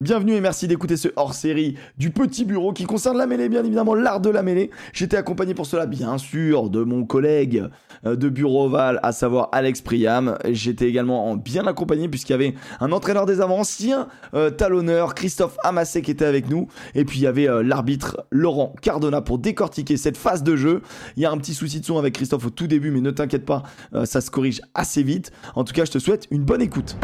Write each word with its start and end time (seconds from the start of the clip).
Bienvenue 0.00 0.34
et 0.34 0.40
merci 0.40 0.68
d'écouter 0.68 0.96
ce 0.96 1.08
hors-série 1.16 1.74
du 1.96 2.10
Petit 2.10 2.44
Bureau 2.44 2.72
qui 2.72 2.84
concerne 2.84 3.18
la 3.18 3.26
mêlée, 3.26 3.48
bien 3.48 3.64
évidemment 3.64 3.96
l'art 3.96 4.20
de 4.20 4.30
la 4.30 4.44
mêlée. 4.44 4.70
J'étais 4.92 5.16
accompagné 5.16 5.54
pour 5.54 5.66
cela, 5.66 5.86
bien 5.86 6.18
sûr, 6.18 6.70
de 6.70 6.84
mon 6.84 7.04
collègue 7.04 7.64
euh, 8.06 8.14
de 8.14 8.28
Bureau 8.28 8.66
Oval, 8.66 9.00
à 9.02 9.10
savoir 9.10 9.48
Alex 9.50 9.80
Priam. 9.80 10.38
J'étais 10.50 10.88
également 10.88 11.34
bien 11.34 11.66
accompagné 11.66 12.08
puisqu'il 12.08 12.30
y 12.30 12.34
avait 12.34 12.54
un 12.78 12.92
entraîneur 12.92 13.26
des 13.26 13.40
avanciens, 13.40 14.06
euh, 14.34 14.50
talonneur, 14.50 15.16
Christophe 15.16 15.56
Amassé 15.64 16.00
qui 16.00 16.12
était 16.12 16.26
avec 16.26 16.48
nous. 16.48 16.68
Et 16.94 17.04
puis 17.04 17.18
il 17.18 17.22
y 17.22 17.26
avait 17.26 17.48
euh, 17.48 17.64
l'arbitre 17.64 18.24
Laurent 18.30 18.76
Cardona 18.80 19.20
pour 19.20 19.40
décortiquer 19.40 19.96
cette 19.96 20.16
phase 20.16 20.44
de 20.44 20.54
jeu. 20.54 20.80
Il 21.16 21.24
y 21.24 21.26
a 21.26 21.32
un 21.32 21.38
petit 21.38 21.54
souci 21.54 21.80
de 21.80 21.84
son 21.84 21.98
avec 21.98 22.14
Christophe 22.14 22.46
au 22.46 22.50
tout 22.50 22.68
début, 22.68 22.92
mais 22.92 23.00
ne 23.00 23.10
t'inquiète 23.10 23.44
pas, 23.44 23.64
ça 24.04 24.20
se 24.20 24.30
corrige 24.30 24.60
assez 24.74 25.02
vite. 25.02 25.32
En 25.56 25.64
tout 25.64 25.72
cas, 25.72 25.84
je 25.84 25.90
te 25.90 25.98
souhaite 25.98 26.28
une 26.30 26.44
bonne 26.44 26.62
écoute. 26.62 26.96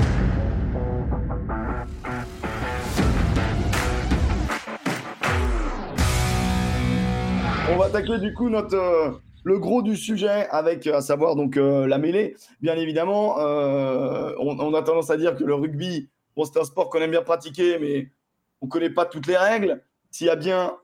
On 7.74 7.78
va 7.78 7.86
attaquer 7.86 8.20
du 8.20 8.32
coup 8.32 8.50
notre 8.50 8.76
euh, 8.76 9.10
le 9.42 9.58
gros 9.58 9.82
du 9.82 9.96
sujet 9.96 10.46
avec 10.50 10.86
à 10.86 11.00
savoir 11.00 11.34
donc 11.34 11.56
euh, 11.56 11.88
la 11.88 11.98
mêlée. 11.98 12.36
Bien 12.60 12.76
évidemment, 12.76 13.40
euh, 13.40 14.32
on, 14.38 14.74
a 14.74 14.82
tendance 14.84 15.10
à 15.10 15.16
dire 15.16 15.34
que 15.34 15.42
le 15.42 15.54
rugby, 15.54 16.08
bon, 16.36 16.44
c'est 16.44 16.60
un 16.60 16.62
sport 16.62 16.88
qu'on 16.88 17.00
aime 17.00 17.10
bien 17.10 17.22
pratiquer, 17.22 17.80
mais 17.80 18.12
on 18.60 18.68
connaît 18.68 18.90
pas 18.90 19.06
toutes 19.06 19.26
les 19.26 19.36
règles. 19.36 19.82
S'il 20.12 20.28
y 20.28 20.30
a 20.30 20.36
bien 20.36 20.76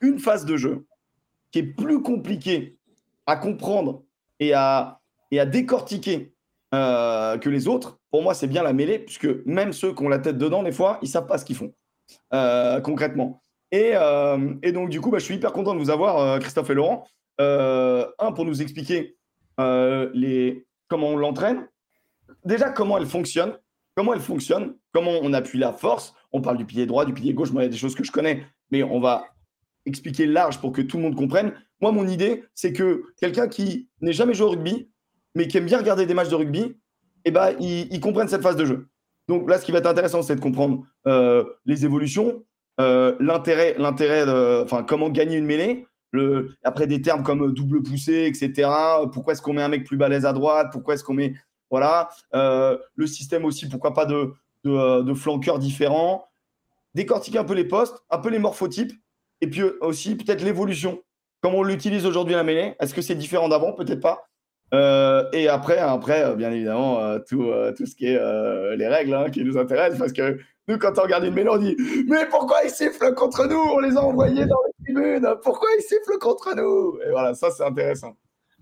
une 0.00 0.18
phase 0.18 0.44
de 0.44 0.56
jeu 0.56 0.84
qui 1.52 1.60
est 1.60 1.62
plus 1.62 2.02
compliquée 2.02 2.76
à 3.26 3.36
comprendre 3.36 4.02
et 4.40 4.52
à, 4.52 4.98
et 5.30 5.38
à 5.38 5.46
décortiquer 5.46 6.34
que 6.72 7.48
les 7.48 7.68
autres, 7.68 8.00
pour 8.10 8.24
moi, 8.24 8.34
c'est 8.34 8.48
bien 8.48 8.64
la 8.64 8.72
mêlée, 8.72 8.98
puisque 8.98 9.28
même 9.46 9.72
ceux 9.72 9.94
qui 9.94 10.02
ont 10.02 10.08
la 10.08 10.18
tête 10.18 10.38
dedans, 10.38 10.64
des 10.64 10.72
fois, 10.72 10.98
ils 11.02 11.08
savent 11.08 11.28
pas 11.28 11.38
ce 11.38 11.44
qu'ils 11.44 11.56
font 11.56 11.72
concrètement. 12.82 13.40
Euh, 13.74 14.54
et, 14.62 14.72
donc, 14.72 14.90
du 14.90 15.00
coup, 15.00 15.10
bah, 15.10 15.18
je 15.18 15.24
suis 15.24 15.34
hyper 15.34 15.52
content 15.52 15.74
de 15.74 15.80
vous 15.80 15.90
avoir, 15.90 16.18
euh, 16.18 16.38
Christophe 16.38 16.70
et 16.70 16.74
Laurent. 16.74 17.06
Euh, 17.40 18.06
un, 18.18 18.32
pour 18.32 18.44
nous 18.44 18.62
expliquer 18.62 19.16
les, 19.58 20.66
comment 20.88 21.08
on 21.08 21.16
l'entraîne. 21.16 21.68
Déjà, 22.44 22.70
comment 22.70 22.96
elle 22.96 23.06
fonctionne. 23.06 23.58
Comment 23.94 24.14
elle 24.14 24.20
fonctionne. 24.20 24.74
Comment 24.92 25.18
on 25.22 25.32
appuie 25.32 25.58
la 25.58 25.72
force. 25.72 26.14
On 26.32 26.40
parle 26.40 26.56
du 26.56 26.64
pied 26.64 26.86
droit, 26.86 27.04
du 27.04 27.12
pied 27.12 27.34
gauche. 27.34 27.52
Moi, 27.52 27.62
il 27.62 27.66
y 27.66 27.68
a 27.68 27.70
des 27.70 27.76
choses 27.76 27.94
que 27.94 28.04
je 28.04 28.10
connais, 28.10 28.46
mais 28.70 28.82
on 28.82 29.00
va 29.00 29.26
expliquer 29.84 30.26
large 30.26 30.60
pour 30.60 30.72
que 30.72 30.80
tout 30.80 30.96
le 30.96 31.02
monde 31.02 31.16
comprenne. 31.16 31.52
Moi, 31.80 31.92
mon 31.92 32.06
idée, 32.06 32.44
c'est 32.54 32.72
que 32.72 33.04
quelqu'un 33.20 33.48
qui 33.48 33.88
n'est 34.00 34.12
jamais 34.12 34.32
joué 34.32 34.46
au 34.46 34.50
rugby, 34.50 34.90
mais 35.34 35.46
qui 35.46 35.58
aime 35.58 35.66
bien 35.66 35.78
regarder 35.78 36.06
des 36.06 36.14
matchs 36.14 36.28
de 36.28 36.34
rugby, 36.36 36.76
eh 37.26 37.30
ben, 37.30 37.54
il, 37.60 38.00
comprenne 38.00 38.28
cette 38.28 38.42
phase 38.42 38.56
de 38.56 38.64
jeu. 38.64 38.88
Donc 39.28 39.48
là, 39.48 39.58
ce 39.58 39.66
qui 39.66 39.72
va 39.72 39.78
être 39.78 39.86
intéressant, 39.86 40.22
c'est 40.22 40.36
de 40.36 40.40
comprendre 40.40 40.86
les 41.66 41.84
évolutions, 41.84 42.42
euh, 42.80 43.14
l'intérêt, 43.20 43.74
l'intérêt, 43.78 44.24
enfin, 44.62 44.82
comment 44.82 45.10
gagner 45.10 45.36
une 45.36 45.46
mêlée. 45.46 45.86
Le, 46.12 46.56
après 46.64 46.88
des 46.88 47.02
termes 47.02 47.22
comme 47.22 47.52
double 47.52 47.84
poussée, 47.84 48.24
etc. 48.26 48.68
Pourquoi 49.12 49.34
est-ce 49.34 49.42
qu'on 49.42 49.52
met 49.52 49.62
un 49.62 49.68
mec 49.68 49.86
plus 49.86 49.96
balèze 49.96 50.26
à 50.26 50.32
droite 50.32 50.70
Pourquoi 50.72 50.94
est-ce 50.94 51.04
qu'on 51.04 51.14
met, 51.14 51.34
voilà, 51.70 52.08
euh, 52.34 52.76
le 52.96 53.06
système 53.06 53.44
aussi. 53.44 53.68
Pourquoi 53.68 53.94
pas 53.94 54.06
de, 54.06 54.32
de, 54.64 55.14
flanqueurs 55.14 55.60
différents 55.60 56.26
Décortiquer 56.96 57.38
un 57.38 57.44
peu 57.44 57.54
les 57.54 57.64
postes, 57.64 58.02
un 58.10 58.18
peu 58.18 58.28
les 58.28 58.40
morphotypes, 58.40 58.92
et 59.40 59.46
puis 59.46 59.62
aussi 59.80 60.16
peut-être 60.16 60.42
l'évolution. 60.42 61.00
Comment 61.42 61.58
on 61.58 61.62
l'utilise 61.62 62.04
aujourd'hui 62.04 62.34
la 62.34 62.42
mêlée? 62.42 62.74
Est-ce 62.80 62.92
que 62.92 63.02
c'est 63.02 63.14
différent 63.14 63.48
d'avant? 63.48 63.72
Peut-être 63.72 64.00
pas. 64.00 64.26
Euh, 64.74 65.24
et 65.32 65.46
après, 65.46 65.78
après, 65.78 66.34
bien 66.34 66.50
évidemment, 66.50 67.20
tout, 67.20 67.48
tout 67.76 67.86
ce 67.86 67.94
qui 67.94 68.06
est 68.06 68.76
les 68.76 68.88
règles 68.88 69.14
hein, 69.14 69.30
qui 69.30 69.44
nous 69.44 69.56
intéressent, 69.56 70.00
parce 70.00 70.12
que 70.12 70.40
quand 70.78 70.98
on 70.98 71.02
regarde 71.02 71.24
une 71.24 71.34
mélodie, 71.34 71.76
mais 72.06 72.26
pourquoi 72.30 72.58
ils 72.64 72.70
sifflent 72.70 73.14
contre 73.14 73.46
nous? 73.46 73.58
On 73.58 73.80
les 73.80 73.96
a 73.96 74.02
envoyés 74.02 74.46
dans 74.46 74.58
les 74.66 74.84
tribunes. 74.84 75.28
Pourquoi 75.42 75.68
ils 75.78 75.82
sifflent 75.82 76.18
contre 76.18 76.54
nous? 76.56 76.98
Et 77.06 77.10
voilà, 77.10 77.34
ça, 77.34 77.50
c'est 77.50 77.64
intéressant. 77.64 78.16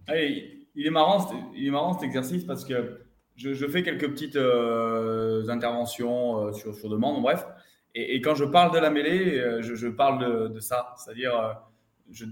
il, 0.09 0.87
est 0.87 0.91
marrant, 0.91 1.31
il 1.55 1.67
est 1.67 1.71
marrant 1.71 1.95
cet 1.95 2.05
exercice 2.05 2.45
parce 2.45 2.65
que 2.65 3.01
je, 3.39 3.67
fais 3.69 3.83
quelques 3.83 4.09
petites 4.11 4.37
euh, 4.37 5.49
interventions 5.49 6.49
euh, 6.49 6.53
sur, 6.53 6.89
demande, 6.89 7.23
bref. 7.23 7.47
Et, 7.95 8.21
quand 8.21 8.35
je 8.35 8.45
parle 8.45 8.73
de 8.73 8.79
la 8.79 8.91
mêlée, 8.91 9.39
euh, 9.39 9.63
je, 9.63 9.89
parle 9.89 10.53
de, 10.53 10.61
ça. 10.61 10.95
C'est-à-dire, 10.97 11.63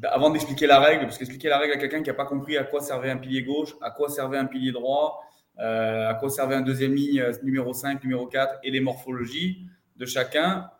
avant 0.04 0.30
d'expliquer 0.30 0.66
la 0.66 0.80
règle, 0.80 1.04
parce 1.04 1.18
qu'expliquer 1.18 1.48
la 1.48 1.58
règle 1.58 1.74
à 1.74 1.78
quelqu'un 1.78 2.02
qui 2.02 2.10
n'a 2.10 2.14
pas 2.14 2.26
compris 2.26 2.56
à 2.56 2.64
quoi 2.64 2.80
servait 2.80 3.10
un 3.10 3.16
pilier 3.16 3.42
gauche, 3.42 3.74
à 3.80 3.90
quoi 3.90 4.08
servait 4.08 4.38
un 4.38 4.46
pilier 4.46 4.72
droit, 4.72 5.22
euh, 5.58 6.10
à 6.10 6.28
servait 6.28 6.54
un 6.54 6.60
deuxième 6.60 6.94
ligne 6.94 7.20
euh, 7.20 7.32
numéro 7.42 7.72
5, 7.72 8.02
numéro 8.02 8.26
4 8.26 8.60
et 8.62 8.70
les 8.70 8.80
morphologies 8.80 9.66
de 9.96 10.04
chacun. 10.04 10.70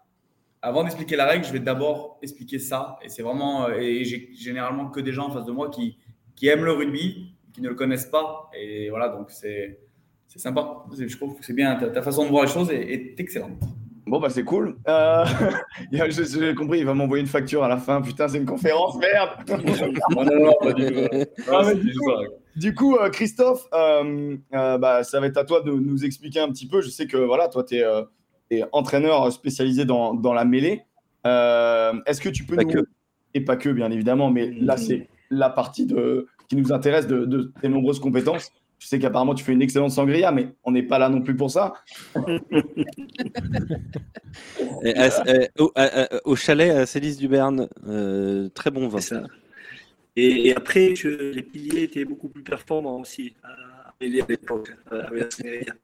Avant 0.60 0.82
d'expliquer 0.82 1.16
la 1.16 1.26
règle, 1.26 1.44
je 1.44 1.52
vais 1.52 1.60
d'abord 1.60 2.18
expliquer 2.22 2.58
ça. 2.58 2.98
Et 3.02 3.08
c'est 3.08 3.22
vraiment, 3.22 3.68
euh, 3.68 3.78
et 3.78 4.04
j'ai 4.04 4.30
généralement 4.34 4.90
que 4.90 5.00
des 5.00 5.12
gens 5.12 5.28
en 5.28 5.30
face 5.30 5.46
de 5.46 5.52
moi 5.52 5.70
qui, 5.70 5.98
qui 6.34 6.48
aiment 6.48 6.64
le 6.64 6.72
rugby, 6.72 7.34
qui 7.52 7.62
ne 7.62 7.68
le 7.68 7.74
connaissent 7.74 8.06
pas. 8.06 8.50
Et 8.58 8.90
voilà, 8.90 9.08
donc 9.08 9.30
c'est 9.30 9.78
sympa. 10.28 10.84
Je 10.98 11.16
trouve 11.16 11.38
que 11.38 11.44
c'est 11.44 11.54
bien. 11.54 11.76
Ta, 11.76 12.02
façon 12.02 12.24
de 12.24 12.28
voir 12.28 12.44
les 12.44 12.50
choses 12.50 12.70
est, 12.70 12.92
est 12.92 13.20
excellente. 13.20 13.62
Bon, 14.06 14.20
bah 14.20 14.30
c'est 14.30 14.44
cool. 14.44 14.76
Euh, 14.86 15.24
J'ai 15.90 16.54
compris, 16.54 16.78
il 16.78 16.86
va 16.86 16.94
m'envoyer 16.94 17.22
une 17.22 17.28
facture 17.28 17.64
à 17.64 17.68
la 17.68 17.76
fin. 17.76 18.00
Putain, 18.00 18.28
c'est 18.28 18.38
une 18.38 18.46
conférence, 18.46 18.96
merde. 18.98 19.30
non, 20.14 20.24
non, 20.24 20.54
pas 20.60 20.72
du 20.72 20.86
tout. 20.86 20.94
du, 21.74 21.98
coup, 21.98 22.10
euh, 22.64 23.10
Christophe, 23.10 23.66
euh, 23.72 24.36
euh, 24.54 24.78
bah, 24.78 25.04
ça 25.04 25.20
va 25.20 25.26
être 25.26 25.36
à 25.36 25.44
toi 25.44 25.60
de 25.60 25.70
nous 25.70 26.04
expliquer 26.04 26.40
un 26.40 26.48
petit 26.48 26.66
peu. 26.66 26.80
Je 26.80 26.88
sais 26.88 27.06
que 27.06 27.16
voilà, 27.16 27.48
toi, 27.48 27.64
tu 27.64 27.76
es, 27.76 28.64
entraîneur 28.72 29.32
spécialisé 29.32 29.84
dans, 29.84 30.14
dans 30.14 30.32
la 30.32 30.44
mêlée. 30.44 30.82
Est-ce 31.24 32.20
que 32.20 32.28
tu 32.28 32.44
peux 32.44 32.56
nous. 32.56 32.84
Et 33.34 33.40
pas 33.40 33.56
que, 33.56 33.68
bien 33.68 33.90
évidemment, 33.90 34.30
mais 34.30 34.50
là, 34.50 34.76
c'est 34.78 35.08
la 35.30 35.50
partie 35.50 35.84
de... 35.84 36.26
qui 36.48 36.56
nous 36.56 36.72
intéresse 36.72 37.06
de, 37.06 37.26
de 37.26 37.52
tes 37.60 37.68
nombreuses 37.68 38.00
compétences. 38.00 38.50
Je 38.78 38.86
sais 38.88 38.98
qu'apparemment 38.98 39.34
tu 39.34 39.42
fais 39.42 39.52
une 39.52 39.62
excellente 39.62 39.90
sangria, 39.90 40.30
mais 40.32 40.48
on 40.64 40.70
n'est 40.70 40.82
pas 40.82 40.98
là 40.98 41.08
non 41.08 41.22
plus 41.22 41.34
pour 41.34 41.50
ça. 41.50 41.72
au, 46.24 46.36
chalet 46.36 46.70
à 46.70 46.84
Célis 46.84 47.16
du 47.16 47.28
euh, 47.32 48.48
très 48.50 48.70
bon 48.70 48.88
vin. 48.88 48.98
Et, 50.16 50.54
après, 50.54 50.94
les 51.04 51.42
piliers 51.42 51.82
étaient 51.82 52.04
beaucoup 52.04 52.28
plus 52.28 52.42
performants 52.42 53.00
aussi 53.00 53.34
à 53.44 54.04
l'époque, 54.04 54.74
euh, 54.92 55.02
avec 55.02 55.22
la 55.22 55.30
sangria. 55.30 55.74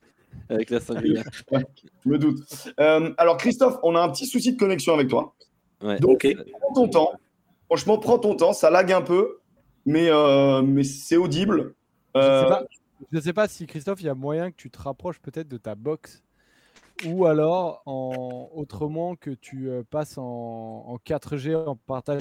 Avec 0.48 0.70
la 0.70 0.80
sangria. 0.80 1.22
je 2.04 2.08
me 2.08 2.18
doute. 2.18 2.40
Euh, 2.80 3.12
alors 3.18 3.36
Christophe, 3.36 3.78
on 3.82 3.94
a 3.94 4.00
un 4.00 4.08
petit 4.08 4.26
souci 4.26 4.52
de 4.52 4.58
connexion 4.58 4.94
avec 4.94 5.08
toi. 5.08 5.34
Donc, 6.00 6.26
prends 6.60 6.74
ton 6.74 6.88
temps. 6.88 7.12
Franchement, 7.66 7.98
prends 7.98 8.18
ton 8.18 8.36
temps. 8.36 8.52
Ça 8.52 8.70
lag 8.70 8.90
un 8.92 9.02
peu, 9.02 9.38
mais, 9.84 10.10
mais 10.62 10.84
c'est 10.84 11.16
audible. 11.16 11.74
Je 12.14 13.16
ne 13.16 13.20
sais 13.20 13.32
pas 13.32 13.48
si 13.48 13.66
Christophe, 13.66 14.00
il 14.00 14.06
y 14.06 14.10
a 14.10 14.14
moyen 14.14 14.50
que 14.50 14.56
tu 14.56 14.70
te 14.70 14.80
rapproches 14.80 15.18
peut-être 15.18 15.48
de 15.48 15.58
ta 15.58 15.74
box 15.74 16.22
ou 17.06 17.26
alors 17.26 17.82
en, 17.86 18.50
autrement 18.54 19.16
que 19.16 19.30
tu 19.30 19.68
euh, 19.68 19.82
passes 19.88 20.18
en, 20.18 20.96
4G 21.04 21.56
en 21.56 21.76
partage 21.76 22.20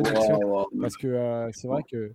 connexion. 0.00 0.66
Parce 0.80 0.96
que 0.96 1.06
euh, 1.06 1.50
c'est 1.52 1.68
vrai 1.68 1.82
que 1.90 2.12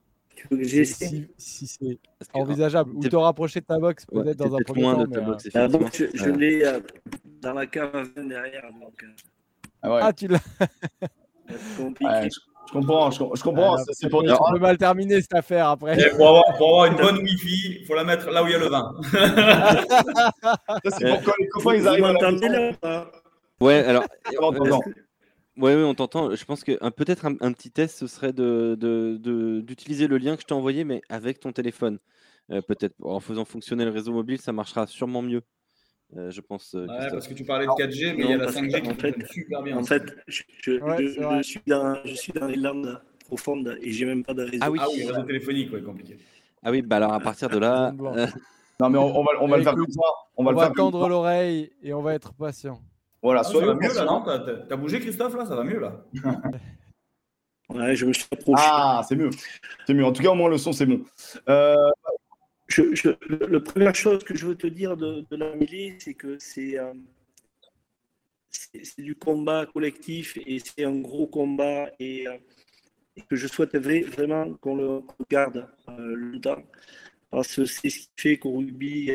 si, 1.38 1.68
c'est 1.68 2.00
envisageable, 2.34 2.92
ou 2.94 3.08
te 3.08 3.16
rapprocher 3.16 3.62
de 3.62 3.66
ta 3.66 3.80
box 3.80 4.06
peut-être 4.06 4.38
dans 4.38 4.56
un 4.56 4.60
premier 4.60 4.84
temps. 4.84 5.06
De 5.06 5.20
box, 5.20 5.50
euh, 5.56 6.10
je, 6.14 6.30
l'ai 6.30 6.64
dans 7.42 7.54
la 7.54 7.66
cave 7.66 8.10
derrière. 8.16 8.70
Donc, 8.80 9.06
ah, 9.82 9.94
ouais. 9.94 10.00
ah, 10.04 10.14
tu 10.14 10.28
l'as 10.28 10.40
je 12.68 12.74
comprends, 12.74 13.10
je, 13.12 13.44
comprends. 13.44 13.78
c'est 13.94 14.10
pour 14.10 14.24
dire. 14.24 14.38
On 14.42 14.52
peut 14.52 14.60
mal 14.60 14.78
terminer 14.78 15.22
cette 15.22 15.36
affaire 15.36 15.70
après. 15.70 15.96
pour, 16.12 16.44
avoir, 16.60 16.86
une 16.86 16.98
bonne 16.98 17.18
Wi-Fi, 17.20 17.78
il 17.80 17.86
faut 17.86 17.96
la 17.96 18.04
mettre 18.04 18.30
là 18.30 18.44
où 18.44 18.48
il 18.48 18.52
y 18.52 18.56
a 18.56 18.60
le 18.60 18.68
vin. 18.68 18.94
c'est 20.84 21.10
pourquoi 21.10 21.34
les 21.40 21.48
copains 21.48 21.76
ils 21.76 21.88
arrivent 21.88 22.04
à 22.04 22.14
la 22.14 23.12
Ouais, 23.62 23.86
alors. 23.86 24.04
Oui, 25.58 25.74
ouais, 25.74 25.84
on 25.84 25.96
t'entend. 25.96 26.36
Je 26.36 26.46
pense 26.46 26.64
que 26.64 26.90
peut-être 26.92 27.26
un, 27.26 27.52
petit 27.52 27.72
test, 27.72 27.98
ce 27.98 28.08
serait 28.08 28.32
d'utiliser 28.32 30.08
de, 30.08 30.10
le 30.10 30.18
lien 30.18 30.36
que 30.36 30.42
je 30.42 30.48
t'ai 30.48 30.54
envoyé, 30.54 30.84
mais 30.84 31.02
avec 31.10 31.40
ton 31.40 31.52
téléphone. 31.52 32.00
Euh, 32.50 32.62
peut-être 32.62 32.96
en 33.02 33.20
faisant 33.20 33.44
fonctionner 33.44 33.84
le 33.84 33.92
réseau 33.92 34.14
mobile, 34.14 34.40
ça 34.40 34.54
marchera 34.54 34.88
sûrement 34.88 35.22
mieux. 35.22 35.42
Euh, 36.16 36.32
je 36.32 36.40
pense. 36.40 36.76
Euh, 36.76 36.86
ouais, 36.88 37.10
parce 37.12 37.28
que 37.28 37.34
tu 37.34 37.44
parlais 37.44 37.66
de 37.66 37.72
4G, 37.72 38.16
mais 38.16 38.24
il 38.24 38.30
y 38.30 38.34
a 38.34 38.38
la 38.38 38.48
5G 38.48 38.82
qui 38.82 38.94
fait, 39.02 39.28
super 39.30 39.64
bien. 39.64 39.78
En 39.78 39.84
fait, 39.84 40.04
je, 40.28 40.44
je, 40.62 41.42
suis 41.44 41.62
dans, 41.68 41.98
je 42.06 42.14
suis 42.14 42.32
dans 42.32 42.48
les 42.48 42.56
landes 42.56 43.02
profondes 43.26 43.78
et 43.82 43.92
j'ai 43.92 44.06
même 44.06 44.24
pas 44.24 44.34
de 44.34 44.44
réseau. 44.44 44.60
Ah 44.62 44.72
oui, 44.72 44.80
ah 44.82 44.88
oui 44.94 45.04
réseau 45.06 45.24
téléphonique, 45.24 45.74
ouais, 45.74 45.82
compliqué. 45.82 46.18
Ah 46.64 46.72
oui, 46.72 46.82
bah 46.82 46.98
alors 46.98 47.14
à 47.14 47.20
partir 47.20 47.50
de 47.50 47.58
là. 47.58 47.92
Non, 48.80 48.90
mais 48.90 48.98
on, 49.00 49.24
va, 49.24 49.32
on 49.42 49.48
va 49.48 49.58
le 49.58 49.64
faire 49.64 49.74
comme 49.74 49.92
ça. 49.92 50.02
On 50.38 50.44
va, 50.44 50.52
on 50.52 50.56
va 50.56 50.70
tendre 50.70 51.10
l'oreille 51.10 51.72
et 51.82 51.94
on 51.94 52.02
va 52.02 52.14
être 52.14 52.34
patient. 52.34 52.80
Voilà, 53.28 53.42
ah, 53.42 53.44
ça 53.44 53.60
va 53.60 53.74
mieux 53.74 53.94
là, 53.94 54.06
non 54.06 54.24
T'as 54.24 54.78
bougé, 54.78 55.02
Christophe, 55.02 55.36
là? 55.36 55.46
Ça 55.46 55.54
va 55.54 55.66
mieux 55.66 55.80
là? 55.82 56.02
Ouais, 57.70 57.94
je 57.94 58.06
me 58.06 58.14
suis 58.14 58.26
approché. 58.32 58.64
Ah, 58.66 59.02
c'est 59.06 59.18
mieux. 59.18 59.30
C'est 59.86 59.94
mieux. 59.94 60.06
En 60.06 60.14
tout 60.14 60.24
cas, 60.24 60.30
au 60.30 60.36
moins, 60.36 60.48
le 60.48 60.58
son, 60.58 60.72
c'est 60.72 60.86
bon. 60.86 61.04
Euh, 61.50 61.76
je, 62.68 63.10
la 63.52 63.60
première 63.60 63.94
chose 63.94 64.24
que 64.24 64.34
je 64.38 64.48
veux 64.48 64.56
te 64.56 64.68
dire 64.68 64.96
de, 64.96 65.26
la 65.32 65.54
mêlée, 65.58 65.98
c'est 66.00 66.14
que 66.14 66.38
c'est. 66.40 66.80
Euh, 66.80 66.94
c'est 68.50 69.02
du 69.02 69.16
combat 69.16 69.66
collectif 69.66 70.38
et 70.46 70.60
c'est 70.60 70.86
un 70.86 70.96
gros 70.96 71.28
combat 71.28 71.90
et, 72.00 72.26
que 73.30 73.36
je 73.36 73.48
souhaiterais 73.48 74.00
vraiment 74.04 74.54
qu'on 74.62 74.78
le 74.78 75.02
garde 75.30 75.68
longtemps 75.90 76.64
parce 77.30 77.54
que 77.54 77.66
c'est 77.66 77.90
ce 77.90 78.00
qui 78.00 78.10
fait 78.16 78.38
qu'au 78.38 78.60
rugby, 78.60 79.12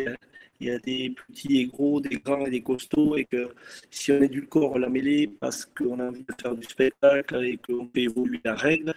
il 0.62 0.68
y 0.68 0.70
a 0.70 0.78
des 0.78 1.10
petits 1.10 1.58
et 1.58 1.66
gros, 1.66 2.00
des 2.00 2.18
grands 2.18 2.46
et 2.46 2.50
des 2.50 2.62
costauds, 2.62 3.16
et 3.16 3.24
que 3.24 3.48
si 3.90 4.12
on 4.12 4.20
corps 4.48 4.78
la 4.78 4.88
mêlée 4.88 5.26
parce 5.40 5.66
qu'on 5.66 5.98
a 5.98 6.04
envie 6.04 6.22
de 6.22 6.34
faire 6.40 6.54
du 6.54 6.64
spectacle 6.64 7.44
et 7.44 7.56
qu'on 7.58 7.88
fait 7.92 8.02
évoluer 8.02 8.40
la 8.44 8.54
règle, 8.54 8.94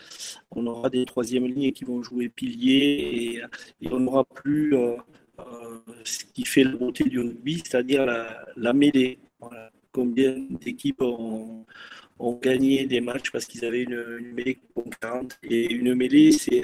on 0.52 0.68
aura 0.68 0.90
des 0.90 1.06
troisièmes 1.06 1.48
lignes 1.48 1.72
qui 1.72 1.84
vont 1.84 2.04
jouer 2.04 2.30
pilier 2.30 3.42
et, 3.82 3.88
on 3.92 4.00
n'aura 4.00 4.24
plus 4.26 4.76
euh, 4.76 4.96
euh, 5.40 5.80
ce 6.04 6.26
qui 6.26 6.46
fait 6.46 6.64
la 6.64 6.76
beauté 6.76 7.04
du 7.06 7.20
rugby, 7.20 7.64
c'est-à-dire 7.66 8.06
la, 8.06 8.74
mêlée. 8.74 9.20
Combien 9.92 10.36
d'équipes 10.62 11.02
ont, 11.02 11.66
gagné 12.42 12.86
des 12.86 13.02
matchs 13.02 13.32
parce 13.32 13.46
qu'ils 13.46 13.66
avaient 13.66 13.84
une, 13.84 14.34
mêlée 14.34 14.60
concurrente 14.74 15.38
et 15.44 15.72
une 15.74 15.96
mêlée, 15.96 16.32
c'est 16.32 16.64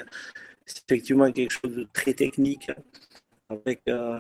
effectivement 0.88 1.31
quelque 1.31 1.51
chose 1.51 1.75
de 1.75 1.88
très 1.94 2.13
technique 2.13 2.69
avec 3.50 3.81
euh, 3.88 4.19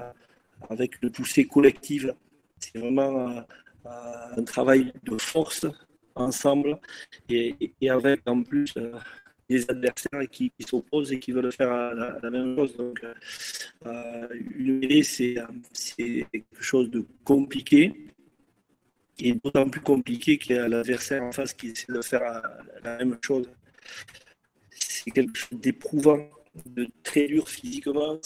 avec 0.69 1.01
le 1.01 1.09
poussé 1.09 1.45
collectif. 1.45 2.07
C'est 2.59 2.77
vraiment 2.77 3.29
euh, 3.29 3.41
euh, 3.85 4.37
un 4.37 4.43
travail 4.43 4.93
de 5.03 5.17
force 5.17 5.65
ensemble 6.15 6.79
et, 7.29 7.55
avec 7.89 8.21
en 8.25 8.43
plus 8.43 8.73
euh, 8.77 8.93
des 9.49 9.69
adversaires 9.69 10.29
qui, 10.31 10.51
s'opposent 10.65 11.11
et 11.11 11.19
qui 11.19 11.31
veulent 11.31 11.51
faire 11.51 11.93
la, 11.93 12.29
même 12.29 12.55
chose. 12.55 12.75
Donc, 12.77 13.03
une 14.55 14.79
mêlée, 14.79 15.03
c'est 15.03 15.35
quelque 16.31 16.61
chose 16.61 16.89
de 16.89 17.05
compliqué 17.23 17.93
et 19.19 19.33
d'autant 19.33 19.69
plus 19.69 19.81
compliqué 19.81 20.37
qu'il 20.37 20.55
y 20.55 20.59
a 20.59 20.67
l'adversaire 20.67 21.23
en 21.23 21.31
face 21.31 21.53
qui 21.53 21.67
essaie 21.67 21.91
de 21.91 22.01
faire 22.01 22.41
la, 22.83 22.97
même 22.97 23.17
chose. 23.21 23.49
C'est 24.69 25.11
quelque 25.11 25.37
chose 25.37 25.59
d'éprouvant, 25.59 26.29
de 26.65 26.87
très 27.03 27.27
dur 27.27 27.47
physiquement. 27.49 28.19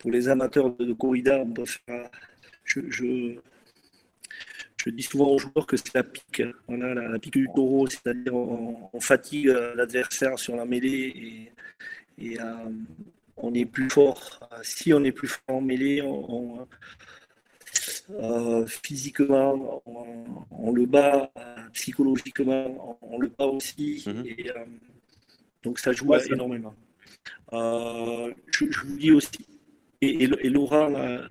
Pour 0.00 0.10
les 0.10 0.28
amateurs 0.28 0.74
de, 0.74 0.92
corrida, 0.94 1.38
on 1.38 1.54
je, 2.64 2.80
je, 2.88 4.90
dis 4.90 5.02
souvent 5.02 5.28
aux 5.28 5.38
joueurs 5.38 5.66
que 5.66 5.76
c'est 5.76 5.94
la 5.94 6.02
pique, 6.02 6.42
la, 6.68 7.18
pique 7.18 7.34
du 7.34 7.48
taureau, 7.54 7.86
c'est-à-dire 7.86 8.34
on, 8.34 9.00
fatigue 9.00 9.54
l'adversaire 9.76 10.38
sur 10.38 10.56
la 10.56 10.64
mêlée 10.64 11.52
et, 12.18 12.40
euh, 12.40 12.70
on 13.36 13.54
est 13.54 13.66
plus 13.66 13.90
fort. 13.90 14.40
Si 14.62 14.92
on 14.92 15.04
est 15.04 15.12
plus 15.12 15.28
fort 15.28 15.56
en 15.56 15.60
mêlée, 15.60 16.02
on, 16.02 16.66
euh, 18.10 18.66
physiquement, 18.66 19.82
on, 19.86 20.72
le 20.72 20.86
bat, 20.86 21.30
psychologiquement, 21.72 22.98
on, 23.02 23.18
le 23.18 23.28
bat 23.28 23.46
aussi. 23.46 24.04
Mhm. 24.06 24.24
Et, 24.26 24.50
euh, 24.50 24.64
donc 25.62 25.78
ça 25.78 25.92
joue 25.92 26.14
énormément. 26.14 26.74
je, 27.52 28.86
vous 28.86 28.96
dis 28.96 29.12
aussi, 29.12 29.59
et, 30.00 30.26
Laura, 30.48 30.88
euh, 30.88 31.26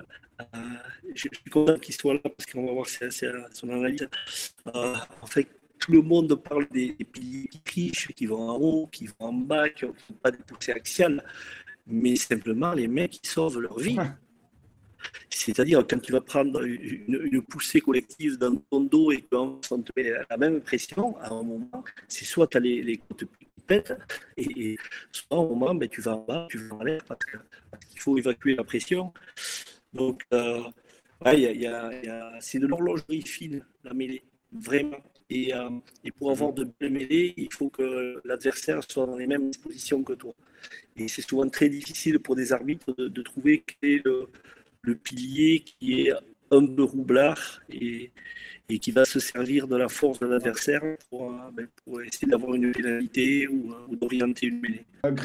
je 1.16 1.28
suis 1.32 1.50
content 1.50 1.78
qu'il 1.80 1.96
soit 1.96 2.14
là 2.14 2.20
parce 2.24 2.46
qu'on 2.52 2.66
va 2.66 2.74
voir 2.74 2.88
son 2.88 3.70
analyse. 3.70 4.08
Euh, 4.68 4.96
en 5.22 5.26
fait, 5.26 5.48
tout 5.80 5.92
le 5.92 6.02
monde 6.02 6.36
parle 6.36 6.68
des, 6.70 6.94
piliers 6.94 7.48
qui 7.48 7.62
trichent, 7.62 8.08
qui 8.10 8.26
vont 8.26 8.50
en 8.50 8.58
haut, 8.58 8.88
qui 8.88 9.08
vont 9.08 9.28
en 9.28 9.34
bas, 9.34 9.70
qui 9.70 9.86
n'ont 9.86 9.94
pas 10.22 10.32
de 10.32 10.38
poussée 10.38 10.74
axiale, 10.74 11.24
mais 11.88 12.16
simplement 12.16 12.74
les 12.74 12.88
mecs 12.88 13.12
qui 13.12 13.30
sauvent 13.30 13.60
leur 13.60 13.80
vie. 13.80 13.98
C'est-à-dire, 15.30 15.86
quand 15.90 16.00
tu 16.00 16.12
vas 16.12 16.20
prendre 16.22 16.62
une, 16.62 17.42
poussée 17.42 17.80
collective 17.80 18.38
dans 18.38 18.56
ton 18.70 18.82
dos 18.82 19.12
et 19.12 19.22
qu'on 19.22 19.60
te 19.60 19.92
met 19.96 20.12
la 20.30 20.38
même 20.38 20.62
pression, 20.62 21.18
à 21.20 21.30
un 21.30 21.44
moment, 21.44 21.84
c'est 22.08 22.26
soit 22.26 22.48
tu 22.48 22.58
as 22.58 22.60
les, 22.60 22.84
les 22.84 22.98
côtes 22.98 23.24
et, 24.38 24.78
soit 25.12 25.38
au 25.38 25.56
moment, 25.56 25.76
ben, 25.76 25.90
tu 25.90 26.02
vas 26.02 26.16
en 26.16 26.26
bas, 26.26 26.48
tu 26.50 26.58
vas 26.58 26.76
en 26.76 26.84
l'air 26.84 27.04
parce 27.08 27.20
qu'il 27.90 28.00
faut 28.00 28.18
évacuer 28.18 28.56
la 28.56 28.64
pression. 28.64 29.14
Donc, 29.94 30.24
euh, 30.34 30.62
c'est 32.40 32.60
de 32.60 32.68
l'horlogerie 32.68 33.22
fine, 33.22 33.66
la 33.84 33.94
mêlée, 33.94 34.24
vraiment. 34.52 35.04
Et, 35.30 35.54
euh, 35.54 35.70
et, 36.04 36.12
pour 36.12 36.32
avoir 36.32 36.54
de 36.54 36.68
belles 36.80 36.92
mêlées, 36.92 37.34
il 37.38 37.54
faut 37.54 37.70
que 37.70 38.20
l'adversaire 38.26 38.82
soit 38.90 39.06
dans 39.06 39.18
les 39.18 39.28
mêmes 39.28 39.52
positions 39.62 40.04
que 40.04 40.14
toi. 40.14 40.34
Et 40.98 41.08
c'est 41.08 41.22
souvent 41.22 41.48
très 41.50 41.70
difficile 41.70 42.20
pour 42.20 42.36
des 42.36 42.52
arbitres 42.52 42.94
de, 42.94 43.22
trouver 43.22 43.64
quel 43.66 43.90
est 43.92 44.06
le, 44.06 44.28
le, 44.82 44.96
pilier 44.96 45.60
qui 45.62 46.08
est 46.08 46.14
un 46.52 46.66
peu 46.66 46.84
roublard 46.84 47.62
et, 47.70 48.12
et 48.70 48.80
qui 48.80 48.92
va 48.92 49.06
se 49.06 49.20
servir 49.20 49.68
de 49.68 49.76
la 49.76 49.90
force 49.90 50.20
de 50.20 50.28
l'adversaire 50.28 50.82
pour, 51.10 51.32
euh, 51.32 51.36
ben, 51.54 51.68
pour, 51.84 52.02
essayer 52.02 52.28
d'avoir 52.28 52.54
une 52.54 52.72
pénalité 52.72 53.48
ou, 53.48 53.74
euh, 53.74 53.96
d'orienter 53.96 54.48
une 54.48 54.62
mêlée. 54.62 54.86
Euh, 55.06 55.16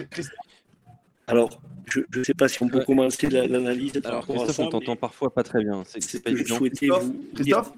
Alors, 1.27 1.61
je 1.87 2.01
ne 2.17 2.25
sais 2.25 2.35
pas 2.35 2.49
si 2.49 2.63
on 2.63 2.69
peut 2.69 2.85
commencer 2.85 3.29
l'analyse. 3.29 3.93
Alors, 4.05 4.27
Christophe, 4.27 4.59
on 4.61 4.69
t'entend 4.71 4.97
parfois 4.97 5.33
pas 5.33 5.43
très 5.43 5.63
bien. 5.63 5.83
C'est 5.87 6.23
pas 6.23 6.31
évident. 6.31 6.59
Christophe, 6.59 7.11
Christophe 7.35 7.73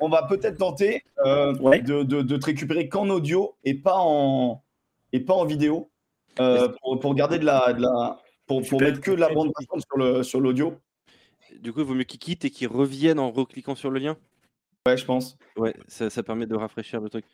on 0.00 0.08
va 0.08 0.22
peut-être 0.22 0.56
tenter 0.56 1.04
de, 1.18 2.02
de, 2.04 2.22
de, 2.22 2.36
te 2.38 2.46
récupérer 2.46 2.88
qu'en 2.88 3.10
audio 3.10 3.54
et 3.64 3.74
pas 3.74 3.98
en, 3.98 4.64
et 5.12 5.20
pas 5.20 5.34
en 5.34 5.44
vidéo 5.44 5.90
pour, 6.36 7.00
pour, 7.00 7.14
garder 7.14 7.38
de 7.38 7.44
la, 7.44 7.74
de 7.74 7.82
la 7.82 8.18
pour, 8.46 8.62
pour 8.66 8.80
mettre 8.80 9.02
que 9.02 9.10
de 9.10 9.16
la 9.16 9.28
bande 9.28 9.52
sur 10.22 10.40
l'audio. 10.40 10.70
Sur 10.70 10.80
du 11.64 11.72
coup, 11.72 11.80
il 11.80 11.86
vaut 11.86 11.94
mieux 11.94 12.04
qu'ils 12.04 12.20
quittent 12.20 12.44
et 12.44 12.50
qu'ils 12.50 12.68
reviennent 12.68 13.18
en 13.18 13.32
recliquant 13.32 13.74
sur 13.74 13.90
le 13.90 13.98
lien? 13.98 14.18
Ouais, 14.86 14.98
je 14.98 15.04
pense. 15.06 15.38
Ouais, 15.56 15.74
ça, 15.88 16.10
ça 16.10 16.22
permet 16.22 16.46
de 16.46 16.54
rafraîchir 16.54 17.00
le 17.00 17.08
truc. 17.08 17.24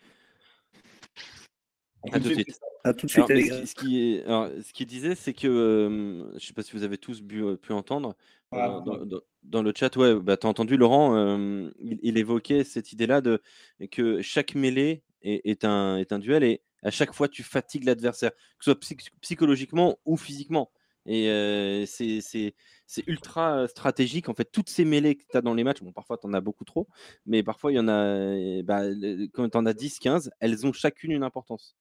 À 2.12 2.21
tout 2.21 2.29
de 2.29 2.35
suite. 2.35 2.61
À 2.85 2.94
tout 2.94 3.06
de 3.06 3.11
suite. 3.11 3.27
ce, 3.27 3.75
qui 3.75 4.23
ce 4.25 4.73
qu'il 4.73 4.87
disait, 4.87 5.17
c'est 5.17 5.35
que 5.35 6.29
je 6.31 6.35
ne 6.35 6.38
sais 6.38 6.55
pas 6.55 6.62
si 6.62 6.73
vous 6.73 6.85
avez 6.85 6.97
tous 6.97 7.21
pu 7.21 7.73
entendre 7.73 8.15
dans, 8.53 9.62
le 9.62 9.73
chat. 9.77 9.94
Ouais, 9.97 10.15
bah, 10.15 10.37
tu 10.37 10.47
as 10.47 10.50
entendu 10.50 10.77
Laurent, 10.77 11.15
il, 11.81 12.17
évoquait 12.17 12.62
cette 12.62 12.93
idée-là 12.93 13.21
de 13.21 13.43
que 13.91 14.23
chaque 14.23 14.55
mêlée 14.55 15.03
est, 15.23 15.44
est, 15.44 15.65
un, 15.65 15.97
est 15.97 16.12
un 16.12 16.21
duel 16.21 16.44
et 16.44 16.62
à 16.85 16.91
chaque 16.91 17.12
fois 17.12 17.29
tu 17.29 17.43
fatigues 17.43 17.85
l'adversaire, 17.85 18.31
que 18.31 18.65
ce 18.65 18.73
soit 18.73 18.81
psychologiquement 19.21 19.99
ou 20.05 20.17
physiquement. 20.17 20.71
Et 21.06 21.85
c'est 21.87 22.52
ultra 23.06 23.67
stratégique. 23.69 24.29
En 24.29 24.35
fait, 24.35 24.50
toutes 24.50 24.69
ces 24.69 24.85
mêlées 24.85 25.17
que 25.17 25.25
tu 25.31 25.37
as 25.37 25.41
dans 25.41 25.55
les 25.55 25.64
matchs, 25.64 25.82
bon, 25.82 25.93
parfois 25.93 26.19
tu 26.19 26.26
en 26.26 26.32
as 26.32 26.41
beaucoup 26.41 26.64
trop, 26.64 26.88
mais 27.26 27.43
parfois 27.43 27.73
il 27.73 27.76
y 27.76 27.79
en 27.79 27.88
a, 27.88 28.62
bah, 28.62 28.82
quand 29.32 29.48
tu 29.48 29.56
en 29.56 29.67
as 29.67 29.72
10, 29.72 29.98
15, 29.98 30.31
elles 30.41 30.67
ont 30.67 30.72
chacune 30.72 31.13
une 31.13 31.22
importance. 31.22 31.77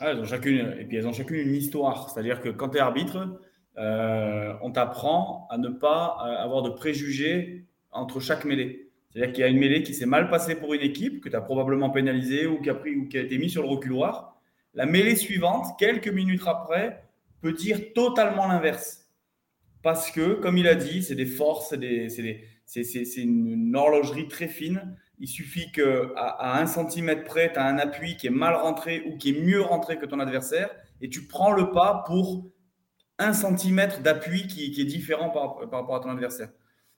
Ah, 0.00 0.10
elles 0.10 0.18
ont 0.18 0.24
chacune, 0.24 0.74
et 0.78 0.84
puis 0.84 0.96
elles 0.96 1.06
ont 1.06 1.12
chacune 1.12 1.36
une 1.36 1.54
histoire. 1.54 2.10
C'est-à-dire 2.10 2.40
que 2.40 2.48
quand 2.48 2.70
tu 2.70 2.78
es 2.78 2.80
arbitre, 2.80 3.40
on 3.76 4.70
t'apprend 4.72 5.46
à 5.50 5.58
ne 5.58 5.68
pas 5.68 6.06
avoir 6.40 6.62
de 6.62 6.70
préjugés 6.70 7.66
entre 7.92 8.18
chaque 8.18 8.44
mêlée. 8.44 8.90
C'est-à-dire 9.10 9.32
qu'il 9.32 9.42
y 9.42 9.44
a 9.44 9.48
une 9.48 9.58
mêlée 9.58 9.84
qui 9.84 9.94
s'est 9.94 10.06
mal 10.06 10.28
passée 10.28 10.56
pour 10.56 10.74
une 10.74 10.80
équipe, 10.80 11.20
que 11.22 11.28
tu 11.28 11.36
as 11.36 11.40
probablement 11.40 11.90
pénalisée 11.90 12.46
ou 12.46 12.60
qui 12.60 12.68
a, 12.70 12.74
pris, 12.74 12.96
ou 12.96 13.06
qui 13.06 13.16
a 13.16 13.20
été 13.20 13.38
mise 13.38 13.52
sur 13.52 13.62
le 13.62 13.68
reculoir. 13.68 14.40
La 14.74 14.86
mêlée 14.86 15.14
suivante, 15.14 15.78
quelques 15.78 16.08
minutes 16.08 16.42
après, 16.46 17.03
peut 17.44 17.52
dire 17.52 17.92
totalement 17.92 18.48
l'inverse. 18.48 19.06
Parce 19.82 20.10
que, 20.10 20.32
comme 20.32 20.56
il 20.56 20.66
a 20.66 20.74
dit, 20.74 21.02
c'est 21.02 21.14
des 21.14 21.26
forces, 21.26 21.74
c'est 22.64 23.22
une, 23.22 23.76
horlogerie 23.76 24.28
très 24.28 24.48
fine. 24.48 24.96
Il 25.18 25.28
suffit 25.28 25.70
qu'à 25.70 25.84
à 26.16 26.58
un 26.58 26.66
centimètre 26.66 27.22
près, 27.24 27.52
tu 27.52 27.58
as 27.58 27.66
un 27.66 27.76
appui 27.76 28.16
qui 28.16 28.28
est 28.28 28.36
mal 28.44 28.54
rentré 28.54 29.02
ou 29.06 29.18
qui 29.18 29.28
est 29.28 29.40
mieux 29.42 29.60
rentré 29.60 29.98
que 29.98 30.06
ton 30.06 30.20
adversaire, 30.20 30.70
et 31.02 31.10
tu 31.10 31.26
prends 31.26 31.52
le 31.52 31.70
pas 31.70 32.02
pour 32.06 32.50
un 33.18 33.34
centimètre 33.34 34.00
d'appui 34.00 34.46
qui, 34.46 34.80
est 34.80 34.84
différent 34.86 35.28
par, 35.28 35.56
rapport 35.70 35.96
à 35.96 36.00
ton 36.00 36.08
adversaire. 36.08 36.48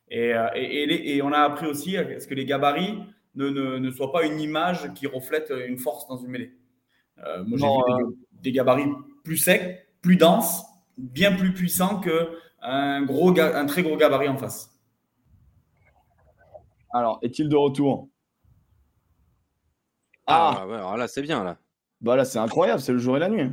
Et, 0.09 0.33
euh, 0.33 0.47
et, 0.55 1.21
on 1.23 1.33
a 1.33 1.41
appris 1.41 1.67
aussi 1.67 1.97
à 1.97 2.21
ce 2.21 2.29
que 2.29 2.35
les 2.35 2.45
gabarits 2.45 3.01
ne, 3.35 3.49
ne, 3.51 3.91
soient 3.91 4.13
pas 4.13 4.25
une 4.25 4.39
image 4.39 4.95
qui 4.95 5.09
reflète 5.09 5.53
une 5.67 5.79
force 5.79 6.07
dans 6.07 6.19
une 6.19 6.29
mêlée. 6.29 6.53
Euh, 7.25 7.43
moi, 7.45 7.59
j'ai 7.59 7.67
vu 7.67 8.05
euh, 8.05 8.11
des, 8.31 8.53
gabarits 8.53 8.93
plus 9.25 9.39
secs, 9.39 9.86
plus 10.07 10.17
dense, 10.17 10.65
bien 10.97 11.35
plus 11.35 11.53
puissant 11.53 12.01
qu'un 12.01 13.03
gros, 13.03 13.37
un 13.41 13.67
très 13.67 13.83
gros 13.83 13.97
gabarit 13.97 14.29
en 14.29 14.37
face. 14.37 14.71
Alors, 16.95 17.19
est-il 17.23 17.49
de 17.49 17.57
retour? 17.57 18.09
Ah, 20.29 20.59
ah 20.59 20.63
alors 20.63 20.97
là, 20.97 21.09
c'est 21.09 21.23
bien 21.23 21.43
là. 21.43 21.59
Bah 22.01 22.15
là, 22.15 22.25
c'est 22.25 22.39
incroyable, 22.39 22.81
c'est 22.81 22.93
le 22.93 22.99
jour 22.99 23.17
et 23.17 23.19
la 23.19 23.29
nuit. 23.29 23.51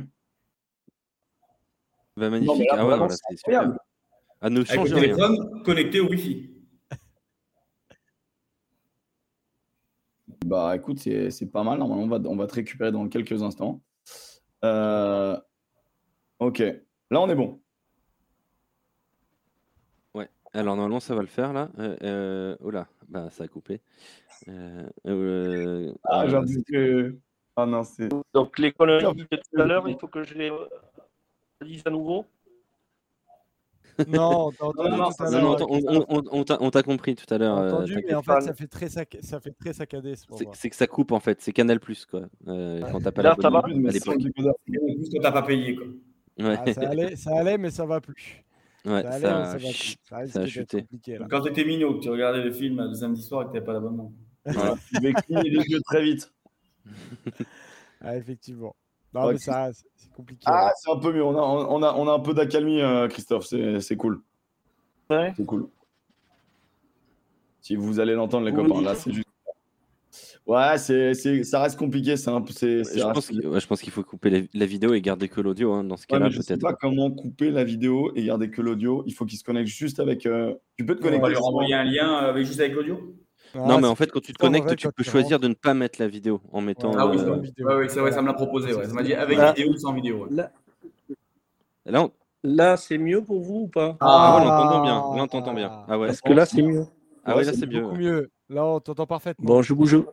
Bah, 2.16 2.30
magnifique. 2.30 2.68
ah 2.70 2.86
ouais, 2.86 3.08
c'est 3.10 3.32
incroyable. 3.32 3.76
À 4.40 4.48
nos 4.48 4.60
Avec 4.60 4.90
le 4.90 4.94
téléphone 4.94 5.62
connecté 5.64 5.98
au 5.98 6.08
Wi-Fi. 6.08 6.50
Bah 10.46 10.76
écoute, 10.76 11.00
c'est 11.00 11.50
pas 11.50 11.64
mal. 11.64 11.80
Normalement, 11.80 12.04
on 12.04 12.08
va, 12.08 12.28
on 12.28 12.36
va 12.36 12.46
te 12.46 12.54
récupérer 12.54 12.92
dans 12.92 13.08
quelques 13.08 13.42
instants. 13.42 13.82
Euh, 14.64 15.36
Ok, 16.44 16.58
là 16.58 17.20
on 17.22 17.30
est 17.30 17.34
bon. 17.34 17.58
Ouais. 20.14 20.28
Alors 20.52 20.76
normalement 20.76 21.00
ça 21.00 21.14
va 21.14 21.22
le 21.22 21.26
faire 21.26 21.54
là. 21.54 21.70
oh 22.60 22.70
là, 22.70 22.86
bah 23.08 23.30
ça 23.30 23.44
a 23.44 23.48
coupé. 23.48 23.80
ah, 24.46 26.28
j'ai 26.28 26.40
dit 26.44 26.64
que. 26.64 27.16
Ah 27.56 27.64
non, 27.64 27.82
c'est. 27.82 28.10
Donc 28.34 28.58
les 28.58 28.72
conneries 28.72 29.04
de 29.14 29.24
tout 29.24 29.60
à 29.62 29.64
l'heure, 29.64 29.88
il 29.88 29.96
faut 29.98 30.08
que 30.08 30.22
je 30.22 30.34
les 30.34 30.52
dise 31.62 31.82
à 31.86 31.90
nouveau. 31.90 32.26
Non, 34.08 34.50
on 36.60 36.70
t'a 36.70 36.82
compris 36.82 37.14
tout 37.14 37.32
à 37.32 37.38
l'heure. 37.38 37.56
entendu, 37.56 38.04
mais 38.06 38.14
en 38.14 38.22
fait, 38.22 38.40
ça 38.40 38.52
fait 38.52 38.66
très, 38.66 38.88
sac... 38.88 39.16
ça 39.22 39.40
fait 39.40 39.52
très 39.52 39.72
saccadé. 39.72 40.14
C'est 40.52 40.70
que 40.70 40.76
ça 40.76 40.86
coupe 40.86 41.12
en 41.12 41.20
fait, 41.20 41.40
c'est 41.40 41.52
Canal 41.52 41.80
Plus 41.80 42.04
quoi. 42.04 42.22
Euh, 42.48 42.80
quand 42.90 43.00
t'as 43.00 43.12
pas 43.12 43.22
la 43.22 43.34
Juste 43.34 45.12
quand 45.12 45.20
t'as 45.22 45.32
pas 45.32 45.42
payé 45.42 45.76
quoi. 45.76 45.86
Ouais. 46.38 46.56
Ah, 46.58 46.72
ça, 46.72 46.88
allait, 46.88 47.16
ça 47.16 47.36
allait, 47.36 47.58
mais 47.58 47.70
ça 47.70 47.86
va 47.86 48.00
plus. 48.00 48.44
Ouais, 48.84 49.02
ça, 49.02 49.10
allait, 49.10 49.26
ça, 49.26 49.44
va 49.44 49.58
plus. 49.58 49.96
ça, 50.02 50.40
a 50.40 50.46
chuté. 50.46 50.86
Quand 51.30 51.42
t'étais 51.42 51.64
mignon, 51.64 51.94
que 51.94 52.02
tu 52.02 52.10
regardais 52.10 52.42
le 52.42 52.52
film 52.52 52.80
le 52.82 52.94
samedi 52.94 53.22
soir 53.22 53.42
et 53.42 53.46
que 53.46 53.52
t'avais 53.52 53.64
pas 53.64 53.72
d'abonnement. 53.72 54.12
tu 54.46 55.00
vais 55.00 55.14
les 55.28 55.50
yeux 55.50 55.80
très 55.84 56.02
vite. 56.02 56.32
ah, 58.00 58.16
effectivement. 58.16 58.74
Non, 59.14 59.30
mais 59.30 59.38
ça, 59.38 59.70
c'est 59.72 60.12
compliqué. 60.12 60.42
Ah, 60.46 60.72
c'est 60.76 60.90
un 60.90 60.98
peu 60.98 61.12
mieux. 61.12 61.24
On 61.24 61.36
a, 61.36 61.40
on 61.40 61.82
a, 61.82 61.94
on 61.94 62.08
a 62.08 62.12
un 62.12 62.20
peu 62.20 62.34
d'accalmie, 62.34 62.82
euh, 62.82 63.08
Christophe. 63.08 63.46
C'est 63.46 63.96
cool. 63.96 64.20
Ouais. 65.08 65.32
C'est 65.36 65.46
cool. 65.46 65.68
Si 67.60 67.76
vous 67.76 68.00
allez 68.00 68.14
l'entendre, 68.14 68.44
les 68.46 68.52
copains, 68.52 68.82
là, 68.82 68.94
c'est 68.94 69.12
juste. 69.12 69.28
Ouais, 70.46 70.76
c'est, 70.76 71.14
ça 71.42 71.62
reste 71.62 71.78
compliqué. 71.78 72.18
C'est 72.18 72.28
un 72.28 72.42
peu, 72.42 72.52
je, 72.52 73.66
pense 73.66 73.80
qu'il 73.80 73.92
faut 73.92 74.02
couper 74.02 74.48
la, 74.52 74.66
vidéo 74.66 74.92
et 74.92 75.00
garder 75.00 75.28
que 75.28 75.40
l'audio 75.40 75.72
hein, 75.72 75.84
dans 75.84 75.96
ce 75.96 76.06
cas-là. 76.06 76.28
je 76.28 76.36
ne 76.36 76.42
sais 76.42 76.58
pas 76.58 76.74
comment 76.74 77.10
couper 77.10 77.50
la 77.50 77.64
vidéo 77.64 78.12
et 78.14 78.24
garder 78.24 78.50
que 78.50 78.60
l'audio. 78.60 79.04
Il 79.06 79.14
faut 79.14 79.24
qu'il 79.24 79.38
se 79.38 79.44
connecte 79.44 79.68
juste 79.68 80.00
avec. 80.00 80.26
Euh, 80.26 80.52
tu 80.76 80.84
peux 80.84 80.96
te 80.96 81.00
connecter. 81.00 81.20
On 81.20 81.22
va 81.22 81.28
lui 81.30 81.38
renvoyer 81.38 81.74
un 81.74 81.84
lien 81.84 82.14
avec, 82.16 82.44
juste 82.44 82.60
avec 82.60 82.74
l'audio? 82.74 83.16
Non, 83.54 83.80
mais 83.80 83.86
en 83.86 83.94
fait, 83.94 84.10
quand 84.10 84.20
tu 84.20 84.34
te 84.34 84.38
connectes, 84.38 84.76
tu 84.76 84.88
peux 84.92 85.04
choisir 85.04 85.38
de 85.38 85.48
ne 85.48 85.54
pas 85.54 85.72
mettre 85.72 85.98
la 85.98 86.08
vidéo 86.08 86.42
en 86.52 86.60
mettant. 86.60 86.92
Ah 86.94 87.06
oui, 87.06 87.16
euh, 87.18 87.88
c'est 87.88 88.00
vrai, 88.00 88.12
ça 88.12 88.20
me 88.20 88.26
l'a 88.26 88.34
proposé. 88.34 88.72
Ça 88.72 88.92
m'a 88.92 89.02
dit 89.02 89.14
avec 89.14 89.38
vidéo 89.38 89.72
ou 89.72 89.78
sans 89.78 89.94
vidéo. 89.94 90.28
Là, 90.30 92.10
là 92.42 92.76
c'est 92.76 92.98
mieux 92.98 93.22
pour 93.22 93.40
vous 93.40 93.62
ou 93.62 93.68
pas? 93.68 93.96
Ah, 94.00 94.36
ouais, 94.36 94.46
on 94.46 94.50
entend 94.50 94.82
bien. 94.82 94.94
Là, 94.94 95.22
on 95.22 95.26
t'entend 95.26 95.54
bien. 95.54 95.84
Ah 95.88 95.98
ouais. 95.98 96.08
Parce 96.08 96.20
que 96.20 96.32
là, 96.34 96.44
c'est 96.44 96.60
mieux. 96.60 96.84
Ah 97.24 97.34
ouais, 97.34 97.44
là, 97.44 97.52
c'est 97.54 97.66
mieux. 97.66 97.90
mieux. 97.92 98.30
Là, 98.50 98.66
on 98.66 98.80
t'entend 98.80 99.06
parfaitement. 99.06 99.46
Bon, 99.46 99.62
je 99.62 99.72
bouge. 99.72 100.04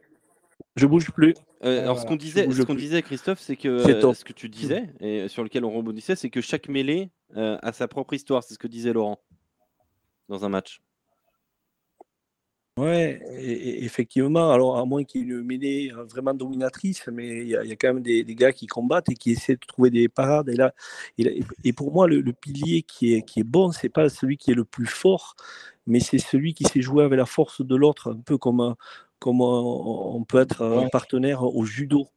Je 0.76 0.86
bouge 0.86 1.12
plus. 1.12 1.34
Euh, 1.64 1.84
alors, 1.84 2.00
ce 2.00 2.06
qu'on 2.06 2.16
disait, 2.16 2.50
ce 2.52 2.62
qu'on 2.64 2.76
disait, 2.76 3.02
Christophe, 3.02 3.40
c'est 3.40 3.56
que 3.56 3.68
euh, 3.68 4.14
ce 4.14 4.24
que 4.24 4.34
tu 4.34 4.50
disais 4.50 4.90
et 5.00 5.28
sur 5.28 5.44
lequel 5.44 5.66
on 5.66 5.72
rebondissait, 5.72 6.16
c'est 6.16 6.30
que 6.30 6.42
chaque 6.42 6.70
mêlée 6.70 7.10
a 7.36 7.72
sa 7.72 7.88
propre 7.88 8.14
histoire. 8.14 8.44
C'est 8.44 8.54
ce 8.54 8.60
que 8.60 8.68
disait 8.68 8.94
Laurent 8.94 9.20
dans 10.30 10.46
un 10.46 10.50
match. 10.50 10.82
Ouais, 12.78 13.22
effectivement. 13.82 14.50
Alors, 14.52 14.78
à 14.78 14.86
moins 14.86 15.04
qu'il 15.04 15.22
y 15.22 15.24
ait 15.26 15.28
une 15.28 15.44
mêlée 15.44 15.92
euh, 15.92 16.06
vraiment 16.06 16.34
dominatrice, 16.34 17.08
mais 17.12 17.42
il 17.42 17.48
y, 17.48 17.56
a, 17.56 17.76
quand 17.76 17.94
même 17.94 18.02
des, 18.02 18.24
gars 18.34 18.54
qui 18.54 18.66
combattent 18.66 19.10
et 19.10 19.14
qui 19.14 19.32
essaient 19.32 19.56
de 19.56 19.66
trouver 19.68 19.90
des 19.90 20.08
parades. 20.08 20.48
Et, 20.48 20.56
là, 20.56 20.74
et, 21.18 21.74
pour 21.74 21.92
moi, 21.92 22.08
le, 22.08 22.24
pilier 22.32 22.82
qui 22.84 23.14
est, 23.14 23.24
qui 23.24 23.42
est 23.42 23.44
bon, 23.44 23.72
c'est 23.72 23.90
pas 23.90 24.08
celui 24.08 24.38
qui 24.38 24.52
est 24.52 24.56
le 24.56 24.64
plus 24.64 24.86
fort, 24.86 25.36
mais 25.86 26.00
c'est 26.00 26.18
celui 26.18 26.54
qui 26.54 26.64
sait 26.64 26.82
jouer 26.82 27.04
avec 27.04 27.18
la 27.18 27.26
force 27.26 27.62
de 27.62 27.76
l'autre, 27.76 28.14
un 28.14 28.22
peu 28.22 28.38
comme, 28.38 28.76
comme 29.22 29.40
on 29.42 30.24
peut 30.28 30.40
être 30.40 30.64
un 30.64 30.90
partenaire 30.90 31.44
au 31.44 31.64
judo. 31.64 32.08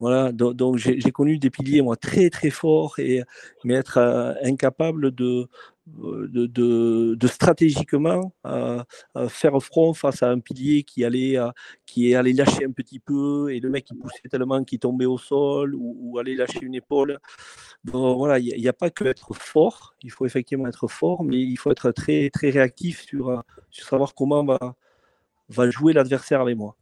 Voilà, 0.00 0.30
donc, 0.30 0.76
j'ai 0.76 1.10
connu 1.10 1.38
des 1.38 1.50
piliers, 1.50 1.82
moi, 1.82 1.96
très 1.96 2.30
très 2.30 2.50
forts, 2.50 3.00
et, 3.00 3.24
mais 3.64 3.74
être 3.74 3.98
euh, 3.98 4.32
incapable 4.44 5.10
de, 5.12 5.48
de, 5.86 6.46
de, 7.16 7.26
stratégiquement 7.26 8.32
faire 9.28 9.60
front 9.60 9.94
face 9.94 10.22
à 10.22 10.30
un 10.30 10.38
pilier 10.38 10.84
qui 10.84 11.04
allait, 11.04 11.36
qui 11.84 12.14
allait 12.14 12.32
lâcher 12.32 12.64
un 12.64 12.70
petit 12.70 13.00
peu 13.00 13.52
et 13.52 13.58
le 13.58 13.70
mec 13.70 13.86
qui 13.86 13.94
poussait 13.94 14.28
tellement 14.30 14.62
qu'il 14.62 14.78
tombait 14.78 15.06
au 15.06 15.18
sol 15.18 15.74
ou, 15.74 16.16
allait 16.18 16.36
lâcher 16.36 16.60
une 16.62 16.76
épaule. 16.76 17.18
voilà, 17.84 18.38
il 18.38 18.60
n'y 18.60 18.68
a, 18.68 18.72
pas 18.72 18.90
que 18.90 19.04
être 19.04 19.34
fort, 19.34 19.94
il 20.02 20.12
faut 20.12 20.26
effectivement 20.26 20.68
être 20.68 20.86
fort, 20.86 21.24
mais 21.24 21.40
il 21.40 21.56
faut 21.56 21.72
être 21.72 21.90
très, 21.90 22.30
très 22.30 22.50
réactif 22.50 23.02
sur, 23.02 23.42
sur 23.70 23.86
savoir 23.88 24.14
comment 24.14 24.44
va, 24.44 24.76
va 25.48 25.70
jouer 25.70 25.92
l'adversaire 25.92 26.40
avec 26.40 26.56
moi. 26.56 26.76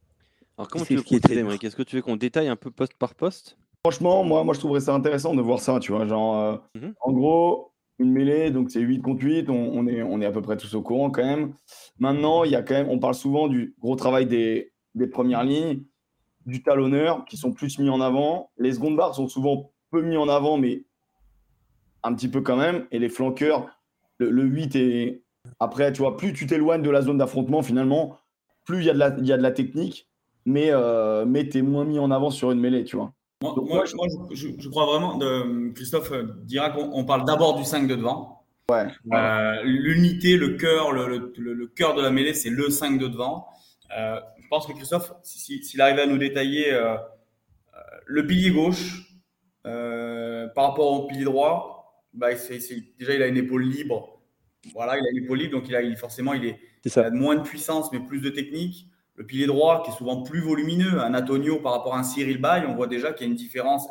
Alors 0.59 0.69
comment 0.69 0.85
tu 0.85 0.97
veux 0.97 1.03
Qu'est-ce 1.03 1.77
que 1.77 1.83
tu 1.83 1.97
veux 1.97 2.03
qu'on 2.03 2.17
détaille 2.17 2.49
un 2.49 2.57
peu 2.57 2.71
poste 2.71 2.95
par 2.95 3.15
poste? 3.15 3.57
Franchement, 3.85 4.25
moi, 4.25 4.43
moi, 4.43 4.55
je 4.55 4.59
trouverais 4.59 4.81
ça 4.81 4.95
intéressant 4.95 5.35
de 5.35 5.43
voir 5.43 5.61
ça, 5.61 5.79
tu 5.79 5.93
vois. 5.93 6.07
Genre, 6.07 6.37
euh, 6.37 6.57
mmh 6.75 6.93
en 7.01 7.13
gros, 7.13 7.73
une 7.99 8.11
mêlée, 8.11 8.51
donc 8.51 8.71
c'est 8.71 8.81
8 8.81 9.01
contre 9.01 9.23
8, 9.23 9.49
on, 9.49 9.87
est, 9.87 10.03
on 10.03 10.21
est 10.21 10.27
à 10.27 10.33
peu 10.33 10.43
près 10.43 10.57
tous 10.57 10.75
au 10.75 10.83
courant 10.83 11.11
quand 11.11 11.25
même. 11.25 11.55
Maintenant, 11.99 12.45
il 12.45 12.51
y 12.51 12.57
a 12.57 12.63
quand 12.63 12.75
même, 12.75 12.89
on 12.89 12.99
parle 12.99 13.15
souvent 13.15 13.49
du 13.49 13.75
gros 13.81 13.97
travail 13.97 14.27
des, 14.27 14.73
premières 15.13 15.45
lignes, 15.45 15.83
du 16.47 16.63
talonneur 16.63 17.25
qui 17.27 17.37
sont 17.37 17.53
plus 17.53 17.79
mis 17.79 17.89
en 17.89 18.01
avant. 18.01 18.51
Les 18.59 18.73
secondes 18.73 18.97
barres 18.97 19.15
sont 19.15 19.29
souvent 19.29 19.73
peu 19.91 20.03
mis 20.03 20.17
en 20.17 20.29
avant, 20.29 20.59
mais 20.59 20.85
un 22.03 22.15
petit 22.15 22.29
peu 22.29 22.41
quand 22.41 22.57
même. 22.57 22.87
Et 22.91 22.99
les 22.99 23.09
flanqueurs, 23.09 23.69
le, 24.19 24.43
8 24.43 24.77
est. 24.77 25.23
Après, 25.61 25.93
tu 25.93 26.01
vois, 26.01 26.17
plus 26.17 26.33
tu 26.33 26.47
t'éloignes 26.47 26.83
de 26.83 26.91
la 26.91 27.03
zone 27.03 27.19
d'affrontement, 27.19 27.63
finalement, 27.63 28.19
plus 28.67 28.81
il 28.81 28.85
y, 28.85 28.91
a 28.91 28.93
de 28.93 28.99
la, 28.99 29.17
y 29.21 29.33
a 29.33 29.39
de 29.39 29.43
la 29.43 29.53
technique, 29.53 30.07
mais, 30.45 30.69
euh, 30.71 31.25
mais 31.25 31.49
tu 31.49 31.59
es 31.59 31.63
moins 31.63 31.85
mis 31.85 31.99
en 31.99 32.11
avant 32.11 32.31
sur 32.31 32.51
une 32.51 32.61
mêlée, 32.61 32.85
tu 32.85 32.97
vois. 32.97 33.13
Moi, 33.43 33.85
je, 33.85 34.69
crois 34.69 34.87
vraiment, 34.87 35.17
de, 35.17 35.73
Christophe 35.73 36.13
dira 36.45 36.71
qu'on 36.71 37.05
parle 37.05 37.25
d'abord 37.25 37.57
du 37.57 37.65
5 37.65 37.87
de 37.87 37.95
devant. 37.95 38.37
Ouais. 38.71 38.87
Euh, 39.13 39.63
l'unité, 39.63 40.37
le 40.37 40.57
cœur, 40.57 40.91
le, 40.91 41.33
le, 41.37 41.67
cœur 41.69 41.95
de 41.95 42.03
la 42.03 42.11
mêlée, 42.11 42.35
c'est 42.35 42.51
le 42.51 42.69
5 42.71 42.99
de 42.99 43.07
devant. 43.07 43.47
Euh, 43.97 44.19
je 44.43 44.49
pense 44.49 44.67
que 44.67 44.73
Christophe, 44.73 45.13
s'il 45.23 45.81
arrivait 45.81 46.03
à 46.03 46.07
nous 46.07 46.19
détailler 46.19 46.73
euh, 46.73 46.97
le 48.07 48.27
pilier 48.27 48.51
gauche 48.51 49.03
par 49.63 50.69
rapport 50.69 50.93
au 50.93 51.07
pilier 51.07 51.25
droit, 51.25 52.03
bah, 52.13 52.29
déjà 52.31 53.15
il 53.15 53.23
a 53.23 53.27
une 53.27 53.37
épaule 53.37 53.65
libre. 53.65 54.21
Voilà, 54.73 54.97
il 54.99 55.07
a 55.07 55.11
une 55.11 55.25
épaule 55.25 55.39
libre, 55.39 55.59
donc 55.59 55.69
il 55.69 55.77
a, 55.77 55.97
forcément 55.97 56.33
il, 56.33 56.47
est, 56.47 56.59
il 56.87 57.01
a 57.01 57.11
moins 57.11 57.37
de 57.37 57.43
puissance 57.43 57.91
mais 57.93 58.01
plus 58.01 58.21
de 58.21 58.31
technique. 58.31 58.87
Le 59.17 59.25
pilier 59.25 59.47
droit, 59.47 59.83
qui 59.83 59.91
est 59.91 59.95
souvent 59.95 60.23
plus 60.23 60.41
volumineux, 60.41 61.01
un 61.01 61.15
Antonio 61.15 61.59
par 61.59 61.73
rapport 61.73 61.95
à 61.95 61.99
un 61.99 62.03
Cyril 62.03 62.39
Bay, 62.39 62.65
on 62.69 62.75
voit 62.75 62.87
déjà 62.87 63.13
qu'il 63.13 63.27
y 63.27 63.29
a 63.29 63.31
une 63.31 63.37
différence 63.37 63.89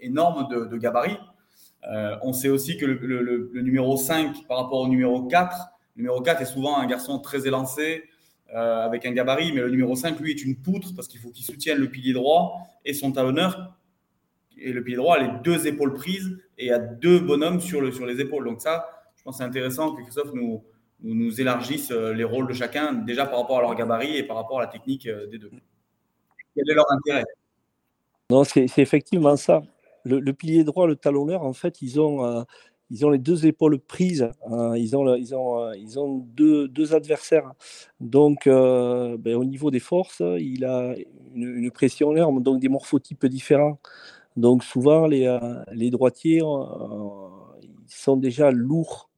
énorme 0.00 0.48
de, 0.48 0.76
gabarit. 0.76 1.18
Euh, 1.90 2.16
on 2.22 2.32
sait 2.32 2.48
aussi 2.48 2.76
que 2.76 2.86
le, 2.86 3.50
numéro 3.62 3.96
5 3.96 4.46
par 4.46 4.58
rapport 4.58 4.80
au 4.80 4.88
numéro 4.88 5.26
4, 5.26 5.56
le 5.96 6.02
numéro 6.02 6.20
4 6.20 6.42
est 6.42 6.46
souvent 6.46 6.78
un 6.78 6.86
garçon 6.86 7.18
très 7.18 7.48
élancé, 7.48 8.04
euh, 8.54 8.84
avec 8.84 9.06
un 9.06 9.12
gabarit, 9.12 9.52
mais 9.52 9.60
le 9.60 9.70
numéro 9.70 9.96
5, 9.96 10.18
lui, 10.20 10.30
est 10.30 10.42
une 10.42 10.56
poutre 10.56 10.94
parce 10.94 11.08
qu'il 11.08 11.20
faut 11.20 11.30
qu'il 11.30 11.44
soutienne 11.44 11.78
le 11.78 11.88
pilier 11.88 12.12
droit 12.12 12.58
et 12.84 12.94
son 12.94 13.10
talonneur. 13.10 13.76
Et 14.56 14.72
le 14.72 14.84
pilier 14.84 14.98
droit 14.98 15.16
a 15.16 15.18
les 15.20 15.32
deux 15.42 15.66
épaules 15.66 15.94
prises 15.94 16.38
et 16.58 16.70
a 16.72 16.78
deux 16.78 17.18
bonhommes 17.18 17.60
sur, 17.60 17.80
le, 17.80 17.90
sur 17.90 18.06
les 18.06 18.20
épaules. 18.20 18.44
Donc 18.44 18.60
ça, 18.60 18.86
je 19.16 19.22
pense 19.24 19.36
que 19.36 19.38
c'est 19.38 19.48
intéressant 19.48 19.94
que 19.94 20.02
Christophe 20.02 20.32
nous, 20.32 20.62
nous, 21.02 21.14
nous 21.14 21.40
élargissent 21.40 21.92
euh, 21.92 22.12
les 22.12 22.24
rôles 22.24 22.46
de 22.46 22.52
chacun, 22.52 22.92
déjà 22.92 23.26
par 23.26 23.40
rapport 23.40 23.58
à 23.58 23.62
leur 23.62 23.74
gabarit 23.74 24.16
et 24.16 24.22
par 24.22 24.36
rapport 24.36 24.58
à 24.58 24.62
la 24.62 24.68
technique 24.68 25.06
euh, 25.06 25.26
des 25.26 25.38
deux. 25.38 25.50
Quel 26.54 26.70
est 26.70 26.74
leur 26.74 26.90
intérêt? 26.90 27.24
Non, 28.30 28.44
c'est 28.44 28.66
effectivement 28.78 29.36
ça. 29.36 29.62
Le, 30.04 30.32
pilier 30.32 30.64
droit, 30.64 30.86
le 30.86 30.96
talonneur, 30.96 31.42
en 31.42 31.52
fait, 31.52 31.82
ils 31.82 32.00
ont, 32.00 32.24
euh, 32.24 32.42
ils 32.90 33.04
ont 33.04 33.10
les 33.10 33.18
deux 33.18 33.44
épaules 33.46 33.78
prises. 33.78 34.30
Ils 34.76 34.96
ont, 34.96 35.14
ils 35.14 35.34
ont, 35.34 35.72
ils 35.72 35.98
ont 35.98 36.18
deux, 36.34 36.68
deux 36.68 36.94
adversaires. 36.94 37.52
Donc, 38.00 38.46
ben, 38.46 39.34
au 39.34 39.44
niveau 39.44 39.70
des 39.70 39.80
forces, 39.80 40.22
il 40.38 40.64
a 40.64 40.94
une, 41.34 41.56
une, 41.56 41.70
pression 41.70 42.12
énorme, 42.12 42.42
donc 42.42 42.60
des 42.60 42.68
morphotypes 42.68 43.26
différents. 43.26 43.78
Donc, 44.36 44.64
souvent, 44.64 45.06
les, 45.06 45.38
les 45.72 45.90
droitiers 45.90 46.40
ils 47.90 47.94
sont 47.94 48.16
déjà 48.16 48.50
lourds 48.50 49.09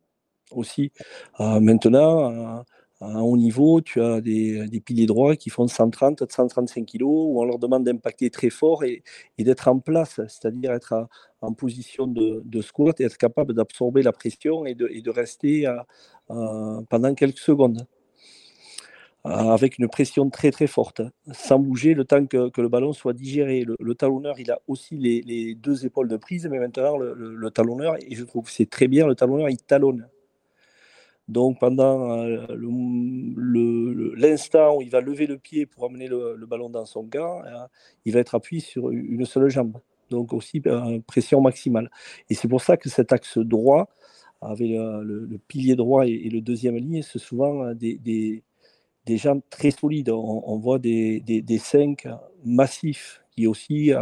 aussi. 0.57 0.93
Euh, 1.41 1.61
maintenant, 1.61 2.65
à 3.03 3.23
haut 3.23 3.37
niveau, 3.37 3.81
tu 3.81 4.01
as 4.01 4.21
des, 4.21 4.81
piliers 4.85 5.07
droits 5.07 5.35
qui 5.35 5.51
font 5.51 5.67
130, 5.67 6.31
135 6.31 6.87
kg, 6.87 7.03
où 7.03 7.41
on 7.41 7.45
leur 7.45 7.59
demande 7.59 7.85
d'impacter 7.85 8.31
très 8.31 8.51
fort 8.51 8.85
et, 8.85 9.03
d'être 9.39 9.67
en 9.69 9.81
place, 9.81 10.21
c'est-à-dire 10.29 10.73
être 10.73 11.09
en 11.41 11.53
position 11.53 12.07
de, 12.07 12.61
squat 12.63 13.01
et 13.01 13.05
être 13.05 13.17
capable 13.19 13.55
d'absorber 13.55 14.03
la 14.03 14.13
pression 14.13 14.67
et 14.67 14.75
de, 14.75 15.11
rester 15.11 15.69
pendant 16.29 17.15
quelques 17.15 17.39
secondes 17.39 17.87
avec 19.25 19.79
une 19.79 19.89
pression 19.89 20.31
très 20.31 20.51
très 20.51 20.67
forte, 20.67 21.03
sans 21.33 21.59
bouger 21.59 21.95
le 21.95 22.05
temps 22.05 22.27
que, 22.27 22.61
le 22.61 22.69
ballon 22.69 22.93
soit 22.93 23.13
digéré. 23.13 23.65
Le, 23.65 23.95
talonneur, 23.95 24.39
il 24.39 24.51
a 24.51 24.61
aussi 24.69 24.97
les, 24.97 25.55
deux 25.55 25.87
épaules 25.87 26.09
de 26.09 26.17
prise, 26.17 26.47
mais 26.49 26.59
maintenant 26.59 26.97
le, 26.97 27.15
le 27.15 27.51
talonneur, 27.51 27.97
et 28.01 28.15
je 28.15 28.25
trouve 28.25 28.45
que 28.45 28.51
c'est 28.51 28.71
très 28.71 28.89
bien, 28.89 29.07
le 29.07 29.15
talonneur, 29.15 29.49
il 29.49 29.59
talonne. 29.59 30.09
Donc 31.33 31.59
pendant 31.61 32.13
euh, 32.19 32.47
l'instant 34.17 34.77
où 34.77 34.83
il 34.83 34.91
va 34.91 35.01
lever 35.01 35.27
le 35.27 35.39
pied 35.39 35.65
pour 35.65 35.87
amener 35.87 36.07
le, 36.07 36.37
ballon 36.47 36.69
dans 36.69 36.85
son 36.85 37.05
gars, 37.05 37.43
euh, 37.47 37.67
il 38.05 38.13
va 38.13 38.21
être 38.21 38.35
appuyé 38.35 38.61
sur 38.61 38.91
une 38.91 39.25
seule 39.25 39.49
jambe. 39.49 39.79
Donc 40.11 40.35
aussi 40.35 40.61
euh, 40.67 41.01
pression 41.07 41.41
maximale. 41.41 41.91
Et 42.29 42.35
c'est 42.35 42.49
pour 42.49 42.61
ça 42.61 42.77
que 42.77 42.91
cet 42.91 43.13
axe 43.13 43.39
droit, 43.39 43.89
avec 44.43 44.69
le, 44.71 45.39
pilier 45.49 45.75
droit 45.75 46.07
et, 46.07 46.29
le 46.29 46.43
deuxième 46.43 46.77
ligne, 46.77 47.01
c'est 47.03 47.19
souvent 47.19 47.73
des, 47.75 48.43
jambes 49.09 49.41
très 49.49 49.71
solides. 49.71 50.11
On, 50.11 50.59
voit 50.59 50.79
des, 50.79 51.59
5 51.59 52.09
massifs 52.45 53.23
qui 53.31 53.47
aussi 53.47 53.93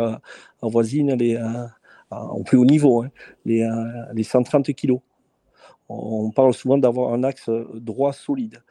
avoisinent 0.62 1.14
les, 1.14 1.38
au 2.10 2.42
plus 2.42 2.58
haut 2.58 2.64
niveau, 2.64 3.02
hein, 3.02 3.10
les, 3.44 3.68
les 4.14 4.24
130 4.24 4.72
kilos 4.72 5.00
on 5.90 6.30
parle 6.30 6.54
souvent 6.54 6.78
d'avoir 6.78 7.12
un 7.12 7.24
axe 7.24 7.50
droit 7.74 8.12
solide. 8.12 8.62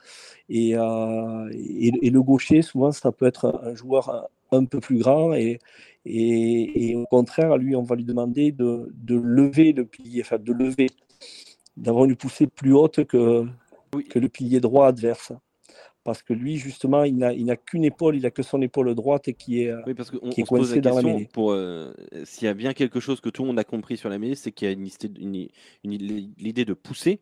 Et, 0.50 0.72
et, 0.72 2.10
le 2.10 2.22
gaucher, 2.22 2.62
souvent, 2.62 2.92
ça 2.92 3.12
peut 3.12 3.28
être 3.28 3.62
un 3.64 3.76
joueur 3.76 4.30
un 4.52 4.66
peu 4.66 4.80
plus 4.80 5.00
grand 5.00 5.34
et, 5.34 5.60
et, 6.06 6.96
au 6.96 7.06
contraire, 7.06 7.58
lui, 7.58 7.76
on 7.76 7.84
va 7.84 7.96
lui 7.96 8.06
demander 8.06 8.52
de, 8.52 8.92
lever 9.08 9.74
le 9.74 9.86
pilier, 9.86 10.22
enfin 10.22 10.38
de 10.40 10.54
lever, 10.54 10.90
d'avoir 11.78 12.06
une 12.06 12.16
poussée 12.16 12.48
plus 12.48 12.74
haute 12.74 13.04
que, 13.06 13.46
que 14.10 14.20
le 14.20 14.30
pilier 14.30 14.60
droit 14.60 14.88
adverse. 14.88 15.34
Parce 16.04 16.24
que 16.24 16.34
lui, 16.34 16.58
justement, 16.58 17.04
il 17.04 17.18
n'a 17.18 17.56
qu'une 17.56 17.84
épaule, 17.84 18.16
il 18.16 18.24
n'a 18.24 18.32
que 18.32 18.42
son 18.42 18.62
épaule 18.62 18.96
droite 18.96 19.32
qui 19.34 19.64
est, 19.64 19.74
oui, 19.86 19.94
parce 19.94 20.12
qui 20.12 20.42
est 20.42 20.44
coincée 20.44 20.82
dans 20.82 20.96
la 20.96 21.02
mêlée. 21.02 21.30
Pour, 21.32 21.52
euh, 21.52 21.92
s'il 22.24 22.46
y 22.46 22.48
a 22.48 22.54
bien 22.54 22.74
quelque 22.74 23.00
chose 23.00 23.22
que 23.22 23.30
tout 23.30 23.44
le 23.44 23.48
monde 23.48 23.60
a 23.60 23.64
compris 23.64 23.98
sur 23.98 24.10
la 24.10 24.18
mêlée, 24.18 24.36
c'est 24.36 24.52
qu'il 24.52 24.68
y 24.68 24.72
a 24.72 24.74
une, 24.74 25.48
l'idée 25.84 26.66
de 26.66 26.74
pousser 26.74 27.22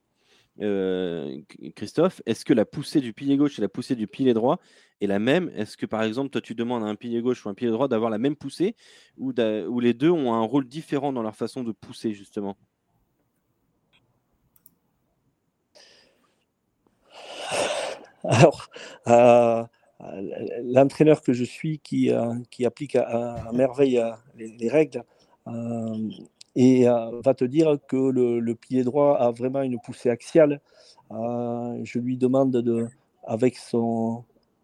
euh, 0.61 1.39
Christophe, 1.75 2.21
est-ce 2.25 2.43
que 2.43 2.53
la 2.53 2.65
poussée 2.65 2.99
du 2.99 3.13
pilier 3.13 3.37
gauche 3.37 3.59
et 3.59 3.61
la 3.61 3.69
poussée 3.69 3.95
du 3.95 4.07
pilier 4.07 4.33
droit 4.33 4.59
est 5.01 5.07
la 5.07 5.19
même? 5.19 5.51
Est-ce 5.55 5.77
que 5.77 5.85
par 5.85 6.03
exemple, 6.03 6.29
toi 6.29 6.41
tu 6.41 6.55
demandes 6.55 6.83
à 6.83 6.87
un 6.87 6.95
pilier 6.95 7.21
gauche 7.21 7.45
ou 7.45 7.49
un 7.49 7.53
pilier 7.53 7.71
droit 7.71 7.87
d'avoir 7.87 8.09
la 8.09 8.17
même 8.17 8.35
poussée 8.35 8.75
ou, 9.17 9.31
les 9.31 9.93
deux 9.93 10.09
ont 10.09 10.33
un 10.33 10.41
rôle 10.41 10.67
différent 10.67 11.13
dans 11.13 11.21
leur 11.21 11.35
façon 11.35 11.63
de 11.63 11.71
pousser 11.71 12.13
justement? 12.13 12.57
Alors, 18.23 18.69
euh, 19.07 19.63
l'entraîneur 20.63 21.21
que 21.21 21.33
je 21.33 21.43
suis 21.43 21.79
qui, 21.79 22.11
euh, 22.11 22.33
applique 22.65 22.95
à, 22.95 23.49
merveille 23.53 24.03
les, 24.35 24.69
règles, 24.69 25.03
et 26.57 26.89
euh, 26.89 27.21
va 27.23 27.35
te 27.35 27.45
dire 27.45 27.77
que 27.87 27.95
le, 27.95 28.39
le, 28.39 28.55
pied 28.55 28.83
droit 28.83 29.15
a 29.19 29.29
vraiment 29.29 29.61
une 29.61 29.79
poussée 29.79 30.09
axiale. 30.09 30.59
Euh, 31.11 31.79
je 31.83 31.99
lui 31.99 32.17
demande 32.17 32.51
de, 32.51 32.87
avec 33.23 33.57
son, 33.57 34.23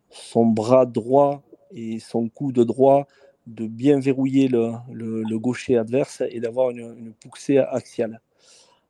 son 0.10 0.48
bras 0.48 0.88
droit 0.88 1.44
et 1.72 2.00
son 2.00 2.30
coude 2.30 2.60
droit 2.62 3.08
de 3.46 3.68
bien 3.68 4.00
verrouiller 4.00 4.48
le, 4.48 4.72
le, 4.92 5.38
gaucher 5.38 5.78
adverse 5.78 6.24
et 6.30 6.40
d'avoir 6.40 6.72
une, 6.72 7.14
poussée 7.30 7.60
axiale. 7.60 8.20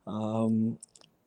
Euh, 0.07 0.71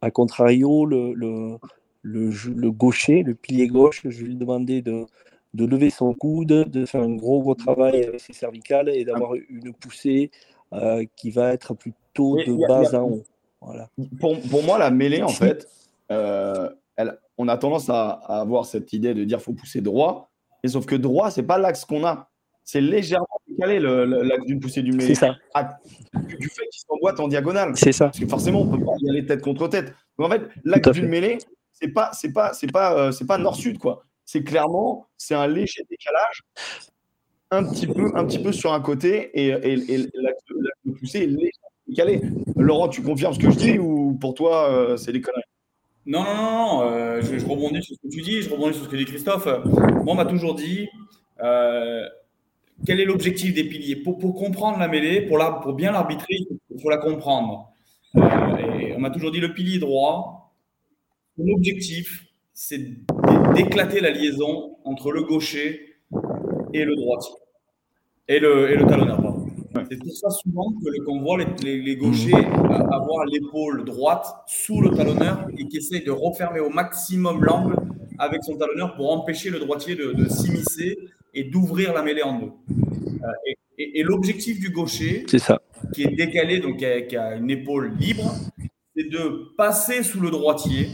a 0.00 0.10
contrario, 0.10 0.86
le, 0.86 1.58
le, 2.06 2.30
le, 2.54 2.70
gaucher, 2.70 3.22
le 3.24 3.34
pilier 3.34 3.66
gauche, 3.66 4.02
je 4.04 4.24
lui 4.24 4.36
demandais 4.36 4.80
de, 4.80 5.06
de 5.54 5.64
lever 5.64 5.90
son 5.90 6.14
coude, 6.14 6.46
de 6.46 6.86
faire 6.86 7.02
un 7.02 7.14
gros 7.14 7.40
gros 7.40 7.54
travail 7.56 8.04
avec 8.04 8.20
ses 8.20 8.32
cervicales 8.32 8.88
et 8.88 9.04
d'avoir 9.04 9.34
une 9.34 9.72
poussée 9.74 10.30
euh, 10.72 11.04
qui 11.16 11.30
va 11.30 11.52
être 11.52 11.74
plutôt 11.74 12.36
de 12.36 12.66
bas 12.68 12.96
à 12.96 13.02
haut. 13.02 13.24
Voilà. 13.60 13.88
Pour, 14.20 14.40
pour, 14.40 14.62
moi, 14.62 14.78
la 14.78 14.90
mêlée, 14.90 15.22
en 15.22 15.28
fait, 15.28 15.68
euh, 16.12 16.70
elle, 16.94 17.18
on 17.38 17.48
a 17.48 17.56
tendance 17.56 17.90
à, 17.90 18.10
avoir 18.28 18.66
cette 18.66 18.92
idée 18.92 19.12
de 19.12 19.24
dire 19.24 19.42
faut 19.42 19.52
pousser 19.52 19.80
droit, 19.80 20.30
mais 20.62 20.70
sauf 20.70 20.86
que 20.86 20.94
droit, 20.94 21.30
c'est 21.32 21.42
pas 21.42 21.58
l'axe 21.58 21.84
qu'on 21.84 22.04
a. 22.04 22.30
C'est 22.62 22.80
légèrement 22.80 23.26
décalé 23.48 23.80
l'axe 23.80 24.44
d'une 24.44 24.60
poussée 24.60 24.82
du 24.82 24.92
mêlée. 24.92 25.14
C'est 25.14 25.26
ça. 25.26 25.36
du 26.14 26.48
fait 26.48 26.66
qu'il 26.68 26.82
s'emboîte 26.86 27.18
en 27.18 27.26
diagonale. 27.26 27.72
C'est 27.74 27.92
ça. 27.92 28.06
Parce 28.06 28.18
que 28.18 28.28
forcément, 28.28 28.62
on 28.62 28.68
peut 28.68 28.84
pas 28.84 28.92
y 29.00 29.10
aller 29.10 29.26
tête 29.26 29.40
contre 29.40 29.68
tête. 29.68 29.92
Donc 30.18 30.28
en 30.28 30.30
fait, 30.30 30.42
l'axe 30.64 30.90
d'une 30.90 31.08
mêlée, 31.08 31.38
c'est 31.80 31.88
pas, 31.88 32.10
c'est 32.12 32.32
pas, 32.32 32.52
c'est 32.52 32.70
pas, 32.70 32.96
euh, 32.98 33.12
c'est 33.12 33.26
pas 33.26 33.38
nord-sud 33.38 33.78
quoi. 33.78 34.02
C'est 34.24 34.42
clairement, 34.42 35.06
c'est 35.16 35.34
un 35.34 35.46
léger 35.46 35.82
décalage 35.88 36.42
un 37.52 37.64
petit 37.64 37.86
peu, 37.86 38.10
un 38.16 38.24
petit 38.24 38.40
peu 38.40 38.50
sur 38.50 38.72
un 38.72 38.80
côté 38.80 39.30
et, 39.34 39.48
et, 39.48 40.08
poussée 40.98 41.28
est 41.88 41.94
calée. 41.94 42.20
Laurent, 42.56 42.88
tu 42.88 43.02
confirmes 43.02 43.34
ce 43.34 43.38
que 43.38 43.50
je 43.50 43.56
dis 43.56 43.78
ou 43.78 44.14
pour 44.20 44.34
toi, 44.34 44.70
euh, 44.70 44.96
c'est 44.96 45.12
des 45.12 45.20
conneries? 45.20 45.42
Non, 46.06 46.24
non, 46.24 46.34
non, 46.34 46.82
euh, 46.82 47.20
je, 47.20 47.44
rebondis 47.44 47.82
sur 47.82 47.94
ce 47.94 48.00
que 48.00 48.12
tu 48.12 48.22
dis, 48.22 48.42
je 48.42 48.50
rebondis 48.50 48.74
sur 48.74 48.84
ce 48.84 48.88
que 48.88 48.96
dit 48.96 49.04
Christophe. 49.04 49.46
Moi, 49.46 50.04
on 50.06 50.14
m'a 50.14 50.24
toujours 50.24 50.54
dit 50.54 50.88
quel 51.38 53.00
est 53.00 53.04
l'objectif 53.04 53.54
des 53.54 53.64
piliers? 53.64 53.96
Pour, 53.96 54.18
comprendre 54.18 54.78
la 54.78 54.88
mêlée, 54.88 55.20
pour, 55.20 55.38
bien 55.74 55.92
l'arbitrer, 55.92 56.36
il 56.70 56.80
faut 56.80 56.90
la 56.90 56.98
comprendre. 56.98 57.72
on 58.14 58.98
m'a 58.98 59.10
toujours 59.10 59.30
dit 59.30 59.40
le 59.40 59.54
pilier 59.54 59.78
droit, 59.78 60.45
son 61.36 61.48
objectif, 61.48 62.26
c'est 62.54 62.80
d'éclater 63.54 64.00
la 64.00 64.10
liaison 64.10 64.76
entre 64.84 65.12
le 65.12 65.22
gaucher 65.22 65.96
et 66.72 66.84
le 66.84 66.96
droitier. 66.96 67.34
Et 68.28 68.38
le, 68.40 68.70
et 68.70 68.76
le 68.76 68.86
talonneur, 68.86 69.20
C'est 69.88 69.98
pour 69.98 70.16
ça 70.16 70.30
souvent 70.30 70.72
qu'on 71.04 71.20
voit 71.20 71.38
les, 71.62 71.80
les, 71.80 71.96
gauchers 71.96 72.32
mhm. 72.32 72.72
avoir 72.90 73.24
l'épaule 73.26 73.84
droite 73.84 74.26
sous 74.48 74.80
le 74.80 74.90
talonneur 74.90 75.46
et 75.56 75.68
qui 75.68 75.76
essaye 75.76 76.02
de 76.02 76.10
refermer 76.10 76.60
au 76.60 76.70
maximum 76.70 77.44
l'angle 77.44 77.76
avec 78.18 78.42
son 78.42 78.56
talonneur 78.56 78.96
pour 78.96 79.12
empêcher 79.12 79.50
le 79.50 79.60
droitier 79.60 79.94
de, 79.94 80.28
s'immiscer 80.28 80.98
et 81.34 81.44
d'ouvrir 81.44 81.92
la 81.92 82.02
mêlée 82.02 82.22
en 82.22 82.40
deux. 82.40 82.50
Euh, 83.22 83.28
et, 83.78 84.00
et, 84.00 84.02
l'objectif 84.02 84.58
du 84.58 84.70
gaucher, 84.70 85.24
c'est 85.28 85.38
ça. 85.38 85.60
qui 85.92 86.02
est 86.02 86.16
décalé, 86.16 86.60
donc 86.60 86.78
qui 86.78 87.16
a 87.16 87.36
une 87.36 87.50
épaule 87.50 87.94
libre, 87.98 88.32
c'est 88.96 89.08
de 89.08 89.52
passer 89.56 90.02
sous 90.02 90.20
le 90.20 90.30
droitier 90.30 90.88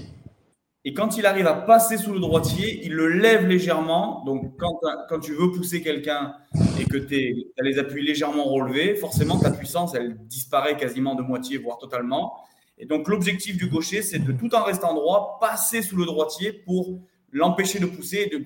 et 0.85 0.95
quand 0.95 1.17
il 1.17 1.27
arrive 1.27 1.47
à 1.47 1.55
passer 1.55 1.97
sous 1.97 2.13
le 2.13 2.19
droitier, 2.19 2.81
il 2.85 2.93
le 2.93 3.07
lève 3.07 3.47
légèrement. 3.47 4.25
Donc, 4.25 4.57
quand, 4.59 4.81
quand 5.09 5.21
tu 5.21 5.33
veux 5.33 5.53
pousser 5.53 5.81
quelqu'un 5.81 6.35
et 6.81 6.85
que 6.85 6.97
tu 6.97 7.47
as 7.61 7.63
les 7.63 7.79
appuis 7.79 8.05
légèrement 8.05 8.45
relevés, 8.45 8.97
forcément, 8.97 9.39
ta 9.39 9.53
puissance, 9.53 9.95
elle 9.95 10.17
disparaît 10.27 10.77
quasiment 10.77 11.15
de 11.15 11.23
moitié, 11.23 11.59
voire 11.59 11.79
totalement. 11.79 12.35
Et 12.79 12.87
donc, 12.87 13.07
l'objectif 13.07 13.57
du 13.57 13.69
gaucher, 13.69 14.03
c'est 14.03 14.19
de 14.19 14.33
tout 14.33 14.53
en 14.57 14.65
restant 14.65 14.93
droit, 14.93 15.39
passer 15.41 15.83
sous 15.83 15.97
le 15.97 16.05
droitier 16.05 16.53
pour 16.53 16.99
l'empêcher 17.31 17.79
de 17.79 17.87
pousser 17.87 18.29
et 18.29 18.37
de 18.37 18.43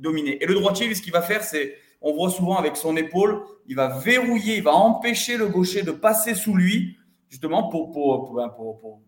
dominer. 0.00 0.42
Et 0.42 0.46
le 0.46 0.54
droitier, 0.54 0.88
lui, 0.88 0.96
ce 0.96 1.02
qu'il 1.02 1.12
va 1.12 1.22
faire, 1.22 1.44
c'est, 1.44 1.76
on 2.00 2.12
voit 2.12 2.30
souvent 2.30 2.56
avec 2.56 2.76
son 2.76 2.96
épaule, 2.96 3.40
il 3.68 3.76
va 3.76 3.86
verrouiller, 3.86 4.56
il 4.56 4.64
va 4.64 4.74
empêcher 4.74 5.36
le 5.36 5.46
gaucher 5.46 5.82
de 5.82 5.92
passer 5.92 6.34
sous 6.34 6.56
lui, 6.56 6.96
justement 7.28 7.68
pour, 7.68 7.92
pour, 7.92 8.24
pour, 8.24 8.80
pour 8.80 9.00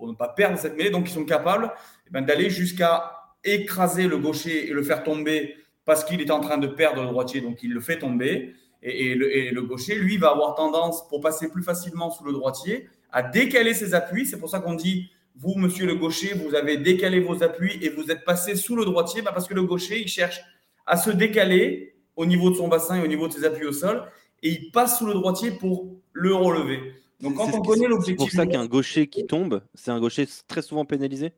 pour 0.00 0.08
ne 0.08 0.14
pas 0.14 0.28
perdre 0.28 0.58
cette 0.58 0.78
mêlée. 0.78 0.88
Donc, 0.88 1.10
ils 1.10 1.12
sont 1.12 1.26
capables 1.26 1.70
eh 2.06 2.10
ben, 2.10 2.22
d'aller 2.22 2.48
jusqu'à 2.48 3.12
écraser 3.44 4.08
le 4.08 4.16
gaucher 4.16 4.70
et 4.70 4.72
le 4.72 4.82
faire 4.82 5.04
tomber 5.04 5.56
parce 5.84 6.04
qu'il 6.04 6.22
est 6.22 6.30
en 6.30 6.40
train 6.40 6.56
de 6.56 6.66
perdre 6.66 7.02
le 7.02 7.08
droitier, 7.08 7.42
donc 7.42 7.62
il 7.62 7.74
le 7.74 7.80
fait 7.80 7.98
tomber. 7.98 8.54
Et, 8.82 9.14
le, 9.14 9.60
gaucher, 9.60 9.94
lui, 9.94 10.16
va 10.16 10.30
avoir 10.30 10.54
tendance, 10.54 11.06
pour 11.08 11.20
passer 11.20 11.50
plus 11.50 11.62
facilement 11.62 12.10
sous 12.10 12.24
le 12.24 12.32
droitier, 12.32 12.88
à 13.12 13.22
décaler 13.22 13.74
ses 13.74 13.92
appuis. 13.92 14.24
C'est 14.24 14.38
pour 14.38 14.48
ça 14.48 14.60
qu'on 14.60 14.72
dit, 14.72 15.10
vous, 15.36 15.54
monsieur 15.56 15.84
le 15.84 15.96
gaucher, 15.96 16.32
vous 16.32 16.54
avez 16.54 16.78
décalé 16.78 17.20
vos 17.20 17.42
appuis 17.42 17.78
et 17.82 17.90
vous 17.90 18.10
êtes 18.10 18.24
passé 18.24 18.56
sous 18.56 18.76
le 18.76 18.86
droitier, 18.86 19.20
bah, 19.20 19.32
parce 19.34 19.46
que 19.46 19.52
le 19.52 19.64
gaucher, 19.64 20.00
il 20.00 20.08
cherche 20.08 20.40
à 20.86 20.96
se 20.96 21.10
décaler 21.10 21.94
au 22.16 22.24
niveau 22.24 22.48
de 22.48 22.54
son 22.54 22.68
bassin 22.68 22.96
et 22.96 23.04
au 23.04 23.06
niveau 23.06 23.28
de 23.28 23.34
ses 23.34 23.44
appuis 23.44 23.66
au 23.66 23.72
sol, 23.72 24.02
et 24.42 24.48
il 24.48 24.70
passe 24.70 24.98
sous 24.98 25.06
le 25.06 25.12
droitier 25.12 25.50
pour 25.50 25.94
le 26.14 26.34
relever. 26.34 26.94
Donc 27.20 27.36
quand 27.36 27.52
on 27.54 27.60
connaît 27.60 27.86
l'objectif. 27.86 28.30
C'est 28.30 28.36
pour 28.36 28.44
ça 28.44 28.46
qu'un 28.46 28.66
gaucher 28.66 29.06
qui 29.08 29.26
tombe, 29.26 29.62
c'est 29.74 29.90
un 29.90 30.00
gaucher 30.00 30.26
très 30.48 30.62
souvent 30.62 30.84
pénalisé? 30.84 31.32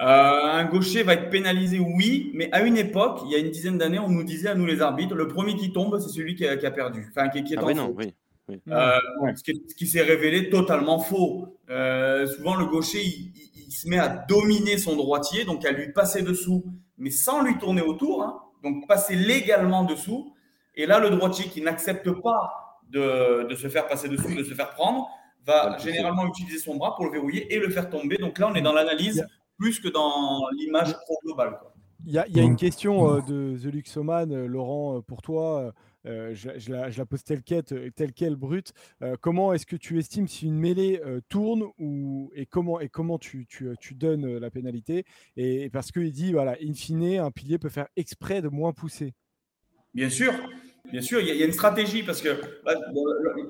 Euh, 0.00 0.04
un 0.04 0.64
gaucher 0.66 1.02
va 1.02 1.14
être 1.14 1.30
pénalisé, 1.30 1.80
oui, 1.80 2.30
mais 2.34 2.48
à 2.52 2.62
une 2.62 2.76
époque, 2.76 3.20
il 3.24 3.32
y 3.32 3.34
a 3.34 3.38
une 3.38 3.50
dizaine 3.50 3.76
d'années, 3.76 3.98
on 3.98 4.08
nous 4.08 4.22
disait 4.22 4.48
à 4.48 4.54
nous 4.54 4.66
les 4.66 4.80
arbitres, 4.80 5.14
le 5.14 5.28
premier 5.28 5.56
qui 5.56 5.72
tombe, 5.72 5.98
c'est 5.98 6.08
celui 6.08 6.36
qui 6.36 6.46
a, 6.46 6.56
perdu, 6.70 7.06
enfin 7.10 7.28
qui, 7.28 7.38
est 7.38 7.58
ah 7.58 7.64
en 7.64 7.74
non, 7.74 7.94
oui, 7.96 8.14
euh, 8.70 8.98
ce 9.34 9.74
qui, 9.74 9.86
s'est 9.86 10.02
révélé 10.02 10.48
totalement 10.48 10.98
faux. 10.98 11.58
Euh, 11.70 12.26
souvent, 12.26 12.54
le 12.54 12.66
gaucher, 12.66 13.02
il, 13.02 13.32
se 13.70 13.86
met 13.88 13.98
à 13.98 14.08
dominer 14.08 14.78
son 14.78 14.96
droitier, 14.96 15.44
donc 15.44 15.64
à 15.66 15.72
lui 15.72 15.92
passer 15.92 16.22
dessous, 16.22 16.64
mais 16.96 17.10
sans 17.10 17.42
lui 17.42 17.58
tourner 17.58 17.82
autour, 17.82 18.22
hein. 18.22 18.40
donc 18.62 18.88
passer 18.88 19.14
légalement 19.14 19.84
dessous. 19.84 20.32
Et 20.74 20.86
là, 20.86 21.00
le 21.00 21.10
droitier 21.10 21.46
qui 21.46 21.60
n'accepte 21.60 22.10
pas 22.22 22.67
de, 22.90 23.54
se 23.54 23.68
faire 23.68 23.86
passer 23.86 24.08
dessous, 24.08 24.34
de 24.34 24.42
se 24.42 24.54
faire 24.54 24.70
prendre, 24.70 25.08
va 25.46 25.78
généralement 25.78 26.26
utiliser 26.26 26.58
son 26.58 26.76
bras 26.76 26.94
pour 26.96 27.06
le 27.06 27.12
verrouiller 27.12 27.52
et 27.54 27.58
le 27.58 27.70
faire 27.70 27.88
tomber. 27.88 28.16
Donc 28.16 28.38
là, 28.38 28.48
on 28.50 28.54
est 28.54 28.62
dans 28.62 28.72
l'analyse 28.72 29.26
plus 29.56 29.80
que 29.80 29.88
dans 29.88 30.48
l'image 30.56 30.94
globale. 31.24 31.58
Il 32.06 32.12
y, 32.12 32.18
a, 32.18 32.42
une 32.42 32.56
question 32.56 33.16
euh, 33.16 33.20
de 33.22 33.58
The 33.58 33.72
Luxoman, 33.72 34.32
euh, 34.32 34.46
Laurent, 34.46 34.98
euh, 34.98 35.00
pour 35.02 35.20
toi. 35.20 35.74
je, 36.04 36.70
la, 36.70 37.06
pose 37.06 37.24
telle 37.24 37.42
quelle, 37.42 37.64
telle 37.64 38.12
quelle 38.12 38.36
brute. 38.36 38.72
comment 39.20 39.52
est-ce 39.52 39.66
que 39.66 39.76
tu 39.76 39.98
estimes 39.98 40.28
si 40.28 40.46
une 40.46 40.58
mêlée 40.58 41.02
tourne 41.28 41.64
ou, 41.78 42.30
et 42.34 42.46
comment, 42.46 42.80
et 42.80 42.88
comment 42.88 43.18
tu, 43.18 43.46
tu, 43.46 43.68
tu 43.80 43.94
donnes 43.94 44.38
la 44.38 44.50
pénalité? 44.50 45.04
Et, 45.36 45.68
Parce 45.70 45.90
qu'il 45.90 46.10
dit, 46.12 46.32
voilà, 46.32 46.56
in 46.62 46.72
fine, 46.72 47.18
un 47.18 47.30
pilier 47.30 47.58
peut 47.58 47.68
faire 47.68 47.88
exprès 47.96 48.40
de 48.40 48.48
moins 48.48 48.72
pousser. 48.72 49.12
Bien 49.92 50.08
sûr, 50.08 50.32
Bien 50.90 51.02
sûr, 51.02 51.20
il 51.20 51.28
y, 51.28 51.42
a 51.42 51.46
une 51.46 51.52
stratégie 51.52 52.02
parce 52.02 52.22
que 52.22 52.40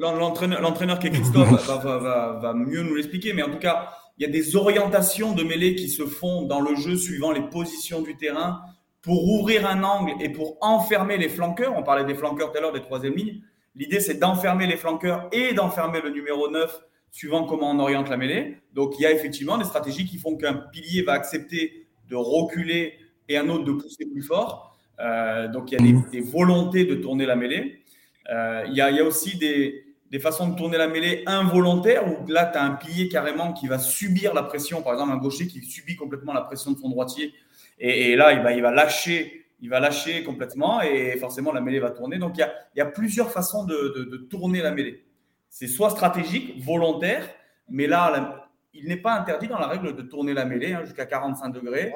l'entraîneur 0.01 0.99
qui 0.99 1.07
est 1.07 1.11
Christophe 1.11 1.49
va, 1.85 2.53
mieux 2.55 2.83
nous 2.83 2.95
l'expliquer, 2.95 3.33
mais 3.33 3.43
en 3.43 3.51
tout 3.51 3.59
cas, 3.59 3.91
il 4.19 4.27
y 4.27 4.29
a 4.29 4.33
des 4.33 4.57
orientations 4.57 5.33
de 5.35 5.45
mêlée 5.45 5.77
qui 5.77 5.89
se 5.89 6.05
font 6.05 6.43
dans 6.43 6.61
le 6.61 6.75
jeu 6.75 6.97
suivant 6.97 7.31
les 7.31 7.43
positions 7.43 8.03
du 8.03 8.17
terrain 8.17 8.61
pour 9.03 9.29
ouvrir 9.29 9.67
un 9.67 9.85
angle 9.85 10.13
et 10.21 10.31
pour 10.31 10.59
enfermer 10.61 11.17
les 11.17 11.29
flanqueurs. 11.29 11.75
On 11.77 11.85
parlait 11.85 12.05
des 12.05 12.17
flanqueurs 12.17 12.51
tout 12.51 12.59
à 12.59 12.61
l'heure, 12.61 12.73
des 12.73 12.83
troisième 12.83 13.15
lignes. 13.15 13.41
L'idée, 13.77 14.01
c'est 14.01 14.19
d'enfermer 14.19 14.67
les 14.67 14.77
flanqueurs 14.77 15.29
et 15.31 15.55
d'enfermer 15.55 16.01
le 16.01 16.11
numéro 16.11 16.51
9 16.51 16.81
suivant 17.13 17.45
comment 17.45 17.71
on 17.71 17.79
oriente 17.79 18.09
la 18.09 18.17
mêlée. 18.17 18.59
Donc, 18.75 18.99
il 18.99 19.03
y 19.03 19.07
a 19.07 19.13
effectivement 19.13 19.57
des 19.57 19.65
stratégies 19.65 20.07
qui 20.07 20.19
font 20.19 20.37
qu'un 20.37 20.55
pilier 20.55 21.03
va 21.03 21.13
accepter 21.13 21.87
de 22.09 22.17
reculer 22.17 22.95
et 23.29 23.37
un 23.37 23.49
autre 23.49 23.65
de 23.65 23.73
pousser 23.73 24.05
plus 24.13 24.23
fort. 24.23 24.68
Euh, 25.01 25.49
donc, 25.49 25.73
il 25.73 25.81
y 25.81 25.97
a 25.97 26.01
des, 26.11 26.21
volontés 26.21 26.85
de 26.85 26.95
tourner 26.97 27.27
la 27.27 27.37
mêlée. 27.37 27.83
Euh, 28.31 28.65
il, 28.69 28.75
y 28.75 28.81
a, 28.81 29.05
aussi 29.05 29.39
des, 29.39 29.85
façons 30.21 30.49
de 30.49 30.57
tourner 30.57 30.79
la 30.79 30.89
mêlée 30.89 31.23
involontaires 31.27 32.07
où 32.07 32.27
là, 32.29 32.47
tu 32.47 32.59
as 32.59 32.65
un 32.65 32.73
pilier 32.73 33.09
carrément 33.09 33.53
qui 33.53 33.67
va 33.67 33.79
subir 33.79 34.35
la 34.35 34.43
pression. 34.43 34.83
Par 34.83 34.93
exemple, 34.95 35.13
un 35.13 35.19
gaucher 35.19 35.47
qui 35.47 35.63
subit 35.63 35.97
complètement 35.97 36.33
la 36.33 36.43
pression 36.43 36.73
de 36.73 36.79
son 36.79 36.89
droitier. 36.89 37.33
Et, 37.79 38.17
là, 38.17 38.33
il 38.33 38.43
va, 38.43 38.53
il 38.53 38.63
va 38.63 38.71
lâcher 38.71 39.39
il 39.61 39.71
va 39.71 39.81
lâcher 39.81 40.23
complètement 40.23 40.81
et 40.81 41.17
forcément 41.17 41.53
la 41.53 41.61
mêlée 41.61 41.81
va 41.81 41.91
tourner. 41.91 42.19
Donc 42.19 42.37
il 42.37 42.47
y 42.77 42.81
a, 42.81 42.87
plusieurs 42.87 43.31
façons 43.31 43.65
de, 43.65 44.27
tourner 44.31 44.63
la 44.63 44.71
mêlée. 44.71 45.05
C'est 45.49 45.67
soit 45.67 45.91
stratégique, 45.91 46.63
volontaire, 46.63 47.29
mais 47.69 47.87
là, 47.87 48.49
il 48.75 48.87
n'est 48.87 48.97
pas 48.97 49.15
interdit 49.15 49.49
dans 49.49 49.59
la 49.59 49.67
règle 49.67 49.97
de 49.97 50.03
tourner 50.03 50.35
la 50.35 50.45
mêlée 50.45 50.75
hein, 50.75 50.83
jusqu'à 50.85 51.07
45 51.07 51.51
degrés. 51.51 51.93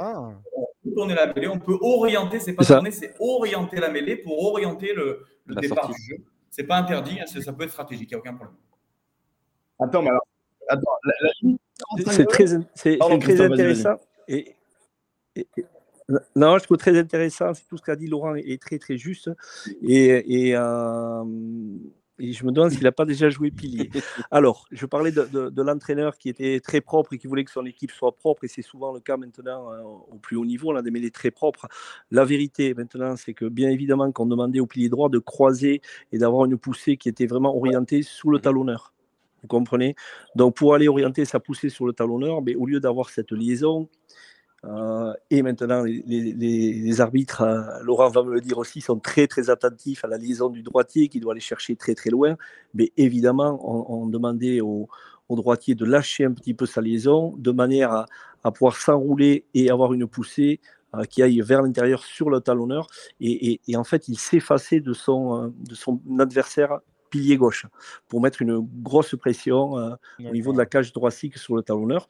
Tourner 0.94 1.14
la 1.14 1.33
mêlée, 1.33 1.48
on 1.48 1.59
peut 1.59 1.78
orienter, 1.81 2.40
c'est 2.40 2.52
pas 2.52 2.64
tourner, 2.64 2.90
c'est 2.90 3.14
orienter 3.18 3.81
la 3.81 3.90
mêlée 3.90 4.16
pour 4.16 4.42
orienter 4.44 4.92
le, 4.94 5.24
départ 5.46 5.88
du 5.88 6.00
jeu. 6.02 6.16
C'est 6.50 6.64
pas 6.64 6.76
interdit, 6.76 7.18
hein, 7.20 7.24
ça 7.26 7.52
peut 7.52 7.64
être 7.64 7.70
stratégique, 7.70 8.11
il 8.11 8.14
n'y 8.14 8.16
a 8.16 8.18
aucun 8.18 8.35
problème. 8.35 8.57
Attends, 9.78 10.02
mais 10.02 10.11
alors, 10.11 10.26
attends, 10.68 10.98
c'est 12.11 12.26
très, 12.26 12.46
c'est, 12.74 12.98
très 12.98 13.40
intéressant. 13.40 13.96
Et, 14.28 14.55
non, 16.37 16.59
je 16.59 16.64
trouve 16.64 16.76
très 16.76 16.98
intéressant, 16.98 17.55
c'est 17.55 17.66
tout 17.66 17.76
ce 17.76 17.83
qu'a 17.83 17.96
dit 17.96 18.07
Laurent 18.07 18.35
est 18.35 18.61
très 18.61 18.78
très 18.78 18.96
juste. 18.96 19.31
Et, 19.83 20.48
et 20.48 20.57
euh, 20.57 21.24
et 22.18 22.33
je 22.33 22.44
me 22.44 22.53
demande 22.53 22.70
s'il 22.70 22.83
n'a 22.83 22.92
pas 22.92 23.05
déjà 23.05 23.31
joué 23.31 23.51
pilier. 23.51 23.90
Alors, 24.31 24.66
je 24.70 24.87
parlais 24.87 25.12
de, 25.12 25.62
l'entraîneur 25.62 26.16
qui 26.18 26.29
était 26.29 26.61
très 26.61 26.81
propre 26.81 27.14
et 27.14 27.18
qui 27.18 27.27
voulait 27.27 27.44
que 27.44 27.51
son 27.51 27.64
équipe 27.64 27.90
soit 27.90 28.12
propre, 28.12 28.44
et 28.44 28.48
c'est 28.48 28.62
souvent 28.62 28.92
le 28.92 29.01
cas 29.01 29.16
maintenant 29.16 29.72
euh, 29.72 29.83
au 29.83 30.18
plus 30.18 30.37
haut 30.37 30.44
niveau, 30.44 30.72
on 30.72 30.77
a 30.77 30.83
des 30.83 30.90
mêlées 30.90 31.11
très 31.11 31.31
propres. 31.31 31.68
La 32.11 32.25
vérité 32.25 32.75
maintenant, 32.75 33.16
c'est 33.16 33.35
que 33.35 33.46
bien 33.46 33.70
évidemment 33.70 34.11
qu'on 34.12 34.27
demandait 34.27 34.61
au 34.61 34.66
pilier 34.66 34.88
droit 34.88 35.09
de 35.09 35.18
croiser 35.18 35.81
et 36.12 36.18
d'avoir 36.18 36.44
une 36.44 36.59
poussée 36.59 36.96
qui 36.96 37.09
était 37.09 37.27
vraiment 37.27 37.57
orientée 37.57 38.03
sous 38.03 38.31
le 38.31 38.38
talonneur. 38.38 38.92
Vous 39.42 39.48
comprenez? 39.48 39.96
Donc, 40.37 40.55
pour 40.57 40.75
aller 40.75 40.88
orienter 40.88 41.25
sa 41.25 41.40
poussée 41.40 41.68
sur 41.68 41.87
le 41.87 41.92
talonneur, 41.92 42.42
mais 42.42 42.55
au 42.55 42.66
lieu 42.66 42.79
d'avoir 42.79 43.11
cette 43.11 43.33
liaison, 43.33 43.88
euh, 44.64 45.12
et 45.31 45.42
maintenant, 45.42 45.83
les, 45.83 47.01
arbitres, 47.01 47.42
euh, 47.42 47.62
Laurent 47.83 48.09
va 48.11 48.22
me 48.22 48.33
le 48.33 48.40
dire 48.40 48.59
aussi, 48.59 48.81
sont 48.81 48.98
très 48.98 49.27
très 49.27 49.51
attentifs 49.51 50.05
à 50.05 50.09
la 50.09 50.18
liaison 50.18 50.48
du 50.48 50.62
droitier 50.62 51.09
qui 51.09 51.18
doit 51.18 51.33
aller 51.33 51.40
chercher 51.40 51.75
très 51.75 51.94
très 51.94 52.11
loin. 52.11 52.37
Mais 52.75 52.92
évidemment, 52.96 53.59
on, 53.90 54.07
demandait 54.07 54.61
au, 54.61 54.88
droitier 55.31 55.75
de 55.75 55.87
lâcher 55.87 56.27
un 56.27 56.33
petit 56.33 56.53
peu 56.53 56.66
sa 56.66 56.83
liaison 56.83 57.35
de 57.38 57.53
manière 57.53 58.07
à, 58.44 58.53
pouvoir 58.53 58.77
s'enrouler 58.77 59.46
et 59.55 59.70
avoir 59.70 59.94
une 59.94 60.07
poussée 60.07 60.61
euh, 60.94 61.05
qui 61.05 61.22
aille 61.22 61.40
vers 61.40 61.62
l'intérieur 61.62 62.05
sur 62.05 62.29
le 62.29 62.40
talonneur. 62.40 62.87
Et, 63.20 63.59
en 63.75 63.85
fait, 63.85 64.09
il 64.09 64.18
s'effaçait 64.18 64.81
de 64.81 64.92
son, 64.92 65.53
de 65.59 65.75
son 65.75 66.01
adversaire 66.18 66.81
pilier 67.09 67.37
gauche 67.37 67.66
pour 68.09 68.20
mettre 68.20 68.42
une 68.42 68.66
grosse 68.83 69.14
pression 69.16 69.72
au 69.72 70.33
niveau 70.33 70.53
de 70.53 70.59
la 70.59 70.66
cage 70.66 70.92
droitique 70.92 71.37
sur 71.37 71.57
le 71.57 71.62
talonneur 71.62 72.07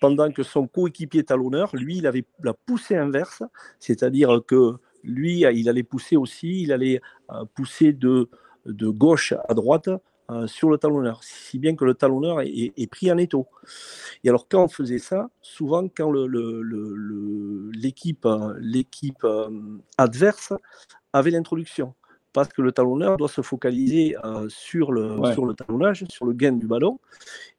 pendant 0.00 0.32
que 0.32 0.42
son 0.42 0.66
coéquipier 0.66 1.22
talonneur, 1.24 1.70
lui, 1.74 1.98
il 1.98 2.06
avait 2.06 2.24
la 2.42 2.54
poussée 2.54 2.96
inverse, 2.96 3.42
c'est-à-dire 3.78 4.40
que 4.46 4.76
lui, 5.04 5.40
il 5.40 5.68
allait 5.68 5.82
pousser 5.82 6.16
aussi, 6.16 6.62
il 6.62 6.72
allait 6.72 7.00
euh, 7.30 7.44
pousser 7.54 7.92
de, 7.92 8.28
gauche 8.66 9.34
à 9.48 9.54
droite 9.54 9.90
euh, 10.30 10.46
sur 10.46 10.70
le 10.70 10.78
talonneur, 10.78 11.22
si 11.22 11.58
bien 11.58 11.74
que 11.74 11.84
le 11.84 11.94
talonneur 11.94 12.40
est, 12.40 12.90
pris 12.90 13.10
en 13.12 13.18
étau. 13.18 13.46
Et 14.24 14.28
alors, 14.28 14.48
quand 14.48 14.64
on 14.64 14.68
faisait 14.68 14.98
ça, 14.98 15.30
souvent, 15.42 15.88
quand 15.88 16.12
l'équipe 17.72 18.26
l'équipe 18.58 19.24
euh, 19.24 19.48
adverse 19.98 20.52
avait 21.12 21.30
l'introduction, 21.30 21.94
parce 22.32 22.48
que 22.48 22.62
le 22.62 22.72
talonneur 22.72 23.16
doit 23.16 23.28
se 23.28 23.40
focaliser 23.40 24.16
euh, 24.24 24.48
sur, 24.48 24.92
le, 24.92 25.16
sur 25.32 25.44
le 25.44 25.54
talonnage, 25.54 26.04
sur 26.08 26.26
le 26.26 26.32
gain 26.32 26.52
du 26.52 26.66
ballon. 26.66 26.98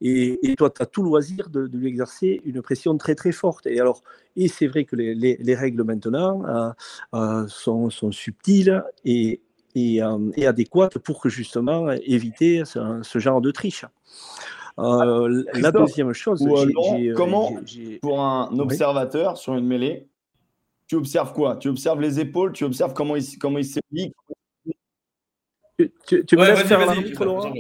Et, 0.02 0.56
toi, 0.58 0.70
tu 0.70 0.82
as 0.82 0.86
tout 0.86 1.04
loisir 1.04 1.50
de, 1.50 1.70
lui 1.74 1.88
exercer 1.88 2.42
une 2.46 2.62
pression 2.62 2.98
très 2.98 3.16
très 3.16 3.32
forte. 3.32 3.68
Et 3.68 3.80
alors, 3.80 4.04
et 4.36 4.48
c'est 4.48 4.68
vrai 4.68 4.86
que 4.86 4.96
les, 4.96 5.14
les, 5.16 5.56
règles 5.56 5.84
maintenant 5.84 6.46
euh, 6.46 6.70
euh, 7.16 7.48
sont, 7.48 7.90
sont, 7.90 8.12
subtiles 8.12 8.84
et, 9.04 9.42
et, 9.76 10.02
adéquates 10.46 10.98
pour 11.00 11.22
que 11.22 11.30
justement 11.30 11.92
éviter 11.92 12.64
ce, 12.66 13.20
genre 13.20 13.42
de 13.42 13.52
triche. 13.52 13.86
la 14.78 15.72
deuxième 15.72 16.14
chose, 16.14 16.46
comment 17.16 17.58
pour 18.02 18.22
un 18.22 18.58
observateur 18.60 19.38
sur 19.38 19.56
une 19.56 19.68
mêlée, 19.68 20.08
tu 20.88 20.96
observes 20.96 21.32
quoi? 21.32 21.56
Tu 21.56 21.70
observes 21.70 22.02
les 22.02 22.20
épaules, 22.20 22.52
tu 22.52 22.66
observes 22.66 22.94
comment 22.94 23.16
il, 23.16 23.38
comment 23.38 23.60
il 23.60 23.66
s'est 23.66 23.80
tu, 26.08 26.26
tu, 26.26 26.36
me 26.36 26.46
laisses 26.46 26.64
faire 26.64 26.86
l'arbitre, 26.86 27.26
Laurent 27.26 27.54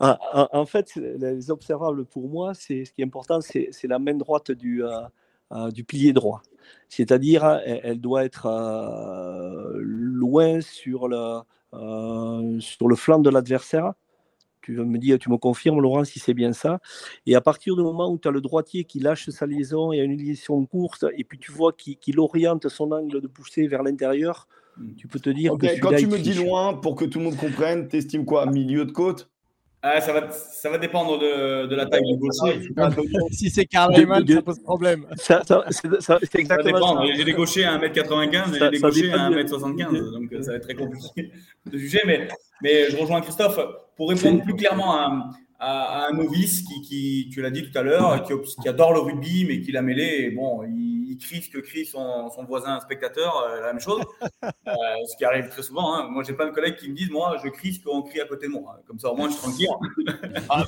ah, 0.00 0.48
en, 0.52 0.66
fait, 0.66 0.94
les 0.96 1.50
observables 1.50 2.04
pour 2.04 2.28
moi, 2.28 2.54
c'est 2.54 2.84
ce 2.84 2.92
qui 2.92 3.02
est 3.02 3.04
important, 3.04 3.40
c'est 3.40 3.70
la 3.84 3.98
main 3.98 4.14
droite 4.14 4.52
du, 4.52 4.84
euh, 4.84 5.00
euh, 5.52 5.70
du 5.70 5.84
pilier 5.84 6.12
droit. 6.12 6.42
C'est-à-dire, 6.88 7.44
elle, 7.64 8.00
doit 8.00 8.24
être 8.24 8.46
euh, 8.46 9.78
loin 9.80 10.60
sur 10.60 11.08
le, 11.08 11.40
sur 12.60 12.88
le 12.88 12.96
flanc 12.96 13.18
de 13.18 13.30
l'adversaire. 13.30 13.92
Tu 14.62 14.72
me 14.72 14.98
dis, 14.98 15.16
tu 15.18 15.30
me 15.30 15.36
confirmes, 15.36 15.80
Laurent, 15.80 16.04
si 16.04 16.18
c'est 16.18 16.34
bien 16.34 16.52
ça. 16.52 16.80
Et 17.24 17.36
à 17.36 17.40
partir 17.40 17.76
du 17.76 17.82
moment 17.82 18.10
où 18.10 18.18
tu 18.18 18.26
as 18.26 18.32
le 18.32 18.40
droitier 18.40 18.82
qui 18.82 18.98
lâche 18.98 19.30
sa 19.30 19.46
liaison 19.46 19.92
et 19.92 20.00
a 20.00 20.02
une 20.02 20.16
liaison 20.16 20.64
courte, 20.66 21.04
et 21.16 21.22
puis 21.22 21.38
tu 21.38 21.52
vois 21.52 21.72
qu'il 21.72 22.18
oriente 22.18 22.68
son 22.68 22.90
angle 22.90 23.20
de 23.20 23.28
poussée 23.28 23.68
vers 23.68 23.84
l'intérieur, 23.84 24.48
tu 24.96 25.08
peux 25.08 25.20
te 25.20 25.30
dire 25.30 25.56
que 25.58 25.80
Quand 25.80 25.94
tu 25.96 26.06
me 26.06 26.18
dis 26.18 26.34
loin, 26.34 26.74
pour 26.74 26.96
que 26.96 27.04
tout 27.04 27.18
le 27.18 27.26
monde 27.26 27.36
comprenne, 27.36 27.88
tu 27.88 27.96
estimes 27.96 28.24
quoi 28.24 28.46
Milieu 28.46 28.84
de 28.84 28.92
côte? 28.92 29.30
Ah, 29.82 30.00
ça, 30.00 30.12
va, 30.12 30.30
ça 30.32 30.68
va 30.68 30.78
dépendre 30.78 31.18
de, 31.18 31.66
de 31.66 31.76
la 31.76 31.86
taille 31.86 32.02
du 32.02 32.16
gaucher. 32.16 32.68
si 33.30 33.50
c'est 33.50 33.66
Karl 33.66 33.94
Lehmann, 33.94 34.26
ça 34.26 34.42
pose 34.42 34.58
problème. 34.58 35.06
Ça, 35.16 35.42
ça, 35.44 35.64
c'est 35.70 36.40
exactement 36.40 36.96
ça. 36.96 37.14
J'ai 37.14 37.24
des 37.24 37.32
gauchers 37.32 37.64
à 37.64 37.78
1m95 37.78 38.56
et 38.56 38.70
des 38.70 38.80
gauchers 38.80 39.12
à 39.12 39.30
1m75. 39.30 40.12
Donc 40.12 40.42
ça 40.42 40.50
va 40.50 40.56
être 40.56 40.64
très 40.64 40.74
compliqué 40.74 41.30
de 41.70 41.78
juger. 41.78 42.00
Mais, 42.04 42.26
mais 42.62 42.90
je 42.90 42.96
rejoins 42.96 43.20
Christophe. 43.20 43.60
Pour 43.96 44.10
répondre 44.10 44.42
plus 44.42 44.56
clairement 44.56 44.94
à, 44.94 45.30
à, 45.58 46.08
un 46.10 46.14
novice 46.14 46.62
qui, 46.62 46.82
qui 46.82 47.30
tu 47.32 47.40
l'as 47.40 47.50
dit 47.50 47.70
tout 47.70 47.78
à 47.78 47.82
l'heure, 47.82 48.24
qui, 48.24 48.32
qui, 48.60 48.68
adore 48.68 48.92
le 48.92 49.00
rugby, 49.00 49.44
mais 49.46 49.60
qui 49.60 49.72
l'a 49.72 49.82
mêlé. 49.82 50.26
Et 50.26 50.30
bon, 50.30 50.64
il, 50.64 50.85
il, 51.16 51.26
crie 51.26 51.42
ce 51.42 51.50
que 51.50 51.58
crie 51.58 51.86
son, 51.86 52.30
son 52.30 52.44
voisin 52.44 52.78
spectateur, 52.80 53.36
euh, 53.38 53.60
la 53.60 53.72
même 53.72 53.80
chose. 53.80 54.02
euh, 54.44 54.50
ce 55.06 55.16
qui 55.16 55.24
arrive 55.24 55.48
très 55.48 55.62
souvent. 55.62 55.94
Hein. 55.94 56.08
Moi, 56.10 56.22
j'ai 56.22 56.34
pas 56.34 56.46
de 56.46 56.50
collègues 56.50 56.76
qui 56.76 56.88
me 56.90 56.94
disent, 56.94 57.10
moi, 57.10 57.36
je 57.42 57.48
crie 57.48 57.74
ce 57.74 57.82
qu'on 57.82 58.02
crie 58.02 58.20
à 58.20 58.26
côté 58.26 58.46
de 58.46 58.52
moi. 58.52 58.80
Comme 58.86 58.98
ça, 58.98 59.10
au 59.10 59.16
moins, 59.16 59.28
je 59.28 59.34
suis 59.34 59.42
tranquille. 59.42 59.68
ah, 60.50 60.64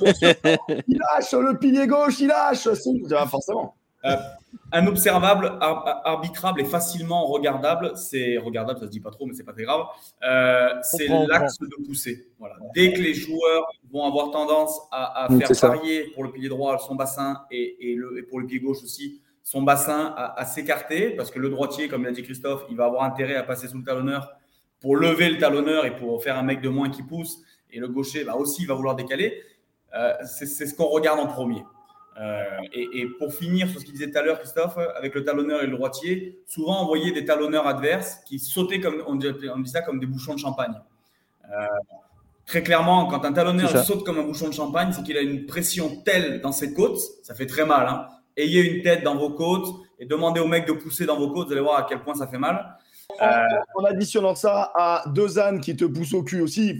il 0.87 0.97
lâche 0.97 1.31
le 1.33 1.57
pilier 1.57 1.87
gauche, 1.87 2.19
il 2.19 2.27
lâche. 2.27 2.67
Forcément. 3.29 3.75
Euh, 4.05 4.15
un 4.71 4.85
observable, 4.87 5.57
arbitrable 5.59 6.61
et 6.61 6.65
facilement 6.65 7.25
regardable, 7.25 7.93
c'est 7.95 8.37
regardable, 8.37 8.79
ça 8.79 8.85
se 8.85 8.91
dit 8.91 8.99
pas 8.99 9.09
trop, 9.09 9.25
mais 9.25 9.33
c'est 9.33 9.43
pas 9.43 9.53
très 9.53 9.63
grave. 9.63 9.81
Euh, 10.23 10.69
c'est 10.83 11.07
l'axe 11.07 11.57
de 11.59 11.85
poussée. 11.85 12.27
Voilà. 12.37 12.55
Dès 12.75 12.93
que 12.93 13.01
les 13.01 13.13
joueurs 13.13 13.65
vont 13.91 14.05
avoir 14.05 14.31
tendance 14.31 14.79
à, 14.91 15.27
faire 15.27 15.69
varier 15.69 16.11
pour 16.13 16.23
le 16.23 16.31
pilier 16.31 16.49
droit 16.49 16.77
son 16.77 16.95
bassin 16.95 17.41
et, 17.51 17.95
le, 17.95 18.25
pour 18.29 18.39
le 18.39 18.45
pied 18.45 18.59
gauche 18.59 18.83
aussi 18.83 19.19
son 19.49 19.63
bassin 19.63 20.13
à, 20.15 20.45
s'écarter, 20.45 21.09
parce 21.09 21.31
que 21.31 21.39
le 21.39 21.49
droitier, 21.49 21.87
comme 21.87 22.03
l'a 22.03 22.11
dit 22.11 22.21
Christophe, 22.21 22.65
il 22.69 22.77
va 22.77 22.85
avoir 22.85 23.01
intérêt 23.01 23.35
à 23.35 23.41
passer 23.41 23.67
sous 23.67 23.79
le 23.79 23.83
talonneur 23.83 24.31
pour 24.79 24.95
lever 24.95 25.27
le 25.27 25.39
talonneur 25.39 25.87
et 25.87 25.95
pour 25.95 26.21
faire 26.21 26.37
un 26.37 26.43
mec 26.43 26.61
de 26.61 26.69
moins 26.69 26.91
qui 26.91 27.01
pousse, 27.01 27.41
et 27.71 27.79
le 27.79 27.87
gaucher 27.87 28.23
va 28.23 28.37
aussi 28.37 28.67
va 28.67 28.75
vouloir 28.75 28.95
décaler. 28.95 29.41
Euh, 29.95 30.13
c'est 30.23 30.45
ce 30.45 30.75
qu'on 30.75 30.85
regarde 30.85 31.19
en 31.19 31.25
premier. 31.25 31.63
Euh, 32.21 32.43
et, 32.73 33.07
pour 33.17 33.33
finir 33.33 33.67
sur 33.69 33.79
ce 33.79 33.85
qu'il 33.85 33.95
disait 33.95 34.11
tout 34.11 34.19
à 34.19 34.21
l'heure, 34.21 34.37
Christophe, 34.37 34.77
avec 34.95 35.15
le 35.15 35.23
talonneur 35.23 35.63
et 35.63 35.65
le 35.65 35.75
droitier, 35.75 36.43
souvent 36.45 36.83
on 36.83 36.85
voyait 36.85 37.11
des 37.11 37.25
talonneurs 37.25 37.65
adverses 37.65 38.19
qui 38.27 38.37
sautaient 38.37 38.79
comme 38.79 39.01
on 39.07 39.15
dit, 39.15 39.29
on 39.51 39.59
dit 39.61 39.71
ça 39.71 39.81
comme 39.81 39.99
des 39.99 40.05
bouchons 40.05 40.35
de 40.35 40.39
champagne. 40.39 40.75
Euh, 41.45 41.65
très 42.45 42.61
clairement, 42.61 43.07
quand 43.07 43.25
un 43.25 43.33
talonneur 43.33 43.83
saute 43.83 44.05
comme 44.05 44.19
un 44.19 44.23
bouchon 44.25 44.47
de 44.49 44.53
champagne, 44.53 44.91
c'est 44.93 45.01
qu'il 45.01 45.17
a 45.17 45.21
une 45.21 45.47
pression 45.47 46.03
telle 46.05 46.39
dans 46.39 46.51
ses 46.51 46.75
côtes, 46.75 46.99
ça 47.23 47.33
fait 47.33 47.47
très 47.47 47.65
mal. 47.65 47.87
Hein. 47.87 48.05
Ayez 48.39 48.61
une 48.61 48.81
tête 48.81 49.03
dans 49.03 49.15
vos 49.15 49.31
côtes 49.31 49.67
et 49.99 50.05
demandez 50.05 50.39
au 50.39 50.47
mec 50.47 50.67
de 50.67 50.73
pousser 50.73 51.05
dans 51.05 51.17
vos 51.17 51.31
côtes, 51.31 51.47
vous 51.47 51.53
allez 51.53 51.61
voir 51.61 51.77
à 51.77 51.83
quel 51.83 52.01
point 52.01 52.15
ça 52.15 52.27
fait 52.27 52.37
mal. 52.37 52.77
en, 53.19 53.83
additionnant 53.83 54.35
ça 54.35 54.71
à 54.75 55.03
deux 55.07 55.39
ânes 55.39 55.59
qui 55.59 55.75
te 55.75 55.85
poussent 55.85 56.13
au 56.13 56.23
cul 56.23 56.41
aussi, 56.41 56.69
il 56.69 56.79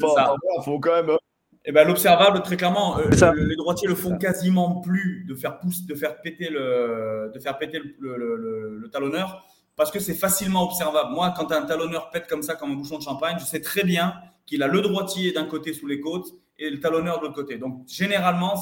faut 0.64 0.80
quand 0.80 1.04
même. 1.04 1.18
Eh 1.66 1.72
ben, 1.72 1.86
l'observable, 1.86 2.42
très 2.42 2.56
clairement, 2.56 2.98
les 2.98 3.56
droitiers 3.56 3.88
le 3.88 3.96
font 3.96 4.18
quasiment 4.18 4.82
plus 4.82 5.26
de 5.28 5.36
faire 5.36 5.60
pousse, 5.60 5.86
de 5.86 5.94
faire 5.94 6.22
péter 6.22 6.50
le, 6.50 7.32
de 7.34 7.40
faire 7.40 7.58
péter 7.58 7.80
le 8.00 8.90
talonneur 8.92 9.46
parce 9.80 9.92
que 9.92 10.00
c'est 10.00 10.14
facilement 10.14 10.66
observable. 10.66 11.14
Moi, 11.14 11.34
quand 11.38 11.54
un 11.54 11.62
talonneur 11.62 12.10
pète 12.10 12.28
comme 12.28 12.44
ça, 12.44 12.56
comme 12.56 12.72
un 12.72 12.76
bouchon 12.76 12.98
de 12.98 13.04
champagne, 13.04 13.38
je 13.40 13.46
sais 13.46 13.62
très 13.62 13.86
bien 13.86 14.14
qu'il 14.46 14.62
a 14.62 14.68
le 14.68 14.82
droitier 14.82 15.32
d'un 15.32 15.46
côté 15.46 15.72
sous 15.72 15.88
les 15.88 16.02
côtes 16.02 16.34
et 16.58 16.70
le 16.70 16.82
talonneur 16.82 17.20
de 17.20 17.24
l'autre 17.24 17.36
côté. 17.36 17.58
Donc, 17.58 17.88
généralement, 17.88 18.56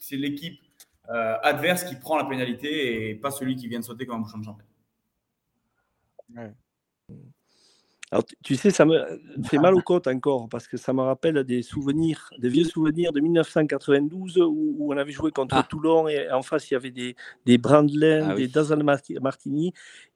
c'est 0.00 0.16
l'équipe 0.16 0.58
euh, 1.10 1.38
adverse 1.42 1.84
qui 1.84 1.94
prend 1.96 2.16
la 2.16 2.24
pénalité 2.24 3.10
et 3.10 3.14
pas 3.14 3.30
celui 3.30 3.56
qui 3.56 3.68
vient 3.68 3.80
de 3.80 3.84
sauter 3.84 4.06
comme 4.06 4.16
un 4.16 4.20
bouchon 4.20 4.38
de 4.38 4.44
champagne. 4.44 4.66
Alors, 8.12 8.24
tu 8.44 8.54
sais, 8.54 8.70
ça 8.70 8.84
me 8.84 9.20
fait 9.44 9.58
mal 9.58 9.74
aux 9.74 9.80
côtes 9.80 10.06
encore, 10.06 10.48
parce 10.48 10.68
que 10.68 10.76
ça 10.76 10.92
me 10.92 11.02
rappelle 11.02 11.42
des 11.42 11.62
souvenirs, 11.62 12.30
des 12.38 12.48
vieux 12.48 12.64
souvenirs 12.64 13.12
de 13.12 13.20
1992 13.20 14.38
où, 14.38 14.92
on 14.92 14.96
avait 14.96 15.10
joué 15.10 15.32
contre 15.32 15.56
ah. 15.56 15.66
Toulon 15.68 16.06
et 16.06 16.30
en 16.30 16.42
face, 16.42 16.70
il 16.70 16.74
y 16.74 16.76
avait 16.76 16.92
des, 16.92 17.16
des 17.44 17.60
ah 17.64 18.34
des 18.34 18.48
Dazal 18.48 18.84
Martini. 18.84 19.72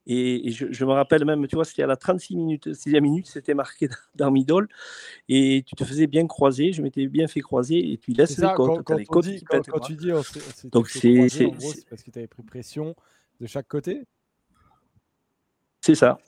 Et, 0.07 0.51
je, 0.51 0.85
me 0.85 0.93
rappelle 0.93 1.25
même, 1.25 1.47
tu 1.47 1.57
vois, 1.57 1.65
c'était 1.65 1.83
à 1.83 1.87
la 1.87 1.97
36 1.97 2.37
minutes, 2.37 2.69
6e 2.69 3.01
minute, 3.01 3.27
c'était 3.27 3.55
marqué 3.55 3.89
dans 4.15 4.31
Midol. 4.31 4.69
Et 5.29 5.65
tu 5.67 5.75
te 5.75 5.85
faisais 5.85 6.07
bien 6.07 6.27
croiser, 6.27 6.73
je 6.73 6.83
m'étais 6.83 7.07
bien 7.07 7.27
fait 7.27 7.41
croiser, 7.41 7.93
et 7.93 7.99
tu 7.99 8.13
laisses 8.13 8.39
les 8.39 8.49
côtes. 8.55 8.85
Quand, 8.85 8.97
quand, 9.09 9.21
dit, 9.21 9.45
quand, 9.45 9.81
tu 9.81 9.95
dis, 9.95 10.11
Donc 10.71 10.89
c'est 10.89 11.29
parce 11.89 12.03
que 12.03 12.11
tu 12.11 12.19
avais 12.19 12.29
pris 12.29 12.43
pression 12.43 12.95
de 13.41 13.47
chaque 13.47 13.69
côté? 13.69 14.05
C'est 15.81 15.95
ça. 15.95 16.19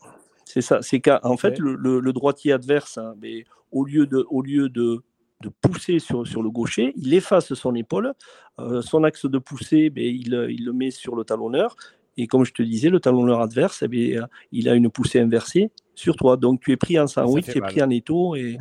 C'est 0.53 0.61
ça. 0.61 0.83
C'est 0.83 1.01
qu'en 1.01 1.39
fait, 1.39 1.59
le, 1.59 2.13
droitier 2.13 2.53
adverse, 2.53 2.99
hein, 2.99 3.15
mais 3.23 3.45
au 3.71 3.87
lieu 3.87 4.07
de, 4.07 4.27
au 4.29 4.43
lieu 4.43 4.69
de, 4.69 5.03
de 5.41 5.49
pousser 5.49 5.99
sur, 5.99 6.27
sur, 6.27 6.43
le 6.43 6.51
gaucher, 6.51 6.93
il 6.97 7.15
efface 7.15 7.55
son 7.55 7.75
épaule. 7.75 8.13
Euh, 8.59 8.83
son 8.83 9.03
axe 9.03 9.25
de 9.25 9.39
poussée, 9.39 9.89
ben, 9.89 10.05
il, 10.05 10.35
il, 10.51 10.67
le 10.67 10.73
met 10.75 10.91
sur 10.91 11.17
le 11.17 11.25
talonneur. 11.25 11.75
Et 12.19 12.27
comme 12.27 12.45
je 12.45 12.53
te 12.53 12.63
disais, 12.63 12.91
le 12.91 13.01
talonneur 13.01 13.41
adverse, 13.41 13.83
eh 13.83 13.89
bien, 13.89 14.29
il 14.51 14.69
a 14.69 14.75
une 14.75 14.91
poussée 14.91 15.21
inversée 15.21 15.71
sur 15.95 16.17
toi. 16.17 16.37
Donc 16.37 16.61
tu 16.61 16.71
es 16.73 16.77
pris 16.77 16.99
en 16.99 17.07
sandwich, 17.07 17.47
tu 17.47 17.57
es 17.57 17.61
pris 17.63 17.83
en 17.83 17.89
étau 17.89 18.37
et, 18.37 18.59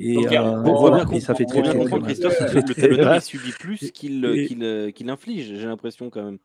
et, 0.00 0.16
euh, 0.38 1.20
ça 1.20 1.34
fait 1.34 1.44
très 1.44 1.60
bien. 1.60 1.74
Christophe, 2.00 2.40
le 2.54 2.62
talonneur 2.74 3.22
subit 3.22 3.52
plus 3.52 3.90
qu'il 3.90 5.10
inflige, 5.10 5.54
j'ai 5.54 5.66
l'impression 5.66 6.08
quand 6.08 6.24
même. 6.24 6.38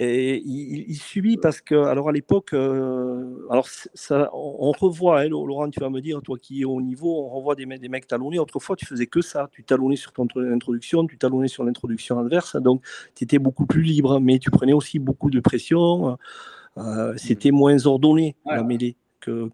Et 0.00 0.42
il, 0.44 0.96
subit 0.96 1.36
parce 1.36 1.60
que, 1.60 1.76
alors 1.76 2.08
à 2.08 2.12
l'époque, 2.12 2.52
euh, 2.52 3.46
alors 3.48 3.68
ça, 3.68 4.28
on, 4.32 4.72
revoit, 4.72 5.20
hein, 5.20 5.28
Laurent, 5.28 5.70
tu 5.70 5.78
vas 5.78 5.88
me 5.88 6.00
dire, 6.00 6.20
toi 6.20 6.36
qui 6.36 6.62
es 6.62 6.64
au 6.64 6.80
niveau, 6.82 7.24
on 7.24 7.28
revoit 7.28 7.54
des, 7.54 7.64
des 7.64 7.88
mecs 7.88 8.08
talonnés. 8.08 8.40
Autrefois, 8.40 8.74
tu 8.74 8.86
faisais 8.86 9.06
que 9.06 9.20
ça. 9.20 9.48
Tu 9.52 9.62
talonnais 9.62 9.94
sur 9.94 10.12
ton 10.12 10.26
introduction, 10.36 11.06
tu 11.06 11.16
talonnais 11.16 11.46
sur 11.46 11.62
l'introduction 11.62 12.18
adverse. 12.18 12.56
Donc, 12.56 12.82
tu 13.14 13.22
étais 13.22 13.38
beaucoup 13.38 13.66
plus 13.66 13.82
libre, 13.82 14.18
mais 14.18 14.40
tu 14.40 14.50
prenais 14.50 14.72
aussi 14.72 14.98
beaucoup 14.98 15.30
de 15.30 15.38
pression. 15.38 16.18
Euh, 16.76 17.14
c'était 17.16 17.52
moins 17.52 17.86
ordonné, 17.86 18.34
la 18.46 18.64
mêlée 18.64 18.96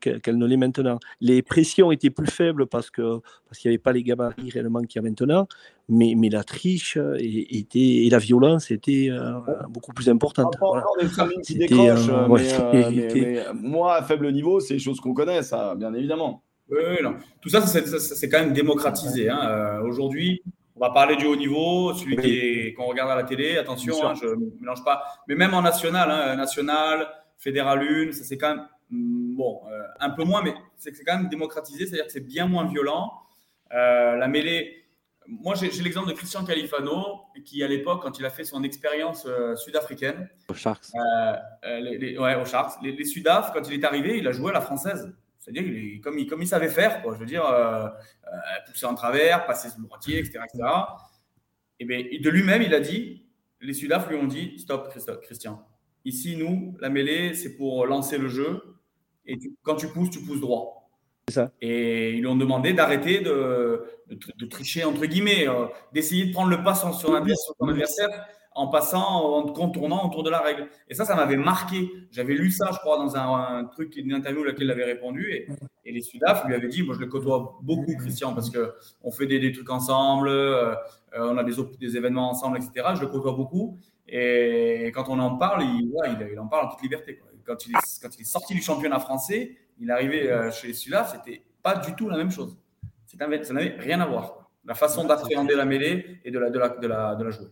qu'elle 0.01 0.39
ne 0.39 0.47
l'est 0.47 0.57
maintenant. 0.57 0.99
Les 1.21 1.43
pressions 1.43 1.93
étaient 1.93 2.11
plus 2.11 2.31
faibles 2.31 2.67
parce 2.67 2.91
que 2.91 3.21
parce 3.49 3.59
qu'il 3.59 3.71
n'y 3.71 3.75
avait 3.75 3.83
pas 3.83 3.93
les 3.93 4.03
gabarits 4.03 4.51
réellement 4.51 4.83
qu'il 4.83 5.03
y 5.03 5.05
a 5.05 5.09
maintenant, 5.09 5.49
mais, 5.89 6.15
mais 6.17 6.29
la 6.29 6.45
triche 6.45 6.97
était, 7.19 7.79
et 7.79 8.11
la 8.11 8.19
violence 8.19 8.71
était 8.71 9.09
euh, 9.11 9.41
beaucoup 9.69 9.93
plus 9.93 10.09
importante. 10.09 10.55
Voilà. 10.61 10.85
qui 11.43 11.57
décrochent, 11.57 12.09
euh, 12.09 12.29
mais, 13.13 13.45
moi, 13.55 13.97
à 13.97 14.03
faible 14.03 14.31
niveau, 14.31 14.61
c'est 14.61 14.75
des 14.75 14.81
choses 14.81 15.01
qu'on 15.01 15.15
connaît, 15.15 15.43
ça, 15.43 15.75
bien 15.75 15.93
évidemment. 15.95 16.45
Oui, 16.71 17.03
non. 17.03 17.17
Tout 17.41 17.49
ça, 17.49 17.61
c'est 17.63 18.29
quand 18.29 18.39
même 18.39 18.53
démocratisé. 18.53 19.29
Hein. 19.29 19.41
Euh, 19.43 19.83
aujourd'hui, 19.83 20.41
on 20.77 20.81
va 20.81 20.91
parler 20.91 21.17
du 21.17 21.27
haut 21.27 21.35
niveau, 21.35 21.93
celui 21.95 22.73
qu'on 22.75 22.87
regarde 22.87 23.11
à 23.11 23.17
la 23.17 23.25
télé. 23.25 23.59
Attention, 23.59 23.97
hein, 24.07 24.15
je 24.15 24.29
ne 24.29 24.61
mélange 24.61 24.85
pas. 24.85 25.03
Mais 25.27 25.35
même 25.35 25.55
en 25.55 25.63
national, 25.63 26.09
hein, 26.09 26.37
national, 26.37 27.09
fédéral 27.37 27.81
1, 27.81 28.13
ça 28.13 28.23
c'est 28.23 28.39
quand 28.39 28.55
même 28.55 28.65
Mm, 28.91 29.30
bon, 29.41 29.63
euh, 29.71 29.83
un 30.01 30.11
peu 30.11 30.25
moins, 30.25 30.43
mais 30.43 30.55
c'est 30.77 30.93
quand 31.05 31.17
même 31.17 31.29
démocratisé, 31.29 31.87
c'est-à-dire 31.87 32.07
que 32.07 32.13
c'est 32.13 32.27
bien 32.27 32.47
moins 32.47 32.67
violent. 32.67 33.13
Euh, 33.73 34.17
la 34.17 34.29
mêlée, 34.29 34.85
moi 35.27 35.55
j'ai 35.55 35.71
l'exemple 35.83 36.09
de 36.09 36.13
Christian 36.15 36.45
Califano, 36.45 37.23
qui 37.45 37.63
à 37.65 37.69
l'époque, 37.69 38.03
quand 38.03 38.19
il 38.19 38.25
a 38.27 38.31
fait 38.31 38.45
son 38.45 38.63
expérience 38.63 39.25
euh, 39.27 39.57
sud-africaine, 39.57 40.29
au 40.49 40.55
Sharks, 40.55 40.89
les, 41.63 42.19
ouais, 42.19 42.35
au 42.35 42.45
Sharks, 42.45 42.83
les, 42.83 43.05
Sudaf, 43.05 43.53
quand 43.55 43.67
il 43.69 43.75
est 43.81 43.85
arrivé, 43.85 44.19
il 44.19 44.29
a 44.29 44.33
joué 44.33 44.51
à 44.51 44.55
la 44.55 44.61
française. 44.61 45.13
C'est-à-dire 45.39 45.65
comme, 46.03 46.19
il, 46.19 46.27
comme 46.27 46.43
il 46.43 46.47
savait 46.47 46.69
faire, 46.69 47.01
quoi. 47.01 47.15
je 47.15 47.21
veux 47.21 47.27
dire, 47.27 47.45
pousser 48.67 48.85
en 48.85 48.95
travers, 48.95 49.47
passer 49.47 49.71
sur 49.71 49.81
le 49.81 49.87
droitier, 49.87 50.19
etc. 50.19 50.41
etc. 50.45 50.69
Et 51.79 51.87
bien, 51.87 51.99
de 51.99 52.31
lui-même, 52.31 52.61
il 52.61 52.75
a 52.75 52.81
dit, 52.81 53.25
les 53.63 53.73
Sudaf 53.73 54.11
lui 54.11 54.17
ont 54.17 54.27
dit, 54.27 54.59
stop, 54.59 54.93
Christian. 55.23 55.67
Ici, 56.05 56.37
nous, 56.37 56.77
la 56.79 56.91
mêlée, 56.91 57.33
c'est 57.33 57.57
pour 57.57 57.87
lancer 57.87 58.19
le 58.19 58.29
jeu 58.29 58.80
et 59.27 59.39
quand 59.63 59.77
tu 59.77 59.89
pousses, 59.89 60.11
tu 60.11 60.21
pousses 60.21 60.41
droit. 60.41 60.91
Ça. 61.29 61.53
Et 61.61 62.15
ils 62.15 62.21
lui 62.21 62.27
ont 62.27 62.37
demandé 62.37 62.73
d'arrêter 62.73 63.21
de, 63.21 63.85
de, 64.11 64.47
tricher, 64.47 64.85
entre 64.85 65.07
guillemets, 65.07 65.49
euh, 65.49 65.67
d'essayer 65.93 66.27
de 66.27 66.33
prendre 66.33 66.51
le 66.51 66.63
pas 66.63 66.75
sur, 66.75 66.93
son 66.95 67.15
adversaire 67.15 68.09
en 68.53 68.67
passant, 68.67 69.37
en 69.37 69.43
contournant 69.53 70.09
autour 70.09 70.25
de 70.25 70.31
la 70.31 70.41
règle. 70.41 70.69
Et 70.89 70.95
ça, 70.95 71.05
ça 71.05 71.15
m'avait 71.15 71.37
marqué. 71.37 71.89
J'avais 72.11 72.35
lu 72.35 72.51
ça, 72.51 72.71
je 72.73 72.79
crois, 72.79 72.99
dans 72.99 73.17
un, 73.17 73.65
truc, 73.67 73.95
une 73.97 74.13
interview 74.13 74.43
à 74.43 74.47
laquelle 74.47 74.65
il 74.65 74.71
avait 74.73 74.85
répondu. 74.85 75.31
Et, 75.31 75.47
et 75.85 75.93
les 75.93 76.01
Sudaf 76.01 76.45
lui 76.47 76.55
avaient 76.55 76.69
dit, 76.69 76.83
moi 76.83 76.95
je 76.97 77.01
le 77.01 77.07
côtoie 77.07 77.59
beaucoup, 77.63 77.95
Christian, 77.97 78.35
parce 78.35 78.51
qu'on 78.51 79.13
fait 79.13 79.27
des, 79.27 79.39
des, 79.39 79.53
trucs 79.53 79.71
ensemble, 79.71 80.29
euh, 80.29 80.75
on 81.17 81.39
a 81.39 81.45
des, 81.45 81.55
des 81.79 81.97
événements 81.97 82.29
ensemble, 82.29 82.59
etc. 82.59 82.89
Je 82.97 83.03
le 83.03 83.07
côtoie 83.07 83.33
beaucoup. 83.33 83.79
Et 84.09 84.91
quand 84.93 85.09
on 85.09 85.21
en 85.21 85.37
parle, 85.37 85.63
il, 85.63 85.93
il, 86.33 86.39
en 86.41 86.49
parle 86.49 86.67
en 86.67 86.71
toute 86.71 86.83
liberté. 86.83 87.17
Quoi 87.17 87.30
quand 87.51 87.67
il, 87.67 87.73
est, 87.73 88.01
quand 88.01 88.17
il 88.17 88.23
est 88.23 88.25
sorti 88.25 88.55
du 88.55 88.63
championnat 88.63 89.01
français, 89.01 89.57
il 89.81 89.91
est 89.91 89.93
arrivé 89.93 90.31
euh, 90.31 90.53
chez 90.53 90.73
celui-là, 90.73 91.05
c'était 91.05 91.43
pas 91.63 91.75
du 91.77 91.97
tout 91.97 92.09
la 92.09 92.17
même 92.17 92.31
chose. 92.31 92.57
Ça 93.07 93.27
n'avait 93.27 93.77
rien 93.77 94.01
à 94.01 94.07
voir. 94.07 94.51
La 94.65 94.75
façon 94.75 95.05
d'appréhender 95.05 95.57
la 95.57 95.65
mêlée 95.65 96.21
et 96.25 96.31
de 96.31 96.39
la, 96.39 96.51
de 96.51 96.59
la, 96.61 96.69
de 96.69 96.87
la, 96.87 97.15
de 97.17 97.25
la 97.25 97.31
jouer. 97.31 97.49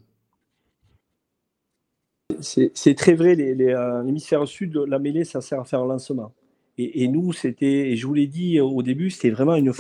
C'est 2.41 2.95
très 2.95 3.15
vrai, 3.15 3.35
l'hémisphère 3.35 4.41
les, 4.41 4.45
euh, 4.45 4.47
sud, 4.47 4.77
la 4.77 5.01
mêlée, 5.01 5.25
ça 5.25 5.41
sert 5.41 5.61
à 5.61 5.65
faire 5.65 5.81
un 5.81 5.87
lancement. 5.87 6.33
Et, 6.81 7.09
nous, 7.09 7.33
c'était, 7.33 7.91
et 7.91 7.97
je 7.97 8.07
vous 8.07 8.15
l'ai 8.15 8.29
dit 8.29 8.61
au 8.61 8.85
début, 8.85 9.11
c'était 9.11 9.31
vraiment 9.31 9.57
une 9.57 9.73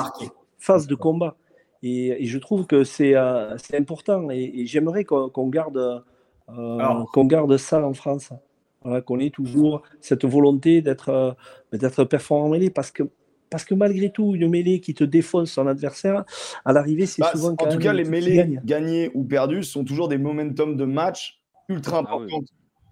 phase 0.58 0.88
de 0.88 0.94
combat. 0.96 1.36
Et, 1.84 2.26
je 2.26 2.38
trouve 2.38 2.66
que 2.66 2.82
c'est 2.82 3.14
euh, 3.14 3.56
important. 3.72 4.30
Et, 4.30 4.66
j'aimerais 4.66 5.04
qu'on 5.04 5.48
garde, 5.48 6.04
qu'on 6.48 7.24
garde 7.24 7.56
ça 7.56 7.86
en 7.86 7.94
France 7.94 8.32
qu'on 8.82 9.18
ait 9.18 9.30
toujours 9.30 9.82
cette 10.00 10.24
volonté 10.24 10.82
d'être 10.82 11.08
euh, 11.08 11.32
d'être 11.72 12.04
performant 12.04 12.46
en 12.46 12.48
mêlée 12.50 12.70
parce 12.70 12.90
que 12.90 13.02
parce 13.50 13.64
que 13.64 13.74
malgré 13.74 14.10
tout, 14.10 14.34
une 14.34 14.48
mêlée 14.48 14.80
qui 14.80 14.94
te 14.94 15.04
défonce 15.04 15.50
son 15.52 15.66
adversaire, 15.66 16.24
à 16.64 16.72
l'arrivée, 16.72 17.06
c'est 17.06 17.22
bah, 17.22 17.30
souvent. 17.32 17.54
En 17.58 17.68
tout 17.68 17.78
cas, 17.78 17.92
les 17.92 18.04
mêlées 18.04 18.58
gagnées 18.64 19.10
ou 19.14 19.24
perdues 19.24 19.62
sont 19.62 19.84
toujours 19.84 20.08
des 20.08 20.18
momentum 20.18 20.76
de 20.76 20.84
match 20.84 21.40
ultra 21.68 21.98
ah 21.98 22.00
importants. 22.00 22.42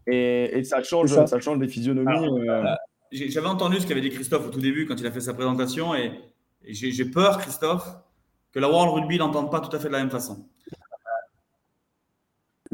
et, 0.06 0.62
ça, 0.64 0.82
change, 0.82 1.10
ça. 1.26 1.40
change 1.40 1.58
les 1.58 1.68
physionomies. 1.68 2.26
Euh. 2.48 2.64
J'avais 3.12 3.46
entendu 3.46 3.80
ce 3.80 3.86
qu'avait 3.86 4.00
dit 4.00 4.10
Christophe 4.10 4.46
au 4.46 4.50
tout 4.50 4.60
début 4.60 4.86
quand 4.86 4.98
il 4.98 5.06
a 5.06 5.10
fait 5.10 5.20
sa 5.20 5.34
présentation 5.34 5.94
et, 5.94 6.12
j'ai 6.68 7.04
peur, 7.04 7.38
Christophe, 7.38 7.86
que 8.50 8.58
la 8.58 8.68
World 8.68 8.92
Rugby 8.94 9.18
n'entende 9.18 9.50
pas 9.52 9.60
tout 9.60 9.74
à 9.74 9.78
fait 9.78 9.86
de 9.86 9.92
la 9.92 10.00
même 10.00 10.10
façon. 10.10 10.48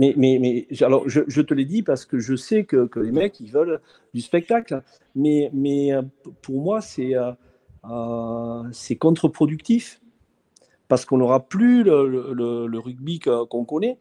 Mais, 0.02 0.14
mais, 0.16 0.66
alors, 0.80 1.08
je, 1.08 1.40
te 1.40 1.54
l'ai 1.54 1.64
dit 1.64 1.82
parce 1.82 2.04
que 2.04 2.18
je 2.18 2.34
sais 2.34 2.64
que, 2.64 2.88
les 2.96 3.12
mecs, 3.12 3.38
ils 3.38 3.52
veulent 3.52 3.80
du 4.14 4.20
spectacle. 4.20 4.82
Mais, 5.14 5.48
mais 5.52 5.92
euh, 5.92 6.02
pour 6.40 6.60
moi, 6.60 6.80
c'est 6.80 7.14
euh, 7.14 7.30
euh, 7.88 8.64
c'est 8.72 8.96
contre-productif 8.96 10.00
parce 10.88 11.04
qu'on 11.04 11.18
n'aura 11.18 11.40
plus 11.40 11.84
le, 11.84 12.78
rugby 12.78 13.20
qu'on 13.20 13.64
connaît. 13.64 13.96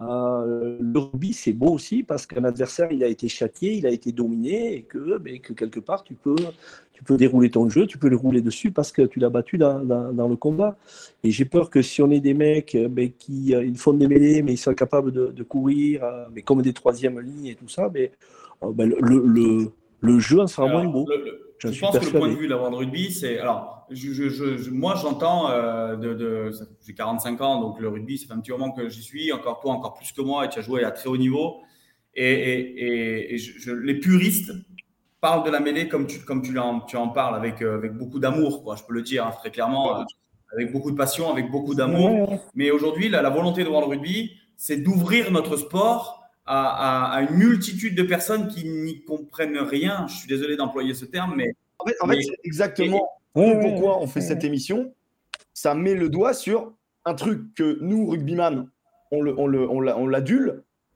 Le 0.00 0.98
rugby, 0.98 1.34
c'est 1.34 1.52
beau 1.52 1.70
aussi 1.72 2.02
parce 2.02 2.26
qu'un 2.26 2.44
adversaire, 2.44 2.90
il 2.90 3.04
a 3.04 3.08
été 3.08 3.28
châtié, 3.28 3.74
il 3.74 3.86
a 3.86 3.90
été 3.90 4.10
dominé 4.10 4.74
et 4.74 4.82
que, 4.82 5.18
mais 5.18 5.38
que 5.38 5.52
quelque 5.52 5.80
part, 5.80 6.02
tu 6.02 6.14
peux, 6.14 6.34
tu 7.02 7.06
peux 7.06 7.16
dérouler 7.16 7.50
ton 7.50 7.68
jeu, 7.68 7.86
tu 7.86 7.98
peux 7.98 8.08
le 8.08 8.16
rouler 8.16 8.42
dessus 8.42 8.70
parce 8.70 8.92
que 8.92 9.02
tu 9.02 9.18
l'as 9.18 9.28
battu 9.28 9.58
dans, 9.58 9.80
dans, 9.80 10.28
le 10.28 10.36
combat. 10.36 10.76
Et 11.24 11.32
j'ai 11.32 11.44
peur 11.44 11.68
que 11.68 11.82
si 11.82 12.00
on 12.00 12.10
est 12.12 12.20
des 12.20 12.34
mecs 12.34 12.76
mais 12.90 13.10
qui 13.10 13.48
ils 13.48 13.76
font 13.76 13.92
des 13.92 14.06
mêlées, 14.06 14.42
mais 14.42 14.52
ils 14.52 14.58
sont 14.58 14.72
capables 14.72 15.10
de, 15.10 15.26
de 15.26 15.42
courir, 15.42 16.04
euh, 16.04 16.26
mais 16.32 16.42
comme 16.42 16.62
des 16.62 16.72
troisième 16.72 17.18
lignes 17.18 17.46
et 17.46 17.54
tout 17.56 17.68
ça, 17.68 17.90
mais, 17.92 18.12
euh, 18.62 18.70
ben, 18.72 18.94
le, 19.00 19.22
le, 19.26 19.72
le, 20.00 20.18
jeu 20.20 20.40
en 20.40 20.46
sera 20.46 20.68
moins 20.68 20.84
beau. 20.84 21.08
Je, 21.58 21.80
pense 21.80 21.98
que 21.98 22.04
le 22.04 22.18
point 22.18 22.28
de 22.28 22.34
vue 22.34 22.46
de 22.46 22.50
la 22.50 22.56
World 22.56 22.76
Rugby, 22.76 23.10
c'est. 23.10 23.38
Alors, 23.38 23.86
je, 23.90 24.28
je, 24.28 24.70
moi, 24.70 24.94
j'entends. 25.00 25.50
Euh, 25.50 25.96
de, 25.96 26.14
de 26.14 26.52
J'ai 26.86 26.94
45 26.94 27.40
ans, 27.40 27.60
donc 27.60 27.80
le 27.80 27.88
rugby, 27.88 28.18
ça 28.18 28.26
fait 28.26 28.32
un 28.32 28.40
petit 28.40 28.52
moment 28.52 28.70
que 28.70 28.88
j'y 28.88 29.02
suis. 29.02 29.32
Encore 29.32 29.60
toi, 29.60 29.72
encore 29.72 29.94
plus 29.94 30.12
que 30.12 30.22
moi, 30.22 30.44
et 30.44 30.48
tu 30.48 30.60
as 30.60 30.62
joué 30.62 30.84
à 30.84 30.92
très 30.92 31.08
haut 31.08 31.16
niveau. 31.16 31.56
Et, 32.14 32.32
et, 32.32 33.34
et, 33.34 33.38
les 33.82 33.94
puristes 33.98 34.52
parle 35.22 35.46
de 35.46 35.50
la 35.50 35.60
mêlée 35.60 35.88
comme 35.88 36.06
tu, 36.06 36.18
comme 36.18 36.42
tu, 36.42 36.58
en, 36.58 36.80
tu 36.80 36.96
en 36.96 37.08
parles, 37.08 37.36
avec, 37.36 37.62
euh, 37.62 37.76
avec 37.76 37.92
beaucoup 37.92 38.18
d'amour, 38.18 38.62
quoi, 38.64 38.74
je 38.76 38.82
peux 38.82 38.92
le 38.92 39.02
dire 39.02 39.24
hein, 39.24 39.30
très 39.30 39.52
clairement, 39.52 40.00
euh, 40.00 40.04
avec 40.52 40.72
beaucoup 40.72 40.90
de 40.90 40.96
passion, 40.96 41.30
avec 41.30 41.48
beaucoup 41.48 41.74
d'amour. 41.74 42.38
Mais 42.54 42.72
aujourd'hui, 42.72 43.08
la, 43.08 43.22
la, 43.22 43.30
volonté 43.30 43.62
de 43.62 43.68
World 43.68 43.88
Rugby, 43.88 44.32
c'est 44.56 44.78
d'ouvrir 44.78 45.30
notre 45.30 45.56
sport 45.56 46.24
à, 46.44 47.14
à, 47.14 47.22
une 47.22 47.36
multitude 47.36 47.94
de 47.94 48.02
personnes 48.02 48.48
qui 48.48 48.68
n'y 48.68 49.04
comprennent 49.04 49.58
rien. 49.58 50.06
Je 50.08 50.14
suis 50.16 50.28
désolé 50.28 50.56
d'employer 50.56 50.92
ce 50.92 51.04
terme, 51.04 51.34
mais. 51.36 51.54
En 51.78 51.86
fait, 51.86 51.94
en 52.00 52.08
fait 52.08 52.20
c'est 52.20 52.38
exactement 52.44 53.08
pourquoi 53.32 54.00
on 54.00 54.06
fait 54.06 54.20
cette 54.20 54.44
émission. 54.44 54.92
Ça 55.54 55.74
met 55.74 55.94
le 55.94 56.08
doigt 56.08 56.34
sur 56.34 56.74
un 57.04 57.14
truc 57.14 57.54
que 57.54 57.78
nous, 57.80 58.08
rugbyman, 58.10 58.68
on 59.12 59.22
l'adule, 59.22 59.68
on 59.70 59.78
on 59.78 60.06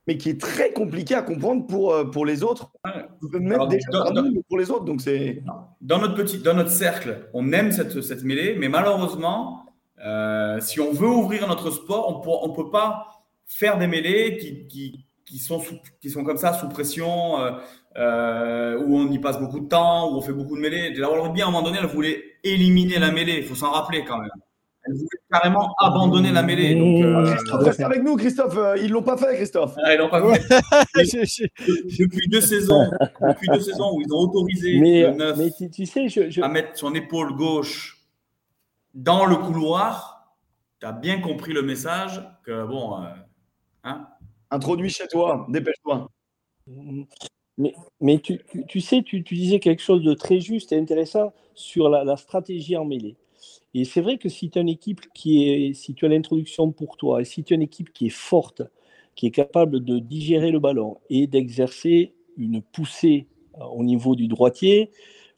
mais 0.06 0.16
qui 0.16 0.30
est 0.30 0.40
très 0.40 0.72
compliqué 0.72 1.14
à 1.14 1.22
comprendre 1.22 1.66
pour, 1.66 1.92
euh, 1.92 2.04
pour 2.04 2.24
les 2.24 2.42
autres. 2.42 2.70
Même 3.32 3.66
déjà 3.68 3.90
dans, 3.90 4.24
pour 4.48 4.58
les 4.58 4.70
autres. 4.70 4.84
Donc 4.84 5.00
c'est... 5.00 5.42
Dans, 5.80 5.98
notre 5.98 6.14
petit, 6.14 6.38
dans 6.38 6.54
notre 6.54 6.70
cercle, 6.70 7.28
on 7.34 7.52
aime 7.52 7.72
cette, 7.72 8.00
cette 8.02 8.22
mêlée, 8.22 8.56
mais 8.58 8.68
malheureusement, 8.68 9.66
euh, 10.04 10.60
si 10.60 10.80
on 10.80 10.92
veut 10.92 11.08
ouvrir 11.08 11.48
notre 11.48 11.70
sport, 11.70 12.24
on 12.26 12.48
ne 12.48 12.54
peut 12.54 12.70
pas 12.70 13.08
faire 13.46 13.78
des 13.78 13.86
mêlées 13.86 14.36
qui, 14.38 14.66
qui, 14.68 15.06
qui, 15.24 15.38
sont, 15.38 15.60
qui 16.00 16.10
sont 16.10 16.22
comme 16.22 16.36
ça, 16.36 16.52
sous 16.52 16.68
pression, 16.68 17.36
euh, 17.96 18.78
où 18.84 18.98
on 18.98 19.10
y 19.10 19.18
passe 19.18 19.40
beaucoup 19.40 19.60
de 19.60 19.68
temps, 19.68 20.12
où 20.12 20.16
on 20.16 20.20
fait 20.20 20.32
beaucoup 20.32 20.56
de 20.56 20.60
mêlées. 20.60 20.94
La 20.94 21.08
Rugby, 21.08 21.42
à 21.42 21.46
un 21.46 21.50
moment 21.50 21.62
donné, 21.62 21.78
elle 21.80 21.86
voulait 21.86 22.22
éliminer 22.44 22.98
la 22.98 23.10
mêlée. 23.10 23.38
Il 23.38 23.44
faut 23.44 23.54
s'en 23.54 23.70
rappeler 23.70 24.04
quand 24.04 24.18
même. 24.18 24.30
Elle 24.86 24.94
voulait 24.94 25.08
carrément 25.30 25.74
abandonner 25.78 26.32
la 26.32 26.42
mêlée. 26.42 26.74
Donc, 26.74 27.02
euh, 27.02 27.34
reste 27.58 27.80
avec 27.80 28.02
nous, 28.02 28.16
Christophe. 28.16 28.56
Euh, 28.56 28.76
ils 28.78 28.90
l'ont 28.90 29.02
pas 29.02 29.16
fait, 29.16 29.34
Christophe. 29.34 29.74
Ah, 29.82 29.94
ils 29.94 29.98
l'ont 29.98 30.08
pas 30.08 30.22
fait. 30.34 30.42
depuis 31.98 32.28
deux 32.28 32.40
saisons, 32.40 32.88
depuis 33.20 33.48
deux 33.48 33.60
saisons 33.60 33.92
où 33.94 34.00
ils 34.00 34.12
ont 34.12 34.20
autorisé 34.20 34.78
mais, 34.80 35.02
le 35.02 35.12
neuf 35.12 35.38
tu, 35.72 35.86
sais, 35.86 36.08
je, 36.08 36.40
à 36.40 36.48
mettre 36.48 36.78
son 36.78 36.94
épaule 36.94 37.34
gauche 37.34 38.06
dans 38.94 39.26
le 39.26 39.36
couloir, 39.36 40.36
tu 40.80 40.86
as 40.86 40.92
bien 40.92 41.20
compris 41.20 41.52
le 41.52 41.62
message 41.62 42.22
que 42.44 42.64
bon. 42.64 43.02
Euh, 43.02 43.06
hein 43.84 44.06
Introduis 44.50 44.90
chez 44.90 45.08
toi, 45.08 45.46
dépêche-toi. 45.48 46.08
Mais, 47.58 47.74
mais 48.00 48.18
tu, 48.20 48.38
tu, 48.68 48.80
sais, 48.80 49.02
tu, 49.02 49.20
disais 49.20 49.58
quelque 49.58 49.82
chose 49.82 50.04
de 50.04 50.14
très 50.14 50.38
juste 50.38 50.72
et 50.72 50.78
intéressant 50.78 51.32
sur 51.54 51.88
la, 51.88 52.04
la 52.04 52.16
stratégie 52.16 52.76
en 52.76 52.84
mêlée. 52.84 53.16
Et 53.78 53.84
c'est 53.84 54.00
vrai 54.00 54.16
que 54.16 54.30
si 54.30 54.48
tu 54.48 54.58
as 54.58 54.62
une 54.62 54.70
équipe 54.70 55.02
qui 55.12 55.50
est, 55.50 55.74
si 55.74 55.92
tu 55.92 56.06
as 56.06 56.08
l'introduction 56.08 56.72
pour 56.72 56.96
toi, 56.96 57.20
et 57.20 57.26
si 57.26 57.44
tu 57.44 57.52
as 57.52 57.56
une 57.56 57.62
équipe 57.62 57.92
qui 57.92 58.06
est 58.06 58.08
forte, 58.08 58.62
qui 59.14 59.26
est 59.26 59.30
capable 59.30 59.84
de 59.84 59.98
digérer 59.98 60.50
le 60.50 60.58
ballon 60.58 60.96
et 61.10 61.26
d'exercer 61.26 62.14
une 62.38 62.62
poussée 62.62 63.26
euh, 63.60 63.64
au 63.64 63.84
niveau 63.84 64.16
du 64.16 64.28
droitier, 64.28 64.92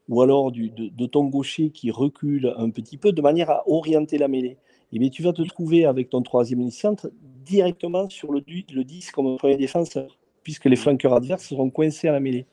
ou 0.09 0.22
alors 0.22 0.53
du, 0.53 0.70
de, 0.70 1.07
ton 1.07 1.24
gaucher 1.24 1.70
qui 1.70 1.90
recule 1.90 2.55
un 2.57 2.70
petit 2.70 2.96
peu 2.96 3.11
de 3.11 3.20
manière 3.20 3.51
à 3.51 3.68
orienter 3.68 4.18
la 4.18 4.29
mêlée, 4.29 4.51
et 4.51 4.57
eh 4.92 4.98
bien, 5.01 5.09
tu 5.09 5.24
vas 5.24 5.33
te 5.33 5.42
trouver 5.42 5.85
avec 5.85 6.09
ton 6.09 6.22
troisième 6.22 6.70
centre 6.70 7.11
directement 7.44 8.09
sur 8.09 8.31
le, 8.31 8.44
le 8.46 8.85
10 8.85 9.11
comme 9.11 9.37
premier 9.37 9.57
défenseur, 9.57 10.16
puisque 10.44 10.66
les 10.66 10.77
flanqueurs 10.77 11.12
adverses 11.12 11.48
seront 11.48 11.70
coincés 11.70 12.07
à 12.07 12.12
la 12.12 12.20
mêlée. 12.20 12.46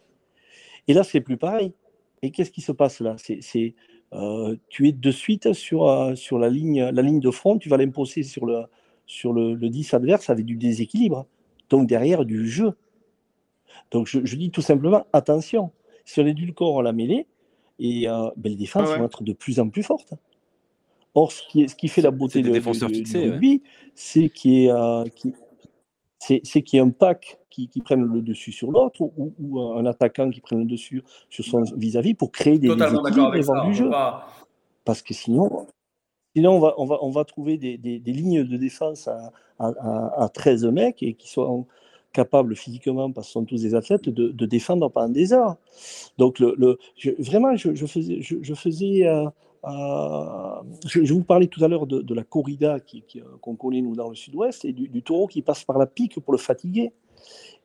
Et 0.87 0.93
là, 0.93 1.03
c'est 1.03 1.21
plus 1.21 1.37
pareil. 1.37 1.73
Et 2.23 2.31
qu'est-ce 2.31 2.49
qui 2.49 2.61
se 2.61 2.71
passe 2.71 3.01
là? 3.01 3.15
C'est 3.19 3.75
euh, 4.15 4.55
tu 4.69 4.87
es 4.87 4.91
de 4.91 5.11
suite 5.11 5.53
sur, 5.53 5.89
euh, 5.89 6.15
sur 6.15 6.39
la, 6.39 6.49
ligne, 6.49 6.83
la 6.83 7.01
ligne 7.01 7.19
de 7.19 7.31
front, 7.31 7.57
tu 7.57 7.67
vas 7.69 7.77
l'imposer 7.77 8.23
sur, 8.23 8.45
le, 8.45 8.63
sur 9.05 9.33
le, 9.33 9.55
10 9.57 9.93
adverse 9.93 10.29
avec 10.29 10.45
du 10.45 10.55
déséquilibre, 10.55 11.25
donc 11.69 11.87
derrière 11.87 12.23
du 12.23 12.47
jeu. 12.47 12.73
Donc 13.91 14.07
je, 14.07 14.35
dis 14.35 14.51
tout 14.51 14.61
simplement, 14.61 15.05
attention, 15.11 15.71
si 16.05 16.21
on 16.21 16.25
est 16.25 16.35
à 16.79 16.81
la 16.81 16.93
mêlée, 16.93 17.27
et 17.77 18.07
euh, 18.07 18.29
ben, 18.37 18.49
les 18.49 18.55
défenses 18.55 18.89
vont 18.89 19.05
être 19.05 19.23
de 19.23 19.33
plus 19.33 19.59
en 19.59 19.69
plus 19.69 19.83
fortes. 19.83 20.13
Or, 21.13 21.31
ce 21.31 21.41
qui, 21.49 21.67
ce 21.67 21.75
qui 21.75 21.87
fait 21.87 22.01
la 22.01 22.11
beauté 22.11 22.41
de, 22.41 22.51
rugby, 22.51 23.63
c'est 23.95 24.29
qu'il 24.29 24.63
y, 24.63 24.69
y, 26.29 26.79
a 26.79 26.83
un 26.83 26.89
pack 26.89 27.39
qui, 27.49 27.69
prennent 27.83 28.05
le 28.05 28.21
dessus 28.21 28.51
sur 28.51 28.71
l'autre 28.71 29.01
ou, 29.01 29.59
un 29.59 29.85
attaquant 29.85 30.29
qui 30.29 30.41
prenne 30.41 30.59
le 30.59 30.65
dessus 30.65 31.03
sur 31.29 31.45
son 31.45 31.63
vis-à-vis 31.75 32.13
pour 32.13 32.31
créer 32.31 32.59
des, 32.59 32.67
Totalement 32.67 33.01
du 33.65 33.73
jeu. 33.73 33.89
Parce 34.83 35.01
que 35.01 35.13
sinon, 35.13 35.67
sinon 36.35 36.51
on, 36.51 36.59
va, 36.59 36.73
on, 36.77 36.85
va, 36.85 36.97
on 37.01 37.09
va 37.09 37.25
trouver 37.25 37.57
des, 37.57 38.01
lignes 38.05 38.43
de 38.43 38.57
défense 38.57 39.09
à, 39.59 40.29
13 40.33 40.65
mecs 40.65 41.01
et 41.01 41.13
qui 41.13 41.29
sont 41.29 41.65
capables 42.15 42.55
physiquement, 42.55 43.11
parce 43.11 43.27
que 43.27 43.33
sont 43.33 43.45
tous 43.45 43.61
des 43.61 43.75
athlètes, 43.75 44.09
de, 44.09 44.45
défendre 44.45 44.89
pendant 44.89 45.09
des 45.09 45.33
heures. 45.33 45.57
Donc, 46.17 46.39
le, 46.39 46.77
vraiment, 47.19 47.55
je, 47.55 47.85
faisais, 47.85 48.21
je, 48.21 48.53
faisais 48.53 49.05
euh, 49.05 49.25
euh, 49.67 50.61
je, 50.85 51.13
vous 51.13 51.23
parlais 51.23 51.47
tout 51.47 51.63
à 51.63 51.67
l'heure 51.67 51.87
de, 51.87 52.13
la 52.13 52.23
corrida 52.23 52.75
euh, 52.75 53.21
qu'on 53.41 53.55
connaît 53.55 53.81
nous 53.81 53.95
dans 53.95 54.09
le 54.09 54.15
sud-ouest 54.15 54.63
et 54.65 54.73
du, 54.73 55.01
taureau 55.01 55.27
qui 55.27 55.41
passe 55.41 55.63
par 55.63 55.77
la 55.77 55.87
pique 55.87 56.19
pour 56.19 56.33
le 56.33 56.37
fatiguer. 56.37 56.91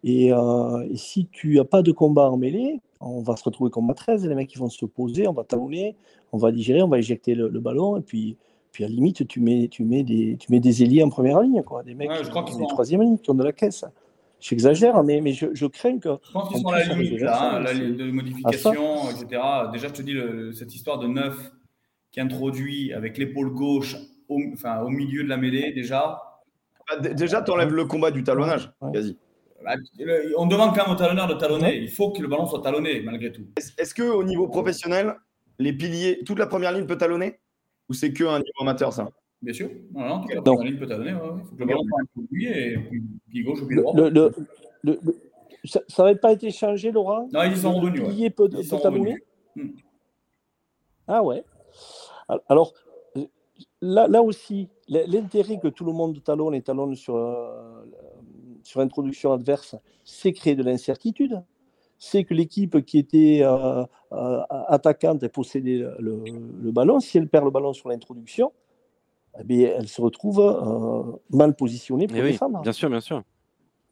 Euh, 0.07 0.89
et, 0.91 0.97
si 0.97 1.27
tu 1.31 1.57
n'as 1.57 1.65
pas 1.65 1.83
de 1.83 1.93
combat 1.93 2.31
en 2.31 2.39
mêlée, 2.39 2.81
on 3.01 3.21
va 3.21 3.37
se 3.37 3.45
retrouver 3.45 3.71
comme 3.71 3.91
à 3.91 3.95
13, 3.95 4.27
les 4.27 4.35
mecs 4.35 4.53
ils 4.55 4.59
vont 4.59 4.71
se 4.71 4.87
poser, 4.87 5.29
on 5.29 5.33
va 5.33 5.45
talonner, 5.45 5.95
on 6.33 6.39
va 6.39 6.53
digérer, 6.53 6.83
on 6.83 6.89
va 6.89 6.99
éjecter 6.99 7.35
le, 7.35 7.49
ballon, 7.61 7.99
et 7.99 8.03
puis, 8.03 8.37
puis 8.73 8.85
à 8.85 8.89
la 8.89 8.95
limite, 8.95 9.27
tu 9.29 9.41
mets, 9.41 9.69
tu 9.69 9.85
mets, 9.85 10.03
des, 10.03 10.37
tu 10.39 10.51
mets 10.51 10.61
des 10.61 10.83
ailiers 10.83 11.03
en 11.03 11.11
première 11.11 11.41
ligne, 11.41 11.63
quoi, 11.63 11.83
des 11.83 11.95
mecs 11.95 12.11
je 12.23 12.31
crois 12.31 12.45
qui 12.45 12.53
sont 12.53 12.63
en 12.63 12.67
troisième 12.67 13.03
ligne, 13.03 13.19
qui 13.19 13.31
ont 13.31 13.35
de 13.35 13.45
la 13.45 13.53
caisse. 13.53 13.85
J'exagère, 14.41 15.03
mais, 15.05 15.21
mais 15.21 15.35
je, 15.35 15.67
crains 15.67 15.99
que. 15.99 16.09
Je 16.25 16.33
pense 16.33 16.49
qu'ils 16.49 16.61
sont 16.63 16.69
à 16.69 16.79
la 16.79 16.95
limite, 16.95 17.21
là, 17.21 17.57
hein, 17.57 17.61
la 17.61 17.75
de 17.75 18.11
modification, 18.11 19.11
etc. 19.11 19.43
Déjà, 19.71 19.89
je 19.89 19.93
te 19.93 20.01
dis, 20.01 20.17
cette 20.57 20.75
histoire 20.75 20.99
de 20.99 21.07
neuf 21.07 21.53
qui 22.13 22.21
introduit 22.21 22.93
avec 22.93 23.19
l'épaule 23.19 23.51
gauche 23.51 23.97
au, 24.29 24.41
enfin, 24.53 24.81
au 24.83 24.89
milieu 24.89 25.23
de 25.23 25.29
la 25.29 25.37
mêlée, 25.37 25.73
déjà. 25.73 26.21
Ah, 26.91 26.97
déjà, 26.99 27.43
tu 27.43 27.51
enlèves 27.51 27.73
le 27.73 27.85
combat 27.85 28.11
du 28.11 28.25
talonnage, 28.25 28.71
vas-y. 28.81 29.17
Bah, 29.63 29.75
on 30.39 30.47
demande 30.47 30.75
quand 30.75 30.87
même 30.87 30.95
au 30.95 30.99
talonneur 30.99 31.29
de 31.29 31.35
talonner. 31.35 31.77
Il 31.79 31.91
faut 31.91 32.11
que 32.13 32.23
le 32.23 32.29
ballon 32.29 32.47
soit 32.47 32.63
talonné, 32.63 33.01
malgré 33.03 33.31
tout. 33.31 33.47
Est-ce 33.57 33.95
qu'au 33.95 34.25
niveau 34.25 34.49
professionnel, 34.49 35.15
les 35.59 35.73
piliers, 35.73 36.23
toute 36.25 36.39
la 36.39 36.47
première 36.47 36.73
ligne 36.73 36.87
peut 36.87 36.97
talonner? 36.97 37.39
Ou 37.89 37.93
c'est 37.93 38.13
qu'un 38.13 38.39
niveau 38.39 38.63
amateur, 38.63 38.93
ça? 38.93 39.09
Bien 39.43 39.53
sûr. 39.53 39.71
Non, 39.93 40.21
toute 40.21 40.35
la 40.35 40.43
première 40.43 40.65
ligne 40.65 40.79
peut 40.79 40.87
talonner. 40.87 41.11
Il 41.11 41.45
faut 41.45 41.55
que 41.55 41.61
le 41.61 41.67
ballon 41.67 41.83
soit 41.85 42.25
et 42.33 42.79
puis 43.29 43.45
gauche 43.45 43.61
ou 43.61 43.67
pied 43.67 43.77
droit. 43.77 43.95
Le, 43.95 44.99
ça 45.65 45.81
n'avait 45.99 46.19
pas 46.19 46.33
été 46.33 46.51
changé, 46.51 46.91
Laurent? 46.91 47.29
Non, 47.33 47.43
ils 47.43 47.57
sont 47.57 47.75
revenus. 47.75 48.01
Le 48.01 48.09
pilier 48.09 48.31
peut, 48.31 48.49
talonner 48.49 49.17
hmm. 49.57 49.69
Ah 51.07 51.23
ouais. 51.23 51.45
Alors, 52.49 52.73
là, 53.81 54.09
là 54.09 54.23
aussi, 54.23 54.69
l'intérêt 54.89 55.59
que 55.59 55.69
tout 55.69 55.85
le 55.85 55.93
monde 55.93 56.23
talonne 56.23 56.55
et 56.55 56.63
talonne 56.63 56.95
sur, 56.95 57.17
euh, 57.17 57.85
sur 58.63 58.81
introduction 58.81 59.33
adverse, 59.33 59.77
c'est 60.05 60.33
créer 60.33 60.55
de 60.55 60.63
l'incertitude. 60.63 61.43
C'est 61.99 62.25
que 62.25 62.33
l'équipe 62.33 62.85
qui 62.85 62.99
était 62.99 63.41
euh, 63.43 63.85
euh, 64.13 64.43
attaquante 64.69 65.23
et 65.23 65.29
possédait 65.29 65.85
le, 65.99 66.71
ballon, 66.71 67.01
si 67.01 67.19
elle 67.19 67.29
perd 67.29 67.45
le 67.45 67.51
ballon 67.51 67.75
sur 67.75 67.91
l'introduction, 67.91 68.53
eh 69.49 69.63
elle 69.63 69.87
se 69.87 70.01
retrouve 70.01 70.41
mal 71.31 71.55
positionnée 71.55 72.07
pour 72.07 72.17
eh 72.17 72.23
défendre. 72.23 72.63
bien 72.63 72.73
sûr, 72.73 72.89
bien 72.89 73.01
sûr. 73.01 73.23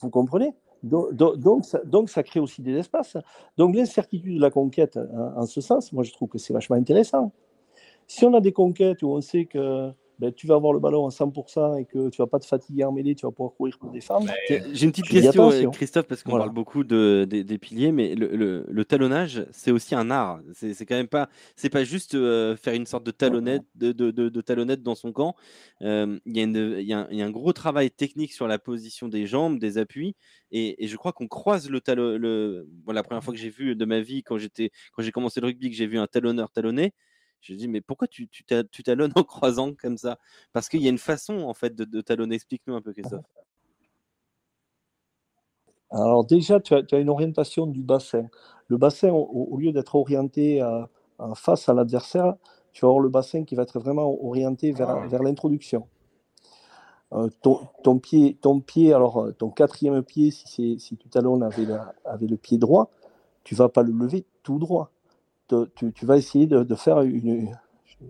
Vous 0.00 0.10
comprenez? 0.10 0.54
Donc, 0.82 1.12
donc, 1.12 1.64
ça, 1.64 1.80
donc, 1.84 2.08
ça, 2.08 2.22
crée 2.22 2.40
aussi 2.40 2.62
des 2.62 2.76
espaces. 2.76 3.16
Donc 3.56 3.74
l'incertitude 3.74 4.36
de 4.36 4.40
la 4.40 4.50
conquête, 4.50 4.98
en 5.36 5.44
ce 5.44 5.60
sens, 5.60 5.92
moi 5.92 6.02
je 6.02 6.12
trouve 6.12 6.28
que 6.28 6.38
c'est 6.38 6.52
vachement 6.52 6.76
intéressant. 6.76 7.32
Si 8.08 8.24
on 8.24 8.34
a 8.34 8.40
des 8.40 8.52
conquêtes 8.52 9.02
où 9.02 9.08
on 9.08 9.20
sait 9.20 9.44
que 9.44 9.92
ben, 10.18 10.32
tu 10.32 10.46
vas 10.48 10.56
avoir 10.56 10.72
le 10.72 10.80
ballon 10.80 11.06
à 11.06 11.10
100% 11.10 11.78
et 11.78 11.84
que 11.84 12.08
tu 12.08 12.20
vas 12.20 12.26
pas 12.26 12.40
te 12.40 12.46
fatiguer 12.46 12.82
en 12.82 12.90
mêlée, 12.90 13.14
tu 13.14 13.24
vas 13.24 13.30
pouvoir 13.30 13.54
courir 13.54 13.78
pour 13.78 13.90
défendre. 13.90 14.28
J'ai 14.48 14.84
une 14.84 14.90
petite 14.90 15.08
question, 15.08 15.52
euh, 15.52 15.68
Christophe, 15.68 16.06
parce 16.06 16.22
qu'on 16.22 16.32
parle 16.32 16.52
beaucoup 16.52 16.82
de, 16.82 17.24
des 17.28 17.58
piliers, 17.58 17.92
mais 17.92 18.14
le, 18.16 18.84
talonnage, 18.84 19.46
c'est 19.52 19.70
aussi 19.70 19.94
un 19.94 20.10
art. 20.10 20.40
C'est 20.54 20.86
quand 20.86 20.96
même 20.96 21.06
pas, 21.06 21.28
c'est 21.54 21.68
pas 21.68 21.84
juste 21.84 22.14
euh, 22.14 22.56
faire 22.56 22.74
une 22.74 22.86
sorte 22.86 23.04
de 23.04 23.10
talonnette, 23.10 23.62
de, 23.74 23.92
de, 23.92 24.40
talonnette 24.40 24.82
dans 24.82 24.94
son 24.94 25.12
camp. 25.12 25.36
Euh, 25.82 26.18
il 26.24 26.36
y, 26.36 26.84
y, 26.84 26.92
a 26.92 27.06
un 27.24 27.30
gros 27.30 27.52
travail 27.52 27.90
technique 27.90 28.32
sur 28.32 28.48
la 28.48 28.58
position 28.58 29.08
des 29.08 29.26
jambes, 29.26 29.58
des 29.58 29.78
appuis, 29.78 30.16
et, 30.50 30.82
et 30.82 30.88
je 30.88 30.96
crois 30.96 31.12
qu'on 31.12 31.28
croise 31.28 31.70
le 31.70 31.80
talon. 31.80 32.16
Le, 32.18 32.66
la 32.88 33.02
première 33.02 33.22
fois 33.22 33.34
que 33.34 33.38
j'ai 33.38 33.50
vu 33.50 33.76
de 33.76 33.84
ma 33.84 34.00
vie, 34.00 34.22
quand 34.22 34.38
j'étais, 34.38 34.70
quand 34.94 35.02
j'ai 35.02 35.12
commencé 35.12 35.40
le 35.40 35.46
rugby, 35.46 35.70
que 35.70 35.76
j'ai 35.76 35.86
vu 35.86 35.98
un 35.98 36.06
talonneur 36.06 36.50
talonner 36.50 36.92
je 37.40 37.54
dis, 37.54 37.68
mais 37.68 37.80
pourquoi 37.80 38.08
tu, 38.08 38.28
tu, 38.28 38.44
talonnes 38.82 39.12
en 39.14 39.24
croisant 39.24 39.72
comme 39.74 39.96
ça? 39.96 40.18
Parce 40.52 40.68
qu'il 40.68 40.82
y 40.82 40.86
a 40.86 40.90
une 40.90 40.98
façon, 40.98 41.42
en 41.42 41.54
fait, 41.54 41.74
de, 41.74 42.00
talonner. 42.00 42.34
Explique-nous 42.34 42.74
un 42.74 42.82
peu, 42.82 42.92
Christophe. 42.92 43.24
Alors 45.90 46.24
déjà, 46.24 46.60
tu 46.60 46.74
as, 46.74 46.98
une 46.98 47.08
orientation 47.08 47.66
du 47.66 47.82
bassin. 47.82 48.28
Le 48.66 48.76
bassin, 48.76 49.10
au, 49.10 49.56
lieu 49.56 49.72
d'être 49.72 49.94
orienté 49.94 50.62
face 51.34 51.68
à 51.68 51.74
l'adversaire, 51.74 52.34
tu 52.72 52.84
vas 52.84 52.88
avoir 52.88 53.00
le 53.00 53.08
bassin 53.08 53.44
qui 53.44 53.54
va 53.54 53.62
être 53.62 53.78
vraiment 53.80 54.22
orienté 54.24 54.72
vers, 54.72 54.90
ah 54.90 55.06
vers 55.06 55.22
l'introduction. 55.22 55.88
Euh, 57.14 57.30
ton, 57.40 57.98
pied, 57.98 58.36
ton 58.40 58.60
pied, 58.60 58.92
alors 58.92 59.28
ton 59.38 59.48
quatrième 59.48 60.02
pied, 60.02 60.30
si, 60.30 60.78
si 60.78 60.96
tu 60.98 61.08
talonnes 61.08 61.42
avec, 61.42 61.66
avec, 62.04 62.28
le 62.28 62.36
pied 62.36 62.58
droit, 62.58 62.90
tu 63.44 63.54
vas 63.54 63.70
pas 63.70 63.82
le 63.82 63.92
lever 63.92 64.26
tout 64.42 64.58
droit. 64.58 64.90
Tu, 65.48 66.06
vas 66.06 66.16
essayer 66.16 66.46
de, 66.46 66.74
faire 66.74 67.00
une, 67.02 67.50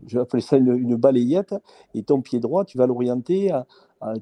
je 0.06 0.16
vais 0.16 0.22
appeler 0.22 0.42
ça 0.42 0.56
une, 0.56 0.96
balayette, 0.96 1.54
et 1.94 2.02
ton 2.02 2.20
pied 2.20 2.40
droit, 2.40 2.64
tu 2.64 2.78
vas 2.78 2.86
l'orienter, 2.86 3.50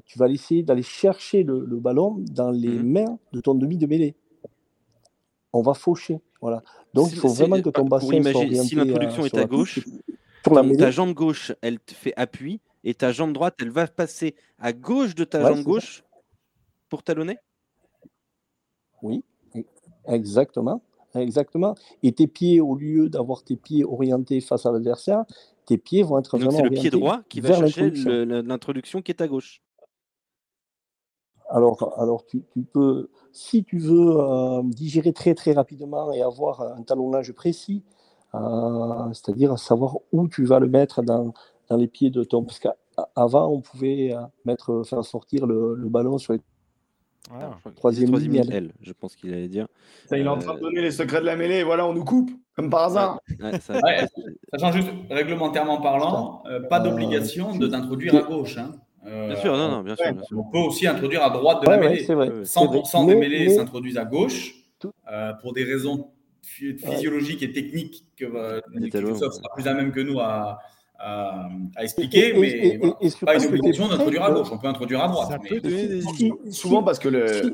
tu 0.05 0.17
vas 0.17 0.29
essayer 0.29 0.63
d'aller 0.63 0.83
chercher 0.83 1.43
le, 1.43 1.65
ballon 1.79 2.23
dans 2.31 2.51
les 2.51 2.69
mmh. 2.69 2.91
mains 2.91 3.19
de 3.33 3.41
ton 3.41 3.55
demi 3.55 3.77
de 3.77 3.87
mêlée. 3.87 4.15
On 5.53 5.61
va 5.61 5.73
faucher. 5.73 6.19
Voilà. 6.41 6.61
Donc 6.93 7.11
il 7.11 7.17
faut 7.17 7.29
vraiment 7.29 7.61
que 7.61 7.69
ton 7.69 7.85
bassin 7.85 8.21
soit 8.21 8.35
orienté 8.35 8.67
Si 8.67 8.75
l'introduction 8.75 9.25
est 9.25 9.37
à 9.37 9.45
gauche, 9.45 9.79
ta 10.43 10.91
jambe 10.91 11.13
gauche, 11.13 11.51
elle 11.61 11.79
te 11.79 11.93
fait 11.93 12.13
appui, 12.15 12.61
et 12.83 12.93
ta 12.93 13.11
jambe 13.11 13.33
droite, 13.33 13.55
elle 13.59 13.71
va 13.71 13.87
passer 13.87 14.35
à 14.59 14.73
gauche 14.73 15.15
de 15.15 15.23
ta 15.23 15.41
jambe 15.41 15.63
gauche 15.63 16.03
pour 16.89 17.03
talonner? 17.03 17.37
Oui, 19.01 19.23
exactement. 20.07 20.81
Exactement. 21.19 21.75
Et 22.03 22.11
tes 22.11 22.27
pieds, 22.27 22.61
au 22.61 22.75
lieu 22.75 23.09
d'avoir 23.09 23.43
tes 23.43 23.55
pieds 23.55 23.83
orientés 23.83 24.41
face 24.41 24.65
à 24.65 24.71
l'adversaire, 24.71 25.25
tes 25.65 25.77
pieds 25.77 26.03
vont 26.03 26.17
être 26.17 26.37
Donc 26.37 26.51
c'est 26.51 26.63
le 26.63 26.69
pied 26.69 26.89
droit 26.89 27.21
qui 27.29 27.41
va 27.41 27.53
chercher 27.53 27.91
l'introduction 27.91 29.01
qui 29.01 29.11
est 29.11 29.21
à 29.21 29.27
gauche. 29.27 29.61
Alors, 31.49 31.93
alors 31.97 32.25
tu, 32.25 32.43
peux, 32.73 33.09
si 33.31 33.63
tu 33.63 33.77
veux 33.77 34.17
euh, 34.19 34.61
digérer 34.63 35.13
très 35.13 35.33
très 35.33 35.53
rapidement 35.53 36.11
et 36.11 36.21
avoir 36.21 36.61
un 36.61 36.83
talonnage 36.83 37.31
précis, 37.31 37.83
euh, 38.35 39.13
c'est-à-dire 39.13 39.57
savoir 39.57 39.97
où 40.11 40.27
tu 40.27 40.43
vas 40.43 40.59
le 40.59 40.67
mettre 40.67 41.01
dans, 41.03 41.33
dans 41.69 41.77
les 41.77 41.87
pieds 41.87 42.09
de 42.09 42.23
ton. 42.23 42.43
Parce 42.43 42.59
qu'avant, 42.59 43.47
on 43.49 43.61
pouvait 43.61 44.13
euh, 44.13 44.21
mettre, 44.43 44.83
faire 44.83 45.05
sortir 45.05 45.45
le, 45.45 45.75
le 45.75 45.89
ballon 45.89 46.17
sur 46.17 46.33
les 46.33 46.41
ah, 47.31 47.57
troisième, 47.75 48.09
troisième 48.09 48.51
L, 48.51 48.71
je 48.81 48.93
pense 48.93 49.15
qu'il 49.15 49.33
allait 49.33 49.47
dire. 49.47 49.67
il 50.11 50.17
est 50.19 50.27
en 50.27 50.37
train 50.37 50.55
de 50.55 50.59
donner 50.59 50.81
les 50.81 50.91
secrets 50.91 51.19
de 51.19 51.25
la 51.25 51.35
mêlée, 51.35 51.63
voilà, 51.63 51.85
on 51.87 51.93
nous 51.93 52.03
coupe, 52.03 52.31
comme 52.55 52.69
par 52.69 52.83
hasard. 52.85 53.19
ça... 53.61 53.79
sachant 54.53 54.71
juste, 54.71 54.89
réglementairement 55.09 55.81
parlant, 55.81 56.43
pas 56.69 56.79
d'obligation 56.79 57.55
de 57.55 57.67
t'introduire 57.67 58.15
à 58.15 58.21
gauche. 58.21 58.57
Hein. 58.57 58.71
bien 59.03 59.35
sûr, 59.35 59.57
non, 59.57 59.69
non, 59.69 59.81
bien 59.81 59.95
sûr, 59.95 60.13
On 60.35 60.43
peut 60.43 60.59
aussi 60.59 60.87
introduire 60.87 61.23
à 61.23 61.29
droite 61.29 61.63
de 61.63 61.69
la 61.69 61.77
mêlée. 61.77 62.03
100% 62.03 63.07
des 63.07 63.15
mêlées 63.15 63.49
s'introduisent 63.49 63.97
à 63.97 64.05
gauche 64.05 64.53
pour 65.41 65.53
des 65.53 65.63
raisons 65.63 66.11
physiologiques 66.47 67.43
et 67.43 67.51
techniques 67.51 68.05
que 68.15 68.25
euh, 68.25 68.61
sera 69.15 69.53
plus 69.53 69.67
à 69.67 69.73
même 69.73 69.91
que 69.91 69.99
nous 69.99 70.19
à, 70.19 70.59
à, 70.99 71.49
expliquer, 71.79 72.33
mais 72.33 72.79
pas 73.25 73.35
une 73.35 73.45
obligation 73.45 73.87
d'introduire 73.87 74.23
à 74.23 74.31
gauche. 74.31 74.47
On 74.51 74.57
peut 74.57 74.67
introduire 74.67 75.03
à 75.03 75.07
droite. 75.07 75.41
Souvent 76.51 76.83
parce 76.83 76.99
que 76.99 77.09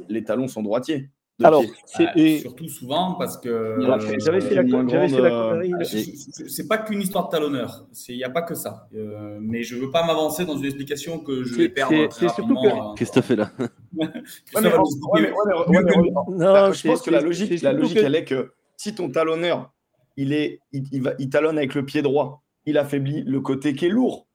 les 0.09 0.23
talons 0.23 0.47
sont 0.47 0.63
droitiers. 0.63 1.09
Alors, 1.41 1.63
c'est 1.85 2.39
surtout 2.39 2.67
souvent 2.67 3.15
parce 3.15 3.37
que 3.37 3.79
j'avais 4.19 4.41
fait 4.41 4.53
la, 4.55 4.63
connerie. 4.63 5.11
C'est 6.47 6.67
pas 6.67 6.77
qu'une 6.77 7.01
histoire 7.01 7.25
de 7.27 7.31
talonneur. 7.31 7.87
Il 8.07 8.17
n'y 8.17 8.23
a 8.23 8.29
pas 8.29 8.43
que 8.43 8.53
ça. 8.53 8.87
Euh, 8.95 9.39
mais 9.41 9.63
je 9.63 9.75
veux 9.75 9.89
pas 9.89 10.05
m'avancer 10.05 10.45
dans 10.45 10.57
une 10.57 10.65
explication 10.65 11.19
que 11.19 11.43
je 11.43 11.55
vais 11.55 11.69
perdre 11.69 12.07
très 12.07 12.27
rapidement. 12.27 12.91
Euh. 12.91 12.95
Christophe 12.95 13.31
est 13.31 13.35
là. 13.37 13.51
je 16.71 16.87
pense 16.87 17.01
que 17.01 17.09
la 17.09 17.21
logique, 17.21 17.61
la 17.61 17.73
logique, 17.73 17.97
elle 17.97 18.15
est 18.15 18.25
que 18.25 18.51
si 18.77 18.93
ton 18.93 19.09
talonneur, 19.09 19.71
il, 20.17 20.33
est, 20.33 20.59
il, 20.71 21.01
va, 21.01 21.13
il 21.17 21.29
talonne 21.29 21.57
avec 21.57 21.73
le 21.73 21.83
pied 21.83 22.03
droit, 22.03 22.42
il 22.65 22.77
affaiblit 22.77 23.23
le 23.23 23.41
côté 23.41 23.73
qui 23.73 23.85
est 23.85 23.89
lourd. 23.89 24.27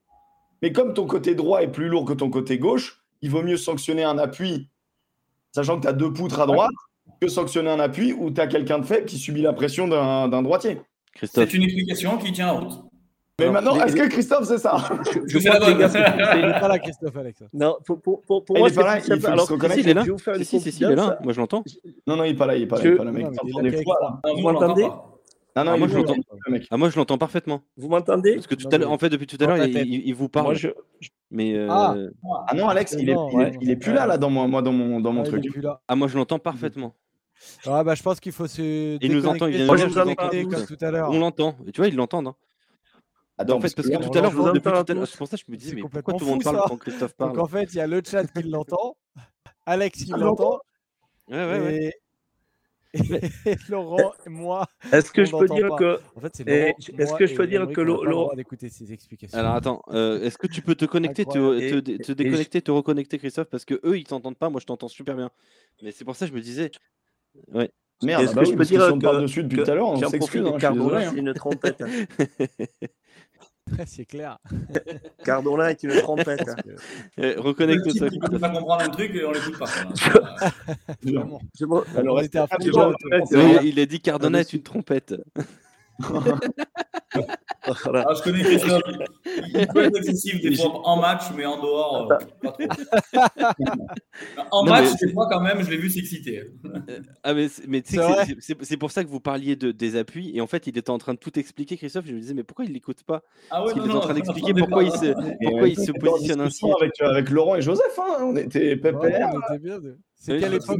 Mais 0.62 0.72
comme 0.72 0.95
ton 0.95 1.07
côté 1.07 1.35
droit 1.35 1.62
est 1.62 1.68
plus 1.68 1.89
lourd 1.89 2.05
que 2.05 2.12
ton 2.12 2.31
côté 2.31 2.59
gauche, 2.59 3.03
il 3.22 3.31
vaut 3.31 3.43
mieux 3.43 3.57
sanctionner 3.57 4.05
un 4.05 4.18
appui, 4.18 4.68
sachant 5.53 5.76
que 5.76 5.83
tu 5.83 5.89
as 5.89 5.93
deux 5.93 6.12
poutres 6.12 6.41
à 6.41 6.47
droite, 6.47 6.70
que 7.20 7.29
sanctionner 7.29 7.70
un 7.70 7.81
appui 7.81 8.12
où 8.12 8.31
tu 8.31 8.41
as 8.41 8.47
quelqu'un 8.47 8.79
de 8.79 8.85
faible 8.85 9.07
qui 9.07 9.18
subit 9.18 9.43
la 9.43 9.53
pression 9.53 9.89
d'un 9.89 10.43
droitier. 10.43 10.81
C'est 11.22 11.55
une 11.55 11.62
explication 11.62 12.18
qui 12.18 12.33
tient 12.33 12.53
en 12.53 12.61
route. 12.61 12.85
Mais 13.41 13.51
maintenant, 13.51 13.81
est-ce 13.81 13.95
que 13.95 14.09
Christophe, 14.09 14.49
c'est 14.49 14.59
ça? 14.59 14.76
Je, 15.26 15.39
sais 15.39 15.49
pas, 15.49 15.70
Il 15.70 15.76
n'est 15.79 16.59
pas 16.59 16.66
là, 16.66 16.79
Christophe, 16.81 17.16
Alex. 17.16 17.45
Non, 17.53 17.76
pour, 17.87 18.01
pour, 18.01 18.20
pour, 18.22 18.45
pour 18.45 18.59
moi, 18.59 18.68
il 18.68 18.72
est 18.72 18.74
pas 18.74 18.83
là. 18.83 18.99
Il 18.99 19.20
faut 19.20 19.29
Alors, 19.29 19.47
se 19.47 19.79
il 19.79 19.89
est 19.89 19.95
là. 19.95 20.05
Si, 20.39 20.45
si, 20.45 20.72
si, 20.72 20.83
il 20.83 20.91
est 20.91 20.97
là. 20.97 21.18
Moi, 21.22 21.33
je 21.33 21.39
l'entends. 21.39 21.62
Non, 22.05 22.16
non, 22.16 22.24
il 22.24 22.33
n'est 22.33 22.37
pas 22.37 22.47
là. 22.47 22.57
Il 22.57 22.62
n'est 22.62 22.66
pas 22.66 22.79
là. 22.79 22.83
Il 22.85 22.91
est 22.91 22.97
pas 22.97 23.05
là, 23.05 23.12
mec. 23.12 23.26
Vous 24.35 24.43
m'entendez 24.43 24.89
non, 25.65 25.65
non, 25.65 25.73
ah, 25.73 25.77
moi, 25.77 25.89
je 25.89 25.97
l'entends. 25.97 26.15
Ah, 26.71 26.77
moi, 26.77 26.91
je 26.91 26.97
l'entends 26.97 27.19
parfaitement. 27.19 27.63
Vous 27.77 27.89
m'entendez 27.89 28.35
Parce 28.35 28.47
que 28.47 28.55
tout 28.55 28.69
à 28.71 28.79
l'heure, 28.79 28.91
en 28.91 28.99
fait, 28.99 29.09
depuis 29.09 29.27
tout 29.27 29.37
à 29.41 29.47
l'heure, 29.47 29.67
il, 29.67 30.13
vous 30.15 30.29
parle. 30.29 30.47
Moi, 30.47 30.55
je... 30.55 30.69
Mais 31.31 31.55
euh... 31.55 31.69
ah. 31.71 31.95
ah. 32.47 32.55
non, 32.55 32.69
Alex, 32.69 32.97
il 32.99 33.11
est, 33.11 33.17
il 33.33 33.41
est, 33.41 33.59
il 33.61 33.71
est 33.71 33.77
plus 33.77 33.93
là, 33.93 34.07
là, 34.07 34.19
dans 34.19 34.31
moi, 34.31 34.63
dans 34.63 34.73
mon, 34.73 35.01
dans 35.01 35.13
mon 35.13 35.23
truc. 35.23 35.45
Ah, 35.87 35.97
moi, 35.97 36.09
je 36.09 36.17
l'entends 36.17 36.39
parfaitement. 36.39 36.95
Ah 37.67 37.85
bah 37.85 37.95
je 37.95 38.03
pense 38.03 38.19
qu'il 38.19 38.33
faut 38.33 38.49
se. 38.49 38.99
Il 39.01 39.13
nous 39.13 39.27
entend, 39.27 39.47
il 39.47 39.57
vient 39.57 39.67
de 39.67 40.67
tout 40.67 40.85
à 40.85 40.91
l'heure. 40.91 41.11
On 41.11 41.21
l'entend. 41.21 41.57
Tu 41.73 41.81
vois, 41.81 41.87
ils 41.87 41.95
l'entendent. 41.95 42.29
Hein. 42.29 42.37
Ah, 43.39 43.45
en 43.53 43.61
fait, 43.61 43.75
parce 43.75 43.89
que 43.89 43.97
tout 43.97 44.19
à 44.19 44.21
l'heure, 44.21 44.33
depuis 44.33 44.63
tout 44.63 44.69
à 44.69 44.95
l'heure, 44.95 45.07
c'est 45.07 45.17
pour 45.17 45.29
ça 45.29 45.37
que 45.37 45.43
je 45.47 45.53
me 45.53 45.57
disais, 45.57 45.77
mais 45.77 45.83
pourquoi 45.83 46.15
tout 46.15 46.25
le 46.25 46.31
monde 46.31 46.43
parle 46.43 46.61
quand 46.67 46.77
Christophe 46.77 47.15
parle? 47.15 47.33
Donc 47.33 47.39
en 47.39 47.47
fait, 47.47 47.73
il 47.73 47.77
y 47.77 47.81
a 47.81 47.87
le 47.87 48.03
chat 48.05 48.25
qui 48.27 48.43
l'entend, 48.43 48.97
Alex 49.67 50.05
qui 50.05 50.11
l'entend, 50.11 50.59
ouais, 51.29 51.37
ouais, 51.37 51.61
ouais. 51.61 51.95
Et, 52.95 53.01
Laurent 53.68 54.12
et 54.26 54.30
moi. 54.30 54.66
Est-ce 54.93 55.12
que 55.12 55.24
je 55.24 55.36
peux 55.36 55.49
dire 55.49 55.70
que. 55.76 56.01
En 56.16 56.20
fait, 56.20 56.41
Est-ce 56.47 57.14
que 57.14 57.26
je 57.26 57.34
peux 57.34 57.47
dire 57.47 57.68
que 57.68 57.80
Laurent. 57.80 58.34
d'écouter 58.34 58.68
ses 58.68 58.93
explications. 58.93 59.39
Alors 59.39 59.55
attends, 59.55 59.82
euh, 59.91 60.22
est-ce 60.22 60.39
que 60.39 60.47
tu 60.47 60.62
peux 60.62 60.74
te 60.74 60.84
connecter, 60.84 61.24
te, 61.24 61.80
te, 61.80 62.12
déconnecter, 62.12 62.62
te 62.62 62.70
reconnecter, 62.70 63.18
Christophe 63.18 63.49
Parce 63.49 63.64
que 63.64 63.80
eux, 63.84 63.99
ils 63.99 64.05
t'entendent 64.05 64.39
pas, 64.39 64.51
moi 64.51 64.61
je 64.61 64.66
t'entends 64.66 64.89
super 64.89 65.16
bien. 65.16 65.30
Mais 65.82 65.93
c'est 65.93 66.05
pour 66.05 66.16
ça 66.16 66.26
que 66.26 66.32
je 66.32 66.36
me 66.36 66.43
disais. 66.43 66.70
Ouais. 67.53 67.70
Merde, 68.03 68.22
est-ce 68.22 68.34
bah 68.34 68.43
que 68.43 68.51
je 68.51 68.55
peux 68.55 68.64
dire 68.64 68.93
que, 68.93 69.01
parle 69.01 69.22
dessus 69.22 69.43
depuis 69.43 69.64
tout 69.64 69.70
à 69.70 69.74
l'heure, 69.74 69.89
on 69.89 69.97
s'excuse. 69.97 70.47
Hein, 70.47 71.11
c'est 71.11 71.18
une 71.18 71.34
trompette. 71.34 71.82
c'est 73.87 74.05
clair. 74.05 74.39
Cardona 75.25 75.71
est 75.71 75.83
une 75.83 76.01
trompette. 76.01 76.51
Eh, 77.16 77.35
reconnecte-toi. 77.37 78.09
On 78.23 78.29
peut 78.29 78.39
pas 78.39 78.51
comprendre 78.51 78.83
un 78.83 78.89
truc 78.89 79.14
et 79.14 79.25
on 79.25 79.33
l'écoute 79.33 79.59
pas. 79.59 79.66
Alors, 81.97 82.16
on 82.16 82.21
était 82.21 82.39
à 82.39 82.47
Il 83.62 83.81
a 83.81 83.87
dit 83.87 84.01
Cardona 84.01 84.41
est 84.41 84.53
une 84.53 84.62
trompette. 84.62 85.14
Ah, 86.01 86.39
je 88.17 88.23
connais 88.23 88.43
Christophe. 88.43 88.83
Il 89.27 89.67
peut 89.69 89.85
être 89.85 89.99
excessif 89.99 90.41
des 90.41 90.57
fois 90.57 90.87
en 90.87 91.01
match, 91.01 91.25
mais 91.37 91.45
en 91.45 91.61
dehors, 91.61 92.03
euh, 92.03 92.07
pas 92.43 92.53
trop. 92.53 92.63
en 94.51 94.65
match, 94.65 94.97
des 95.01 95.13
fois, 95.13 95.29
quand 95.31 95.41
même, 95.41 95.63
je 95.63 95.71
l'ai 95.71 95.77
vu 95.77 95.91
s'exciter. 95.91 96.39
Euh, 96.39 97.01
ah, 97.23 97.35
mais, 97.35 97.49
mais 97.67 97.83
c'est 97.85 98.77
pour 98.77 98.91
ça 98.91 99.05
que 99.05 99.09
vous 99.09 99.21
parliez 99.21 99.57
de, 99.57 99.73
des 99.73 99.97
appuis. 99.97 100.31
Et 100.35 100.41
en 100.41 100.47
fait, 100.47 100.67
il 100.67 100.79
était 100.79 100.91
en 100.91 100.99
train 100.99 101.15
de 101.15 101.19
tout 101.19 101.39
expliquer, 101.39 101.77
Christophe. 101.77 102.07
Je 102.07 102.15
me 102.15 102.21
disais, 102.21 102.35
mais 102.35 102.45
pourquoi 102.45 102.65
il 102.65 102.73
l'écoute 102.73 103.03
pas? 103.05 103.23
Ah 103.51 103.65
ouais, 103.65 103.73
Parce 103.73 103.85
qu'il 103.85 103.91
est 103.91 103.95
en 103.95 104.01
train 104.01 104.15
d'expliquer 104.15 104.55
pourquoi, 104.59 104.85
il 104.85 104.93
se, 104.93 105.13
pourquoi 105.43 105.69
il 105.69 105.79
se 105.79 105.93
positionne 105.93 106.41
ainsi. 106.41 106.65
Avec, 106.81 106.93
euh, 107.01 107.11
avec 107.11 107.31
Laurent 107.31 107.57
et 107.57 107.63
Joseph, 107.63 107.99
hein, 107.99 108.19
on 108.23 108.37
était 108.37 108.77
pépère. 108.77 109.31
C'est 110.15 110.39
quelle 110.39 110.55
époque 110.55 110.79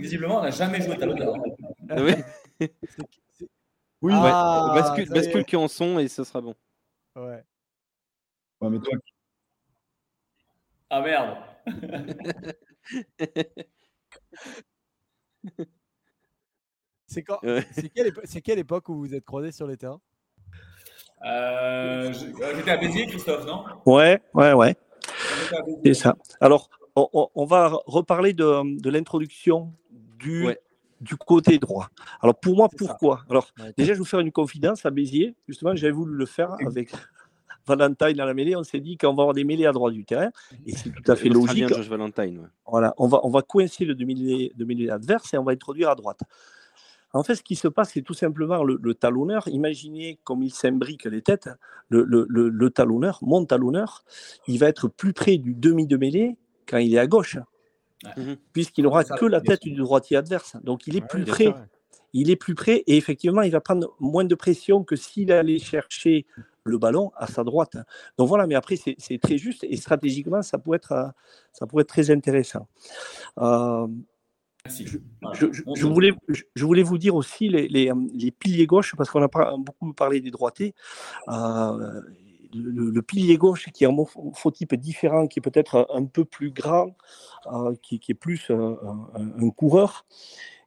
Visiblement, 0.00 0.38
on 0.38 0.42
n'a 0.42 0.50
jamais 0.50 0.80
joué 0.80 0.96
à 1.00 1.06
l'honneur. 1.06 1.34
Oui. 4.06 4.12
Ah, 4.14 4.70
bascule, 4.72 5.08
bascule 5.08 5.44
qui 5.44 5.56
en 5.56 5.66
son 5.66 5.98
et 5.98 6.06
ce 6.06 6.22
sera 6.22 6.40
bon. 6.40 6.54
Ouais. 7.16 7.42
ouais 8.60 8.70
mais 8.70 8.78
toi... 8.78 8.96
Ah 10.90 11.00
merde. 11.00 11.38
c'est 17.06 17.24
quand 17.24 17.40
C'est 17.72 17.88
quelle, 17.88 18.12
quelle, 18.44 18.60
époque 18.60 18.88
où 18.90 18.94
vous 18.94 19.12
êtes 19.12 19.24
croisés 19.24 19.50
sur 19.50 19.66
les 19.66 19.76
terrains? 19.76 20.00
Euh, 21.24 22.12
J'étais 22.12 22.70
à 22.70 22.76
Béziers, 22.76 23.08
Christophe, 23.08 23.44
non? 23.44 23.64
Ouais, 23.86 24.22
ouais, 24.34 24.52
ouais. 24.52 24.76
C'est 25.84 25.94
ça. 25.94 26.14
Alors, 26.40 26.70
on, 26.94 27.28
on, 27.34 27.44
va 27.44 27.72
reparler 27.86 28.34
de, 28.34 28.80
de 28.80 28.88
l'introduction 28.88 29.74
du 29.90 30.46
du 31.00 31.16
côté 31.16 31.58
droit. 31.58 31.88
Alors 32.20 32.38
pour 32.38 32.56
moi, 32.56 32.68
pourquoi? 32.76 33.24
Alors 33.28 33.48
déjà, 33.76 33.92
je 33.92 33.92
vais 33.92 33.98
vous 33.98 34.04
faire 34.04 34.20
une 34.20 34.32
confidence 34.32 34.86
à 34.86 34.90
Béziers. 34.90 35.34
Justement, 35.48 35.74
j'avais 35.74 35.92
voulu 35.92 36.14
le 36.14 36.26
faire 36.26 36.56
avec 36.66 36.92
Valentine 37.66 38.12
dans 38.12 38.24
la 38.24 38.34
mêlée. 38.34 38.56
On 38.56 38.64
s'est 38.64 38.80
dit 38.80 38.96
qu'on 38.96 39.14
va 39.14 39.22
avoir 39.22 39.34
des 39.34 39.44
mêlées 39.44 39.66
à 39.66 39.72
droite 39.72 39.94
du 39.94 40.04
terrain, 40.04 40.30
et 40.66 40.72
c'est 40.72 40.90
tout 40.90 41.10
à 41.10 41.16
fait 41.16 41.28
logique. 41.28 41.70
Valentine, 41.70 42.50
Voilà, 42.66 42.94
on 42.98 43.08
va, 43.08 43.20
on 43.24 43.30
va 43.30 43.42
coincer 43.42 43.84
le 43.84 43.94
demi-mêlée 43.94 44.90
adverse 44.90 45.34
et 45.34 45.38
on 45.38 45.44
va 45.44 45.52
introduire 45.52 45.90
à 45.90 45.94
droite. 45.94 46.20
En 47.12 47.22
fait, 47.22 47.34
ce 47.34 47.42
qui 47.42 47.56
se 47.56 47.68
passe, 47.68 47.92
c'est 47.94 48.02
tout 48.02 48.14
simplement 48.14 48.62
le, 48.62 48.94
talonneur. 48.94 49.48
Imaginez 49.48 50.18
comme 50.22 50.42
il 50.42 50.52
s'imbrique 50.52 51.04
les 51.04 51.22
têtes. 51.22 51.48
Le, 51.88 52.04
le, 52.04 52.70
talonneur, 52.70 53.18
mon 53.22 53.44
talonneur, 53.44 54.04
il 54.46 54.58
va 54.58 54.68
être 54.68 54.88
plus 54.88 55.12
près 55.12 55.38
du 55.38 55.54
demi 55.54 55.86
de 55.86 55.96
mêlée 55.96 56.36
quand 56.68 56.78
il 56.78 56.94
est 56.94 56.98
à 56.98 57.06
gauche. 57.06 57.38
Mhm. 58.16 58.36
puisqu'il 58.52 58.84
n'aura 58.84 59.04
que 59.04 59.24
la 59.24 59.40
tête 59.40 59.62
du 59.62 59.74
droitier 59.74 60.16
adverse. 60.16 60.56
Donc 60.62 60.86
il 60.86 60.96
est 60.96 61.06
plus 61.06 61.24
près. 61.24 61.54
Il 62.12 62.30
est 62.30 62.36
plus 62.36 62.54
près 62.54 62.82
et 62.86 62.96
effectivement, 62.96 63.42
il 63.42 63.50
va 63.50 63.60
prendre 63.60 63.94
moins 64.00 64.24
de 64.24 64.34
pression 64.34 64.84
que 64.84 64.96
s'il 64.96 65.32
allait 65.32 65.58
chercher 65.58 66.24
le 66.64 66.78
ballon 66.78 67.12
à 67.16 67.26
sa 67.26 67.44
droite. 67.44 67.76
Donc 68.16 68.28
voilà, 68.28 68.46
mais 68.46 68.54
après, 68.54 68.76
c'est 68.76 69.18
très 69.18 69.38
juste 69.38 69.64
et 69.64 69.76
stratégiquement, 69.76 70.42
ça 70.42 70.58
pourrait 70.58 70.76
être, 70.76 71.12
ça 71.52 71.66
pourrait 71.66 71.82
être 71.82 71.88
très 71.88 72.10
intéressant. 72.10 72.68
Euh, 73.38 73.86
Je, 74.68 75.86
voulais, 75.86 76.12
je, 76.28 76.64
voulais, 76.64 76.82
vous 76.82 76.98
dire 76.98 77.14
aussi 77.14 77.48
les, 77.48 77.68
les, 77.68 77.92
les 78.14 78.30
piliers 78.30 78.66
gauche, 78.66 78.94
parce 78.96 79.10
qu'on 79.10 79.22
a 79.22 79.56
beaucoup 79.58 79.92
parlé 79.92 80.20
des 80.20 80.30
droités. 80.30 80.74
Euh, 81.28 82.00
le, 82.54 83.00
pilier 83.02 83.36
gauche 83.36 83.70
qui 83.72 83.84
est 83.84 83.86
un 83.86 83.92
morphotype 83.92 84.74
différent, 84.74 85.26
qui 85.26 85.38
est 85.38 85.42
peut-être 85.42 85.86
un 85.92 86.04
peu 86.04 86.24
plus 86.24 86.50
grand, 86.50 86.96
euh, 87.52 87.74
qui, 87.82 87.98
qui, 87.98 88.12
est 88.12 88.16
plus 88.16 88.50
un, 88.50 89.50
coureur. 89.50 90.06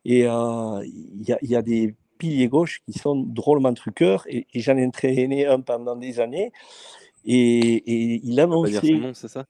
Et 0.06 0.26
euh, 0.26 0.84
il 0.86 1.22
y, 1.22 1.48
y, 1.52 1.56
a 1.56 1.62
des 1.62 1.96
piliers 2.18 2.48
gauche 2.48 2.82
qui 2.86 2.98
sont 2.98 3.16
drôlement 3.16 3.74
truqueurs, 3.74 4.24
et, 4.28 4.46
j'en 4.56 4.78
ai 4.78 4.86
entraîné 4.86 5.46
un 5.46 5.62
pendant 5.62 5.96
des 5.96 6.20
années. 6.20 6.52
Et, 7.26 7.60
et 7.60 8.22
il 8.24 8.40
annonçait. 8.40 9.14
c'est 9.14 9.28
ça? 9.28 9.46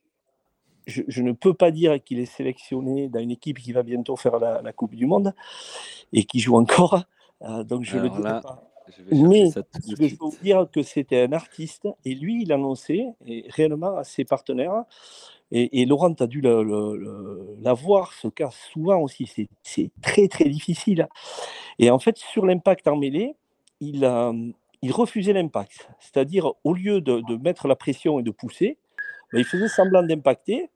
Je, 0.88 1.22
ne 1.22 1.34
peux 1.34 1.54
pas 1.54 1.70
dire 1.70 2.04
qu'il 2.04 2.20
est 2.20 2.26
sélectionné 2.26 3.10
dans 3.10 3.20
une 3.20 3.30
équipe 3.30 3.60
qui 3.60 3.74
va 3.74 3.84
bientôt 3.84 4.16
faire 4.16 4.40
la, 4.40 4.74
Coupe 4.74 4.96
du 4.96 5.06
Monde 5.06 5.34
et 6.14 6.24
qui 6.24 6.40
joue 6.40 6.56
encore. 6.56 7.04
Euh, 7.44 7.64
donc 7.64 7.84
je 7.84 7.98
le 7.98 8.10
dis 8.10 8.22
pas. 8.22 8.69
Mais 9.12 9.50
je 9.88 9.96
veux 9.96 10.10
vous 10.20 10.36
dire 10.42 10.68
que 10.72 10.82
c'était 10.82 11.22
un 11.24 11.34
artiste 11.34 11.88
et 12.06 12.16
lui, 12.16 12.44
il 12.44 12.54
annonçait 12.54 13.08
et 13.26 13.46
réellement 13.50 13.98
à 13.98 14.04
ses 14.04 14.26
partenaires. 14.26 14.84
Et, 15.52 15.86
Laurent, 15.86 16.14
tu 16.14 16.22
as 16.22 16.28
dû 16.28 16.42
la 16.42 17.74
voir, 17.74 18.14
ce 18.14 18.28
cas 18.28 18.52
souvent 18.52 19.00
aussi. 19.02 19.48
C'est 19.64 19.90
très, 20.02 20.28
très 20.28 20.48
difficile. 20.48 21.08
Et 21.80 21.90
en 21.90 21.98
fait, 21.98 22.18
sur 22.18 22.46
l'impact 22.46 22.88
en 22.88 22.98
mêlée, 22.98 23.36
il, 23.80 24.06
il 24.82 24.92
refusait 24.92 25.34
l'impact. 25.34 25.90
C'est-à-dire, 26.00 26.52
au 26.64 26.74
lieu 26.74 27.02
de, 27.02 27.36
mettre 27.38 27.68
la 27.68 27.76
pression 27.76 28.20
et 28.20 28.24
de 28.24 28.32
pousser, 28.32 28.78
ben, 29.32 29.40
il 29.40 29.46
faisait 29.46 29.68
semblant 29.68 30.04
d'impacter 30.04 30.70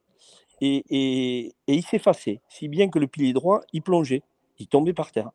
et, 0.61 1.53
il 1.68 1.84
s'effaçait, 1.84 2.41
si 2.47 2.68
bien 2.68 2.89
que 2.89 2.99
le 2.99 3.07
pilier 3.07 3.34
droit, 3.34 3.61
il 3.74 3.82
plongeait, 3.82 4.24
il 4.59 4.68
tombait 4.68 4.93
par 4.93 5.11
terre. 5.11 5.32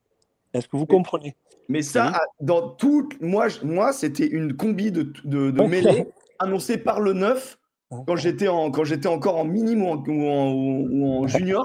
Est-ce 0.55 0.69
que 0.69 0.77
vous 0.77 0.87
comprenez? 0.87 1.37
Mais 1.69 1.83
ça, 1.83 2.19
dans 2.41 2.71
tout, 2.71 3.09
moi, 3.21 3.49
moi 3.63 3.93
c'était 3.93 4.27
une 4.27 4.57
combi 4.57 4.91
de, 4.91 5.13
de, 5.25 5.51
de 5.51 5.63
mêlée 5.63 6.07
annoncée 6.39 6.79
par 6.79 7.01
le 7.01 7.13
9 7.13 7.59
quand 8.07 8.17
j'étais 8.17 8.49
en, 8.49 8.71
quand 8.71 8.85
j'étais 8.85 9.09
encore 9.09 9.37
en 9.37 9.45
minime 9.45 9.83
ou 9.83 10.27
en, 10.29 11.27
junior, 11.27 11.65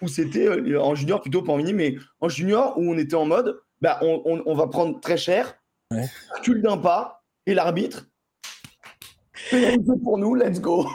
ou 0.00 0.08
c'était 0.08 0.46
euh, 0.48 0.80
en 0.80 0.94
junior 0.94 1.20
plutôt 1.20 1.42
pas 1.42 1.52
en 1.52 1.56
mini, 1.56 1.72
mais 1.72 1.96
en 2.20 2.28
junior 2.28 2.74
où 2.76 2.90
on 2.90 2.98
était 2.98 3.14
en 3.14 3.26
mode, 3.26 3.60
bah, 3.80 3.98
on, 4.02 4.54
va 4.54 4.66
prendre 4.68 5.00
très 5.00 5.16
cher, 5.16 5.58
tu 6.42 6.54
le 6.54 6.60
d'un 6.60 6.78
pas, 6.78 7.24
et 7.46 7.54
l'arbitre, 7.54 8.08
pour 10.02 10.18
nous, 10.18 10.34
let's 10.34 10.60
go. 10.60 10.86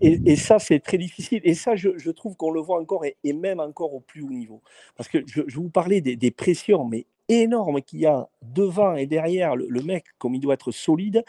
et, 0.00 0.36
ça, 0.36 0.58
c'est 0.58 0.80
très 0.80 0.98
difficile. 0.98 1.40
Et 1.44 1.54
ça, 1.54 1.76
je, 1.76 2.10
trouve 2.10 2.36
qu'on 2.36 2.50
le 2.50 2.60
voit 2.60 2.80
encore, 2.80 3.04
et, 3.04 3.32
même 3.32 3.60
encore 3.60 3.94
au 3.94 4.00
plus 4.00 4.22
haut 4.22 4.30
niveau. 4.30 4.62
Parce 4.96 5.08
que 5.08 5.18
je, 5.26 5.42
vous 5.54 5.68
parlais 5.68 6.00
des, 6.00 6.30
pressions, 6.30 6.84
mais 6.84 7.06
énormes 7.28 7.82
qu'il 7.82 8.00
y 8.00 8.06
a 8.06 8.28
devant 8.42 8.94
et 8.94 9.06
derrière 9.06 9.56
le, 9.56 9.82
mec, 9.82 10.04
comme 10.18 10.34
il 10.34 10.40
doit 10.40 10.54
être 10.54 10.70
solide, 10.70 11.24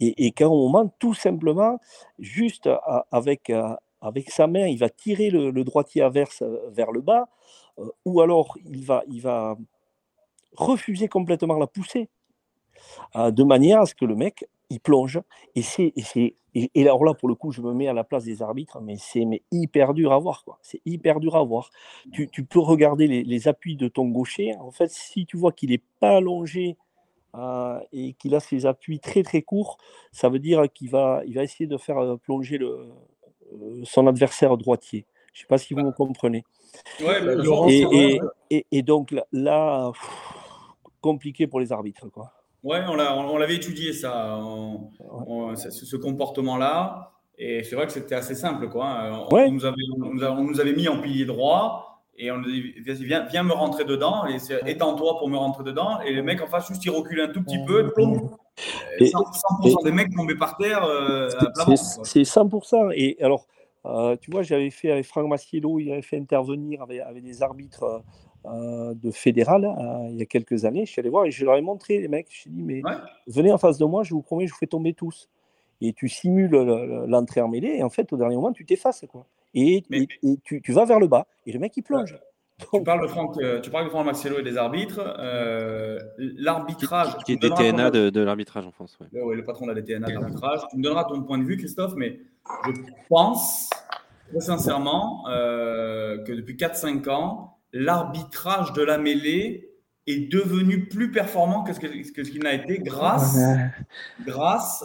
et, 0.00 0.32
qu'à 0.32 0.46
un 0.46 0.48
moment, 0.48 0.92
tout 0.98 1.14
simplement, 1.14 1.78
juste 2.18 2.68
avec, 3.10 3.50
euh, 3.50 3.74
avec 4.00 4.30
sa 4.30 4.46
main, 4.46 4.66
il 4.66 4.78
va 4.78 4.88
tirer 4.88 5.30
le, 5.30 5.64
droitier 5.64 6.02
averse 6.02 6.42
euh, 6.42 6.70
vers 6.70 6.92
le 6.92 7.00
bas, 7.00 7.28
euh, 7.78 7.88
ou 8.04 8.20
alors 8.20 8.56
il 8.64 8.84
va, 8.84 9.02
il 9.08 9.20
va 9.20 9.56
refuser 10.56 11.08
complètement 11.08 11.58
la 11.58 11.66
poussée, 11.66 12.08
de 13.14 13.42
manière 13.44 13.80
à 13.80 13.86
ce 13.86 13.94
que 13.94 14.04
le 14.04 14.16
mec 14.16 14.44
il 14.72 14.80
plonge. 14.80 15.20
Et, 15.54 15.62
c'est, 15.62 15.92
et, 15.96 16.70
et, 16.74 16.82
alors 16.82 17.04
là, 17.04 17.14
pour 17.14 17.28
le 17.28 17.34
coup, 17.34 17.52
je 17.52 17.60
me 17.60 17.72
mets 17.72 17.88
à 17.88 17.92
la 17.92 18.04
place 18.04 18.24
des 18.24 18.42
arbitres, 18.42 18.80
mais 18.80 18.96
c'est 18.98 19.24
mais 19.24 19.42
hyper 19.50 19.94
dur 19.94 20.12
à 20.12 20.18
voir. 20.18 20.44
Quoi. 20.44 20.58
C'est 20.62 20.80
hyper 20.86 21.20
dur 21.20 21.36
à 21.36 21.44
voir. 21.44 21.70
Tu, 22.12 22.28
tu 22.28 22.44
peux 22.44 22.58
regarder 22.58 23.06
les, 23.06 23.48
appuis 23.48 23.76
de 23.76 23.88
ton 23.88 24.08
gaucher. 24.08 24.54
En 24.60 24.70
fait, 24.70 24.90
si 24.90 25.26
tu 25.26 25.36
vois 25.36 25.52
qu'il 25.52 25.70
n'est 25.70 25.82
pas 26.00 26.16
allongé 26.16 26.76
euh, 27.36 27.78
et 27.92 28.14
qu'il 28.14 28.34
a 28.34 28.40
ses 28.40 28.66
appuis 28.66 28.98
très 28.98 29.22
très 29.22 29.42
courts, 29.42 29.76
ça 30.10 30.28
veut 30.28 30.38
dire 30.38 30.64
qu'il 30.72 30.90
va, 30.90 31.22
il 31.26 31.34
va 31.34 31.42
essayer 31.42 31.66
de 31.66 31.76
faire 31.76 31.98
euh, 31.98 32.16
plonger 32.16 32.58
le, 32.58 32.88
euh, 33.52 33.82
son 33.84 34.06
adversaire 34.06 34.56
droitier. 34.56 35.06
Je 35.34 35.40
ne 35.40 35.42
sais 35.42 35.48
pas 35.48 35.58
si 35.58 35.74
vous 35.74 35.80
me 35.80 35.92
comprenez. 35.92 36.44
et, 37.00 38.20
et, 38.50 38.66
et, 38.70 38.82
donc 38.82 39.14
là, 39.32 39.92
compliqué 41.00 41.46
pour 41.46 41.60
les 41.60 41.72
arbitres. 41.72 42.08
Quoi. 42.10 42.32
Ouais, 42.62 42.80
on, 42.88 43.36
l'avait 43.38 43.56
étudié 43.56 43.92
ça, 43.92 44.40
ce, 45.56 45.96
comportement-là. 45.96 47.12
Et 47.36 47.64
c'est 47.64 47.74
vrai 47.74 47.86
que 47.86 47.92
c'était 47.92 48.14
assez 48.14 48.36
simple. 48.36 48.68
Quoi. 48.68 49.26
On, 49.32 49.50
nous 49.50 49.64
avait, 49.64 49.76
on, 49.96 50.44
nous 50.44 50.60
avait, 50.60 50.72
mis 50.72 50.88
en 50.88 51.00
pilier 51.00 51.24
droit 51.24 52.04
et 52.16 52.30
on 52.30 52.38
nous 52.38 52.50
dit 52.50 52.74
viens, 52.84 53.24
viens 53.24 53.42
me 53.42 53.52
rentrer 53.52 53.84
dedans 53.84 54.26
et 54.26 54.36
étends-toi 54.70 55.18
pour 55.18 55.28
me 55.28 55.36
rentrer 55.36 55.64
dedans. 55.64 56.00
Et 56.02 56.12
le 56.12 56.22
mec 56.22 56.40
en 56.40 56.46
face, 56.46 56.68
juste 56.68 56.84
il 56.84 56.90
recule 56.90 57.20
un 57.20 57.28
tout 57.28 57.42
petit 57.42 57.58
peu, 57.66 57.90
plomb. 57.92 58.30
100%, 59.00 59.84
des 59.84 59.92
mecs 59.92 60.14
tombaient 60.14 60.36
par 60.36 60.56
terre. 60.56 60.84
Euh, 60.84 61.28
c'est 62.04 62.22
100%. 62.22 62.92
Et 62.94 63.16
alors, 63.22 63.46
euh, 63.86 64.16
tu 64.20 64.30
vois, 64.30 64.42
j'avais 64.42 64.70
fait 64.70 64.92
avec 64.92 65.06
Franck 65.06 65.26
Massiello, 65.26 65.80
il 65.80 65.90
avait 65.90 66.02
fait 66.02 66.18
intervenir 66.18 66.82
avec, 66.82 67.00
avec 67.00 67.24
des 67.24 67.42
arbitres 67.42 68.02
euh, 68.44 68.92
de 68.94 69.12
fédéral 69.12 69.64
euh, 69.64 70.08
il 70.10 70.16
y 70.16 70.22
a 70.22 70.26
quelques 70.26 70.64
années. 70.64 70.84
Je 70.84 70.90
suis 70.90 70.98
allé 70.98 71.10
voir 71.10 71.26
et 71.26 71.30
je 71.30 71.44
leur 71.44 71.56
ai 71.56 71.60
montré, 71.60 72.00
les 72.00 72.08
mecs. 72.08 72.26
Je 72.28 72.48
dit, 72.48 72.62
mais 72.62 72.82
venez 73.28 73.52
en 73.52 73.58
face 73.58 73.78
de 73.78 73.84
moi, 73.84 74.02
je 74.02 74.14
vous 74.14 74.22
promets, 74.22 74.48
je 74.48 74.52
vous 74.52 74.58
fais 74.58 74.66
tomber 74.66 74.94
tous. 74.94 75.28
Et 75.80 75.92
tu 75.92 76.08
simules 76.08 76.50
l'entrée 77.06 77.40
en 77.40 77.48
mêlée 77.48 77.76
et 77.76 77.82
en 77.84 77.90
fait, 77.90 78.12
au 78.12 78.16
dernier 78.16 78.34
moment, 78.34 78.52
tu 78.52 78.64
t'effaces. 78.64 79.04
Quoi. 79.08 79.26
Et, 79.54 79.84
tu, 80.44 80.60
tu, 80.60 80.72
vas 80.72 80.84
vers 80.84 80.98
le 80.98 81.06
bas 81.06 81.26
et 81.46 81.52
le 81.52 81.58
mec, 81.60 81.76
il 81.76 81.82
plonge. 81.82 82.18
Tu 82.72 82.80
parles 82.84 83.02
de 83.02 83.08
Franck, 83.08 83.38
euh, 83.38 83.60
tu 83.60 83.70
parles 83.70 83.86
de 83.86 83.90
Franck 83.90 84.06
Marcello 84.06 84.38
et 84.38 84.44
des 84.44 84.56
arbitres. 84.56 85.00
l'arbitrage. 86.18 87.16
Qui, 87.24 87.32
est 87.32 87.36
DTNA 87.36 87.90
de, 87.90 88.20
l'arbitrage 88.20 88.64
en 88.64 88.70
France. 88.70 88.96
Oui, 89.12 89.34
le 89.34 89.44
patron 89.44 89.66
de 89.66 89.72
la 89.72 89.80
DTNA 89.80 90.06
de 90.06 90.12
l'arbitrage. 90.12 90.60
Tu 90.70 90.76
me 90.76 90.82
donneras 90.82 91.04
ton 91.04 91.22
point 91.22 91.38
de 91.38 91.44
vue, 91.44 91.56
Christophe, 91.56 91.94
mais 91.96 92.20
je 92.66 92.72
pense 93.08 93.68
très 94.30 94.40
sincèrement 94.40 95.24
que 95.26 96.32
depuis 96.32 96.54
4-5 96.54 97.10
ans, 97.10 97.52
l'arbitrage 97.72 98.72
de 98.72 98.82
la 98.82 98.98
mêlée 98.98 99.70
est 100.06 100.30
devenu 100.30 100.88
plus 100.88 101.10
performant 101.10 101.62
que 101.62 101.72
ce 101.72 101.80
qu'il 101.80 102.42
n'a 102.42 102.54
été 102.54 102.78
grâce, 102.78 103.38
grâce 104.26 104.84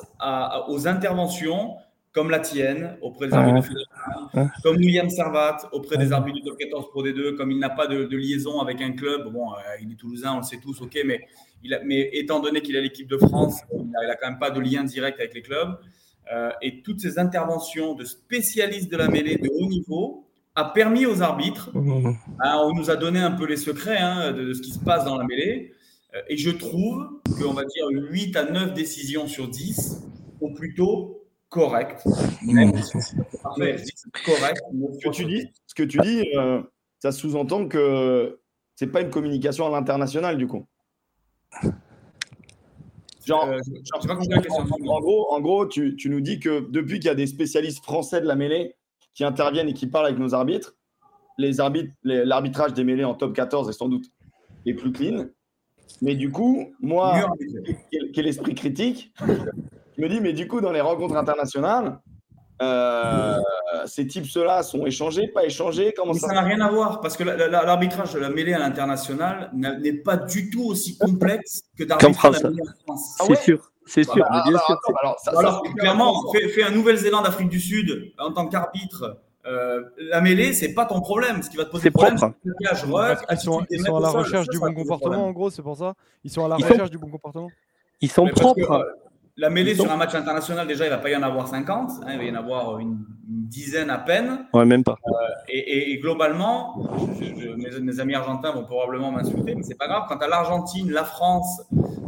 aux 0.68 0.88
interventions 0.88 1.76
comme 2.18 2.32
la 2.32 2.40
tienne 2.40 2.98
auprès 3.02 3.28
des 3.28 3.34
arbitres 3.34 3.70
de 3.70 4.48
comme 4.64 4.78
William 4.78 5.08
Servat 5.08 5.70
auprès 5.72 5.98
des 5.98 6.12
arbitres 6.12 6.40
du 6.40 6.44
top 6.44 6.58
14 6.58 6.90
Pro 6.90 7.06
D2, 7.06 7.36
comme 7.36 7.52
il 7.52 7.60
n'a 7.60 7.70
pas 7.70 7.86
de, 7.86 8.16
liaison 8.16 8.60
avec 8.60 8.82
un 8.82 8.94
club. 8.94 9.32
Bon, 9.32 9.54
euh, 9.54 9.58
il 9.82 9.92
est 9.92 9.96
toulousain, 9.96 10.34
on 10.34 10.38
le 10.38 10.44
sait 10.44 10.58
tous, 10.58 10.82
ok, 10.82 10.98
mais, 11.06 11.28
il 11.64 11.80
mais 11.86 12.10
étant 12.14 12.40
donné 12.40 12.62
qu'il 12.62 12.76
a 12.76 12.82
l'équipe 12.82 13.08
de 13.08 13.18
France, 13.18 13.62
il 13.72 13.88
n'a 13.92 14.16
quand 14.16 14.30
même 14.30 14.40
pas 14.40 14.50
de 14.50 14.60
lien 14.60 14.84
direct 14.84 15.20
avec 15.20 15.36
les 15.36 15.44
clubs. 15.44 15.78
Euh, 16.34 16.50
et 16.62 16.82
toutes 16.82 17.00
ces 17.00 17.20
interventions 17.20 17.94
de 17.94 18.04
spécialistes 18.04 18.92
de 18.92 18.98
la 18.98 19.08
mêlée 19.10 19.38
de 19.38 19.50
haut 19.50 19.68
niveau 19.68 20.26
a 20.58 20.66
permis 20.66 21.05
aux 21.05 21.22
arbitres, 21.22 21.70
mmh. 21.76 22.16
hein, 22.39 22.62
on 22.64 22.74
nous 22.74 22.89
a 22.89 22.95
donné 22.95 23.20
un 23.20 23.32
peu 23.32 23.45
les 23.45 23.58
secrets 23.58 23.99
hein, 23.99 24.32
de, 24.32 24.53
ce 24.53 24.62
qui 24.64 24.72
se 24.72 24.80
passe 24.80 25.05
dans 25.05 25.16
la 25.16 25.24
mêlée, 25.24 25.72
euh, 26.16 26.22
et 26.30 26.36
je 26.36 26.49
trouve 26.49 27.22
qu'on 27.39 27.53
va 27.53 27.64
dire 27.64 27.86
8 27.91 28.36
à 28.36 28.49
9 28.49 28.74
décisions 28.74 29.28
sur 29.28 29.47
10 29.47 30.01
sont 30.39 30.53
plutôt 30.53 31.28
correctes. 31.49 32.03
Mmh. 32.41 32.72
correct, 34.26 34.62
ce 34.99 35.08
que 35.08 35.10
tu 35.12 35.26
dis, 35.26 35.47
ce 35.68 35.76
que 35.76 35.84
tu 35.84 35.99
dis 35.99 36.28
euh, 36.36 36.64
ça 36.99 37.12
sous-entend 37.12 37.68
que 37.68 38.39
c'est 38.76 38.88
pas 38.88 39.01
une 39.01 39.12
communication 39.12 39.68
à 39.68 39.70
l'international 39.70 40.38
du 40.39 40.47
coup. 40.47 40.66
Genre, 43.26 43.45
euh, 43.45 43.60
pas 44.08 44.16
en, 44.16 44.89
en, 44.89 44.99
gros, 45.01 45.32
en 45.32 45.39
gros 45.39 45.68
tu, 45.68 45.95
tu 45.95 46.10
nous 46.10 46.22
dis 46.22 46.39
que 46.39 46.68
depuis 46.72 46.99
qu'il 46.99 47.10
y 47.10 47.12
a 47.12 47.16
des 47.16 47.28
spécialistes 47.28 47.84
français 47.84 48.22
de 48.22 48.26
la 48.26 48.36
mêlée 48.36 48.76
qui 49.18 49.24
interviennent 49.24 49.68
et 49.68 49.74
qui 49.74 49.88
parlent 49.88 50.05
avec 50.05 50.20
nos 50.20 50.36
arbitres, 50.36 50.76
les 51.39 51.59
arbitres, 51.59 51.91
l'arbitrage 52.03 52.74
des 52.74 52.84
mêlées 52.84 53.03
en 53.03 53.15
top 53.15 53.34
14 53.34 53.68
est 53.68 53.74
sans 53.74 53.89
doute 53.89 54.05
est 54.65 54.76
plus 54.76 54.91
clean. 54.91 55.26
Mais 56.01 56.13
du 56.15 56.30
coup, 56.32 56.74
moi, 56.82 57.28
qui 57.89 58.20
est 58.20 58.24
l'esprit 58.24 58.53
critique, 58.53 59.13
je 59.97 60.01
me 60.01 60.07
dis, 60.07 60.22
mais 60.22 60.34
du 60.34 60.47
coup, 60.47 60.61
dans 60.61 60.72
les 60.72 60.82
rencontres 60.82 61.15
internationales, 61.15 61.99
euh, 62.61 63.39
ces 63.86 64.05
types-là 64.05 64.61
sont 64.61 64.86
échangés, 64.86 65.28
pas 65.28 65.45
échangés 65.45 65.93
comment 65.95 66.13
Ça 66.13 66.34
n'a 66.34 66.41
rien 66.41 66.61
à 66.61 66.70
voir, 66.70 67.01
parce 67.01 67.18
que 67.18 67.24
l'arbitrage 67.24 68.13
de 68.13 68.20
la 68.20 68.30
mêlée 68.30 68.53
à 68.53 68.59
l'international 68.59 69.49
n'est 69.53 69.93
pas 69.93 70.18
du 70.18 70.51
tout 70.51 70.65
aussi 70.65 70.95
complexe 70.97 71.63
que 71.76 71.86
d'arbitrer 71.86 72.32
la 72.32 72.49
mêlée 72.49 72.61
en 72.61 72.95
France. 72.95 73.15
C'est 73.26 73.41
sûr. 73.41 73.72
C'est 73.88 74.04
sûr, 74.04 74.26
bah, 74.30 74.44
bien 74.48 74.58
sûr. 74.60 74.80
Alors, 75.38 75.64
clairement, 75.78 76.32
fais, 76.54 76.64
un 76.64 76.72
Nouvelle-Zélande, 76.72 77.26
Afrique 77.26 77.50
du 77.50 77.60
Sud 77.60 78.14
en 78.20 78.32
tant 78.32 78.48
qu'arbitre. 78.48 79.18
Euh, 79.46 79.82
la 79.98 80.20
mêlée, 80.20 80.52
c'est 80.52 80.74
pas 80.74 80.86
ton 80.86 81.00
problème. 81.00 81.42
Ce 81.42 81.50
qui 81.50 81.56
va 81.56 81.64
te 81.64 81.72
poser 81.72 81.90
problème, 81.90 82.18
c'est 82.18 82.28
ils 83.32 83.38
sont, 83.38 83.66
ils 83.70 83.80
sont 83.80 83.96
à 83.96 84.02
la 84.02 84.10
recherche 84.10 84.50
du 84.50 84.60
bon 84.60 84.74
comportement, 84.74 85.26
en 85.26 85.32
gros, 85.32 85.50
c'est 85.50 85.62
pour 85.62 85.78
ça. 85.78 85.94
Ils 86.24 86.32
sont 86.32 86.46
à 86.46 86.50
la 86.50 86.56
recherche 86.56 86.92
du 86.92 86.98
bon 86.98 87.10
comportement. 87.10 87.50
Ils 88.02 88.12
sont 88.12 88.28
propres. 88.28 88.86
La 89.40 89.52
mêlée 89.52 89.76
sur 89.76 89.92
un 89.92 89.98
match 89.98 90.16
international, 90.16 90.68
déjà, 90.68 90.86
il 90.86 90.90
ne 90.90 90.96
va 90.96 91.02
pas 91.02 91.12
y 91.12 91.16
en 91.16 91.22
avoir 91.22 91.48
50, 91.48 91.92
hein, 91.92 92.08
il 92.12 92.18
va 92.18 92.24
y 92.24 92.32
en 92.32 92.36
avoir 92.36 92.80
une, 92.80 92.98
dizaine 93.28 93.90
à 93.90 93.98
peine. 93.98 94.46
Ouais, 94.54 94.66
même 94.66 94.84
pas. 94.84 94.98
Euh, 95.08 95.28
et, 95.50 95.98
globalement, 96.00 96.88
mes, 97.82 98.00
amis 98.00 98.16
argentins 98.16 98.52
vont 98.52 98.64
probablement 98.64 99.12
m'insulter, 99.12 99.54
mais 99.56 99.64
c'est 99.64 99.78
pas 99.78 99.88
grave. 99.88 100.06
Quand 100.08 100.18
as 100.22 100.28
l'Argentine, 100.28 100.92
la 100.92 101.04
France 101.04 101.62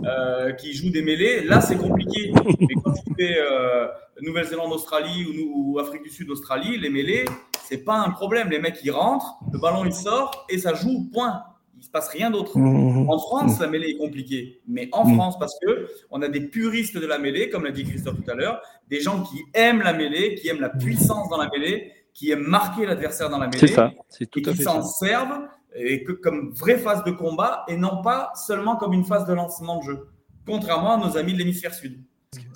euh, 0.06 0.54
qui 0.54 0.74
jouent 0.74 0.92
des 0.92 1.02
mêlées, 1.02 1.44
là, 1.44 1.62
c'est 1.62 1.78
compliqué. 1.78 2.32
mais 2.60 2.76
quand 2.84 2.94
tu 2.94 3.14
fais 3.18 3.38
euh, 3.38 3.88
Nouvelle-Zélande, 4.22 4.72
Australie 4.72 5.26
ou, 5.26 5.74
ou, 5.74 5.80
Afrique 5.80 6.04
du 6.04 6.10
Sud, 6.10 6.30
Australie, 6.30 6.78
les 6.78 6.90
mêlées, 6.90 7.26
c'est 7.64 7.84
pas 7.84 7.98
un 7.98 8.10
problème. 8.10 8.50
Les 8.50 8.60
mecs, 8.60 8.80
ils 8.84 8.92
rentrent, 8.92 9.36
le 9.52 9.60
ballon, 9.60 9.86
il 9.86 9.94
sort 9.94 10.46
et 10.50 10.58
ça 10.58 10.74
joue, 10.74 11.10
point 11.14 11.44
il 11.80 11.84
se 11.84 11.90
passe 11.90 12.10
rien 12.10 12.30
d'autre. 12.30 12.58
Mmh. 12.58 13.10
En 13.10 13.20
France, 13.20 13.58
mmh. 13.58 13.62
la 13.62 13.68
mêlée 13.68 13.90
est 13.90 13.98
compliquée, 13.98 14.62
mais 14.68 14.90
en 14.92 15.08
mmh. 15.08 15.16
France, 15.16 15.40
parce 15.40 15.58
que 15.60 15.88
on 16.12 16.22
a 16.22 16.28
des 16.28 16.42
puristes 16.42 16.98
de 16.98 17.06
la 17.06 17.18
mêlée, 17.18 17.50
comme 17.50 17.64
l'a 17.64 17.72
dit 17.72 17.84
Christophe 17.86 18.18
tout 18.24 18.30
à 18.30 18.36
l'heure, 18.36 18.62
des 18.90 19.00
gens 19.00 19.24
qui 19.24 19.38
aiment 19.54 19.82
la 19.82 19.94
mêlée, 19.94 20.36
qui 20.36 20.50
aiment 20.50 20.62
la 20.62 20.70
puissance 20.70 21.30
dans 21.30 21.38
la 21.38 21.50
mêlée, 21.50 21.92
qui 22.14 22.32
aiment 22.32 22.46
marquer 22.46 22.86
l'adversaire 22.86 23.30
dans 23.30 23.40
la 23.40 23.48
mêlée, 23.48 23.68
ça, 23.68 23.92
et 24.20 24.28
qui 24.28 24.56
s'en 24.58 24.84
servent 24.84 25.48
et 25.76 26.04
que, 26.04 26.12
comme 26.12 26.52
vraie 26.52 26.78
phase 26.78 27.04
de 27.04 27.12
combat 27.12 27.64
et 27.68 27.78
non 27.78 28.02
pas 28.02 28.32
seulement 28.36 28.76
comme 28.76 28.94
une 28.94 29.06
phase 29.06 29.26
de 29.26 29.34
lancement 29.34 29.78
de 29.78 29.84
jeu, 29.84 30.08
contrairement 30.46 30.94
à 30.94 30.98
nos 30.98 31.18
amis 31.18 31.34
de 31.34 31.38
l'hémisphère 31.38 31.74
sud. 31.74 32.04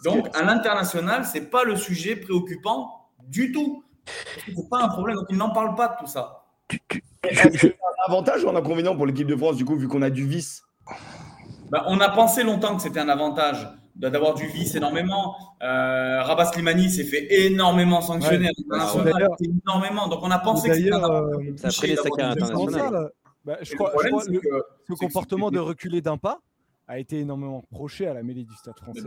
Donc, 0.04 0.28
à 0.36 0.44
l'international, 0.44 1.26
c'est 1.26 1.50
pas 1.50 1.64
le 1.64 1.76
sujet 1.76 2.16
préoccupant 2.16 3.10
du 3.28 3.52
tout. 3.52 3.84
C'est 4.46 4.70
pas 4.70 4.84
un 4.84 4.90
problème. 4.90 5.16
Donc, 5.16 5.28
ils 5.30 5.38
n'en 5.38 5.52
parlent 5.52 5.76
pas 5.76 5.88
de 5.88 5.94
tout 6.00 6.08
ça. 6.08 6.46
Est-ce 7.30 7.68
un 7.68 7.72
avantage 8.08 8.44
ou 8.44 8.50
un 8.50 8.56
inconvénient 8.56 8.96
pour 8.96 9.06
l'équipe 9.06 9.28
de 9.28 9.36
France, 9.36 9.56
du 9.56 9.66
coup, 9.66 9.76
vu 9.76 9.88
qu'on 9.88 10.02
a 10.02 10.10
du 10.10 10.28
vice? 10.28 10.64
Bah, 11.70 11.86
On 11.88 12.00
a 12.00 12.10
pensé 12.10 12.44
longtemps 12.44 12.76
que 12.76 12.82
c'était 12.82 13.00
un 13.00 13.10
avantage 13.10 13.68
d'avoir 13.96 14.34
du 14.34 14.48
vice 14.48 14.76
énormément. 14.76 15.36
Euh, 15.62 16.22
Rabat 16.24 16.46
Slimani 16.46 16.90
s'est 16.90 17.04
fait 17.04 17.28
énormément 17.46 18.02
sanctionner 18.02 18.50
énormément. 19.40 20.08
Donc 20.08 20.20
on 20.24 20.32
a 20.32 20.40
pensé 20.40 20.68
que 20.70 20.76
c'était 20.76 20.92
un 20.92 22.32
avantage. 22.32 22.92
Bah, 23.46 23.58
je 23.62 23.76
crois, 23.76 23.92
que 23.92 24.08
ce 24.88 24.94
comportement 24.94 25.52
de 25.52 25.60
reculer 25.60 26.02
d'un 26.02 26.18
pas 26.18 26.40
a 26.88 27.00
été 27.00 27.20
énormément 27.20 27.62
reproché 27.62 28.08
à 28.08 28.14
la 28.14 28.24
mêlée 28.24 28.44
du 28.44 28.54
Stade 28.56 28.78
français, 28.78 29.02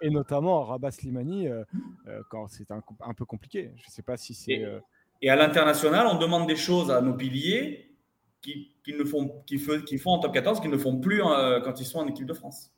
et 0.00 0.10
notamment 0.10 0.62
à 0.62 0.64
Rabat 0.64 0.90
Slimani 0.90 1.48
euh, 1.48 1.64
euh, 2.06 2.20
quand 2.30 2.48
c'est 2.48 2.70
un, 2.70 2.82
un, 3.00 3.14
peu 3.14 3.24
compliqué. 3.24 3.72
Je 3.76 3.86
ne 3.86 3.90
sais 3.90 4.02
pas 4.02 4.16
si 4.16 4.34
c'est. 4.34 4.64
Euh, 4.64 4.80
et 5.22 5.30
à 5.30 5.36
l'international, 5.36 6.06
on 6.06 6.18
demande 6.18 6.46
des 6.46 6.56
choses 6.56 6.90
à 6.90 7.00
nos 7.00 7.14
piliers 7.14 7.94
qui, 8.42 8.72
ne 8.88 9.04
font, 9.04 9.42
qui, 9.46 9.58
font 9.58 10.10
en 10.10 10.18
top 10.18 10.32
14, 10.32 10.60
qu'ils 10.60 10.70
ne 10.70 10.76
font 10.76 10.98
plus 10.98 11.22
euh, 11.22 11.60
quand 11.60 11.80
ils 11.80 11.84
sont 11.84 11.98
en 11.98 12.06
équipe 12.06 12.26
de 12.26 12.34
France. 12.34 12.70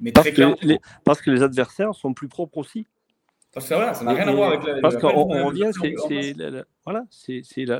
Mais 0.00 0.12
parce, 0.12 0.30
que 0.30 0.66
les, 0.66 0.78
parce 1.04 1.20
que 1.20 1.30
les 1.30 1.42
adversaires 1.42 1.94
sont 1.94 2.14
plus 2.14 2.28
propres 2.28 2.58
aussi. 2.58 2.86
Parce 3.52 3.68
que 3.68 3.74
voilà, 3.74 3.94
ça 3.94 4.04
n'a 4.04 4.12
rien 4.12 4.26
à 4.28 4.32
voir 4.32 4.52
avec 4.52 4.64
la. 4.64 4.80
Parce 4.80 4.96
qu'on 4.96 5.44
revient, 5.44 5.70
c'est 5.72 6.34
voilà, 6.84 7.04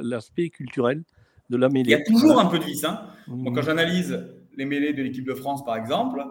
l'aspect 0.03 0.51
culturel 0.51 1.03
de 1.51 1.57
la 1.57 1.69
mêlée. 1.69 1.91
Il 1.91 1.93
y 1.93 1.95
a 1.95 2.05
toujours 2.05 2.39
un 2.39 2.47
peu 2.47 2.59
de 2.59 2.65
vice. 2.65 2.85
Hein. 2.85 3.07
Mmh. 3.27 3.55
quand 3.55 3.63
j'analyse 3.63 4.27
les 4.57 4.65
mêlées 4.65 4.93
de 4.93 5.03
l'équipe 5.03 5.27
de 5.27 5.35
France, 5.35 5.65
par 5.65 5.77
exemple, 5.77 6.25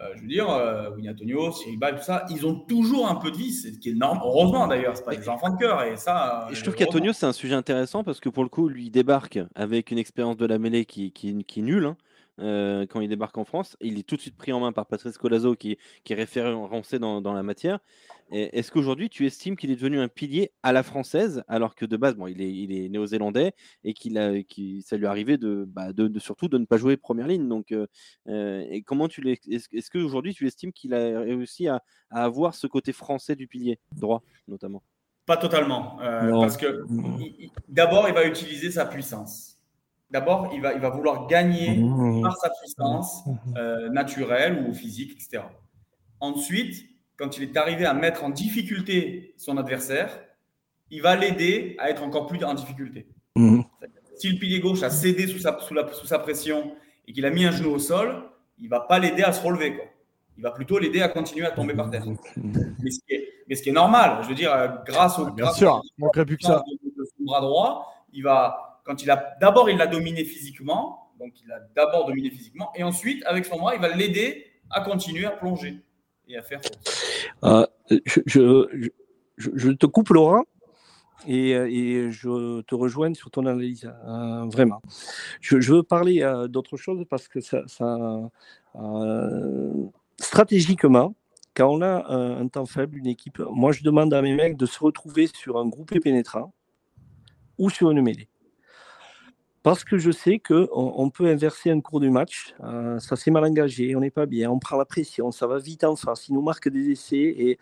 euh, 0.00 0.12
je 0.16 0.22
veux 0.22 0.28
dire, 0.28 0.48
euh, 0.48 0.90
Winnie 0.94 1.10
Antonio, 1.10 1.52
Siriba, 1.52 1.92
tout 1.92 2.02
ça, 2.02 2.24
ils 2.30 2.46
ont 2.46 2.54
toujours 2.54 3.08
un 3.08 3.16
peu 3.16 3.30
de 3.30 3.36
vie, 3.36 3.52
ce 3.52 3.68
qui 3.68 3.90
est 3.90 3.92
énorme. 3.92 4.20
Heureusement 4.24 4.66
d'ailleurs, 4.66 4.96
c'est 4.96 5.04
pas 5.04 5.14
des 5.14 5.28
enfants 5.28 5.50
de 5.50 5.58
cœur. 5.58 5.82
Et 5.84 5.96
ça. 5.96 6.48
je 6.50 6.62
trouve 6.62 6.74
qu'Antonio, 6.74 7.12
c'est 7.12 7.26
un 7.26 7.32
sujet 7.32 7.54
intéressant 7.54 8.02
parce 8.02 8.18
que 8.18 8.30
pour 8.30 8.42
le 8.42 8.48
coup, 8.48 8.68
lui, 8.68 8.86
il 8.86 8.90
débarque 8.90 9.38
avec 9.54 9.90
une 9.90 9.98
expérience 9.98 10.38
de 10.38 10.46
la 10.46 10.58
mêlée 10.58 10.86
qui, 10.86 11.12
qui, 11.12 11.44
qui 11.44 11.60
est 11.60 11.62
nulle. 11.62 11.84
Hein. 11.84 11.96
Euh, 12.40 12.86
quand 12.86 13.00
il 13.00 13.08
débarque 13.08 13.36
en 13.36 13.44
France. 13.44 13.76
Il 13.80 13.98
est 13.98 14.02
tout 14.02 14.16
de 14.16 14.20
suite 14.20 14.36
pris 14.36 14.52
en 14.52 14.60
main 14.60 14.72
par 14.72 14.86
Patrice 14.86 15.18
Colazo, 15.18 15.54
qui, 15.56 15.76
qui 16.04 16.14
est 16.14 16.16
référencé 16.16 16.98
dans, 16.98 17.20
dans 17.20 17.34
la 17.34 17.42
matière. 17.42 17.80
Est-ce 18.30 18.70
qu'aujourd'hui, 18.70 19.10
tu 19.10 19.26
estimes 19.26 19.56
qu'il 19.56 19.70
est 19.70 19.76
devenu 19.76 19.98
un 19.98 20.08
pilier 20.08 20.52
à 20.62 20.72
la 20.72 20.82
française, 20.82 21.42
alors 21.48 21.74
que 21.74 21.84
de 21.84 21.96
base, 21.96 22.14
bon, 22.14 22.28
il 22.28 22.40
est, 22.40 22.52
il 22.52 22.72
est 22.72 22.88
néo-zélandais 22.88 23.52
et 23.82 23.92
qu'il 23.92 24.16
a, 24.16 24.42
qui, 24.42 24.82
ça 24.82 24.96
lui 24.96 25.06
arrivait 25.06 25.36
de, 25.36 25.64
bah, 25.66 25.92
de, 25.92 26.18
surtout 26.18 26.48
de 26.48 26.56
ne 26.56 26.64
pas 26.64 26.76
jouer 26.76 26.96
première 26.96 27.26
ligne. 27.26 27.48
Donc, 27.48 27.72
euh, 27.72 27.86
euh, 28.28 28.64
et 28.70 28.82
comment 28.82 29.08
tu 29.08 29.28
est-ce, 29.28 29.66
est 29.72 29.90
qu'aujourd'hui, 29.90 30.32
tu 30.32 30.46
estimes 30.46 30.72
qu'il 30.72 30.94
a 30.94 31.20
réussi 31.20 31.68
à, 31.68 31.82
à, 32.10 32.24
avoir 32.24 32.54
ce 32.54 32.66
côté 32.66 32.92
français 32.92 33.36
du 33.36 33.48
pilier 33.48 33.78
droit, 33.96 34.22
notamment? 34.48 34.82
Pas 35.26 35.36
totalement, 35.36 35.98
parce 35.98 36.56
que 36.56 36.84
d'abord, 37.68 38.08
il 38.08 38.14
va 38.14 38.26
utiliser 38.26 38.70
sa 38.70 38.86
puissance. 38.86 39.59
D'abord, 40.10 40.50
il 40.52 40.60
va, 40.60 40.72
il 40.72 40.80
va 40.80 40.90
vouloir 40.90 41.28
gagner 41.28 41.76
mmh. 41.76 42.22
par 42.22 42.36
sa 42.36 42.50
puissance 42.50 43.24
mmh. 43.26 43.32
euh, 43.56 43.88
naturelle 43.90 44.66
ou 44.66 44.74
physique, 44.74 45.12
etc. 45.12 45.44
Ensuite, 46.18 46.84
quand 47.16 47.36
il 47.36 47.44
est 47.44 47.56
arrivé 47.56 47.86
à 47.86 47.94
mettre 47.94 48.24
en 48.24 48.30
difficulté 48.30 49.34
son 49.36 49.56
adversaire, 49.56 50.20
il 50.90 51.02
va 51.02 51.14
l'aider 51.14 51.76
à 51.78 51.90
être 51.90 52.02
encore 52.02 52.26
plus 52.26 52.42
en 52.44 52.54
difficulté. 52.54 53.06
Mmh. 53.36 53.62
Si 54.16 54.28
le 54.28 54.38
pilier 54.38 54.60
gauche 54.60 54.82
a 54.82 54.90
cédé 54.90 55.26
sous 55.26 55.38
sa, 55.38 55.58
sous, 55.60 55.74
la, 55.74 55.86
sous 55.92 56.06
sa 56.06 56.18
pression 56.18 56.72
et 57.06 57.12
qu'il 57.12 57.24
a 57.24 57.30
mis 57.30 57.44
un 57.44 57.52
genou 57.52 57.70
au 57.70 57.78
sol, 57.78 58.24
il 58.58 58.68
va 58.68 58.80
pas 58.80 58.98
l'aider 58.98 59.22
à 59.22 59.32
se 59.32 59.42
relever. 59.42 59.76
Quoi. 59.76 59.84
Il 60.36 60.42
va 60.42 60.50
plutôt 60.50 60.78
l'aider 60.78 61.02
à 61.02 61.08
continuer 61.08 61.46
à 61.46 61.50
tomber 61.50 61.74
par 61.74 61.90
terre. 61.90 62.04
Mais 62.36 62.90
ce 62.90 63.00
qui 63.06 63.14
est, 63.14 63.28
mais 63.48 63.54
ce 63.54 63.62
qui 63.62 63.68
est 63.68 63.72
normal, 63.72 64.18
je 64.22 64.28
veux 64.28 64.34
dire, 64.34 64.52
euh, 64.52 64.68
grâce 64.86 65.18
au, 65.18 65.30
Bien 65.30 65.52
sûr, 65.52 65.82
manquerait 65.98 66.24
plus 66.24 66.36
que 66.36 66.44
ça. 66.44 66.62
de 66.82 67.04
son 67.04 67.24
bras 67.24 67.40
droit, 67.40 67.94
il 68.12 68.22
va, 68.22 68.69
d'abord 69.40 69.70
il 69.70 69.76
l'a 69.76 69.86
dominé 69.86 70.24
physiquement, 70.24 71.12
donc 71.18 71.32
il 71.44 71.52
a 71.52 71.60
d'abord 71.74 72.06
dominé 72.06 72.30
physiquement, 72.30 72.70
et 72.74 72.82
ensuite 72.82 73.24
avec 73.26 73.44
son 73.44 73.58
bras 73.58 73.74
il 73.74 73.80
va 73.80 73.94
l'aider 73.94 74.46
à 74.70 74.80
continuer 74.80 75.26
à 75.26 75.30
plonger 75.30 75.82
et 76.28 76.36
à 76.36 76.42
faire. 76.42 76.60
Euh, 77.44 77.66
je, 78.16 79.70
te 79.72 79.86
coupe 79.86 80.10
Laurent. 80.10 80.44
Et, 81.26 81.52
je 82.10 82.62
te 82.62 82.74
rejoins 82.74 83.12
sur 83.12 83.30
ton 83.30 83.44
analyse, 83.44 83.92
euh, 84.06 84.46
vraiment. 84.46 84.80
Je, 85.40 85.56
veux 85.72 85.82
parler 85.82 86.22
euh, 86.22 86.48
d'autre 86.48 86.78
chose 86.78 87.04
parce 87.10 87.28
que 87.28 87.40
ça, 87.40 87.62
stratégiquement, 90.18 91.14
quand 91.54 91.68
on 91.68 91.82
a 91.82 92.10
un, 92.10 92.40
un, 92.40 92.48
temps 92.48 92.64
faible, 92.64 92.96
une 92.96 93.06
équipe, 93.06 93.38
moi 93.50 93.72
je 93.72 93.82
demande 93.82 94.14
à 94.14 94.22
mes 94.22 94.34
mecs 94.34 94.56
de 94.56 94.64
se 94.64 94.78
retrouver 94.82 95.26
sur 95.26 95.58
un 95.58 95.68
groupe 95.68 95.92
pénétrant 96.00 96.54
ou 97.58 97.68
sur 97.68 97.90
une 97.90 98.00
mêlée 98.00 98.28
parce 99.62 99.84
que 99.84 99.98
je 99.98 100.10
sais 100.10 100.38
qu'on 100.38 100.68
on 100.72 101.10
peut 101.10 101.26
inverser 101.26 101.70
un 101.70 101.80
cours 101.80 102.00
du 102.00 102.10
match. 102.10 102.54
Euh, 102.64 102.98
ça 102.98 103.16
s'est 103.16 103.30
mal 103.30 103.44
engagé, 103.44 103.94
on 103.94 104.00
n'est 104.00 104.10
pas 104.10 104.26
bien, 104.26 104.50
on 104.50 104.58
prend 104.58 104.76
la 104.76 104.86
pression, 104.86 105.30
ça 105.32 105.46
va 105.46 105.58
vite 105.58 105.84
en 105.84 105.96
face. 105.96 106.28
Ils 106.28 106.34
nous 106.34 106.42
marquent 106.42 106.68
des 106.68 106.90
essais 106.90 107.16
et 107.16 107.58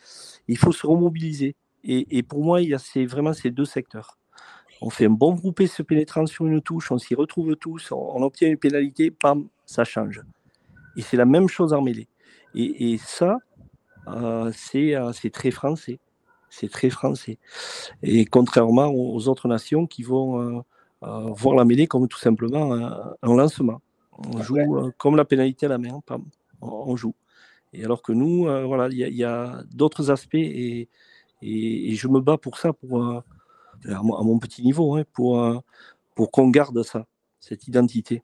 il 0.46 0.56
faut 0.56 0.72
se 0.72 0.86
remobiliser. 0.86 1.56
Et, 1.84 2.22
pour 2.22 2.44
moi, 2.44 2.60
il 2.60 2.68
y 2.68 2.74
a 2.74 3.06
vraiment 3.06 3.32
ces 3.32 3.50
deux 3.50 3.64
secteurs. 3.64 4.18
On 4.82 4.90
fait 4.90 5.06
un 5.06 5.10
bon 5.10 5.32
groupé 5.34 5.66
se 5.66 5.82
pénétrant 5.82 6.26
sur 6.26 6.46
une 6.46 6.60
touche, 6.60 6.92
on 6.92 6.98
s'y 6.98 7.14
retrouve 7.14 7.56
tous, 7.56 7.92
on, 7.92 8.22
obtient 8.22 8.48
une 8.48 8.58
pénalité, 8.58 9.10
pam, 9.10 9.48
ça 9.64 9.84
change. 9.84 10.20
Et 10.96 11.02
c'est 11.02 11.16
la 11.16 11.24
même 11.24 11.48
chose 11.48 11.72
en 11.72 11.80
mêlée. 11.80 12.08
Et, 12.54 12.98
ça, 12.98 13.38
euh, 14.08 14.52
euh, 14.74 15.12
c'est 15.12 15.30
très 15.30 15.50
français. 15.50 15.98
C'est 16.50 16.70
très 16.70 16.90
français. 16.90 17.38
Et 18.02 18.24
contrairement 18.26 18.88
aux 18.88 19.28
autres 19.28 19.48
nations 19.48 19.86
qui 19.86 20.02
vont 20.02 20.64
voir 21.00 21.54
la 21.54 21.64
mêlée 21.64 21.86
comme 21.86 22.08
tout 22.08 22.18
simplement 22.18 22.72
un, 23.22 23.36
lancement. 23.36 23.80
On 24.18 24.42
joue 24.42 24.56
euh, 24.58 24.90
comme 24.98 25.16
la 25.16 25.24
pénalité 25.24 25.66
à 25.66 25.68
la 25.68 25.78
main, 25.78 26.00
on, 26.60 26.96
joue. 26.96 27.14
Et 27.72 27.84
alors 27.84 28.02
que 28.02 28.12
nous, 28.12 28.48
euh, 28.48 28.64
voilà, 28.64 28.88
il 28.90 29.14
y 29.14 29.24
a, 29.24 29.62
d'autres 29.72 30.10
aspects 30.10 30.34
et, 30.34 30.88
et, 31.42 31.94
je 31.94 32.08
me 32.08 32.20
bats 32.20 32.38
pour 32.38 32.58
ça, 32.58 32.72
pour, 32.72 33.04
à 33.04 33.22
mon 33.84 34.38
petit 34.38 34.62
niveau, 34.62 34.96
hein, 34.96 35.04
pour, 35.12 35.62
pour 36.16 36.30
qu'on 36.32 36.48
garde 36.48 36.82
ça, 36.82 37.06
cette 37.38 37.68
identité. 37.68 38.22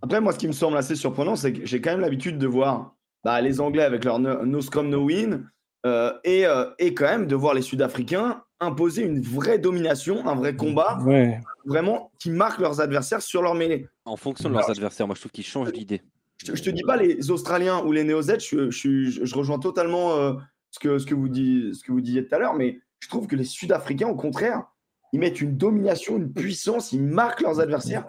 Après, 0.00 0.20
moi, 0.20 0.32
ce 0.32 0.38
qui 0.38 0.48
me 0.48 0.52
semble 0.52 0.76
assez 0.76 0.96
surprenant, 0.96 1.36
c'est 1.36 1.52
que 1.52 1.64
j'ai 1.64 1.80
quand 1.80 1.90
même 1.90 2.00
l'habitude 2.00 2.38
de 2.38 2.46
voir 2.48 2.96
bah, 3.22 3.40
les 3.40 3.60
Anglais 3.60 3.84
avec 3.84 4.04
leur 4.04 4.18
no, 4.18 4.60
scrum, 4.60 4.88
no 4.88 5.04
win, 5.04 5.48
et, 6.24 6.44
et, 6.78 6.94
quand 6.94 7.04
même 7.04 7.28
de 7.28 7.36
voir 7.36 7.54
les 7.54 7.62
Sud-Africains 7.62 8.42
imposer 8.62 9.02
une 9.02 9.20
vraie 9.20 9.58
domination, 9.58 10.26
un 10.26 10.34
vrai 10.34 10.56
combat, 10.56 10.98
vraiment 11.64 12.10
qui 12.18 12.30
marque 12.30 12.60
leurs 12.60 12.80
adversaires 12.80 13.22
sur 13.22 13.42
leur 13.42 13.54
mêlée. 13.54 13.88
En 14.04 14.16
fonction 14.16 14.48
de 14.48 14.54
leurs 14.54 14.70
adversaires, 14.70 15.06
moi 15.06 15.14
je 15.14 15.20
trouve 15.20 15.32
qu'ils 15.32 15.44
changent 15.44 15.72
d'idée. 15.72 16.02
Je, 16.44 16.54
je, 16.54 16.62
te 16.62 16.70
dis 16.70 16.82
pas 16.82 16.96
les 16.96 17.30
Australiens 17.30 17.84
ou 17.84 17.92
les 17.92 18.02
Néo-Z, 18.02 18.38
je, 18.40 18.70
je, 18.70 19.34
rejoins 19.34 19.60
totalement 19.60 20.16
euh, 20.16 20.32
ce, 20.70 20.80
que, 20.80 20.98
ce, 20.98 21.06
que 21.06 21.14
vous 21.14 21.28
dit, 21.28 21.70
ce 21.72 21.84
que 21.84 21.92
vous 21.92 22.00
disiez 22.00 22.26
tout 22.26 22.34
à 22.34 22.38
l'heure, 22.38 22.54
mais 22.54 22.80
je 22.98 23.08
trouve 23.08 23.26
que 23.28 23.36
les 23.36 23.44
Sud-Africains, 23.44 24.08
au 24.08 24.16
contraire, 24.16 24.64
ils 25.12 25.20
mettent 25.20 25.40
une 25.40 25.56
domination, 25.56 26.16
une 26.16 26.32
puissance, 26.32 26.92
ils 26.92 27.02
marquent 27.02 27.42
leurs 27.42 27.60
adversaires. 27.60 28.06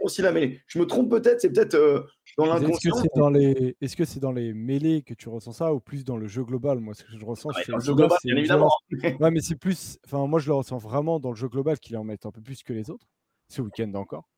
aussi 0.00 0.22
la 0.22 0.32
mêlée. 0.32 0.60
Je 0.68 0.78
me 0.78 0.86
trompe 0.86 1.10
peut-être, 1.10 1.40
c'est 1.40 1.50
peut-être 1.50 1.74
euh, 1.74 2.02
dans 2.40 2.54
l'inconscient. 2.54 2.90
Est-ce 2.90 3.02
que 3.02 3.08
c'est 3.14 3.18
dans 3.18 3.30
les, 3.30 3.76
est-ce 3.80 3.96
que 3.96 4.04
c'est 4.04 4.20
dans 4.20 4.32
les 4.32 4.52
mêlées 4.52 5.02
que 5.02 5.14
tu 5.14 5.28
ressens 5.28 5.52
ça 5.52 5.72
ou 5.74 5.80
plus 5.80 6.04
dans 6.04 6.16
le 6.16 6.26
jeu 6.26 6.44
global? 6.44 6.80
Moi, 6.80 6.94
ce 6.94 7.04
que 7.04 7.18
je 7.18 7.24
ressens, 7.24 7.50
c'est 7.64 7.72
le 7.72 7.80
jeu 7.80 7.94
global, 7.94 8.18
bien 8.24 8.36
évidemment. 8.36 8.70
ouais, 9.20 9.30
mais 9.30 9.40
c'est 9.40 9.56
plus. 9.56 9.98
Enfin, 10.06 10.26
moi, 10.26 10.40
je 10.40 10.48
le 10.48 10.54
ressens 10.54 10.78
vraiment 10.78 11.20
dans 11.20 11.30
le 11.30 11.36
jeu 11.36 11.48
global 11.48 11.78
qu'ils 11.78 11.96
en 11.96 12.04
mettent 12.04 12.26
un 12.26 12.30
peu 12.30 12.40
plus 12.40 12.62
que 12.62 12.72
les 12.72 12.90
autres. 12.90 13.06
Ce 13.48 13.62
week-end 13.62 13.92
encore. 13.94 14.28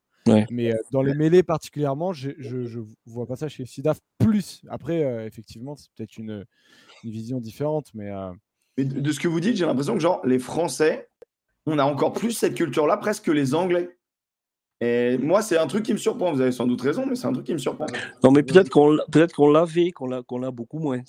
Mais 0.51 0.75
dans 0.93 1.03
les 1.03 1.15
mêlées 1.15 1.43
particulièrement, 1.43 2.13
je 2.13 2.31
ne 2.31 2.85
vois 3.07 3.27
pas 3.27 3.37
ça 3.37 3.49
chez 3.49 3.67
SIDAF 3.67 3.99
plus. 4.19 4.63
Après, 4.69 5.27
effectivement, 5.27 5.77
c'est 5.77 5.89
peut-être 5.97 6.17
une, 6.17 6.45
une, 7.05 7.11
vision 7.11 7.41
différente. 7.41 7.89
Mais, 7.95 8.11
mais 8.79 8.85
de, 8.85 9.13
ce 9.13 9.21
que 9.21 9.29
vous 9.29 9.41
dites, 9.41 9.57
j'ai 9.57 9.67
l'impression 9.67 9.95
que 9.95 10.01
genre, 10.01 10.25
les 10.25 10.39
Français, 10.39 11.09
on 11.67 11.79
a 11.79 11.85
encore 11.85 12.13
plus 12.13 12.33
cette 12.33 12.55
culture-là 12.55 12.97
presque 12.97 13.25
que 13.25 13.33
les 13.33 13.55
Anglais. 13.55 13.91
Et 14.85 15.17
moi, 15.19 15.43
c'est 15.43 15.57
un 15.57 15.69
truc 15.69 15.85
qui 15.85 15.93
me 15.93 15.99
surprend. 15.99 16.33
Vous 16.33 16.41
avez 16.41 16.51
sans 16.51 16.67
doute 16.67 16.81
raison, 16.81 17.07
mais 17.07 17.15
c'est 17.15 17.29
un 17.29 17.33
truc 17.33 17.47
qui 17.47 17.53
me 17.53 17.59
surprend. 17.59 17.87
Non, 18.25 18.33
mais 18.33 18.43
peut-être 18.43 18.69
qu'on 18.69 18.99
peut 19.13 19.29
qu'on 19.33 19.49
l'avait, 19.49 19.93
qu'on 19.93 20.09
l'a, 20.09 20.23
qu'on 20.23 20.41
beaucoup 20.51 20.81
moins. 20.81 21.03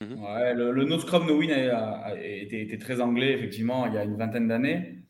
Mhm. 0.00 0.22
Ouais, 0.22 0.54
le, 0.54 0.70
le, 0.70 0.84
No 0.84 1.00
Scrum 1.00 1.26
No 1.26 1.36
Win 1.36 1.50
a, 1.50 2.14
été, 2.22 2.78
très 2.78 3.00
anglais, 3.00 3.32
effectivement, 3.32 3.86
il 3.86 3.94
y 3.94 3.98
a 3.98 4.04
une 4.04 4.16
vingtaine 4.16 4.46
d'années. 4.46 5.00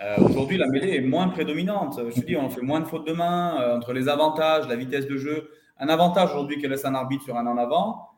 Euh, 0.00 0.16
aujourd'hui, 0.24 0.56
la 0.56 0.66
mêlée 0.66 0.94
est 0.94 1.02
moins 1.02 1.28
prédominante. 1.28 2.00
Je 2.08 2.22
te 2.22 2.24
dis, 2.24 2.36
on 2.36 2.48
fait 2.48 2.62
moins 2.62 2.80
de 2.80 2.86
fautes 2.86 3.06
de 3.06 3.12
main 3.12 3.60
euh, 3.60 3.76
entre 3.76 3.92
les 3.92 4.08
avantages, 4.08 4.66
la 4.66 4.76
vitesse 4.76 5.06
de 5.06 5.18
jeu. 5.18 5.50
Un 5.78 5.90
avantage 5.90 6.30
aujourd'hui 6.30 6.58
que 6.58 6.66
laisse 6.66 6.86
un 6.86 6.94
arbitre 6.94 7.24
sur 7.24 7.36
un 7.36 7.46
en 7.46 7.58
avant, 7.58 8.08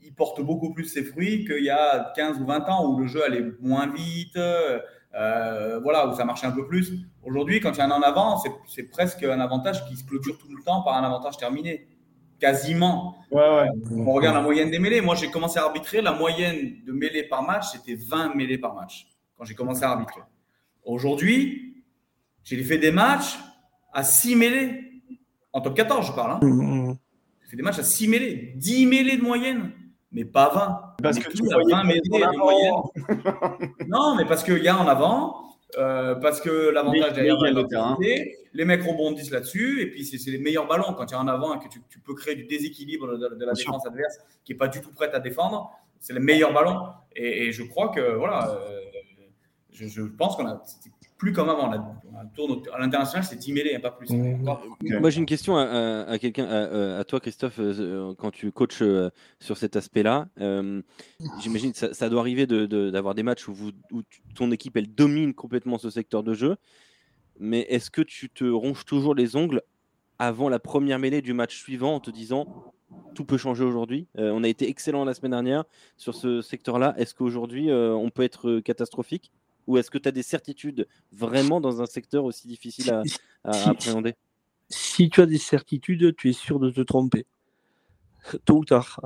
il 0.00 0.14
porte 0.14 0.40
beaucoup 0.40 0.72
plus 0.72 0.84
ses 0.84 1.02
fruits 1.02 1.44
qu'il 1.44 1.64
y 1.64 1.70
a 1.70 2.12
15 2.14 2.38
ou 2.38 2.46
20 2.46 2.68
ans 2.68 2.88
où 2.88 3.00
le 3.00 3.08
jeu 3.08 3.24
allait 3.24 3.46
moins 3.60 3.92
vite, 3.92 4.38
euh, 5.14 5.78
voilà, 5.82 6.08
où 6.08 6.14
ça 6.14 6.24
marchait 6.24 6.46
un 6.46 6.52
peu 6.52 6.66
plus. 6.66 6.92
Aujourd'hui, 7.22 7.60
quand 7.60 7.72
il 7.72 7.78
y 7.78 7.80
a 7.80 7.84
un 7.84 7.90
en 7.90 8.02
avant, 8.02 8.42
c'est 8.66 8.84
presque 8.84 9.22
un 9.24 9.40
avantage 9.40 9.86
qui 9.86 9.96
se 9.96 10.04
clôture 10.04 10.38
tout 10.38 10.48
le 10.54 10.62
temps 10.62 10.82
par 10.82 10.94
un 10.94 11.04
avantage 11.04 11.36
terminé. 11.36 11.88
Quasiment. 12.38 13.18
Ouais, 13.30 13.68
on 13.92 14.12
regarde 14.12 14.34
la 14.34 14.42
moyenne 14.42 14.68
des 14.68 14.80
mêlées. 14.80 15.00
Moi, 15.00 15.14
j'ai 15.14 15.30
commencé 15.30 15.60
à 15.60 15.62
arbitrer. 15.62 16.02
La 16.02 16.12
moyenne 16.12 16.82
de 16.84 16.92
mêlées 16.92 17.22
par 17.22 17.44
match, 17.44 17.70
c'était 17.70 17.94
20 17.94 18.34
mêlées 18.34 18.58
par 18.58 18.74
match 18.74 19.06
quand 19.36 19.44
j'ai 19.44 19.54
commencé 19.54 19.84
à 19.84 19.90
arbitrer. 19.90 20.22
Aujourd'hui, 20.84 21.84
j'ai 22.42 22.60
fait 22.64 22.78
des 22.78 22.90
matchs 22.90 23.38
à 23.92 24.02
6 24.02 24.34
mêlées. 24.34 25.02
En 25.52 25.60
top 25.60 25.76
14, 25.76 26.08
je 26.08 26.12
parle. 26.12 26.32
Hein. 26.32 26.40
Mmh. 26.42 26.94
J'ai 27.44 27.50
fait 27.50 27.56
des 27.56 27.62
matchs 27.62 27.78
à 27.78 27.84
6 27.84 28.08
mêlées. 28.08 28.54
10 28.56 28.86
mêlées 28.86 29.18
de 29.18 29.22
moyenne 29.22 29.70
mais 30.12 30.24
pas 30.24 30.50
20. 30.50 31.02
Parce 31.02 31.18
que 31.18 31.32
tu 31.32 31.42
as 31.52 31.76
20 31.76 31.84
mêlées 31.84 32.00
moyenne. 32.36 32.74
non, 33.88 34.14
mais 34.16 34.24
parce 34.24 34.44
qu'il 34.44 34.62
y 34.62 34.68
a 34.68 34.76
en 34.76 34.86
avant, 34.86 35.56
euh, 35.78 36.14
parce 36.16 36.40
que 36.40 36.70
l'avantage 36.70 37.14
derrière 37.14 37.36
le 37.36 37.66
terrain. 37.66 37.96
Les 38.54 38.64
mecs 38.64 38.82
rebondissent 38.82 39.30
là-dessus, 39.30 39.80
et 39.80 39.90
puis 39.90 40.04
c'est 40.04 40.30
les 40.30 40.38
meilleurs 40.38 40.68
ballons 40.68 40.92
quand 40.94 41.06
il 41.06 41.12
y 41.12 41.14
a 41.14 41.20
en 41.20 41.28
avant 41.28 41.54
et 41.54 41.58
que 41.64 41.68
tu, 41.68 41.98
peux 42.00 42.14
créer 42.14 42.34
du 42.34 42.44
déséquilibre 42.44 43.16
de, 43.16 43.44
la 43.44 43.52
défense 43.52 43.86
adverse 43.86 44.18
qui 44.44 44.52
n'est 44.52 44.58
pas 44.58 44.68
du 44.68 44.80
tout 44.80 44.92
prête 44.92 45.14
à 45.14 45.20
défendre. 45.20 45.70
C'est 46.00 46.12
les 46.12 46.20
meilleurs 46.20 46.52
ballons. 46.52 46.88
Et, 47.16 47.52
je 47.52 47.62
crois 47.62 47.88
que, 47.88 48.16
voilà, 48.16 48.50
euh, 48.50 48.80
je, 49.70 49.86
je, 49.86 50.02
pense 50.02 50.36
qu'on 50.36 50.46
a 50.46 50.62
plus 51.16 51.32
comme 51.32 51.48
avant. 51.48 51.70
On 51.70 52.01
tourne 52.34 52.62
à 52.72 52.78
l'international, 52.78 53.24
c'est 53.24 53.36
10 53.36 53.52
mêlées, 53.52 53.78
pas 53.78 53.90
plus. 53.90 54.08
Moi, 54.10 55.10
j'ai 55.10 55.18
une 55.18 55.26
question 55.26 55.56
à, 55.56 56.18
quelqu'un, 56.18 56.46
à, 56.46 57.04
toi, 57.04 57.20
Christophe, 57.20 57.58
euh, 57.58 58.14
quand 58.16 58.30
tu 58.30 58.50
coaches 58.52 58.82
euh, 58.82 59.10
sur 59.40 59.56
cet 59.56 59.76
aspect-là. 59.76 60.28
Euh, 60.40 60.82
j'imagine 61.40 61.72
que 61.72 61.92
ça, 61.92 62.08
doit 62.08 62.20
arriver 62.20 62.46
d'avoir 62.46 63.14
des 63.14 63.22
matchs 63.22 63.48
où, 63.48 63.54
vous, 63.54 63.70
où 63.92 64.02
ton 64.34 64.50
équipe, 64.50 64.76
elle 64.76 64.92
domine 64.92 65.34
complètement 65.34 65.78
ce 65.78 65.90
secteur 65.90 66.22
de 66.22 66.34
jeu. 66.34 66.56
Mais 67.38 67.60
est-ce 67.68 67.90
que 67.90 68.02
tu 68.02 68.28
te 68.28 68.44
ronges 68.44 68.84
toujours 68.84 69.14
les 69.14 69.36
ongles 69.36 69.62
avant 70.18 70.48
la 70.48 70.58
première 70.58 70.98
mêlée 70.98 71.22
du 71.22 71.32
match 71.32 71.56
suivant 71.56 71.94
en 71.94 72.00
te 72.00 72.10
disant 72.10 72.46
tout 73.14 73.24
peut 73.24 73.38
changer 73.38 73.64
aujourd'hui? 73.64 74.06
on 74.16 74.44
a 74.44 74.48
été 74.48 74.68
excellent 74.68 75.04
la 75.04 75.14
semaine 75.14 75.30
dernière 75.30 75.64
sur 75.96 76.14
ce 76.14 76.42
secteur-là. 76.42 76.94
Est-ce 76.98 77.14
qu'aujourd'hui, 77.14 77.72
on 77.72 78.10
peut 78.10 78.22
être 78.22 78.60
catastrophique? 78.60 79.32
Ou 79.66 79.78
est-ce 79.78 79.90
que 79.90 79.98
tu 79.98 80.08
as 80.08 80.12
des 80.12 80.22
certitudes 80.22 80.86
vraiment 81.12 81.60
dans 81.60 81.80
un 81.80 81.86
secteur 81.86 82.24
aussi 82.24 82.48
difficile 82.48 83.02
à, 83.44 83.68
appréhender? 83.68 84.14
Si 84.68 85.10
tu 85.10 85.20
as 85.20 85.26
des 85.26 85.38
certitudes, 85.38 86.14
tu 86.16 86.30
es 86.30 86.32
sûr 86.32 86.58
de 86.58 86.70
te 86.70 86.80
tromper. 86.80 87.26
Tôt 88.44 88.58
ou 88.58 88.64
tard. 88.64 89.00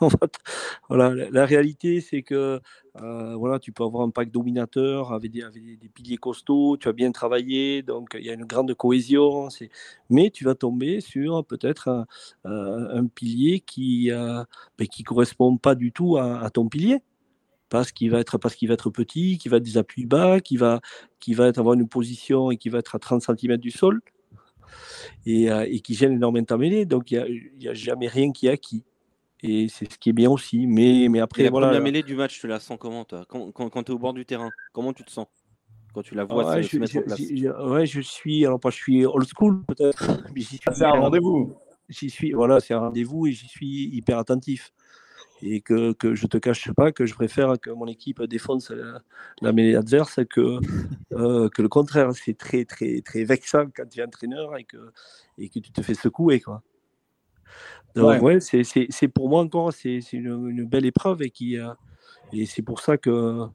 voilà, 0.88 1.28
la, 1.30 1.46
réalité, 1.46 2.00
c'est 2.00 2.22
que 2.22 2.60
euh, 3.00 3.34
voilà, 3.34 3.58
tu 3.58 3.72
peux 3.72 3.82
avoir 3.82 4.04
un 4.04 4.10
pack 4.10 4.30
dominateur 4.30 5.12
avec 5.12 5.32
des, 5.32 5.42
des, 5.76 5.88
piliers 5.88 6.16
costauds, 6.16 6.76
tu 6.76 6.88
as 6.88 6.92
bien 6.92 7.10
travaillé, 7.10 7.82
donc 7.82 8.10
il 8.14 8.24
y 8.24 8.30
a 8.30 8.34
une 8.34 8.44
grande 8.44 8.72
cohésion. 8.74 9.48
Mais 10.10 10.30
tu 10.30 10.44
vas 10.44 10.54
tomber 10.54 11.00
sur 11.00 11.44
peut-être 11.44 11.88
un, 11.88 12.06
euh, 12.46 13.02
pilier 13.14 13.60
qui 13.60 14.06
ne 14.10 14.14
euh, 14.14 14.44
ben, 14.78 14.86
qui 14.86 15.02
correspond 15.02 15.56
pas 15.56 15.74
du 15.74 15.92
tout 15.92 16.16
à 16.16 16.48
ton 16.50 16.68
pilier 16.68 17.02
parce 17.72 17.90
qu'il 17.90 18.10
va 18.10 18.20
être 18.20 18.36
parce 18.36 18.54
qu'il 18.54 18.68
va 18.68 18.74
être 18.74 18.90
petit, 18.90 19.38
qu'il 19.38 19.50
va 19.50 19.56
être 19.56 19.62
des 19.62 19.78
appuis 19.78 20.04
bas, 20.04 20.40
qui 20.40 20.58
va 20.58 20.82
qui 21.20 21.32
va 21.32 21.46
avoir 21.56 21.72
une 21.72 21.88
position 21.88 22.50
et 22.50 22.58
qui 22.58 22.68
va 22.68 22.80
être 22.80 22.94
à 22.94 22.98
30 22.98 23.22
cm 23.22 23.56
du 23.56 23.70
sol 23.70 24.02
et, 25.24 25.50
euh, 25.50 25.64
et 25.66 25.80
qui 25.80 25.94
gêne 25.94 26.12
énormément 26.12 26.44
ta 26.44 26.58
mêlée. 26.58 26.84
Donc 26.84 27.10
il 27.10 27.50
n'y 27.58 27.68
a, 27.68 27.72
jamais 27.72 28.08
rien 28.08 28.30
qui 28.30 28.46
est 28.46 28.50
acquis. 28.50 28.84
Et 29.42 29.68
c'est 29.68 29.90
ce 29.90 29.98
qui 29.98 30.10
est 30.10 30.12
bien 30.12 30.30
aussi. 30.30 30.66
Mais, 30.66 31.08
mais 31.08 31.20
après, 31.20 31.44
la 31.44 31.50
voilà. 31.50 31.68
première 31.68 31.82
mêlée 31.82 32.02
du 32.02 32.14
match, 32.14 32.38
tu 32.38 32.46
la 32.46 32.60
sens 32.60 32.76
comment 32.78 33.06
toi? 33.06 33.24
Quand, 33.26 33.50
quand, 33.52 33.82
tu 33.82 33.90
es 33.90 33.94
au 33.94 33.98
bord 33.98 34.12
du 34.12 34.26
terrain, 34.26 34.50
comment 34.72 34.92
tu 34.92 35.02
te 35.02 35.10
sens? 35.10 35.26
Quand 35.94 36.02
tu 36.02 36.14
la 36.14 36.24
vois 36.24 36.44
ouais, 36.44 36.62
se, 36.62 36.76
je, 36.76 36.98
en 36.98 37.02
place 37.02 37.20
Ouais, 37.70 37.86
je 37.86 38.00
suis, 38.02 38.44
alors 38.44 38.60
pas 38.60 38.70
je 38.70 38.76
suis 38.76 39.06
old 39.06 39.26
school 39.34 39.64
peut-être. 39.64 40.04
C'est 40.74 40.84
un 40.84 40.90
rendez-vous. 40.90 41.54
J'y 41.88 42.10
suis, 42.10 42.32
voilà, 42.32 42.60
c'est 42.60 42.74
un 42.74 42.80
rendez-vous 42.80 43.26
et 43.26 43.32
j'y 43.32 43.48
suis 43.48 43.88
hyper 43.94 44.18
attentif 44.18 44.72
et 45.42 45.60
que, 45.60 45.92
que 45.92 46.14
je 46.14 46.26
te 46.26 46.38
cache 46.38 46.72
pas 46.72 46.92
que 46.92 47.04
je 47.04 47.14
préfère 47.14 47.58
que 47.60 47.70
mon 47.70 47.86
équipe 47.86 48.22
défonce 48.22 48.72
la, 49.40 49.52
mêlée 49.52 49.74
adverse 49.74 50.20
que, 50.30 50.58
euh, 51.12 51.48
que 51.48 51.62
le 51.62 51.68
contraire. 51.68 52.12
C'est 52.14 52.36
très, 52.38 52.64
très, 52.64 53.00
très 53.00 53.24
vexant 53.24 53.66
quand 53.74 53.88
tu 53.88 54.00
es 54.00 54.04
entraîneur 54.04 54.56
et 54.56 54.64
que, 54.64 54.92
et 55.38 55.48
que 55.48 55.58
tu 55.58 55.72
te 55.72 55.82
fais 55.82 55.94
secouer. 55.94 56.40
Quoi. 56.40 56.62
Donc, 57.94 58.22
ouais, 58.22 58.38
c'est 58.40 59.08
pour 59.08 59.28
moi 59.28 59.42
encore, 59.42 59.72
c'est 59.72 60.00
une, 60.12 60.48
une, 60.48 60.64
belle 60.64 60.86
épreuve 60.86 61.22
et, 61.22 61.30
qui, 61.30 61.58
euh, 61.58 61.72
et 62.32 62.46
c'est 62.46 62.62
pour 62.62 62.80
ça 62.80 62.96
que, 62.96 63.46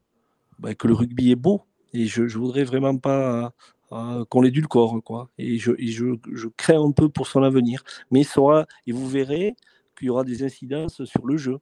bah, 0.58 0.74
que 0.74 0.86
le 0.86 0.94
rugby 0.94 1.32
est 1.32 1.36
beau. 1.36 1.62
Et 1.94 2.06
je 2.06 2.22
ne 2.22 2.28
voudrais 2.28 2.64
vraiment 2.64 2.96
pas 2.98 3.52
euh, 3.92 4.24
qu'on 4.26 4.42
l'édulcore. 4.42 5.02
Quoi. 5.02 5.30
Et, 5.38 5.58
je, 5.58 5.72
et 5.78 5.88
je, 5.88 6.16
je, 6.32 6.48
crains 6.48 6.80
un 6.80 6.92
peu 6.92 7.08
pour 7.08 7.26
son 7.26 7.42
avenir. 7.42 7.82
Mais 8.10 8.20
il 8.20 8.26
sera, 8.26 8.66
et 8.86 8.92
vous 8.92 9.08
verrez 9.08 9.56
qu'il 9.96 10.08
y 10.08 10.10
aura 10.10 10.24
des 10.24 10.44
incidences 10.44 11.02
sur 11.04 11.26
le 11.26 11.36
jeu. 11.36 11.58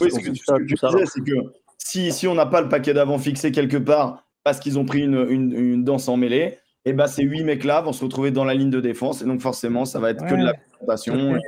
Oui, 0.00 0.10
ce 0.10 0.18
que, 0.18 0.64
tu 0.66 0.74
disais, 0.74 1.06
c'est 1.06 1.24
que 1.24 1.52
si, 1.78 2.12
si 2.12 2.28
on 2.28 2.34
n'a 2.34 2.46
pas 2.46 2.60
le 2.60 2.68
paquet 2.68 2.92
d'avant 2.92 3.18
fixé 3.18 3.50
quelque 3.52 3.78
part 3.78 4.24
parce 4.44 4.60
qu'ils 4.60 4.78
ont 4.78 4.84
pris 4.84 5.02
une, 5.02 5.26
une, 5.28 5.84
danse 5.84 6.08
en 6.08 6.16
mêlée, 6.16 6.58
et 6.86 6.90
eh 6.90 6.92
ben 6.94 7.06
ces 7.06 7.22
huit 7.22 7.44
mecs-là 7.44 7.82
vont 7.82 7.92
se 7.92 8.02
retrouver 8.02 8.30
dans 8.30 8.44
la 8.44 8.54
ligne 8.54 8.70
de 8.70 8.80
défense 8.80 9.20
et 9.20 9.26
donc 9.26 9.42
forcément 9.42 9.84
ça 9.84 10.00
va 10.00 10.10
être 10.10 10.24
que 10.24 10.34
de 10.34 10.44
la 10.44 10.54
présentation. 10.54 11.38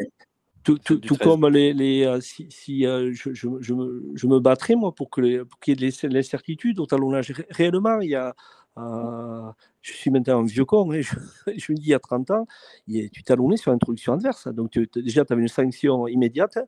Tout, 0.62 0.78
tout, 0.78 0.99
tout 0.99 1.16
comme 1.16 1.49
les, 1.49 1.72
les 1.72 2.05
euh, 2.05 2.20
si, 2.20 2.47
si 2.51 2.87
euh, 2.87 3.11
je, 3.12 3.33
je, 3.35 3.49
je, 3.61 3.74
me, 3.74 4.12
je, 4.14 4.26
me, 4.28 4.39
battrais 4.39 4.76
moi 4.76 4.95
pour 4.95 5.11
qu'il 5.11 5.24
y 5.24 5.70
ait 5.70 5.74
de 5.74 6.14
l'incertitude 6.14 6.78
au 6.78 6.87
talonnage. 6.87 7.33
Réellement, 7.51 7.99
il 8.01 8.11
y 8.11 8.14
a, 8.14 8.33
euh, 8.78 9.51
je 9.80 9.93
suis 9.93 10.11
maintenant 10.12 10.41
un 10.41 10.45
vieux 10.45 10.64
con, 10.64 10.93
hein, 10.93 11.01
je, 11.01 11.16
je, 11.57 11.72
me 11.72 11.76
dis 11.76 11.87
il 11.87 11.91
y 11.91 11.95
a 11.95 11.99
30 11.99 12.30
ans, 12.30 12.47
il, 12.87 13.11
tu 13.11 13.24
talonnais 13.24 13.57
sur 13.57 13.72
l'introduction 13.72 14.12
adverse. 14.12 14.47
Donc 14.49 14.70
tu, 14.70 14.89
déjà, 14.95 15.24
tu 15.24 15.33
avais 15.33 15.43
une 15.43 15.49
sanction 15.49 16.07
immédiate 16.07 16.59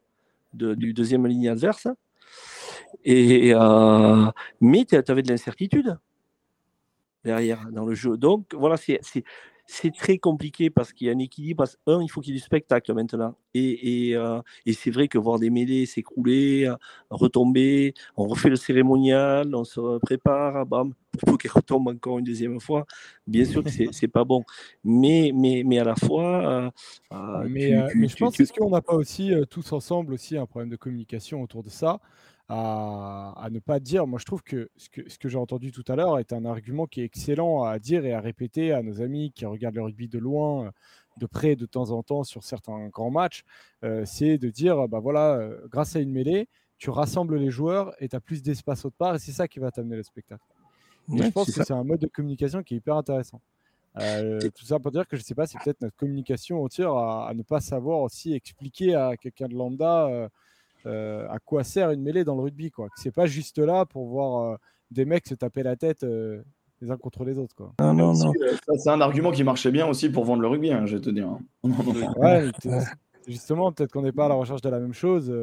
du 0.54 0.94
deuxième 0.94 1.26
ligne 1.26 1.48
adverse. 1.48 1.88
Et, 3.04 3.52
euh, 3.54 4.26
mais 4.60 4.84
tu 4.84 4.96
avais 4.96 5.22
de 5.22 5.28
l'incertitude 5.28 5.98
derrière 7.24 7.66
dans 7.70 7.84
le 7.84 7.94
jeu. 7.94 8.16
Donc 8.16 8.54
voilà, 8.54 8.76
c'est 8.76 9.00
c'est 9.66 9.94
très 9.94 10.18
compliqué 10.18 10.68
parce 10.68 10.92
qu'il 10.92 11.06
y 11.06 11.10
a 11.10 11.12
un 11.14 11.18
équilibre. 11.18 11.64
Un, 11.86 12.02
il 12.02 12.08
faut 12.08 12.20
qu'il 12.20 12.34
y 12.34 12.36
ait 12.36 12.40
du 12.40 12.44
spectacle 12.44 12.92
maintenant. 12.92 13.34
Et, 13.54 14.08
et, 14.10 14.16
euh, 14.16 14.40
et 14.66 14.72
c'est 14.72 14.90
vrai 14.90 15.08
que 15.08 15.16
voir 15.16 15.38
des 15.38 15.48
mêlées 15.48 15.86
s'écrouler, 15.86 16.66
euh, 16.66 16.76
retomber, 17.08 17.94
on 18.16 18.26
refait 18.26 18.50
le 18.50 18.56
cérémonial, 18.56 19.54
on 19.54 19.64
se 19.64 19.98
prépare, 20.00 20.66
bam, 20.66 20.92
pour 21.26 21.38
qu'il 21.38 21.50
retombe 21.50 21.88
encore 21.88 22.18
une 22.18 22.24
deuxième 22.24 22.60
fois. 22.60 22.84
Bien 23.26 23.44
sûr 23.44 23.64
que 23.64 23.70
c'est 23.70 24.08
pas 24.08 24.24
bon. 24.24 24.44
Mais, 24.84 25.32
mais, 25.34 25.62
mais 25.64 25.78
à 25.78 25.84
la 25.84 25.96
fois. 25.96 26.70
Euh, 27.12 27.44
mais, 27.48 27.72
mais, 27.94 28.08
je 28.08 28.16
pense, 28.16 28.38
est-ce 28.38 28.52
qu'on 28.52 28.70
n'a 28.70 28.82
pas 28.82 28.94
aussi 28.94 29.32
tous 29.48 29.72
ensemble 29.72 30.12
aussi 30.12 30.36
un 30.36 30.46
problème 30.46 30.70
de 30.70 30.76
communication 30.76 31.42
autour 31.42 31.62
de 31.62 31.70
ça 31.70 32.00
à, 32.48 33.48
ne 33.50 33.58
pas 33.58 33.80
dire. 33.80 34.06
Moi, 34.06 34.18
je 34.18 34.24
trouve 34.24 34.42
que 34.42 34.70
ce 34.76 34.88
que, 34.88 35.08
ce 35.08 35.18
que 35.18 35.28
j'ai 35.28 35.38
entendu 35.38 35.72
tout 35.72 35.84
à 35.88 35.96
l'heure 35.96 36.18
est 36.18 36.32
un 36.32 36.44
argument 36.44 36.86
qui 36.86 37.00
est 37.00 37.04
excellent 37.04 37.62
à 37.62 37.78
dire 37.78 38.04
et 38.04 38.12
à 38.12 38.20
répéter 38.20 38.72
à 38.72 38.82
nos 38.82 39.00
amis 39.00 39.32
qui 39.32 39.46
regardent 39.46 39.76
le 39.76 39.82
rugby 39.82 40.08
de 40.08 40.18
loin, 40.18 40.72
de 41.18 41.26
près, 41.26 41.56
de 41.56 41.66
temps 41.66 41.90
en 41.90 42.02
temps 42.02 42.24
sur 42.24 42.44
certains 42.44 42.88
grands 42.88 43.10
matchs. 43.10 43.44
Euh, 43.82 44.02
c'est 44.04 44.38
de 44.38 44.50
dire, 44.50 44.88
bah 44.88 45.00
voilà, 45.00 45.34
euh, 45.36 45.66
grâce 45.68 45.96
à 45.96 46.00
une 46.00 46.10
mêlée, 46.10 46.48
tu 46.78 46.90
rassembles 46.90 47.36
les 47.36 47.50
joueurs 47.50 47.94
et 47.98 48.08
tu 48.08 48.16
as 48.16 48.20
plus 48.20 48.42
d'espace 48.42 48.84
autre 48.84 48.96
part 48.96 49.14
et 49.14 49.18
c'est 49.18 49.32
ça 49.32 49.48
qui 49.48 49.58
va 49.58 49.70
t'amener 49.70 49.96
le 49.96 50.02
spectacle. 50.02 50.44
je 51.08 51.30
pense 51.30 51.52
que 51.52 51.64
c'est 51.64 51.72
un 51.72 51.84
mode 51.84 52.00
de 52.00 52.08
communication 52.08 52.62
qui 52.62 52.74
est 52.74 52.78
hyper 52.78 52.96
intéressant. 52.96 53.40
Euh, 54.00 54.40
tout 54.56 54.64
ça 54.64 54.80
pour 54.80 54.90
dire 54.90 55.06
que 55.06 55.16
je 55.16 55.22
ne 55.22 55.24
sais 55.24 55.36
pas 55.36 55.46
si 55.46 55.56
peut-être 55.56 55.80
notre 55.80 55.94
communication 55.94 56.64
entière 56.64 56.90
à, 56.90 57.28
à, 57.28 57.34
ne 57.34 57.42
pas 57.44 57.60
savoir 57.60 58.00
aussi 58.00 58.32
expliquer 58.32 58.96
à 58.96 59.16
quelqu'un 59.16 59.46
de 59.46 59.54
lambda 59.54 60.28
euh, 60.86 61.26
à 61.30 61.38
quoi 61.38 61.64
sert 61.64 61.90
une 61.90 62.02
mêlée 62.02 62.24
dans 62.24 62.34
le 62.34 62.42
rugby. 62.42 62.70
quoi. 62.70 62.88
C'est 62.96 63.14
pas 63.14 63.26
juste 63.26 63.58
là 63.58 63.86
pour 63.86 64.06
voir 64.06 64.52
euh, 64.52 64.56
des 64.90 65.04
mecs 65.04 65.26
se 65.26 65.34
taper 65.34 65.62
la 65.62 65.76
tête 65.76 66.04
euh, 66.04 66.42
les 66.80 66.90
uns 66.90 66.96
contre 66.96 67.24
les 67.24 67.38
autres. 67.38 67.54
Quoi. 67.54 67.72
Non, 67.80 67.94
non, 67.94 68.14
non. 68.14 68.32
C'est 68.76 68.90
un 68.90 69.00
argument 69.00 69.30
qui 69.30 69.44
marchait 69.44 69.70
bien 69.70 69.86
aussi 69.86 70.08
pour 70.08 70.24
vendre 70.24 70.42
le 70.42 70.48
rugby, 70.48 70.72
hein, 70.72 70.86
je 70.86 70.96
vais 70.96 71.02
te 71.02 71.10
dire. 71.10 71.28
ouais, 72.16 72.50
justement, 73.26 73.72
peut-être 73.72 73.92
qu'on 73.92 74.02
n'est 74.02 74.12
pas 74.12 74.26
à 74.26 74.28
la 74.28 74.34
recherche 74.34 74.62
de 74.62 74.68
la 74.68 74.80
même 74.80 74.94
chose. 74.94 75.34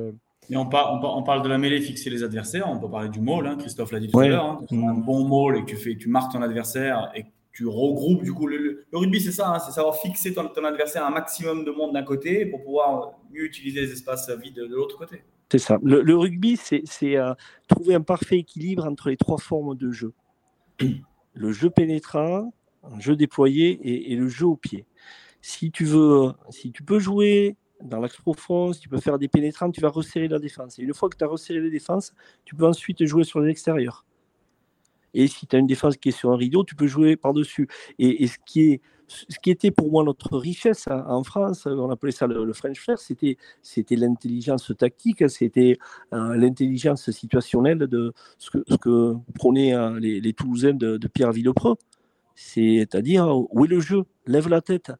Mais 0.49 0.57
on, 0.57 0.67
on, 0.67 1.23
parle 1.23 1.43
de 1.43 1.49
la 1.49 1.57
mêlée, 1.57 1.81
fixer 1.81 2.09
les 2.09 2.23
adversaires. 2.23 2.67
On 2.69 2.77
peut 2.77 2.89
parler 2.89 3.09
du 3.09 3.21
maul. 3.21 3.47
Hein, 3.47 3.55
Christophe 3.57 3.91
l'a 3.91 3.99
dit 3.99 4.09
tout 4.09 4.19
à 4.19 4.27
l'heure. 4.27 4.45
Hein. 4.45 4.65
un 4.71 4.93
bon 4.93 5.25
maul 5.25 5.57
et 5.57 5.61
que 5.61 5.67
tu, 5.67 5.77
fais, 5.77 5.95
tu 5.95 6.09
marques 6.09 6.33
ton 6.33 6.41
adversaire 6.41 7.11
et 7.15 7.25
tu 7.51 7.67
regroupes. 7.67 8.23
Du 8.23 8.33
coup, 8.33 8.47
le, 8.47 8.85
rugby, 8.93 9.21
c'est 9.21 9.31
ça. 9.31 9.49
Hein, 9.49 9.59
c'est 9.59 9.71
savoir 9.71 9.97
fixer 9.97 10.33
ton, 10.33 10.47
adversaire 10.63 11.05
un 11.05 11.11
maximum 11.11 11.65
de 11.65 11.71
monde 11.71 11.93
d'un 11.93 12.03
côté 12.03 12.45
pour 12.45 12.63
pouvoir 12.63 13.13
mieux 13.31 13.43
utiliser 13.43 13.81
les 13.81 13.91
espaces 13.91 14.29
vides 14.29 14.55
de, 14.55 14.65
l'autre 14.65 14.97
côté. 14.97 15.23
C'est 15.51 15.59
ça. 15.59 15.77
Le, 15.83 16.15
rugby, 16.15 16.57
c'est 16.57 16.83
euh, 17.17 17.33
trouver 17.67 17.95
un 17.95 18.01
parfait 18.01 18.37
équilibre 18.37 18.85
entre 18.85 19.09
les 19.09 19.17
trois 19.17 19.37
formes 19.37 19.75
de 19.75 19.91
jeu 19.91 20.13
le 21.33 21.51
jeu 21.51 21.69
pénétrant, 21.69 22.53
le 22.93 22.99
jeu 22.99 23.15
déployé 23.15 23.69
et, 23.81 24.11
et 24.11 24.15
le 24.15 24.27
jeu 24.27 24.45
au 24.45 24.55
pied. 24.55 24.85
Si 25.41 25.71
tu 25.71 25.85
veux, 25.85 26.33
si 26.49 26.71
tu 26.71 26.83
peux 26.83 26.99
jouer 26.99 27.57
dans 27.81 27.99
l'axe 27.99 28.17
profond, 28.17 28.73
si 28.73 28.81
tu 28.81 28.89
peux 28.89 28.99
faire 28.99 29.17
des 29.17 29.27
pénétrants, 29.27 29.71
tu 29.71 29.81
vas 29.81 29.89
resserrer 29.89 30.27
la 30.27 30.39
défense. 30.39 30.77
Et 30.77 30.83
une 30.83 30.93
fois 30.93 31.09
que 31.09 31.17
tu 31.17 31.23
as 31.23 31.27
resserré 31.27 31.59
la 31.59 31.69
défense, 31.69 32.13
tu 32.45 32.55
peux 32.55 32.65
ensuite 32.65 33.03
jouer 33.05 33.23
sur 33.23 33.39
l'extérieur. 33.39 34.05
Et 35.13 35.27
si 35.27 35.47
tu 35.47 35.55
as 35.55 35.59
une 35.59 35.67
défense 35.67 35.97
qui 35.97 36.09
est 36.09 36.13
sur 36.13 36.31
un 36.31 36.37
rideau, 36.37 36.63
tu 36.63 36.75
peux 36.75 36.87
jouer 36.87 37.15
par-dessus. 37.15 37.67
Et, 37.99 38.27
ce, 38.27 38.37
qui 38.45 38.71
est, 38.71 38.81
ce 39.07 39.39
qui 39.41 39.51
était 39.51 39.71
pour 39.71 39.91
moi 39.91 40.03
notre 40.03 40.37
richesse 40.37 40.87
hein, 40.87 41.03
en 41.07 41.23
France, 41.23 41.65
on 41.65 41.89
appelait 41.89 42.11
ça 42.11 42.27
le, 42.27 42.53
French 42.53 42.79
Flair, 42.79 42.97
c'était, 42.97 43.37
l'intelligence 43.91 44.71
tactique, 44.77 45.29
c'était 45.29 45.77
euh, 46.13 46.35
l'intelligence 46.35 47.11
situationnelle 47.11 47.79
de 47.79 48.13
ce 48.37 48.51
que, 48.51 48.63
ce 48.67 48.75
que 48.75 49.15
prenaient 49.35 49.73
hein, 49.73 49.99
les, 49.99 50.33
Toulousains 50.33 50.73
de, 50.73 50.97
de 50.97 51.07
Pierre 51.07 51.31
Villepreux. 51.31 51.75
C'est-à-dire, 52.35 53.27
où 53.29 53.65
est 53.65 53.67
le 53.67 53.79
jeu? 53.79 54.03
Lève 54.25 54.47
la 54.47 54.61
tête. 54.61 54.91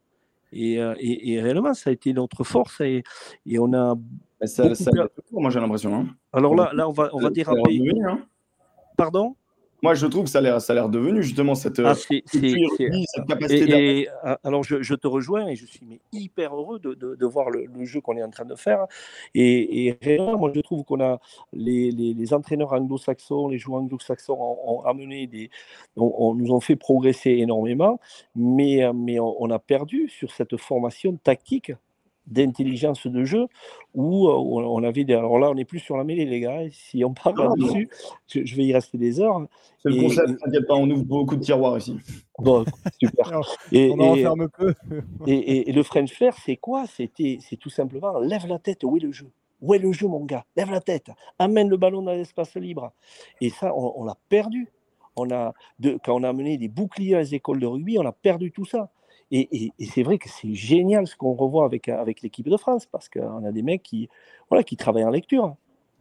Euh, 0.53 0.95
et, 0.99 1.33
et, 1.33 1.41
réellement, 1.41 1.73
ça 1.73 1.89
a 1.89 1.93
été 1.93 2.13
notre 2.13 2.43
force 2.43 2.81
et, 2.81 3.03
et 3.45 3.59
on 3.59 3.73
a. 3.73 3.95
Ça, 4.43 4.75
ça 4.75 4.91
moi 5.31 5.49
j'ai 5.49 5.59
l'impression. 5.59 5.95
Hein. 5.95 6.07
Alors 6.33 6.55
là, 6.55 6.71
là, 6.73 6.89
on 6.89 6.91
va, 6.91 7.09
on 7.13 7.19
va 7.19 7.29
déraper. 7.29 7.81
Hein. 8.05 8.25
Pardon? 8.97 9.35
Moi, 9.81 9.95
je 9.95 10.05
trouve 10.05 10.25
que 10.25 10.29
ça 10.29 10.39
a 10.39 10.73
l'air 10.73 10.89
devenu 10.89 11.23
justement 11.23 11.55
cette, 11.55 11.79
ah, 11.79 11.95
cette 11.95 13.25
capacité. 13.27 14.01
Et, 14.01 14.09
alors, 14.43 14.63
je, 14.63 14.93
te 14.93 15.07
rejoins 15.07 15.47
et 15.47 15.55
je 15.55 15.65
suis 15.65 15.85
mais, 15.87 15.99
hyper 16.11 16.55
heureux 16.55 16.79
de, 16.79 16.93
de, 16.93 17.25
voir 17.25 17.49
le, 17.49 17.67
jeu 17.83 17.99
qu'on 17.99 18.15
est 18.15 18.23
en 18.23 18.29
train 18.29 18.45
de 18.45 18.55
faire. 18.55 18.85
Et, 19.33 19.87
et 19.87 19.97
réellement, 20.01 20.37
moi, 20.37 20.51
je 20.53 20.61
trouve 20.61 20.83
qu'on 20.83 21.01
a 21.01 21.19
les, 21.51 21.91
les, 21.91 22.13
les 22.13 22.33
entraîneurs 22.33 22.73
anglo-saxons, 22.73 23.47
les 23.47 23.57
joueurs 23.57 23.81
anglo-saxons 23.81 24.37
ont, 24.37 24.83
amené 24.83 25.25
des, 25.27 25.49
on, 25.95 26.35
nous 26.35 26.51
ont 26.51 26.59
fait 26.59 26.75
progresser 26.75 27.31
énormément, 27.31 27.99
mais, 28.35 28.83
mais 28.93 29.19
on, 29.19 29.41
on 29.41 29.49
a 29.49 29.59
perdu 29.59 30.09
sur 30.09 30.31
cette 30.31 30.57
formation 30.57 31.17
tactique 31.23 31.71
d'intelligence 32.27 33.07
de 33.07 33.23
jeu 33.23 33.47
où 33.93 34.27
euh, 34.27 34.33
on 34.33 34.83
avait 34.83 35.03
des... 35.03 35.13
Alors 35.13 35.39
là, 35.39 35.49
on 35.49 35.55
n'est 35.55 35.65
plus 35.65 35.79
sur 35.79 35.97
la 35.97 36.03
mêlée, 36.03 36.25
les 36.25 36.39
gars. 36.39 36.61
Si 36.71 37.03
on 37.03 37.13
parle 37.13 37.37
là-dessus, 37.37 37.89
je, 38.27 38.55
vais 38.55 38.65
y 38.65 38.73
rester 38.73 38.97
des 38.97 39.19
heures. 39.19 39.41
C'est 39.79 39.89
le 39.89 40.01
concept, 40.01 40.39
t'inquiète 40.39 40.67
pas, 40.67 40.75
on 40.75 40.89
ouvre 40.89 41.03
beaucoup 41.03 41.35
de 41.35 41.41
tiroirs 41.41 41.77
ici. 41.77 41.97
Bon, 42.39 42.63
super. 43.01 43.41
et, 43.71 43.91
on 43.91 43.99
en 43.99 44.15
ferme 44.15 44.49
peu. 44.49 44.73
et, 45.27 45.71
le 45.71 45.83
French 45.83 46.13
Flair, 46.13 46.35
c'est 46.45 46.57
quoi? 46.57 46.85
C'était, 46.87 47.39
C'est 47.41 47.57
tout 47.57 47.69
simplement 47.69 48.19
lève 48.19 48.47
la 48.47 48.59
tête, 48.59 48.83
où 48.83 48.97
est 48.97 49.01
le 49.01 49.11
jeu? 49.11 49.29
Où 49.61 49.73
est 49.73 49.79
le 49.79 49.91
jeu, 49.91 50.07
mon 50.07 50.25
gars? 50.25 50.45
Lève 50.55 50.71
la 50.71 50.81
tête, 50.81 51.11
amène 51.37 51.69
le 51.69 51.77
ballon 51.77 52.01
dans 52.01 52.13
l'espace 52.13 52.55
libre. 52.55 52.93
Et 53.41 53.49
ça, 53.49 53.73
on, 53.75 54.03
l'a 54.03 54.17
perdu. 54.29 54.69
On 55.15 55.29
a, 55.31 55.53
de, 55.79 55.99
quand 56.03 56.15
on 56.15 56.23
a 56.23 56.29
amené 56.29 56.57
des 56.57 56.67
boucliers 56.67 57.15
à 57.15 57.19
les 57.19 57.35
écoles 57.35 57.59
de 57.59 57.67
rugby, 57.67 57.99
on 57.99 58.05
a 58.05 58.11
perdu 58.11 58.51
tout 58.51 58.65
ça. 58.65 58.89
Et, 59.31 59.71
c'est 59.79 60.03
vrai 60.03 60.17
que 60.17 60.27
c'est 60.29 60.53
génial 60.53 61.07
ce 61.07 61.15
qu'on 61.15 61.33
revoit 61.33 61.65
avec, 61.65 61.87
avec 61.87 62.21
l'équipe 62.21 62.49
de 62.49 62.57
France, 62.57 62.85
parce 62.85 63.07
qu'on 63.07 63.45
a 63.45 63.51
des 63.51 63.63
mecs 63.63 63.81
qui, 63.81 64.09
voilà, 64.49 64.63
qui 64.63 64.75
travaillent 64.75 65.05
en 65.05 65.09
lecture. 65.09 65.55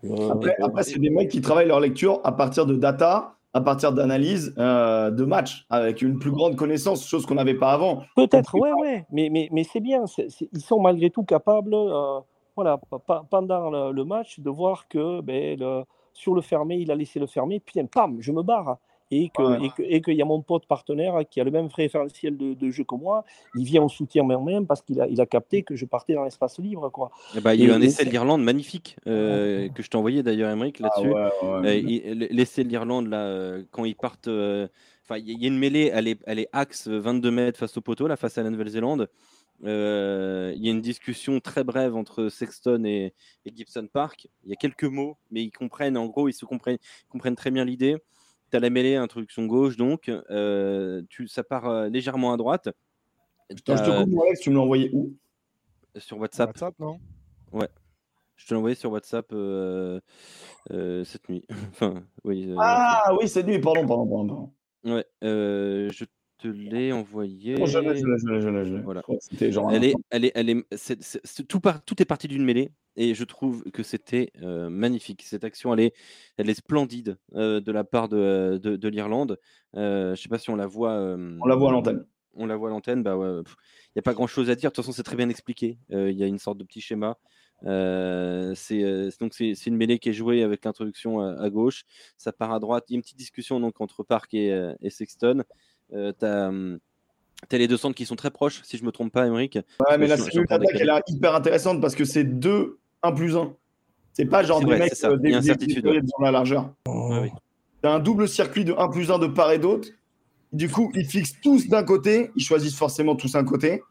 Euh, 0.05 0.35
après, 0.63 0.83
c'est 0.83 0.99
des 0.99 1.11
mecs 1.11 1.31
qui 1.31 1.41
travaillent 1.41 1.69
leur 1.69 1.81
lecture 1.81 2.21
à 2.25 2.33
partir 2.33 2.67
de 2.67 2.75
data, 2.75 3.37
à 3.53 3.61
partir 3.61 3.93
d'analyse 3.93 4.55
euh, 4.59 5.11
de 5.11 5.25
match, 5.25 5.67
avec 5.71 6.03
une 6.03 6.19
plus 6.19 6.33
grande 6.33 6.57
connaissance, 6.57 7.07
chose 7.07 7.25
qu'on 7.25 7.37
n'avait 7.37 7.55
pas 7.55 7.73
avant. 7.73 8.03
Peut-être, 8.17 8.59
ouais, 8.59 8.73
ouais, 8.73 9.07
mais, 9.13 9.29
mais, 9.31 9.49
mais 9.53 9.63
c'est 9.63 9.81
bien. 9.81 10.05
ils 10.53 10.61
sont 10.61 10.81
malgré 10.81 11.11
tout 11.11 11.23
capables, 11.23 11.75
euh, 11.75 12.19
voilà, 12.57 12.81
pendant 13.31 13.91
le, 13.91 14.05
match, 14.05 14.41
de 14.41 14.51
voir 14.51 14.89
que 14.89 15.21
ben, 15.21 15.85
sur 16.13 16.35
le 16.35 16.41
fermé, 16.41 16.79
il 16.79 16.91
a 16.91 16.97
laissé 16.97 17.21
le 17.21 17.27
fermé, 17.27 17.61
puis 17.61 17.81
pam, 17.85 18.17
je 18.21 18.33
me 18.33 18.43
barre 18.43 18.79
et 19.11 19.31
qu'il 19.31 19.73
et 19.79 20.01
que, 20.01 20.11
y 20.11 20.23
a 20.23 20.25
mon 20.25 20.41
pote 20.41 20.67
partenaire 20.67 21.15
qui 21.31 21.41
a 21.41 21.45
le 21.45 21.51
même 21.51 21.67
référentiel 21.67 22.37
de, 22.37 22.55
de 22.55 22.71
jeu 22.71 22.85
que 22.85 22.95
moi, 22.95 23.25
il 23.55 23.65
vient 23.65 23.83
en 23.83 23.89
soutien 23.89 24.25
même 24.39 24.67
parce 24.67 24.83
qu'il 24.83 25.01
a, 25.01 25.07
il 25.09 25.21
a 25.21 25.27
capté 25.27 25.63
que 25.63 25.77
je 25.77 25.85
partais 25.85 26.15
dans 26.15 26.25
l'espace 26.25 26.59
libre. 26.59 26.91
Quoi. 26.91 27.11
Et 27.35 27.39
eh 27.39 27.41
bah, 27.41 27.55
il 27.55 27.63
y 27.63 27.65
a 27.65 27.69
eu 27.69 27.73
un 27.73 27.81
essai 27.81 28.05
de 28.05 28.11
l'Irlande 28.11 28.43
magnifique 28.43 28.97
euh, 29.07 29.69
que 29.69 29.83
je 29.83 29.91
t'ai 29.91 29.97
envoyé 29.97 30.23
d'ailleurs, 30.23 30.51
Emmerich, 30.51 30.81
ah 30.83 30.85
là-dessus. 30.85 31.15
Euh, 31.45 32.27
l'essai 32.31 32.65
de 32.65 32.69
l'Irlande, 32.69 33.09
là, 33.09 33.23
euh, 33.23 33.65
quand 33.71 33.85
ils 33.85 33.97
partent. 33.97 34.29
Enfin, 34.29 35.19
il 35.19 35.41
y 35.41 35.45
a 35.45 35.49
une 35.49 35.59
mêlée, 35.59 35.91
elle 35.93 36.07
est, 36.07 36.21
elle 36.27 36.39
est 36.39 36.49
axe 36.53 36.87
22 36.87 37.31
mètres 37.31 37.59
face 37.59 37.77
au 37.77 37.81
poteau, 37.81 38.07
là, 38.07 38.17
face 38.17 38.39
à 38.39 38.43
la 38.43 38.51
Nouvelle-Zélande. 38.51 39.09
Il 39.63 39.69
y 39.69 40.69
a 40.69 40.71
une 40.71 40.81
discussion 40.81 41.41
très 41.41 41.65
brève 41.65 41.97
entre 41.97 42.29
Sexton 42.29 42.85
et, 42.85 43.13
Gibson 43.55 43.89
Park. 43.93 44.29
Il 44.45 44.51
y 44.51 44.53
a 44.53 44.57
quelques 44.57 44.85
mots, 44.85 45.17
mais 45.31 45.43
ils 45.43 45.51
comprennent, 45.51 45.97
en 45.97 46.07
gros, 46.07 46.29
ils 46.29 46.33
se 46.33 46.45
comprennent, 46.45 46.79
comprennent 47.09 47.37
très 47.37 47.51
bien 47.51 47.65
l'idée. 47.65 47.97
Tu 48.51 48.57
as 48.57 48.61
la 48.61 48.71
mêlée, 48.71 48.97
introduction 48.97 49.47
gauche, 49.47 49.77
donc 49.77 50.09
euh, 50.09 51.03
tu, 51.09 51.29
ça 51.29 51.45
part 51.45 51.67
euh, 51.67 51.89
légèrement 51.89 52.33
à 52.33 52.37
droite. 52.37 52.69
je 53.51 53.57
te 53.57 54.05
coupe, 54.05 54.23
Alex, 54.23 54.41
tu 54.41 54.51
me 54.51 54.57
l'as 54.57 54.63
envoyé 54.63 54.91
où? 54.93 55.15
Sur 55.97 56.19
WhatsApp. 56.19 56.49
WhatsApp, 56.49 56.75
non? 56.79 56.99
Ouais. 57.53 57.69
Je 58.37 58.47
te 58.47 58.55
l'ai 58.55 58.59
envoyé 58.59 58.75
sur 58.75 58.91
WhatsApp 58.91 59.27
euh, 59.33 60.01
cette 60.69 61.29
nuit. 61.29 61.45
enfin, 61.71 62.03
oui, 62.25 62.53
ah 62.59 63.15
oui, 63.19 63.29
cette 63.29 63.47
nuit, 63.47 63.61
pardon, 63.61 63.87
pardon, 63.87 64.07
pardon. 64.07 64.53
Ouais, 64.85 65.05
je 65.23 66.05
te 66.41 66.49
l'ai 66.49 66.93
envoyé. 66.93 67.57
Oh, 67.61 67.67
je 67.67 67.79
je 67.79 68.65
je. 68.65 68.83
Voilà. 68.83 69.03
Genre. 69.51 69.73
Elle 69.73 69.85
est, 69.85 69.95
elle 70.11 70.25
est, 70.25 70.33
elle 70.35 70.51
est, 70.51 71.47
tout, 71.49 72.03
est 72.03 72.05
parti 72.05 72.29
d'une 72.29 72.45
mêlée 72.45 72.73
et 72.97 73.15
je 73.15 73.25
trouve 73.25 73.65
que 73.71 73.83
c'était 73.83 74.33
magnifique. 74.43 75.23
Cette 75.23 75.45
action, 75.45 75.73
elle 75.75 75.81
est, 75.81 75.95
elle 76.37 76.51
est 76.51 76.55
splendide 76.55 77.19
de 77.33 77.73
la 77.73 77.85
part 77.85 78.09
de, 78.09 78.59
de, 78.59 78.89
l'Irlande. 78.89 79.39
je 79.75 80.11
ne 80.11 80.17
sais 80.17 80.29
pas 80.29 80.39
si 80.39 80.51
on 80.51 80.57
la 80.57 80.67
voit. 80.67 80.95
on 80.95 81.47
la 81.47 81.55
voit 81.55 81.71
à 81.71 81.73
l'antenne. 81.73 82.07
On 82.35 82.47
la 82.47 82.57
voit 82.57 82.69
à 82.69 82.73
l'antenne. 82.73 83.03
Bah, 83.03 83.17
il 83.17 83.97
n'y 83.97 84.01
a 84.01 84.03
pas 84.03 84.15
grand 84.15 84.27
chose 84.27 84.51
à 84.51 84.55
dire. 84.55 84.71
De 84.71 84.75
toute 84.75 84.85
façon, 84.85 84.93
c'est 84.93 85.03
très 85.03 85.17
bien 85.17 85.29
expliqué. 85.29 85.79
Il 85.91 86.13
y 86.13 86.23
a 86.23 86.27
une 86.27 86.39
sorte 86.39 86.59
de 86.59 86.65
petit 86.65 86.81
schéma. 86.81 87.19
c'est 87.63 89.09
donc 89.21 89.35
c'est 89.35 89.67
une 89.67 89.77
mêlée 89.77 89.99
qui 89.99 90.09
est 90.09 90.15
jouée 90.15 90.43
avec 90.43 90.65
l'introduction 90.65 91.21
à, 91.21 91.51
gauche. 91.51 91.85
Ça 92.17 92.33
part 92.33 92.53
à 92.53 92.61
droite. 92.61 92.85
Il 92.89 92.93
y 92.93 92.95
a 92.95 92.99
une 92.99 93.03
petite 93.03 93.19
discussion 93.19 93.61
donc 93.61 93.81
entre 93.81 94.03
Park 94.03 94.35
et, 94.35 94.73
et 94.81 94.91
Sexton. 94.91 95.45
Tu 95.91 96.25
as 96.25 96.51
T'as 97.49 97.59
les 97.59 97.69
deux 97.69 97.77
centres 97.77 97.95
qui 97.95 98.07
sont 98.07 98.17
très 98.17 98.31
proches, 98.31 98.61
si 98.65 98.77
je 98.77 98.85
me 98.85 98.93
trompe 98.93 99.13
pas, 99.13 99.27
Emmerich. 99.27 99.57
Ouais, 99.57 99.99
mais 99.99 100.07
la 100.07 100.17
cellule 100.17 100.47
d'attaque, 100.47 100.69
elle 100.75 100.91
est 100.91 101.11
hyper 101.11 101.35
intéressante 101.35 101.81
parce 101.81 101.95
que 101.95 102.05
c'est 102.05 102.25
deux 102.25 102.79
1 103.03 103.13
plus 103.13 103.37
1. 103.37 103.55
C'est 104.13 104.27
pas 104.27 104.43
genre 104.43 104.61
des 104.61 104.77
mecs 104.77 104.93
euh, 105.05 105.17
des, 105.17 105.41
des, 105.41 105.81
dans 105.81 106.25
la 106.25 106.31
largeur. 106.31 106.73
Ouais, 106.87 107.33
T'as 107.81 107.95
un 107.95 107.99
double 107.99 108.29
circuit 108.29 108.65
de 108.65 108.75
1 108.75 108.89
plus 108.89 109.11
1 109.11 109.19
de 109.19 109.27
part 109.27 109.53
et 109.53 109.59
d'autre. 109.59 109.89
Du 110.53 110.69
coup, 110.69 110.91
ils 110.95 111.07
fixent 111.07 111.41
tous 111.41 111.69
d'un 111.69 111.85
côté, 111.85 112.31
ils 112.37 112.43
choisissent 112.43 112.77
forcément 112.77 113.17
tous 113.17 113.35
un 113.37 113.45
côté. 113.45 113.83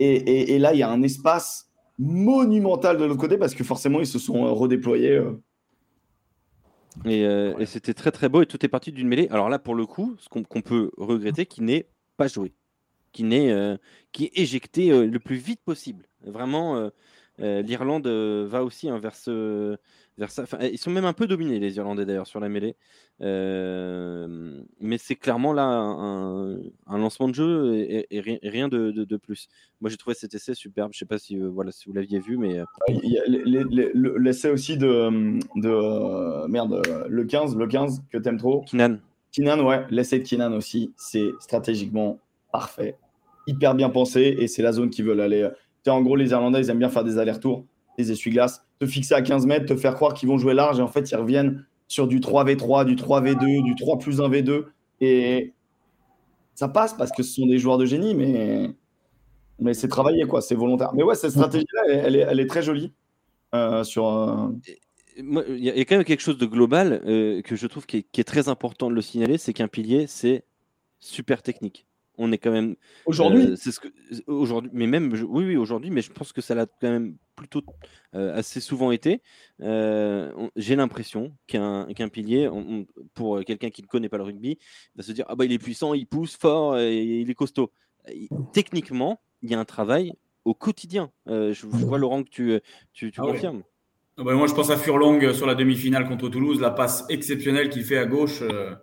Et, 0.00 0.14
et, 0.14 0.54
et 0.54 0.58
là, 0.58 0.72
il 0.72 0.78
y 0.78 0.82
a 0.82 0.90
un 0.90 1.02
espace 1.02 1.68
monumental 1.98 2.96
de 2.96 3.04
l'autre 3.04 3.20
côté 3.20 3.36
parce 3.36 3.54
que 3.54 3.64
forcément, 3.64 4.00
ils 4.00 4.06
se 4.06 4.18
sont 4.18 4.46
euh, 4.46 4.50
redéployés. 4.50 5.16
Euh. 5.16 5.42
Et, 7.04 7.22
et 7.22 7.66
c'était 7.66 7.94
très 7.94 8.12
très 8.12 8.28
beau 8.28 8.42
et 8.42 8.46
tout 8.46 8.64
est 8.64 8.68
parti 8.68 8.92
d'une 8.92 9.08
mêlée. 9.08 9.28
Alors 9.30 9.48
là, 9.48 9.58
pour 9.58 9.74
le 9.74 9.84
coup, 9.86 10.16
ce 10.18 10.28
qu'on 10.28 10.62
peut 10.62 10.90
regretter, 10.96 11.46
qui 11.46 11.62
n'est 11.62 11.88
pas 12.16 12.28
joué, 12.28 12.54
qui, 13.12 13.24
n'est 13.24 13.78
qui 14.12 14.26
est 14.26 14.38
éjecté 14.38 15.06
le 15.06 15.18
plus 15.18 15.36
vite 15.36 15.60
possible. 15.64 16.06
Vraiment, 16.22 16.90
euh, 17.40 17.62
L'Irlande 17.62 18.06
euh, 18.06 18.46
va 18.48 18.64
aussi 18.64 18.88
hein, 18.88 18.98
vers, 18.98 19.14
ce, 19.14 19.76
vers 20.18 20.30
ça. 20.30 20.44
ils 20.60 20.78
sont 20.78 20.90
même 20.90 21.04
un 21.04 21.12
peu 21.12 21.26
dominés, 21.26 21.58
les 21.58 21.76
Irlandais 21.76 22.04
d'ailleurs, 22.04 22.26
sur 22.26 22.40
la 22.40 22.48
mêlée. 22.48 22.76
Euh, 23.20 24.62
mais 24.80 24.98
c'est 24.98 25.14
clairement 25.14 25.52
là 25.52 25.64
un, 25.64 26.98
lancement 26.98 27.28
de 27.28 27.34
jeu 27.34 27.74
et, 27.74 28.06
rien 28.42 28.68
de, 28.68 29.16
plus. 29.16 29.48
Moi, 29.80 29.90
j'ai 29.90 29.96
trouvé 29.96 30.14
cet 30.14 30.34
essai 30.34 30.54
superbe. 30.54 30.92
Je 30.92 30.96
ne 30.96 31.00
sais 31.00 31.06
pas 31.06 31.18
si, 31.18 31.36
voilà, 31.38 31.72
si 31.72 31.88
vous 31.88 31.94
l'aviez 31.94 32.20
vu, 32.20 32.36
mais. 32.36 32.62
L'essai 32.88 34.50
aussi 34.50 34.76
de, 34.76 35.38
de. 35.60 36.46
merde, 36.48 36.82
le 37.08 37.24
15, 37.24 37.56
le 37.56 37.66
15 37.66 38.02
que 38.10 38.18
t'aimes 38.18 38.38
trop. 38.38 38.62
Kinan. 38.62 38.98
Kinan, 39.32 39.60
ouais. 39.64 39.84
L'essai 39.90 40.18
de 40.18 40.24
Kinan 40.24 40.52
aussi, 40.52 40.92
c'est 40.96 41.30
stratégiquement 41.40 42.20
parfait. 42.52 42.96
Hyper 43.46 43.74
bien 43.74 43.90
pensé 43.90 44.36
et 44.38 44.48
c'est 44.48 44.62
la 44.62 44.72
zone 44.72 44.90
qui 44.90 45.02
veulent 45.02 45.20
aller 45.20 45.50
en 45.90 46.02
gros, 46.02 46.16
les 46.16 46.30
Irlandais, 46.30 46.60
ils 46.60 46.70
aiment 46.70 46.78
bien 46.78 46.88
faire 46.88 47.04
des 47.04 47.18
allers-retours, 47.18 47.64
des 47.98 48.12
essuie-glaces, 48.12 48.64
te 48.78 48.86
fixer 48.86 49.14
à 49.14 49.22
15 49.22 49.46
mètres, 49.46 49.66
te 49.66 49.76
faire 49.76 49.94
croire 49.94 50.14
qu'ils 50.14 50.28
vont 50.28 50.38
jouer 50.38 50.54
large 50.54 50.78
et 50.78 50.82
en 50.82 50.88
fait, 50.88 51.10
ils 51.10 51.16
reviennent 51.16 51.64
sur 51.88 52.08
du 52.08 52.20
3v3, 52.20 52.84
du 52.84 52.96
3v2, 52.96 53.62
du 53.62 53.74
3 53.74 53.98
plus 53.98 54.18
1v2 54.18 54.64
Et 55.00 55.52
ça 56.54 56.68
passe 56.68 56.94
parce 56.94 57.10
que 57.10 57.22
ce 57.22 57.34
sont 57.34 57.46
des 57.46 57.58
joueurs 57.58 57.78
de 57.78 57.86
génie, 57.86 58.14
mais, 58.14 58.70
mais 59.58 59.74
c'est 59.74 59.88
travaillé, 59.88 60.26
quoi, 60.26 60.40
c'est 60.40 60.54
volontaire. 60.54 60.92
Mais 60.94 61.02
ouais, 61.02 61.14
cette 61.14 61.32
stratégie-là, 61.32 61.82
elle, 61.88 62.16
est, 62.16 62.20
elle 62.20 62.40
est 62.40 62.46
très 62.46 62.62
jolie. 62.62 62.92
Euh, 63.54 63.84
sur 63.84 64.52
Il 65.16 65.58
y 65.58 65.70
a 65.70 65.84
quand 65.84 65.96
même 65.96 66.04
quelque 66.04 66.22
chose 66.22 66.38
de 66.38 66.46
global 66.46 67.02
euh, 67.06 67.40
que 67.42 67.54
je 67.54 67.66
trouve 67.68 67.86
qui 67.86 67.98
est, 68.12 68.24
très 68.24 68.48
important 68.48 68.90
de 68.90 68.94
le 68.94 69.02
signaler, 69.02 69.38
c'est 69.38 69.52
qu'un 69.52 69.68
pilier, 69.68 70.06
c'est 70.08 70.44
super 70.98 71.42
technique. 71.42 71.86
On 72.16 72.32
est 72.32 72.38
quand 72.38 72.50
même. 72.50 72.76
Aujourd'hui 73.06 73.46
euh, 73.46 73.56
C'est 73.56 73.72
ce 73.72 73.80
que. 73.80 73.88
Aujourd'hui, 74.26 74.70
mais 74.72 74.86
même. 74.86 75.12
oui, 75.28 75.44
oui, 75.44 75.56
aujourd'hui, 75.56 75.90
mais 75.90 76.02
je 76.02 76.12
pense 76.12 76.32
que 76.32 76.40
ça 76.40 76.54
l'a 76.54 76.66
quand 76.66 76.90
même 76.90 77.16
plutôt 77.36 77.62
assez 78.12 78.60
souvent 78.60 78.92
été. 78.92 79.20
J'ai 79.60 80.76
l'impression 80.76 81.32
qu'un 81.46 82.08
pilier, 82.12 82.48
pour 83.14 83.44
quelqu'un 83.44 83.70
qui 83.70 83.82
ne 83.82 83.88
connaît 83.88 84.08
pas 84.08 84.18
le 84.18 84.24
rugby, 84.24 84.58
va 84.94 85.02
se 85.02 85.12
dire 85.12 85.24
Ah 85.28 85.34
bah 85.34 85.44
il 85.44 85.52
est 85.52 85.58
puissant, 85.58 85.94
il 85.94 86.06
pousse 86.06 86.36
fort, 86.36 86.78
et 86.78 87.02
il 87.02 87.28
est 87.28 87.34
costaud. 87.34 87.72
Techniquement, 88.52 89.20
il 89.42 89.50
y 89.50 89.54
a 89.54 89.58
un 89.58 89.64
travail 89.64 90.12
au 90.44 90.54
quotidien. 90.54 91.10
je, 91.26 91.66
vois 91.66 91.98
Laurent 91.98 92.22
que 92.22 92.28
tu, 92.28 92.60
tu, 92.92 93.12
ah 93.18 93.22
confirmes. 93.22 93.64
Ah 94.16 94.22
bah, 94.22 94.34
moi, 94.34 94.46
je 94.46 94.54
pense 94.54 94.70
à 94.70 94.76
Furlong 94.76 95.32
sur 95.32 95.46
la 95.46 95.56
demi-finale 95.56 96.06
contre 96.06 96.28
Toulouse, 96.28 96.60
la 96.60 96.70
passe 96.70 97.04
exceptionnelle 97.08 97.68
qu'il 97.68 97.82
fait 97.82 97.98
à 97.98 98.06
gauche. 98.06 98.42
Euh, 98.42 98.74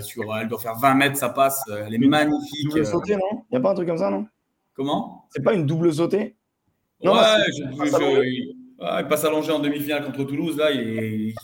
sur, 0.00 0.34
elle 0.36 0.48
doit 0.48 0.58
faire 0.58 0.76
20 0.76 0.94
mètres, 0.94 1.16
sa 1.16 1.28
passe. 1.28 1.62
Euh, 1.68 1.84
elle 1.86 1.94
est 1.94 1.98
magnifique. 1.98 2.68
Double 2.68 2.86
sautée, 2.86 3.16
non? 3.16 3.44
Il 3.50 3.52
n'y 3.52 3.58
a 3.58 3.60
pas 3.60 3.70
un 3.70 3.74
truc 3.74 3.88
comme 3.88 3.98
ça, 3.98 4.10
non? 4.10 4.26
Comment? 4.74 5.26
C'est 5.30 5.42
pas 5.42 5.54
une 5.54 5.66
double 5.66 5.92
sautée? 5.92 6.36
Non, 7.02 7.14
Ouais, 8.82 9.00
il 9.02 9.08
passe 9.08 9.24
allongé 9.24 9.52
en 9.52 9.58
demi-finale 9.58 10.04
contre 10.04 10.24
Toulouse. 10.24 10.56
Là, 10.56 10.70
il 10.70 11.34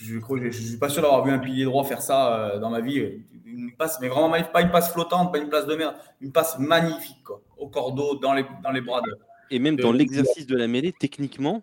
je 0.00 0.14
ne 0.14 0.50
suis 0.50 0.78
pas 0.78 0.88
sûr 0.88 1.02
d'avoir 1.02 1.24
vu 1.24 1.32
un 1.32 1.38
pilier 1.38 1.64
droit 1.64 1.84
faire 1.84 2.00
ça 2.00 2.34
euh, 2.34 2.58
dans 2.58 2.70
ma 2.70 2.80
vie. 2.80 3.24
Une 3.44 3.72
passe, 3.76 3.98
mais 4.00 4.08
vraiment 4.08 4.30
pas 4.52 4.62
une 4.62 4.70
passe 4.70 4.92
flottante, 4.92 5.32
pas 5.32 5.38
une 5.38 5.50
passe 5.50 5.66
de 5.66 5.74
merde, 5.74 5.94
une 6.20 6.32
passe 6.32 6.58
magnifique, 6.58 7.22
quoi, 7.24 7.42
au 7.58 7.68
cordeau, 7.68 8.14
dans 8.16 8.32
les, 8.32 8.44
dans 8.62 8.70
les 8.70 8.80
bras 8.80 9.02
de. 9.02 9.14
Et 9.50 9.58
même 9.58 9.76
dans 9.76 9.92
l'exercice 9.92 10.46
de 10.46 10.56
la 10.56 10.68
mêlée, 10.68 10.92
techniquement, 10.92 11.62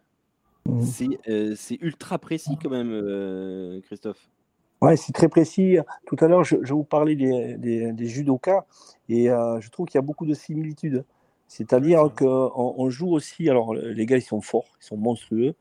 mmh. 0.66 0.82
c'est 1.56 1.78
ultra 1.82 2.20
précis 2.20 2.58
quand 2.62 2.70
même, 2.70 3.82
Christophe. 3.86 4.30
Ouais, 4.82 4.96
c'est 4.96 5.12
très 5.12 5.28
précis. 5.28 5.78
Tout 6.06 6.18
à 6.20 6.28
l'heure, 6.28 6.44
je, 6.44 6.56
vous 6.72 6.84
parlais 6.84 7.16
des, 7.16 7.58
des, 7.58 8.06
judokas 8.08 8.66
et 9.10 9.30
euh, 9.30 9.60
je 9.60 9.70
trouve 9.70 9.88
qu'il 9.88 9.96
y 9.96 10.04
a 10.04 10.04
beaucoup 10.04 10.28
de 10.28 10.36
similitudes. 10.36 11.04
C'est-à-dire 11.48 12.12
qu'on 12.16 12.52
on 12.56 12.90
joue 12.90 13.12
aussi, 13.12 13.50
alors 13.50 13.74
les 13.74 14.06
gars, 14.06 14.18
ils 14.18 14.22
sont 14.22 14.42
forts, 14.42 14.68
ils 14.82 14.86
sont 14.86 14.98
monstrueux, 14.98 15.56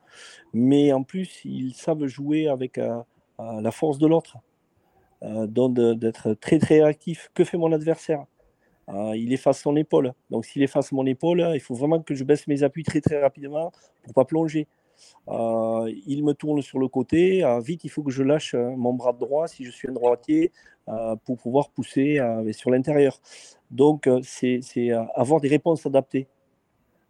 mais 0.52 0.92
en 0.92 1.02
plus, 1.02 1.40
ils 1.44 1.74
savent 1.74 2.06
jouer 2.06 2.48
avec 2.48 2.76
euh, 2.76 3.00
euh, 3.40 3.60
la 3.62 3.70
force 3.70 3.98
de 3.98 4.06
l'autre, 4.06 4.36
donc 5.22 5.74
d'être 5.74 6.34
très 6.34 6.58
très 6.58 6.80
réactif. 6.82 7.30
Que 7.34 7.44
fait 7.44 7.56
mon 7.56 7.72
adversaire? 7.72 8.24
Il 8.88 9.32
efface 9.32 9.60
son 9.62 9.76
épaule. 9.76 10.12
Donc 10.30 10.44
s'il 10.44 10.62
efface 10.62 10.92
mon 10.92 11.06
épaule, 11.06 11.50
il 11.54 11.60
faut 11.60 11.74
vraiment 11.74 12.00
que 12.00 12.14
je 12.14 12.22
baisse 12.22 12.46
mes 12.46 12.62
appuis 12.62 12.84
très 12.84 13.00
très 13.00 13.20
rapidement 13.20 13.72
pour 14.04 14.14
pas 14.14 14.24
plonger. 14.24 14.68
Euh, 15.28 15.92
il 16.06 16.24
me 16.24 16.32
tourne 16.34 16.62
sur 16.62 16.78
le 16.78 16.88
côté. 16.88 17.44
Euh, 17.44 17.60
vite, 17.60 17.84
il 17.84 17.90
faut 17.90 18.02
que 18.02 18.10
je 18.10 18.22
lâche 18.22 18.54
euh, 18.54 18.70
mon 18.76 18.94
bras 18.94 19.12
droit 19.12 19.48
si 19.48 19.64
je 19.64 19.70
suis 19.70 19.88
un 19.88 19.92
droitier 19.92 20.52
pour 21.24 21.36
pouvoir 21.36 21.70
pousser 21.70 22.20
sur 22.52 22.70
l'intérieur. 22.70 23.18
Donc, 23.72 24.08
c'est 24.22 24.60
avoir 25.16 25.40
des 25.40 25.48
réponses 25.48 25.84
adaptées. 25.84 26.28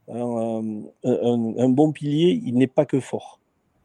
Un, 0.09 1.69
bon 1.69 1.93
pilier, 1.93 2.41
il 2.43 2.55
n'est 2.55 2.69
pas 2.69 2.87
que 2.87 3.01
fort. 3.01 3.39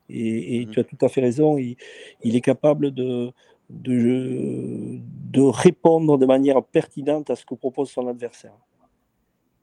Et, 0.07 0.65
mmh 0.65 0.69
tu 0.69 0.79
as 0.79 0.85
tout 0.85 0.97
à 1.01 1.09
fait 1.09 1.19
raison, 1.19 1.57
il, 1.57 1.75
est 2.23 2.39
capable 2.39 2.91
de, 2.91 3.33
de, 3.69 5.41
répondre 5.41 6.17
de 6.17 6.25
manière 6.25 6.63
pertinente 6.63 7.29
à 7.29 7.35
ce 7.35 7.45
que 7.45 7.55
propose 7.55 7.89
son 7.89 8.07
adversaire. 8.07 8.55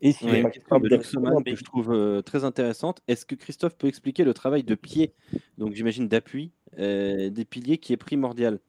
Et 0.01 0.13
si 0.13 0.27
ouais, 0.27 0.45
que 0.45 1.57
je 1.57 1.65
trouve 1.65 1.93
euh, 1.93 2.23
très 2.23 2.45
intéressante. 2.45 3.01
Est-ce 3.09 3.27
que 3.27 3.35
Christophe 3.35 3.77
peut 3.77 3.89
expliquer 3.89 4.25
le 4.25 4.33
travail 4.33 4.63
de 4.63 4.75
pied, 4.75 5.13
donc 5.59 5.75
j'imagine 5.75 6.09
d'appui, 6.09 6.53
euh, 6.79 7.31
des 7.31 7.45
piliers 7.45 7.79
qui 7.79 7.93
est 7.93 7.97
primordial 7.97 8.61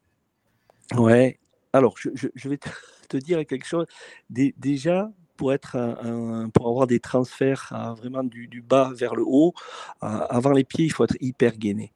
Ouais. 0.96 1.40
Alors, 1.72 1.96
je, 1.98 2.10
je, 2.16 2.50
vais 2.50 2.58
te, 3.10 3.18
dire 3.18 3.46
quelque 3.46 3.68
chose. 3.68 3.86
déjà, 4.30 5.12
pour, 5.38 5.54
être 5.54 5.76
un, 5.76 6.50
pour 6.50 6.68
avoir 6.68 6.88
des 6.88 7.00
transferts 7.00 7.94
vraiment 7.98 8.24
du, 8.24 8.48
du, 8.48 8.62
bas 8.62 8.92
vers 8.96 9.16
le 9.16 9.24
haut, 9.26 9.54
avant 10.02 10.52
les 10.52 10.64
pieds, 10.64 10.86
il 10.86 10.92
faut 10.92 11.04
être 11.04 11.18
hyper 11.22 11.58
gainé. 11.58 11.94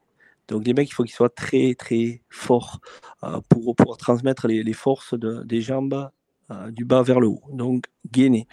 Donc 0.48 0.66
les 0.66 0.74
mecs, 0.74 0.90
il 0.90 0.94
faut 0.94 1.04
qu'ils 1.04 1.16
soient 1.16 1.30
très 1.30 1.74
très 1.76 2.22
forts 2.30 2.80
euh, 3.24 3.40
pour 3.50 3.76
pouvoir 3.76 3.98
transmettre 3.98 4.48
les, 4.48 4.64
les 4.64 4.74
forces 4.74 5.18
de, 5.18 5.44
des 5.44 5.62
jambes 5.62 6.10
euh, 6.52 6.72
du 6.72 6.86
bas 6.86 7.02
vers 7.02 7.20
le 7.20 7.28
haut, 7.28 7.41
donc 7.52 7.86
gainé. 8.12 8.48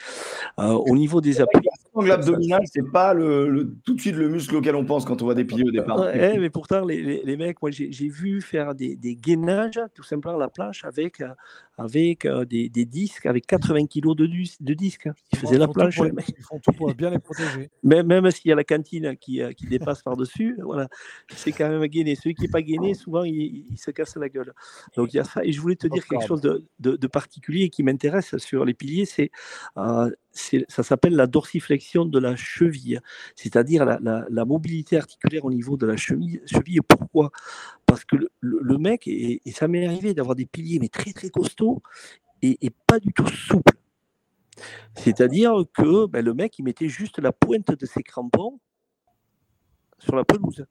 Euh, 0.59 0.73
au 0.73 0.95
niveau 0.95 1.21
des 1.21 1.41
appuis. 1.41 1.61
L'angle 1.95 2.13
abdominal, 2.13 2.63
c'est 2.67 2.89
pas 2.89 3.15
le, 3.15 3.75
tout 3.85 3.95
de 3.95 4.01
suite 4.01 4.15
le 4.15 4.29
muscle 4.29 4.55
auquel 4.55 4.77
on 4.77 4.85
pense 4.85 5.05
quand 5.05 5.23
on 5.23 5.25
voit 5.25 5.35
des 5.35 5.45
piliers 5.45 5.65
au 5.65 5.73
départ. 5.73 5.99
mais 6.15 6.51
pourtant, 6.51 6.85
les, 6.85 7.23
les, 7.25 7.37
mecs, 7.37 7.61
moi 7.61 7.73
j'ai 7.73 8.09
vu 8.09 8.41
faire 8.41 8.77
des, 8.77 8.95
des, 8.95 9.17
gainages, 9.17 9.81
tout 9.95 10.05
simplement 10.05 10.37
à 10.37 10.39
la 10.39 10.49
planche, 10.49 10.85
avec, 10.85 11.21
euh, 11.21 11.29
avec 11.81 12.27
des, 12.27 12.69
des, 12.69 12.85
disques, 12.85 13.27
avec 13.27 13.47
80 13.47 13.87
kg 13.87 14.15
de, 14.15 14.27
de 14.61 14.75
disques. 14.75 15.09
Ils 15.33 15.39
faisaient 15.39 15.59
la 15.59 15.69
planche. 15.69 15.99
ils 15.99 16.45
font 16.45 16.59
tout 16.59 16.73
pour 16.73 16.95
bien 16.95 17.11
les 17.11 17.19
protéger. 17.19 17.71
Même, 17.83 18.07
même 18.07 18.31
s'il 18.31 18.51
y 18.51 18.53
a 18.53 18.55
la 18.55 18.65
cantine 18.65 19.17
qui, 19.17 19.41
qui 19.57 19.67
dépasse 19.67 20.03
par-dessus, 20.03 20.59
voilà, 20.63 20.89
c'est 21.35 21.53
quand 21.53 21.69
même 21.69 21.85
gainé. 21.87 22.15
Celui 22.15 22.35
qui 22.35 22.43
n'est 22.43 22.49
pas 22.49 22.63
gainé, 22.63 22.95
souvent, 22.95 23.25
il, 23.25 23.65
se 23.79 23.91
casse 23.91 24.17
la 24.17 24.29
gueule. 24.29 24.53
Donc 24.97 25.15
il 25.15 25.17
y 25.17 25.21
a 25.21 25.25
ça. 25.25 25.43
Et 25.45 25.53
je 25.53 25.61
voulais 25.61 25.77
te 25.77 25.87
dire 25.87 26.07
quelque 26.07 26.27
chose 26.27 26.41
de, 26.41 26.65
de, 26.81 26.97
de 26.97 27.07
particulier 27.07 27.71
qui 27.71 27.83
m'intéresse 27.83 28.37
sur 28.37 28.65
les 28.65 28.75
piliers, 28.75 29.07
c'est 29.07 29.31
euh, 29.79 30.11
ça 30.33 30.83
s'appelle 30.83 31.17
la 31.17 31.27
dorsiflexion 31.27 32.05
de 32.05 32.19
la 32.19 32.37
cheville, 32.37 33.01
c'est-à-dire 33.35 33.85
la, 33.85 34.45
mobilité 34.45 34.97
articulaire 34.97 35.45
au 35.45 35.51
niveau 35.51 35.77
de 35.77 35.87
la 35.87 35.97
cheville. 35.97 36.41
cheville. 36.47 36.81
Pourquoi? 36.87 37.31
Parce 37.91 38.05
que 38.05 38.15
le, 38.39 38.79
mec, 38.79 39.09
et, 39.09 39.43
ça 39.51 39.67
m'est 39.67 39.85
arrivé 39.85 40.15
d'avoir 40.15 40.37
des 40.37 40.47
piliers 40.47 40.79
mais 40.79 40.89
très 40.89 41.13
très 41.13 41.29
costauds 41.29 41.83
et, 42.41 42.71
pas 42.87 43.01
du 43.01 43.13
tout 43.13 43.27
souples. 43.27 43.77
C'est-à-dire 44.95 45.65
que 45.75 46.07
ben, 46.07 46.25
le 46.25 46.33
mec, 46.33 46.57
il 46.61 46.63
mettait 46.63 46.89
juste 46.89 47.19
la 47.19 47.33
pointe 47.33 47.73
de 47.73 47.87
ses 47.87 48.05
crampons 48.05 48.61
sur 49.99 50.15
la 50.15 50.25
pelouse. 50.25 50.65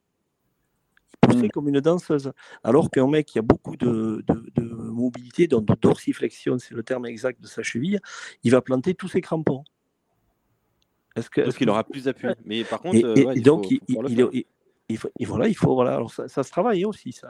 Mmh. 1.28 1.50
comme 1.50 1.68
une 1.68 1.82
danseuse. 1.82 2.32
Alors 2.64 2.90
qu'un 2.90 3.08
mec 3.08 3.26
qui 3.26 3.38
a 3.38 3.42
beaucoup 3.42 3.76
de, 3.76 4.24
mobilité, 4.58 5.48
donc 5.48 5.66
de 5.66 5.76
dorsiflexion, 5.76 6.58
c'est 6.58 6.74
le 6.74 6.84
terme 6.84 7.06
exact 7.06 7.42
de 7.42 7.48
sa 7.48 7.64
cheville, 7.64 8.00
il 8.44 8.52
va 8.52 8.62
planter 8.62 8.96
tous 8.96 9.10
ses 9.10 9.20
crampons. 9.20 9.66
Est-ce 11.18 11.30
que, 11.30 11.42
Parce 11.42 11.58
qu'il 11.58 11.70
aura 11.70 11.84
plus 11.84 12.06
d'appui. 12.06 12.30
Mais 12.46 12.64
par 12.64 12.80
contre, 12.80 13.04
euh, 13.04 13.36
donc, 13.42 13.70
il, 13.72 13.82
il 13.90 14.46
faut, 14.98 15.10
et 15.20 15.26
voilà, 15.26 15.48
il 15.48 15.56
faut, 15.56 15.76
voilà, 15.76 15.94
alors 15.94 16.12
ça, 16.12 16.28
se 16.28 16.50
travaille 16.50 16.84
aussi, 16.84 17.12
ça. 17.12 17.30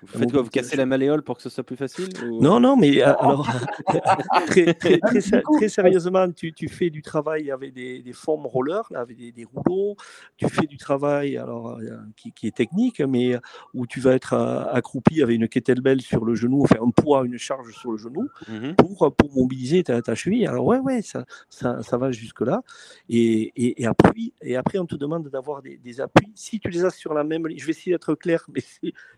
vous 0.00 0.18
faites 0.18 0.32
quoi 0.32 0.40
Vous 0.40 0.48
cassez 0.48 0.76
la 0.76 0.86
malléole 0.86 1.22
pour 1.22 1.36
que 1.36 1.42
ce 1.42 1.50
soit 1.50 1.62
plus 1.62 1.76
facile 1.76 2.08
Non, 2.40 2.58
non, 2.58 2.74
mais 2.76 3.02
euh, 3.02 3.14
alors, 3.18 3.46
très, 4.46 4.72
très, 4.72 4.98
très, 4.98 5.68
sérieusement, 5.68 6.30
tu, 6.32 6.54
tu, 6.54 6.68
fais 6.68 6.88
du 6.88 7.02
travail 7.02 7.50
avec 7.50 7.74
des, 7.74 8.00
des 8.00 8.12
formes 8.14 8.46
rollers, 8.46 8.86
là, 8.90 9.00
avec 9.00 9.18
des, 9.18 9.30
des, 9.30 9.44
rouleaux, 9.44 9.96
tu 10.38 10.48
fais 10.48 10.66
du 10.66 10.78
travail 10.78 11.36
alors, 11.36 11.78
euh, 11.78 11.98
qui, 12.16 12.32
qui, 12.32 12.46
est 12.46 12.56
technique, 12.56 13.00
mais 13.00 13.34
euh, 13.34 13.40
où 13.74 13.86
tu 13.86 14.00
vas 14.00 14.14
être 14.14 14.34
accroupi 14.72 15.22
avec 15.22 15.36
une 15.36 15.48
kettlebell 15.48 16.00
sur 16.00 16.24
le 16.24 16.34
genou, 16.34 16.66
faire 16.66 16.82
un 16.82 16.90
poids, 16.90 17.26
une 17.26 17.38
charge 17.38 17.72
sur 17.72 17.92
le 17.92 17.98
genou, 17.98 18.28
mmh 18.48 18.74
pour, 18.76 19.14
pour 19.14 19.34
mobiliser 19.34 19.82
ta, 19.82 20.00
ta, 20.00 20.14
cheville. 20.14 20.46
Alors, 20.46 20.64
ouais, 20.64 20.78
ouais, 20.78 21.02
ça, 21.02 21.24
ça, 21.50 21.82
ça 21.82 21.98
va 21.98 22.10
jusque-là. 22.10 22.62
Et, 23.08 23.52
et, 23.56 23.82
et, 23.82 23.86
après, 23.86 24.12
et 24.40 24.56
après, 24.56 24.78
on 24.78 24.86
te 24.86 24.96
demande 24.96 25.28
d'avoir 25.28 25.60
des, 25.60 25.76
des 25.76 26.00
appuis. 26.00 26.32
Si 26.34 26.58
tu 26.58 26.70
les 26.70 26.85
sur 26.90 27.14
la 27.14 27.24
même 27.24 27.46
ligne. 27.46 27.58
Je 27.58 27.66
vais 27.66 27.72
essayer 27.72 27.92
d'être 27.92 28.14
clair, 28.14 28.44
mais 28.54 28.62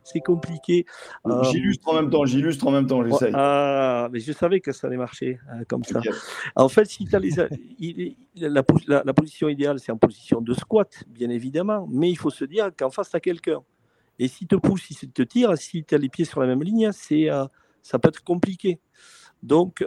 c'est 0.02 0.20
compliqué. 0.20 0.86
Euh, 1.26 1.42
j'illustre 1.44 1.88
en 1.88 1.94
même 1.94 2.10
temps, 2.10 2.24
j'illustre 2.24 2.66
en 2.66 2.70
même 2.70 2.86
temps, 2.86 3.04
j'essaye. 3.04 3.32
Ah, 3.34 4.08
mais 4.12 4.20
je 4.20 4.32
savais 4.32 4.60
que 4.60 4.72
ça 4.72 4.86
allait 4.86 4.96
marcher 4.96 5.38
euh, 5.52 5.64
comme 5.68 5.84
ça. 5.84 6.00
En 6.56 6.68
fait, 6.68 6.86
si 6.86 7.08
as 7.12 7.18
les, 7.18 7.30
la, 8.36 8.62
la, 9.04 9.14
position 9.14 9.48
idéale, 9.48 9.78
c'est 9.78 9.92
en 9.92 9.98
position 9.98 10.40
de 10.40 10.54
squat, 10.54 11.04
bien 11.08 11.30
évidemment, 11.30 11.86
mais 11.90 12.10
il 12.10 12.16
faut 12.16 12.30
se 12.30 12.44
dire 12.44 12.70
qu'en 12.76 12.90
face, 12.90 13.10
tu 13.10 13.16
as 13.16 13.20
quelqu'un. 13.20 13.62
Et 14.18 14.28
s'il 14.28 14.48
te 14.48 14.56
pousse, 14.56 14.82
s'il 14.82 15.12
te 15.12 15.22
tire, 15.22 15.56
si 15.56 15.84
tu 15.84 15.94
as 15.94 15.98
les 15.98 16.08
pieds 16.08 16.24
sur 16.24 16.40
la 16.40 16.46
même 16.46 16.62
ligne, 16.62 16.90
c'est 16.92 17.30
euh, 17.30 17.44
ça 17.82 17.98
peut 17.98 18.08
être 18.08 18.24
compliqué. 18.24 18.80
Donc, 19.42 19.84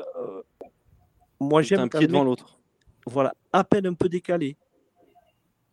moi, 1.39 1.61
j'aime. 1.61 1.82
Un 1.82 1.88
pied 1.88 2.07
devant 2.07 2.23
l'autre. 2.23 2.59
Voilà, 3.05 3.34
à 3.51 3.63
peine 3.63 3.88
un 3.88 3.93
peu 3.93 4.07
décalé. 4.07 4.57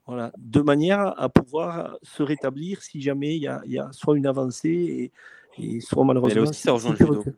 Voilà, 0.09 0.32
de 0.38 0.62
manière 0.62 1.20
à 1.20 1.28
pouvoir 1.28 1.98
se 2.02 2.22
rétablir 2.22 2.80
si 2.82 3.02
jamais 3.02 3.36
il 3.36 3.42
y 3.42 3.46
a, 3.46 3.61
y 3.66 3.78
a 3.78 3.92
soit 3.92 4.16
une 4.16 4.26
avancée 4.26 5.12
et, 5.59 5.80
soit 5.82 6.02
malheureusement. 6.02 6.42
aussi, 6.44 6.62
ça 6.62 6.72
rejoint 6.72 6.94
le 6.98 7.34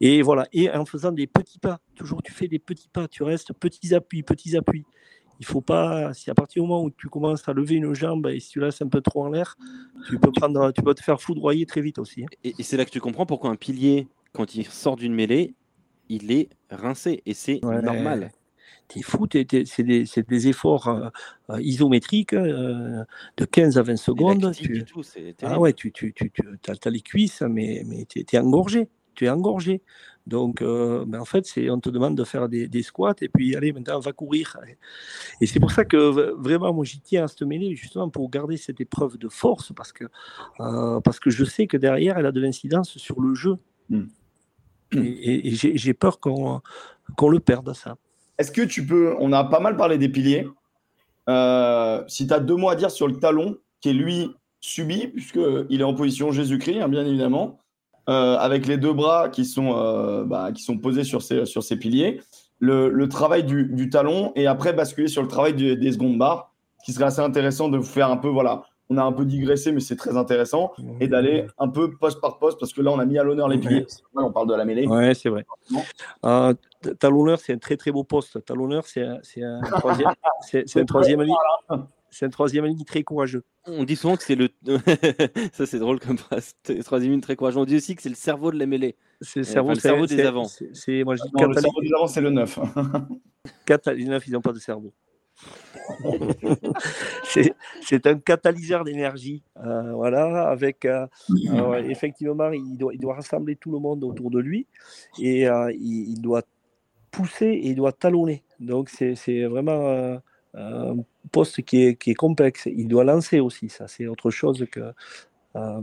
Et 0.00 0.20
voilà, 0.20 0.48
et 0.52 0.68
en 0.68 0.84
faisant 0.84 1.12
des 1.12 1.28
petits 1.28 1.60
pas, 1.60 1.78
toujours 1.94 2.20
tu 2.20 2.32
fais 2.32 2.48
des 2.48 2.58
petits 2.58 2.88
pas, 2.88 3.06
tu 3.06 3.22
restes 3.22 3.52
petits 3.52 3.94
appuis, 3.94 4.24
petits 4.24 4.56
appuis. 4.56 4.84
Il 5.38 5.46
faut 5.46 5.60
pas, 5.60 6.12
si 6.12 6.28
à 6.28 6.34
partir 6.34 6.60
du 6.60 6.68
moment 6.68 6.82
où 6.82 6.90
tu 6.90 7.08
commences 7.08 7.48
à 7.48 7.52
lever 7.52 7.76
une 7.76 7.94
jambe 7.94 8.26
et 8.26 8.40
si 8.40 8.50
tu 8.50 8.60
laisses 8.60 8.82
un 8.82 8.88
peu 8.88 9.00
trop 9.00 9.24
en 9.24 9.30
l'air, 9.30 9.56
tu 10.08 10.18
peux 10.18 10.32
prendre, 10.32 10.72
tu 10.72 10.82
peux 10.82 10.94
te 10.94 11.02
faire 11.04 11.20
foudroyer 11.20 11.66
très 11.66 11.82
vite 11.82 12.00
aussi. 12.00 12.24
Hein. 12.24 12.28
Et, 12.42 12.60
c'est 12.64 12.76
là 12.76 12.84
que 12.84 12.90
tu 12.90 13.00
comprends 13.00 13.26
pourquoi 13.26 13.50
un 13.50 13.56
pilier 13.56 14.08
quand 14.32 14.56
il 14.56 14.66
sort 14.66 14.96
d'une 14.96 15.14
mêlée, 15.14 15.54
il 16.08 16.32
est 16.32 16.48
rincé 16.68 17.22
et 17.26 17.34
c'est 17.34 17.60
normal. 17.62 18.32
T'es 18.92 19.02
fou, 19.02 19.26
c'est 19.30 19.82
des, 19.82 20.48
efforts 20.48 20.88
euh, 20.88 21.08
euh, 21.50 21.62
isométriques 21.62 22.34
euh, 22.34 23.04
de 23.36 23.44
15 23.44 23.78
à 23.78 23.82
20 23.82 23.96
secondes. 23.96 24.52
Tu, 24.52 24.84
ah 25.42 25.58
ouais, 25.58 25.72
tu, 25.72 25.92
tu, 25.92 26.12
tu, 26.12 26.30
as, 26.68 26.90
les 26.90 27.00
cuisses, 27.00 27.42
mais, 27.42 27.84
mais 27.86 28.04
tu 28.04 28.20
es, 28.20 28.38
engorgé. 28.38 28.88
Tu 29.14 29.24
es 29.24 29.30
engorgé. 29.30 29.80
Donc, 30.26 30.62
ben 30.62 31.20
en 31.20 31.24
fait, 31.24 31.44
on 31.70 31.80
te 31.80 31.88
demande 31.88 32.16
de 32.16 32.24
faire 32.24 32.48
des, 32.48 32.68
des, 32.68 32.82
squats 32.82 33.14
et 33.22 33.28
puis, 33.28 33.56
allez, 33.56 33.72
maintenant, 33.72 33.96
on 33.96 34.00
va 34.00 34.12
courir. 34.12 34.58
Et 35.40 35.46
c'est 35.46 35.58
pour 35.58 35.72
ça 35.72 35.84
que 35.84 36.32
vraiment, 36.38 36.72
moi, 36.72 36.84
j'y 36.84 37.00
tiens 37.00 37.24
à 37.24 37.28
se 37.28 37.44
mêler, 37.44 37.74
justement, 37.74 38.08
pour 38.08 38.30
garder 38.30 38.56
cette 38.56 38.80
épreuve 38.80 39.18
de 39.18 39.28
force, 39.28 39.72
parce 39.74 39.92
que, 39.92 40.04
parce 40.58 41.18
que 41.18 41.30
je 41.30 41.44
sais 41.44 41.66
que 41.66 41.76
derrière, 41.76 42.18
elle 42.18 42.26
a 42.26 42.32
de 42.32 42.40
l'incidence 42.40 42.96
sur 42.98 43.20
le 43.20 43.34
jeu. 43.34 43.56
Hmm. 43.88 44.04
Et, 44.92 45.50
j'ai 45.54 45.94
peur 45.94 46.20
qu'on 46.20 46.60
le 47.28 47.40
perde, 47.40 47.72
ça. 47.72 47.96
Est-ce 48.38 48.50
que 48.50 48.62
tu 48.62 48.86
peux, 48.86 49.14
on 49.18 49.32
a 49.32 49.44
pas 49.44 49.60
mal 49.60 49.76
parlé 49.76 49.98
des 49.98 50.08
piliers, 50.08 50.46
euh, 51.28 52.02
si 52.08 52.26
tu 52.26 52.34
as 52.34 52.40
deux 52.40 52.56
mots 52.56 52.70
à 52.70 52.76
dire 52.76 52.90
sur 52.90 53.06
le 53.06 53.18
talon, 53.18 53.56
qui 53.80 53.90
est 53.90 53.94
lui 53.94 54.30
subi, 54.60 55.08
puisqu'il 55.08 55.80
est 55.80 55.84
en 55.84 55.94
position 55.94 56.32
Jésus-Christ, 56.32 56.80
hein, 56.80 56.88
bien 56.88 57.04
évidemment, 57.04 57.58
euh, 58.08 58.36
avec 58.36 58.66
les 58.66 58.78
deux 58.78 58.92
bras 58.92 59.28
qui 59.28 59.44
sont, 59.44 59.76
euh, 59.76 60.24
bah, 60.24 60.50
qui 60.52 60.62
sont 60.62 60.78
posés 60.78 61.04
sur 61.04 61.22
ces, 61.22 61.46
sur 61.46 61.62
piliers, 61.78 62.20
le, 62.58 63.06
travail 63.08 63.44
du, 63.44 63.90
talon, 63.90 64.32
et 64.36 64.46
après 64.46 64.72
basculer 64.72 65.08
sur 65.08 65.22
le 65.22 65.28
travail 65.28 65.54
des 65.54 65.92
secondes 65.92 66.16
barres, 66.16 66.52
qui 66.84 66.92
serait 66.92 67.06
assez 67.06 67.20
intéressant 67.20 67.68
de 67.68 67.76
vous 67.78 67.84
faire 67.84 68.10
un 68.10 68.16
peu, 68.16 68.28
voilà, 68.28 68.62
on 68.90 68.98
a 68.98 69.02
un 69.02 69.12
peu 69.12 69.24
digressé, 69.24 69.72
mais 69.72 69.80
c'est 69.80 69.96
très 69.96 70.16
intéressant, 70.16 70.72
et 71.00 71.08
d'aller 71.08 71.46
un 71.58 71.68
peu 71.68 71.90
poste 71.96 72.20
par 72.20 72.38
poste, 72.38 72.58
parce 72.60 72.72
que 72.72 72.82
là, 72.82 72.90
on 72.90 72.98
a 72.98 73.04
mis 73.04 73.18
à 73.18 73.22
l'honneur 73.22 73.48
les 73.48 73.58
piliers. 73.58 73.86
on 74.14 74.32
parle 74.32 74.48
de 74.48 74.54
la 74.54 74.64
mêlée. 74.64 74.86
Oui, 74.86 75.14
c'est 75.14 75.28
vrai. 75.28 75.46
Euh, 76.24 76.54
talonneur, 76.98 77.38
c'est 77.40 77.54
un 77.54 77.58
très 77.58 77.76
très 77.76 77.90
beau 77.90 78.04
poste. 78.04 78.44
Talonneur, 78.44 78.84
c'est 78.86 79.02
un, 79.02 79.20
troisième, 79.78 80.10
c'est, 80.42 80.76
un 80.80 80.84
troisième 80.84 81.22
ligne. 81.22 81.34
C'est 82.10 82.26
un 82.26 82.30
troisième 82.30 82.66
ligne 82.66 82.84
très 82.84 83.02
courageux. 83.02 83.42
On 83.66 83.84
dit 83.84 83.96
souvent 83.96 84.16
que 84.16 84.22
c'est 84.22 84.34
le. 84.34 84.50
ça, 85.52 85.64
c'est 85.64 85.78
drôle 85.78 85.98
comme 85.98 86.18
phrase. 86.18 86.54
Troisième 86.84 87.12
ligne 87.12 87.22
très 87.22 87.36
courageux. 87.36 87.58
On 87.58 87.64
dit 87.64 87.76
aussi 87.76 87.96
que 87.96 88.02
c'est 88.02 88.10
le 88.10 88.14
cerveau 88.14 88.52
de 88.52 88.58
la 88.58 88.66
mêlée. 88.66 88.96
C'est 89.22 89.40
le 89.40 89.44
cerveau, 89.44 89.74
cerveau 89.74 90.06
des 90.06 90.20
avants. 90.20 90.44
C'est, 90.44 91.04
moi, 91.04 91.16
je 91.16 91.22
dis 91.22 91.30
le 91.32 91.54
cerveau 91.54 91.80
des 91.80 91.94
avants, 91.94 92.06
c'est 92.06 92.20
le 92.20 92.30
9. 92.30 92.58
les 93.96 94.04
9, 94.04 94.26
ils 94.26 94.32
n'ont 94.32 94.42
pas 94.42 94.52
de 94.52 94.58
cerveau. 94.58 94.92
c'est 97.82 98.06
un 98.06 98.18
catalyseur 98.18 98.84
d'énergie. 98.84 99.42
Euh, 99.64 99.92
voilà, 99.92 100.48
avec 100.48 100.84
euh, 100.84 101.06
euh, 101.50 101.82
effectivement, 101.88 102.50
il 102.50 102.76
doit, 102.76 102.94
il 102.94 103.00
doit, 103.00 103.14
rassembler 103.14 103.56
tout 103.56 103.72
le 103.72 103.78
monde 103.78 104.04
autour 104.04 104.30
de 104.30 104.38
lui 104.38 104.66
et 105.18 105.46
il, 105.74 106.20
doit 106.20 106.42
pousser 107.10 107.46
et 107.46 107.68
il 107.68 107.76
doit 107.76 107.92
talonner. 107.92 108.42
Donc, 108.60 108.90
c'est 108.90 109.44
vraiment 109.44 110.18
un 110.54 110.96
poste 111.30 111.62
qui 111.62 111.84
est, 111.84 111.96
qui 111.96 112.10
est 112.10 112.14
complexe. 112.14 112.66
Il 112.66 112.88
doit 112.88 113.04
lancer 113.04 113.40
aussi, 113.40 113.68
ça, 113.68 113.88
c'est 113.88 114.06
autre 114.06 114.30
chose 114.30 114.66
que 114.70 114.92
euh, 115.54 115.80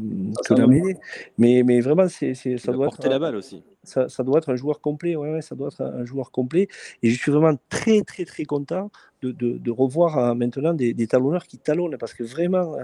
mais, 1.38 1.64
mais 1.64 1.82
vraiment, 1.82 2.08
c'est, 2.08 2.34
ça 2.34 2.72
doit 2.72 2.88
être. 2.88 3.08
la 3.08 3.20
balle 3.20 3.36
aussi. 3.36 3.64
Ça, 3.84 4.08
doit 4.24 4.40
être 4.40 4.50
un 4.50 4.56
joueur 4.56 4.82
complet. 4.82 5.16
Ouais, 5.16 5.42
ça 5.42 5.56
doit 5.56 5.70
être 5.70 5.82
un 5.82 6.06
joueur 6.06 6.32
complet. 6.32 6.68
Et 7.02 7.10
je 7.10 7.18
suis 7.20 7.32
vraiment 7.32 7.58
très, 7.70 8.02
très, 8.02 8.26
très 8.26 8.46
content 8.46 8.92
de, 9.22 9.32
de, 9.32 9.72
revoir 9.72 10.18
euh, 10.18 10.34
maintenant 10.34 10.74
des, 10.74 10.94
des, 10.94 11.08
talonneurs 11.08 11.46
qui 11.46 11.58
talonnent 11.58 11.98
parce 11.98 12.14
que 12.14 12.24
vraiment, 12.24 12.78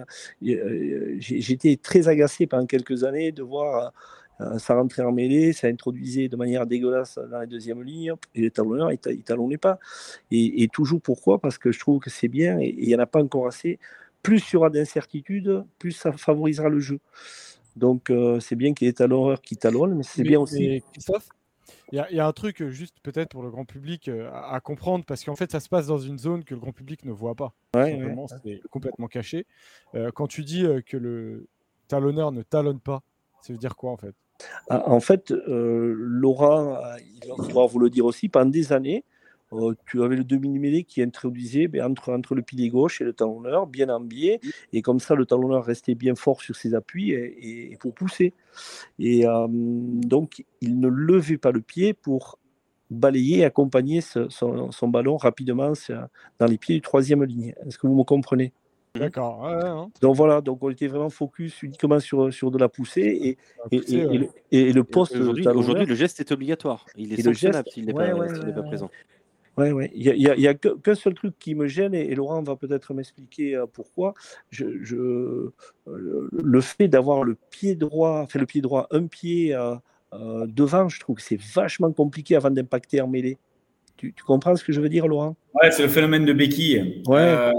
euh, 0.44 1.16
j'étais 1.20 1.78
très 1.78 2.08
agacé 2.08 2.48
pendant 2.48 2.66
quelques 2.66 3.04
années 3.04 3.32
de 3.32 3.44
voir. 3.44 3.94
ça 4.58 4.76
rentrait 4.76 5.04
en 5.04 5.14
mêlée, 5.14 5.54
ça 5.54 5.68
introduisait 5.68 6.28
de 6.28 6.36
manière 6.36 6.66
dégueulasse 6.66 7.18
dans 7.32 7.40
la 7.40 7.46
deuxième 7.46 7.82
ligne, 7.82 8.14
et 8.34 8.42
les 8.42 8.52
talonneurs, 8.52 8.92
ils 8.92 9.00
ne 9.06 9.22
talonnaient 9.22 9.58
pas. 9.58 9.80
Et, 10.30 10.68
toujours 10.74 11.02
pourquoi? 11.02 11.40
Parce 11.40 11.58
que 11.58 11.72
je 11.72 11.80
trouve 11.80 12.00
que 12.00 12.10
c'est 12.10 12.28
bien, 12.28 12.60
et 12.60 12.76
il 12.78 12.88
n'y 12.88 12.96
en 12.96 13.00
a 13.00 13.06
pas 13.06 13.22
encore 13.22 13.48
assez, 13.48 13.80
plus 14.26 14.52
il 14.52 14.54
y 14.54 14.58
aura 14.58 14.70
d'incertitudes, 14.70 15.64
plus 15.80 15.92
ça 15.92 16.12
favorisera 16.12 16.70
le 16.70 16.80
jeu. 16.80 17.00
Donc 17.76 18.10
euh, 18.10 18.40
c'est 18.40 18.56
bien 18.56 18.74
qu'il 18.74 18.88
y 18.88 18.90
ait 18.90 18.94
talonneur 18.94 19.42
qui 19.42 19.58
talonne, 19.58 19.96
mais 19.96 20.04
c'est 20.04 20.24
bien 20.24 20.40
aussi. 20.40 20.82
Christophe, 20.94 21.30
il 21.92 22.06
y, 22.12 22.20
a 22.20 22.28
un 22.28 22.32
truc 22.34 22.62
euh, 22.62 22.70
juste 22.70 22.96
peut-être 23.04 23.30
pour 23.30 23.44
le 23.44 23.50
grand 23.50 23.66
public 23.66 24.08
euh, 24.08 24.30
à, 24.34 24.60
comprendre, 24.60 25.06
parce 25.06 25.24
qu'en 25.24 25.36
fait 25.36 25.52
ça 25.52 25.60
se 25.60 25.70
passe 25.70 25.88
dans 25.88 25.98
une 25.98 26.18
zone 26.18 26.44
que 26.44 26.54
le 26.54 26.60
grand 26.60 26.72
public 26.72 27.06
ne 27.06 27.12
voit 27.12 27.36
pas. 27.36 27.54
Ouais, 27.76 28.00
c'est 28.44 28.62
complètement 28.70 29.08
caché. 29.08 29.46
quand 30.14 30.28
tu 30.28 30.44
dis 30.44 30.66
que 30.86 30.98
le 30.98 31.48
talonneur 31.88 32.32
ne 32.32 32.42
talonne 32.42 32.80
pas, 32.80 33.04
ça 33.42 33.54
veut 33.54 33.60
dire 33.60 33.76
quoi 33.76 33.92
en 33.92 33.98
fait? 33.98 34.16
Ah, 34.70 34.90
En 34.90 35.00
fait, 35.00 35.32
Laura, 35.32 36.98
il 37.00 37.28
va 37.30 37.36
pouvoir 37.36 37.68
vous 37.68 37.80
le 37.80 37.90
dire 37.90 38.06
aussi, 38.06 38.30
pendant 38.30 38.50
des 38.50 38.74
années, 38.74 39.04
euh, 39.54 39.74
tu 39.86 40.04
avais 40.04 40.16
le 40.16 40.24
demi-mêlée 40.24 40.84
qui 40.84 41.02
introduisait 41.02 41.68
ben, 41.68 41.84
entre, 41.86 42.12
entre 42.12 42.36
le 42.36 42.42
pilier 42.42 42.70
gauche 42.70 43.02
et 43.02 43.04
le 43.04 43.14
talonneur, 43.14 43.68
bien 43.68 43.90
en 43.90 44.00
biais, 44.00 44.40
et 44.74 44.82
comme 44.82 45.00
ça 45.00 45.16
le 45.16 45.26
talonneur 45.26 45.64
restait 45.64 45.96
bien 45.96 46.16
fort 46.16 46.42
sur 46.42 46.56
ses 46.56 46.74
appuis 46.74 47.12
et, 47.12 47.78
pour 47.80 47.94
pousser. 47.94 48.34
Et 49.00 49.28
euh, 49.28 49.48
donc 49.50 50.44
il 50.62 50.80
ne 50.80 50.88
levait 50.88 51.38
pas 51.38 51.52
le 51.52 51.62
pied 51.62 51.94
pour 51.94 52.40
balayer 52.90 53.40
et 53.40 53.46
accompagner 53.46 54.02
son, 54.02 54.88
ballon 54.88 55.18
rapidement 55.18 55.74
dans 56.40 56.46
les 56.46 56.58
pieds 56.58 56.76
du 56.76 56.82
troisième 56.82 57.24
ligne. 57.24 57.54
Est-ce 57.66 57.78
que 57.78 57.88
vous 57.88 57.96
me 57.96 58.04
comprenez? 58.04 58.54
D'accord. 59.00 59.46
Hein. 59.46 59.92
Donc 60.02 60.16
voilà, 60.16 60.42
donc 60.42 60.64
on 60.64 60.70
était 60.70 60.88
vraiment 60.88 61.10
focus 61.10 61.62
uniquement 61.64 62.00
sur, 62.00 62.34
sur 62.34 62.52
de 62.52 62.58
la 62.58 62.70
poussée 62.70 63.38
et, 63.72 63.78
et, 64.52 64.74
le, 64.74 64.84
poste. 64.84 65.16
Aujourd'hui, 65.16 65.86
le 65.86 65.96
geste 65.96 66.20
est 66.20 66.32
obligatoire. 66.32 66.86
Il 66.96 67.14
est 67.14 67.22
sanctionnable 67.22 67.68
s'il 67.70 67.86
n'est 67.86 67.94
pas, 67.94 68.10
pas, 68.10 68.64
présent. 68.64 68.90
Ouais, 69.58 69.72
ouais. 69.72 69.92
Il 69.94 70.14
n'y 70.14 70.48
a, 70.48 70.50
a, 70.50 70.54
qu'un 70.54 70.96
seul 70.96 71.14
truc 71.14 71.38
qui 71.40 71.56
me 71.56 71.68
gêne, 71.68 71.94
et, 71.94 72.14
Laurent 72.14 72.42
va 72.44 72.56
peut-être 72.56 72.94
m'expliquer 72.94 73.56
euh, 73.56 73.66
pourquoi. 73.72 74.14
Je, 74.50 74.66
je, 74.84 74.96
euh, 74.98 76.30
le 76.32 76.62
fait 76.62 76.88
d'avoir 76.88 77.24
le 77.24 77.38
pied 77.52 77.76
droit, 77.76 78.22
enfin 78.24 78.40
le 78.40 78.46
pied 78.46 78.62
droit, 78.62 78.88
un 78.92 79.08
pied 79.08 79.56
euh, 79.56 80.46
devant, 80.48 80.90
je 80.90 81.00
trouve 81.00 81.18
que 81.18 81.22
c'est 81.22 81.40
vachement 81.42 81.92
compliqué 81.92 82.36
avant 82.36 82.52
d'impacter 82.52 83.00
en 83.02 83.08
mêlée. 83.08 83.38
Tu, 83.98 84.12
tu, 84.14 84.24
comprends 84.26 84.58
ce 84.58 84.64
que 84.64 84.74
je 84.74 84.82
veux 84.82 84.90
dire, 84.90 85.08
Laurent? 85.08 85.38
Ouais, 85.54 85.72
c'est 85.72 85.84
le 85.84 85.90
phénomène 85.90 86.26
de 86.26 86.34
béquille. 86.34 87.02
Ouais. 87.08 87.52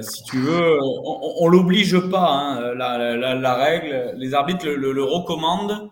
si 0.00 0.22
tu 0.22 0.38
veux, 0.38 0.78
on, 0.80 1.46
ne 1.46 1.50
l'oblige 1.50 1.98
pas. 2.08 2.30
Hein, 2.30 2.74
la, 2.74 3.16
la, 3.16 3.34
la, 3.34 3.54
règle, 3.54 4.14
les 4.16 4.32
arbitres 4.32 4.68
le, 4.68 4.92
le 4.92 5.02
recommandent 5.02 5.90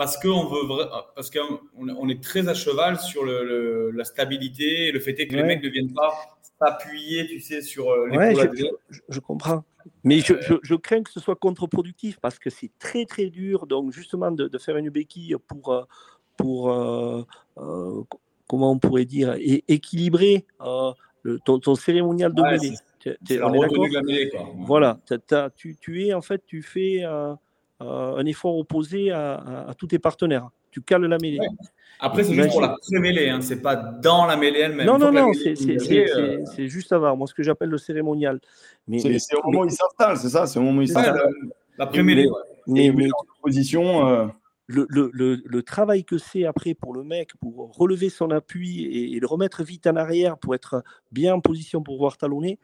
parce 0.00 0.16
qu'on 0.16 0.46
veut 0.46 0.66
parce 1.14 1.30
qu'on 1.30 1.60
on 1.76 2.08
est 2.08 2.22
très 2.22 2.48
à 2.48 2.54
cheval 2.54 2.98
sur 2.98 3.22
le, 3.22 3.90
la 3.90 4.04
stabilité, 4.04 4.92
le 4.92 4.98
fait 4.98 5.12
est 5.20 5.26
que 5.26 5.36
les 5.36 5.42
mecs 5.42 5.62
ne 5.62 5.68
viennent 5.68 5.92
pas 5.92 6.38
s'appuyer, 6.58 7.26
tu 7.26 7.38
sais, 7.38 7.60
sur 7.60 7.90
euh, 7.90 8.08
les 8.08 8.16
ouais, 8.16 8.34
je, 8.54 8.96
je, 9.10 9.20
comprends. 9.20 9.62
Mais 10.02 10.20
je, 10.20 10.32
je, 10.62 10.74
crains 10.74 11.02
que 11.02 11.10
ce 11.10 11.20
soit 11.20 11.36
contre-productif 11.36 12.18
parce 12.18 12.38
que 12.38 12.48
c'est 12.48 12.70
très 12.78 13.04
très 13.04 13.26
dur. 13.26 13.66
Donc 13.66 13.92
justement 13.92 14.30
de, 14.30 14.48
de 14.48 14.56
faire 14.56 14.78
une 14.78 14.88
béquille 14.88 15.36
pour 15.46 15.74
euh, 15.74 15.82
pour 16.38 16.72
euh, 16.72 17.22
comment 18.48 18.72
on 18.72 18.78
pourrait 18.78 19.04
dire 19.04 19.36
équilibrer 19.68 20.46
le, 21.24 21.38
ton, 21.44 21.74
cérémonial 21.74 22.32
de 22.32 22.40
mêlée. 22.40 22.74
on 23.42 23.52
est 23.52 24.30
d'accord 24.30 24.54
Voilà, 24.60 24.98
tu, 25.56 25.76
tu 25.78 26.06
es 26.06 26.14
en 26.14 26.22
fait 26.22 26.42
tu 26.46 26.62
fais 26.62 27.04
un 27.80 28.24
effort 28.26 28.56
opposé 28.58 29.10
à, 29.10 29.74
tous 29.78 29.88
tes 29.88 29.98
partenaires. 29.98 30.50
Tu 30.70 30.82
cales 30.82 31.04
la 31.06 31.18
mêlée. 31.18 31.40
Après, 32.00 32.24
c'est 32.24 32.34
juste 32.34 32.50
pour 32.50 32.62
la 32.62 32.76
pré-mêlée, 32.80 33.28
hein. 33.28 33.40
c'est 33.42 33.60
pas 33.60 33.76
dans 33.76 34.24
la 34.24 34.36
mêlée 34.36 34.60
elle-même. 34.60 34.86
Non, 34.86 34.98
non, 34.98 35.12
non, 35.12 35.30
euh, 35.30 36.44
c'est 36.56 36.68
juste 36.68 36.92
avant. 36.92 37.14
Moi, 37.16 37.26
ce 37.26 37.34
que 37.34 37.42
j'appelle 37.42 37.68
le 37.68 37.78
cérémonial. 37.78 38.40
C'est 38.98 39.34
au 39.36 39.42
moment 39.44 39.60
où 39.60 39.66
il 39.66 39.72
s'installe, 39.72 40.16
c'est 40.16 40.30
ça 40.30 40.46
C'est 40.46 40.58
au 40.58 40.62
moment 40.62 40.78
où 40.78 40.82
il 40.82 40.88
s'installe. 40.88 41.20
La, 41.76 41.86
pré-mêlée. 41.86 42.28
Mais, 42.66 42.90
mais, 42.94 43.08
position. 43.42 44.08
Euh, 44.08 44.26
le, 44.66 44.86
le, 44.88 45.42
le, 45.44 45.62
travail 45.64 46.04
que 46.04 46.16
c'est 46.16 46.44
après 46.44 46.74
pour 46.74 46.94
le 46.94 47.02
mec, 47.02 47.32
pour 47.40 47.76
relever 47.76 48.08
son 48.08 48.30
appui 48.30 48.84
et, 48.84 49.16
et, 49.16 49.20
le 49.20 49.26
remettre 49.26 49.64
vite 49.64 49.88
en 49.88 49.96
arrière 49.96 50.38
pour 50.38 50.54
être 50.54 50.84
bien 51.10 51.34
en 51.34 51.40
position 51.40 51.82
pour 51.82 51.96
pouvoir 51.96 52.16
talonner, 52.16 52.60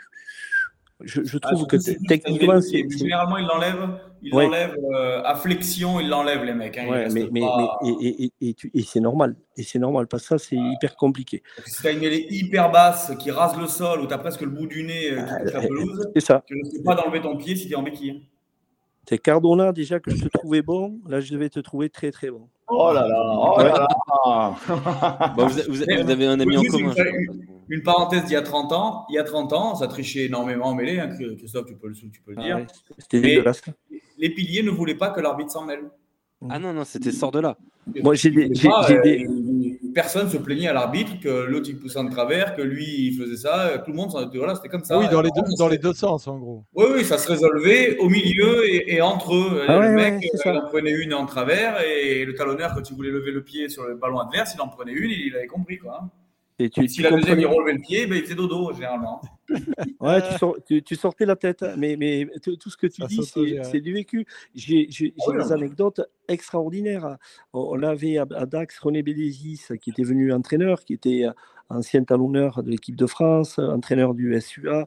je, 1.03 1.21
ah, 1.43 1.53
trouve 1.53 1.67
que 1.67 1.77
techniquement, 2.09 2.61
c'est. 2.61 2.85
Généralement, 2.89 3.37
il 3.37 3.47
l'enlève, 3.47 4.01
il 4.23 4.31
l'enlève 4.31 4.77
euh, 4.95 5.23
à 5.25 5.35
flexion, 5.35 6.01
il 6.01 6.09
l'enlève, 6.09 6.43
les 6.43 6.55
mecs. 6.55 6.79
Hein, 6.79 7.09
mais, 7.13 7.29
mais, 7.31 7.43
et, 7.85 8.33
et, 8.41 8.57
et 8.73 8.83
c'est 8.83 9.01
normal. 9.01 9.37
Et 9.59 9.63
c'est 9.63 9.79
normal, 9.79 10.07
parce 10.07 10.23
que 10.23 10.29
ça, 10.29 10.39
c'est 10.39 10.57
hyper 10.57 10.97
compliqué. 10.97 11.43
Si 11.67 11.83
tu 11.83 11.89
as 11.89 11.91
une 11.91 12.01
mêlée 12.01 12.27
hyper 12.31 12.71
basse 12.71 13.13
qui 13.19 13.31
rase 13.31 13.59
le 13.59 13.67
sol, 13.67 14.01
ou 14.01 14.07
tu 14.07 14.15
as 14.15 14.19
presque 14.19 14.41
le 14.41 14.51
bout 14.51 14.67
du 14.67 14.85
nez 14.85 15.13
euh, 15.13 15.23
qui 15.23 15.45
touche 15.45 15.53
la 15.53 15.61
ah, 15.61 15.67
pelouse, 15.67 16.13
ça. 16.19 16.43
tu 16.47 16.57
ne 16.57 16.65
sais 16.65 16.83
pas 16.83 16.95
d'enlever 16.95 17.21
ton 17.21 17.37
pied 17.37 17.57
si 17.57 17.67
tu 17.67 17.73
es 17.73 17.77
en 17.77 17.83
béquille. 17.83 18.27
C'est 19.09 19.19
Cardona, 19.19 19.73
déjà 19.73 20.01
que 20.01 20.11
je 20.11 20.25
te 20.25 20.29
trouvais 20.29 20.63
bon, 20.63 20.99
là, 21.07 21.21
je 21.21 21.37
vais 21.37 21.49
te 21.49 21.61
trouver 21.61 21.91
très, 21.91 22.11
très 22.11 22.31
bon. 22.31 22.49
Oh 22.69 22.91
là 22.93 23.07
là, 23.07 23.23
oh 23.25 23.59
là 23.59 23.89
là. 24.25 25.33
vous, 25.37 25.49
vous, 25.69 25.83
avez 25.83 26.27
un 26.27 26.41
ami 26.41 26.57
en 26.57 26.63
commun. 26.63 26.93
Une, 27.69 27.83
parenthèse 27.83 28.25
d'il 28.25 28.33
y 28.33 28.37
a 28.37 28.43
30 28.43 28.73
ans. 28.73 29.07
Il 29.09 29.15
y 29.15 29.19
a 29.19 29.25
30 29.25 29.53
ans, 29.53 29.75
ça 29.75 29.89
trichait 29.89 30.27
énormément 30.27 30.67
en 30.67 30.75
mêlée, 30.75 31.01
hein, 31.01 31.09
Christophe, 31.37 31.67
tu 31.67 31.77
peux 31.77 31.89
le, 31.89 31.95
tu 31.95 32.21
peux 32.25 32.33
le 32.33 32.43
dire. 32.43 32.67
Ah 32.67 33.05
Mais 33.15 33.43
les 34.19 34.31
piliers 34.31 34.63
ne 34.63 34.71
voulaient 34.71 34.95
pas 34.95 35.11
que 35.11 35.21
l'arbitre 35.21 35.53
s'en 35.53 35.65
mêle. 35.65 35.91
Ah 36.51 36.59
non, 36.59 36.73
non, 36.73 36.85
c'était 36.85 37.13
sort 37.13 37.33
de 37.33 37.41
là. 37.41 37.57
Moi, 38.03 38.15
j'ai 38.15 38.31
des, 38.31 38.49
des, 38.49 39.27
Personne 39.95 40.29
se 40.29 40.37
plaignait 40.37 40.67
à 40.67 40.73
l'arbitre 40.73 41.13
que 41.21 41.47
l'autre 41.47 41.69
il 41.71 41.79
poussait 41.79 41.99
en 41.99 42.09
travers, 42.09 42.55
que 42.55 42.61
lui 42.61 43.07
il 43.07 43.17
faisait 43.17 43.37
ça. 43.37 43.79
Tout 43.85 43.93
le 43.93 43.97
monde, 43.97 44.11
voilà, 44.35 44.55
c'était 44.55 44.69
comme 44.69 44.85
ça. 44.85 44.99
Oui, 44.99 45.07
dans 45.09 45.23
les 45.23 45.31
deux, 45.31 45.43
dans 45.57 45.69
les 45.69 45.79
deux 45.79 45.95
sens 45.95 46.27
en 46.29 46.39
gros. 46.39 46.65
Oui, 46.75 46.85
oui, 46.97 47.05
ça 47.05 47.17
se 47.17 47.29
résolvait 47.29 47.97
au 47.99 48.09
milieu 48.09 48.69
et, 48.69 49.01
entre 49.01 49.35
eux. 49.35 49.63
Ah 49.69 49.79
le 49.79 49.93
mec, 49.93 50.21
il 50.21 50.51
en 50.51 50.67
prenait 50.69 50.91
une 50.91 51.15
en 51.15 51.25
travers 51.27 51.81
et 51.81 52.25
le 52.25 52.35
talonneur, 52.35 52.75
quand 52.75 52.91
il 52.91 52.95
voulait 52.97 53.11
lever 53.11 53.31
le 53.31 53.43
pied 53.43 53.69
sur 53.69 53.85
le 53.85 53.95
ballon 53.95 54.19
adverse, 54.19 54.53
il 54.55 54.61
en 54.61 54.69
prenait 54.69 54.93
une, 54.93 55.11
et 55.11 55.27
il 55.27 55.37
avait 55.37 55.47
compris 55.47 55.79
quoi. 55.79 56.11
Hein. 56.59 56.65
Et 56.65 56.71
tu, 56.71 56.89
si 56.89 57.03
la 57.03 57.11
deuxième, 57.11 57.39
il 57.39 57.47
relevait 57.47 57.75
le 57.75 57.81
pied, 57.81 58.07
ben, 58.07 58.17
il 58.17 58.23
faisait 58.23 58.35
dodo, 58.35 58.73
généralement. 58.73 59.21
ouais, 60.01 60.23
tu, 60.85 60.97
sortais 60.97 61.27
la 61.27 61.37
tête. 61.37 61.65
Mais, 61.77 61.97
mais 61.97 62.27
tout 62.43 62.71
ce 62.71 62.77
que 62.77 62.87
tu 62.87 63.03
dis, 63.03 63.21
c'est 63.25 63.81
du 63.81 63.93
vécu. 63.93 64.27
J'ai 64.55 64.87
des 64.87 65.53
anecdotes 65.53 66.01
extraordinaires. 66.29 67.17
On 67.53 67.83
avait 67.83 68.19
à, 68.19 68.25
Dax 68.47 68.79
René 68.79 69.03
Bédésis, 69.03 69.73
qui 69.81 69.91
était 69.91 70.03
venu 70.03 70.33
entraîneur, 70.33 70.85
qui 70.85 70.95
était 70.95 71.27
ancien 71.69 72.05
talonneur 72.05 72.63
de 72.63 72.71
l'équipe 72.71 72.97
de 72.97 73.07
France, 73.07 73.59
entraîneur 73.59 74.15
du 74.15 74.41
SUA, 74.41 74.87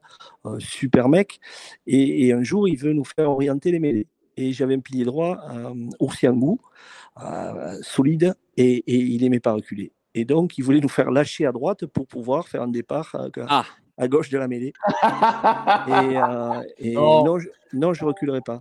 super 0.57 1.09
mec. 1.09 1.39
Et, 1.85 2.33
un 2.33 2.43
jour, 2.43 2.67
il 2.67 2.77
veut 2.77 2.93
nous 2.93 3.05
faire 3.05 3.29
orienter 3.29 3.71
les 3.71 3.79
mêlées. 3.79 4.07
Et 4.37 4.53
j'avais 4.53 4.75
un 4.75 4.79
pilier 4.79 5.03
droit, 5.03 5.37
euh, 5.51 5.73
Oursiangou, 5.99 6.61
euh, 7.21 7.77
solide, 7.81 8.35
et, 8.55 8.77
et 8.77 8.95
il 8.95 9.21
n'aimait 9.21 9.41
pas 9.41 9.51
reculer. 9.51 9.91
Et 10.19 10.25
donc, 10.25 10.57
il 10.57 10.65
voulait 10.65 10.81
nous 10.81 10.89
faire 10.89 11.11
lâcher 11.11 11.45
à 11.45 11.53
droite 11.53 11.85
pour 11.85 12.05
pouvoir 12.05 12.49
faire 12.49 12.61
un 12.61 12.67
départ 12.67 13.15
à, 13.15 13.27
ah. 13.47 13.65
à 13.97 14.07
gauche 14.09 14.29
de 14.29 14.37
la 14.37 14.49
mêlée. 14.49 14.73
et, 15.87 16.17
euh, 16.17 16.61
non. 16.93 17.37
non. 17.71 17.93
je 17.93 18.03
ne 18.03 18.05
reculerai 18.05 18.41
pas. 18.41 18.59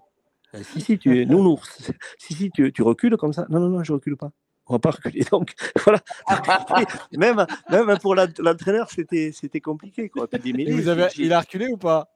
Euh, 0.54 0.60
si, 0.62 0.80
si, 0.80 0.98
tu, 0.98 1.26
nounours. 1.26 1.90
Si, 2.16 2.34
si, 2.34 2.50
tu, 2.52 2.72
tu 2.72 2.82
recules 2.82 3.16
comme 3.16 3.32
ça. 3.32 3.44
Non, 3.50 3.58
non, 3.58 3.70
non, 3.70 3.82
je 3.82 3.90
ne 3.90 3.96
recule 3.96 4.16
pas. 4.16 4.30
On 4.68 4.74
va 4.74 4.78
pas 4.78 4.92
reculer. 4.92 5.24
Donc, 5.32 5.52
voilà. 5.82 5.98
même, 7.18 7.44
même 7.70 7.98
pour 7.98 8.14
l'entraîneur, 8.14 8.88
c'était 8.88 9.60
compliqué. 9.60 10.08
Quoi. 10.10 10.28
vous 10.30 10.88
avez, 10.88 11.08
il 11.16 11.32
a 11.32 11.40
reculé 11.40 11.66
ou 11.66 11.76
pas? 11.76 12.08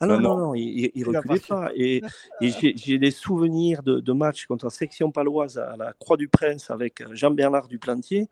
Ah 0.00 0.06
non, 0.06 0.20
non, 0.20 0.36
non, 0.36 0.54
il 0.54 0.92
ne 0.94 1.04
reculait 1.04 1.40
pas. 1.40 1.70
Et, 1.74 2.02
j'ai 2.40 2.98
des 2.98 3.10
souvenirs 3.10 3.82
de, 3.82 4.12
matchs 4.12 4.46
contre 4.46 4.66
la 4.66 4.70
section 4.70 5.10
paloise 5.10 5.58
à 5.58 5.76
la 5.76 5.92
Croix 5.92 6.16
du 6.16 6.28
Prince 6.28 6.70
avec 6.70 7.02
Jean-Bernard 7.12 7.68
Duplantier, 7.68 8.28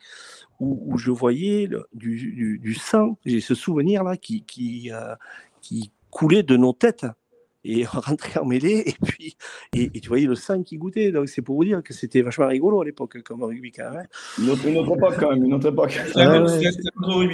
où, 0.60 0.80
où, 0.86 0.98
je 0.98 1.10
voyais 1.10 1.68
du, 1.93 2.59
du, 2.62 2.74
sang, 2.74 3.18
j'ai 3.24 3.40
ce 3.40 3.55
souvenir-là 3.55 4.16
qui, 4.16 4.44
qui, 4.44 4.90
euh, 4.93 5.14
qui 5.60 5.90
coulait 6.10 6.43
de 6.43 6.56
nos 6.56 6.72
têtes 6.72 7.06
et 7.66 7.84
rentrer 7.93 8.38
en 8.38 8.44
mêlée 8.44 8.84
et 8.86 8.94
puis 9.05 9.36
et, 9.74 9.90
tu 10.01 10.09
voyais 10.09 10.26
le 10.26 10.34
sang 10.34 10.62
qui 10.62 10.76
goûtait. 10.78 11.12
Donc 11.12 11.28
c'est 11.28 11.43
pour 11.43 11.56
vous 11.56 11.64
dire 11.64 11.82
que 11.82 11.93
c'était 11.93 12.22
vachement 12.22 12.47
rigolo 12.47 12.80
à 12.80 12.84
l'époque 12.84 13.20
comme 13.22 13.43
rugby 13.43 13.72
quand 13.72 13.90
même 13.90 14.06
une 14.38 14.51
autre, 14.51 14.66
époque 14.66 15.16
quand 15.18 15.30
même 15.30 15.44
une 15.44 15.55
autre 15.55 15.68
époque. 15.68 16.01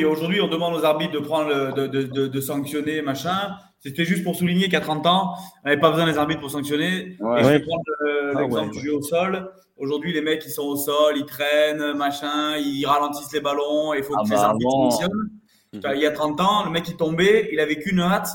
Aujourd'hui 0.06 0.40
on 0.40 0.48
demande 0.48 0.74
aux 0.74 0.84
arbitres 0.84 1.12
de 1.12 1.18
prendre 1.18 1.74
de, 1.74 1.86
de, 1.86 2.26
de, 2.26 2.40
sanctionner 2.40 3.02
machin. 3.02 3.56
C'était 3.78 4.04
juste 4.04 4.24
pour 4.24 4.36
souligner 4.36 4.68
qu'à 4.68 4.80
30 4.80 5.06
ans 5.06 5.34
on 5.64 5.68
n'avait 5.68 5.80
pas 5.80 5.90
besoin 5.90 6.06
des 6.06 6.18
arbitres 6.18 6.40
pour 6.40 6.50
sanctionner. 6.50 6.98
Et 6.98 7.16
je 7.18 7.48
vais 7.48 7.60
prendre 7.60 7.82
ah 8.00 8.40
l'exemple 8.40 8.72
du 8.72 8.80
jeu 8.80 8.94
au 8.94 9.02
sol. 9.02 9.50
Aujourd'hui, 9.78 10.12
les 10.12 10.20
mecs, 10.20 10.44
ils 10.46 10.50
sont 10.50 10.62
au 10.62 10.76
sol, 10.76 11.14
ils 11.16 11.24
traînent, 11.24 11.94
machin, 11.94 12.56
ils 12.56 12.84
ralentissent 12.86 13.32
les 13.32 13.40
ballons, 13.40 13.94
il 13.94 14.04
faut 14.04 14.14
ah 14.16 14.22
que 14.22 14.28
les 14.28 14.36
bah 14.36 14.42
arbitres 14.42 14.70
fonctionnent. 14.70 15.30
Il 15.72 16.00
y 16.00 16.06
a 16.06 16.10
30 16.10 16.40
ans, 16.40 16.64
le 16.64 16.70
mec 16.70 16.86
il 16.88 16.96
tombait, 16.96 17.48
il 17.50 17.58
avait 17.58 17.76
qu'une 17.76 18.00
hâte, 18.00 18.28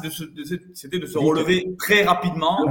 c'était 0.73 0.99
de 0.99 1.05
se 1.05 1.17
relever 1.17 1.65
très 1.77 2.03
rapidement. 2.03 2.65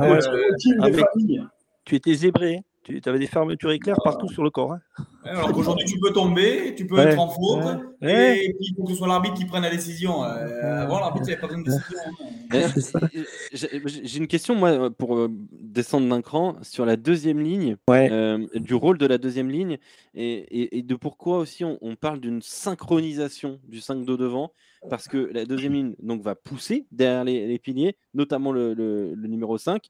tu 1.85 1.95
étais 1.95 2.15
zébré. 2.15 2.63
Tu 2.87 3.01
avais 3.09 3.19
des 3.19 3.27
fermetures 3.27 3.73
éclairs 3.73 3.99
partout 4.05 4.29
sur 4.29 4.45
le 4.45 4.51
corps. 4.51 4.73
Hein. 4.73 4.81
Alors 5.25 5.53
qu'aujourd'hui, 5.53 5.85
tu 5.87 5.99
peux 5.99 6.13
tomber, 6.13 6.73
tu 6.77 6.87
peux 6.87 6.99
être 6.99 7.19
en 7.19 7.29
faute, 7.29 7.65
et 8.01 8.55
puis 8.57 8.69
il 8.69 8.75
faut 8.77 8.85
que 8.85 8.93
ce 8.93 8.99
soit 8.99 9.09
l'arbitre 9.09 9.35
qui 9.35 9.45
prenne 9.45 9.65
la 9.65 9.71
décision. 9.71 10.23
Euh, 10.23 10.85
avant, 10.85 11.01
l'arbitre, 11.01 11.27
il 11.27 11.31
n'y 11.31 11.33
avait 11.33 11.49
pas 11.49 11.53
de 11.53 11.63
décision. 11.65 13.21
J'ai 14.05 14.19
une 14.19 14.29
question, 14.29 14.55
moi, 14.55 14.91
pour 14.91 15.17
euh, 15.17 15.29
descendre 15.51 16.09
d'un 16.09 16.23
cran, 16.23 16.57
sur 16.63 16.87
la 16.87 16.97
deuxième 16.97 17.41
ligne, 17.41 17.77
euh, 17.91 18.47
du 18.55 18.75
rôle 18.75 18.99
de 18.99 19.07
la 19.07 19.19
deuxième 19.19 19.51
ligne, 19.51 19.79
et, 20.15 20.83
de 20.83 20.95
pourquoi 20.95 21.39
aussi 21.39 21.65
on, 21.65 21.97
parle 21.97 22.21
d'une 22.21 22.41
synchronisation 22.41 23.59
du 23.67 23.81
5 23.81 24.05
de 24.05 24.15
devant, 24.15 24.53
parce 24.89 25.09
que 25.09 25.17
la 25.33 25.45
deuxième 25.45 25.73
ligne 25.73 25.95
donc, 26.01 26.23
va 26.23 26.37
pousser 26.37 26.87
derrière 26.93 27.25
les, 27.25 27.59
piliers, 27.59 27.97
notamment 28.15 28.53
le, 28.53 28.75
le 28.75 29.27
numéro 29.27 29.59
5, 29.59 29.83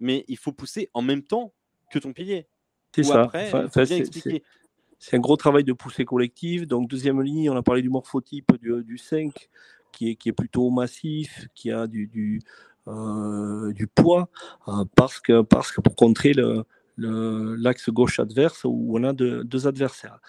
mais 0.00 0.26
il 0.28 0.36
faut 0.36 0.52
pousser 0.52 0.90
en 0.92 1.00
même 1.00 1.22
temps 1.22 1.54
que 1.92 1.98
ton 1.98 2.12
pilier. 2.12 2.46
C'est 2.94 3.04
ça. 3.04 3.30
c'est 4.98 5.16
un 5.16 5.20
gros 5.20 5.36
travail 5.36 5.64
de 5.64 5.72
poussée 5.72 6.04
collective. 6.04 6.66
Donc, 6.66 6.88
deuxième 6.88 7.22
ligne, 7.22 7.50
on 7.50 7.56
a 7.56 7.62
parlé 7.62 7.82
du 7.82 7.88
morphotype 7.88 8.52
du, 8.60 8.98
5, 8.98 9.48
qui 9.92 10.10
est, 10.10 10.16
qui 10.16 10.28
est 10.28 10.32
plutôt 10.32 10.70
massif, 10.70 11.46
qui 11.54 11.70
a 11.70 11.86
du, 11.86 12.06
du, 12.06 12.40
euh, 12.88 13.72
du 13.72 13.86
poids, 13.86 14.28
euh, 14.68 14.84
parce, 14.96 15.20
que, 15.20 15.42
parce 15.42 15.72
que 15.72 15.80
pour 15.80 15.94
contrer 15.94 16.32
le, 16.32 16.64
l'axe 16.98 17.88
gauche 17.88 18.20
adverse 18.20 18.64
où 18.64 18.98
on 18.98 19.02
a 19.04 19.12
deux 19.12 19.66
adversaires. 19.66 20.20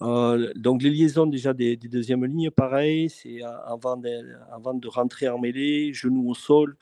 Euh, 0.00 0.52
donc 0.54 0.82
les 0.82 0.90
liaisons 0.90 1.26
déjà 1.26 1.52
des, 1.52 1.76
des 1.76 1.88
deuxièmes 1.88 2.24
lignes, 2.24 2.50
pareil, 2.50 3.10
c'est 3.10 3.42
avant 3.42 3.96
de, 3.96 4.08
avant 4.52 4.74
de 4.74 4.88
rentrer 4.88 5.28
en 5.28 5.38
mêlée, 5.38 5.92
genoux 5.92 6.30
au 6.30 6.34
sol, 6.34 6.76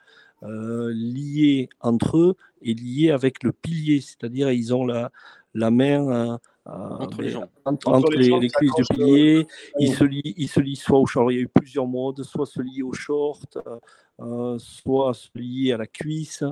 liés 0.45 1.69
entre 1.79 2.17
eux 2.17 2.35
et 2.61 2.73
liés 2.73 3.11
avec 3.11 3.43
le 3.43 3.51
pilier, 3.51 4.01
c'est-à-dire 4.01 4.51
ils 4.51 4.73
ont 4.73 4.85
la, 4.85 5.11
la 5.53 5.71
main 5.71 6.09
euh, 6.09 6.37
euh, 6.67 6.71
entre, 6.71 7.21
les, 7.21 7.35
entre, 7.65 8.11
les, 8.13 8.49
cuisses 8.49 8.71
du 8.75 8.83
pilier, 8.89 9.47
ils 9.79 9.93
se, 9.93 10.03
lient, 10.05 10.33
ils 10.37 10.47
se 10.47 10.61
lient 10.61 10.77
soit 10.77 10.97
au 10.97 11.05
short, 11.05 11.31
il 11.31 11.35
y 11.35 11.39
a 11.39 11.41
eu 11.41 11.49
plusieurs 11.49 11.87
modes, 11.87 12.23
soit 12.23 12.45
se 12.45 12.61
lier 12.61 12.83
au 12.83 12.93
short, 12.93 13.57
soit 14.59 15.13
se 15.13 15.27
lier 15.35 15.73
à 15.73 15.77
la 15.77 15.87
cuisse, 15.87 16.43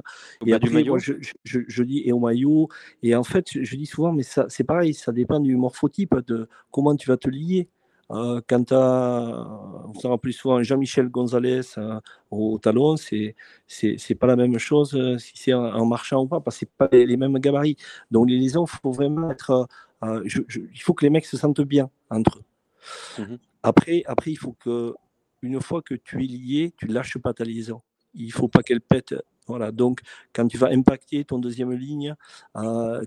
et 0.46 0.54
après, 0.54 0.70
maillot. 0.70 0.98
je, 1.00 1.14
je, 1.44 1.60
je, 1.66 1.84
dis 1.84 2.02
et 2.06 2.12
au 2.12 2.20
maillot, 2.20 2.68
et 3.04 3.16
en 3.16 3.24
fait 3.24 3.46
je, 3.50 3.76
dis 3.76 3.86
souvent, 3.86 4.12
mais 4.12 4.24
ça 4.24 4.46
c'est 4.50 4.66
pareil, 4.66 4.94
ça 4.94 5.14
dépend 5.14 5.40
du 5.40 5.56
morphotype, 5.56 6.16
de 6.28 6.50
comment 6.72 6.96
tu 6.96 7.08
vas 7.08 7.18
te 7.18 7.30
lier. 7.30 7.70
Euh, 8.12 8.42
quant 8.48 8.64
à, 8.72 9.48
on 9.88 9.94
se 9.94 10.06
rappelle 10.06 10.34
souvent 10.34 10.62
Jean-Michel 10.62 11.08
Gonzalez 11.08 11.62
euh, 11.78 12.00
au 12.30 12.58
talon, 12.60 12.98
c'est 12.98 13.36
c'est 13.68 14.16
pas 14.16 14.28
la 14.28 14.36
même 14.36 14.58
chose 14.58 14.94
euh, 14.96 15.18
si 15.18 15.32
c'est 15.36 15.54
en, 15.54 15.86
marchant 15.86 16.24
ou 16.24 16.28
pas, 16.28 16.42
parce 16.42 16.58
que 16.58 16.60
c'est 16.62 16.72
pas 16.72 16.90
les, 16.92 17.18
mêmes 17.18 17.40
gabarits. 17.40 17.78
Donc 18.10 18.30
les 18.30 18.38
liaisons, 18.38 18.66
faut 18.66 18.92
vraiment 18.92 19.32
être, 19.32 19.68
il 20.04 20.82
faut 20.82 20.94
que 20.94 21.06
les 21.06 21.10
mecs 21.10 21.26
se 21.26 21.38
sentent 21.38 21.62
bien 21.62 21.90
entre 22.10 22.40
eux. 22.40 23.24
Mmh 23.24 23.36
après, 23.64 24.02
après, 24.08 24.32
il 24.32 24.38
faut 24.38 24.54
que 24.54 24.96
une 25.44 25.62
fois 25.62 25.84
que 25.84 25.94
tu 25.94 26.24
es 26.24 26.28
lié, 26.28 26.74
tu 26.78 26.88
lâches 26.88 27.20
pas 27.20 27.32
ta 27.32 27.44
liaison. 27.44 27.82
Il 28.16 28.32
faut 28.34 28.48
pas 28.48 28.64
qu'elle 28.64 28.82
pète. 28.82 29.14
Voilà. 29.46 29.72
Donc, 29.72 30.02
quand 30.34 30.48
tu 30.48 30.58
vas 30.58 30.70
impacter 30.70 31.24
ton 31.26 31.38
deuxième 31.38 31.72
ligne, 31.72 32.16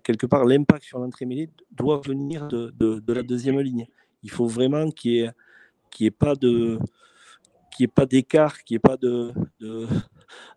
quelque 0.04 0.26
part, 0.26 0.44
l'impact 0.44 0.84
sur 0.84 1.00
l'entrée 1.00 1.26
mêlée 1.26 1.50
doit 1.72 2.00
venir 2.06 2.46
de, 2.46 2.72
de, 2.78 3.00
de 3.00 3.12
la 3.12 3.24
deuxième 3.24 3.58
ligne. 3.58 3.88
Il 4.24 4.30
faut 4.30 4.46
vraiment 4.46 4.90
qu'il 4.90 5.12
n'y 5.12 6.06
ait, 6.06 6.08
ait, 6.08 6.10
pas 6.10 6.34
de 6.34 6.78
qu'il 7.70 7.84
ait 7.84 7.88
pas 7.88 8.06
d'écart, 8.06 8.62
qu'il 8.64 8.74
n'y 8.74 8.76
ait 8.76 8.80
pas 8.80 8.96
de, 8.96 9.32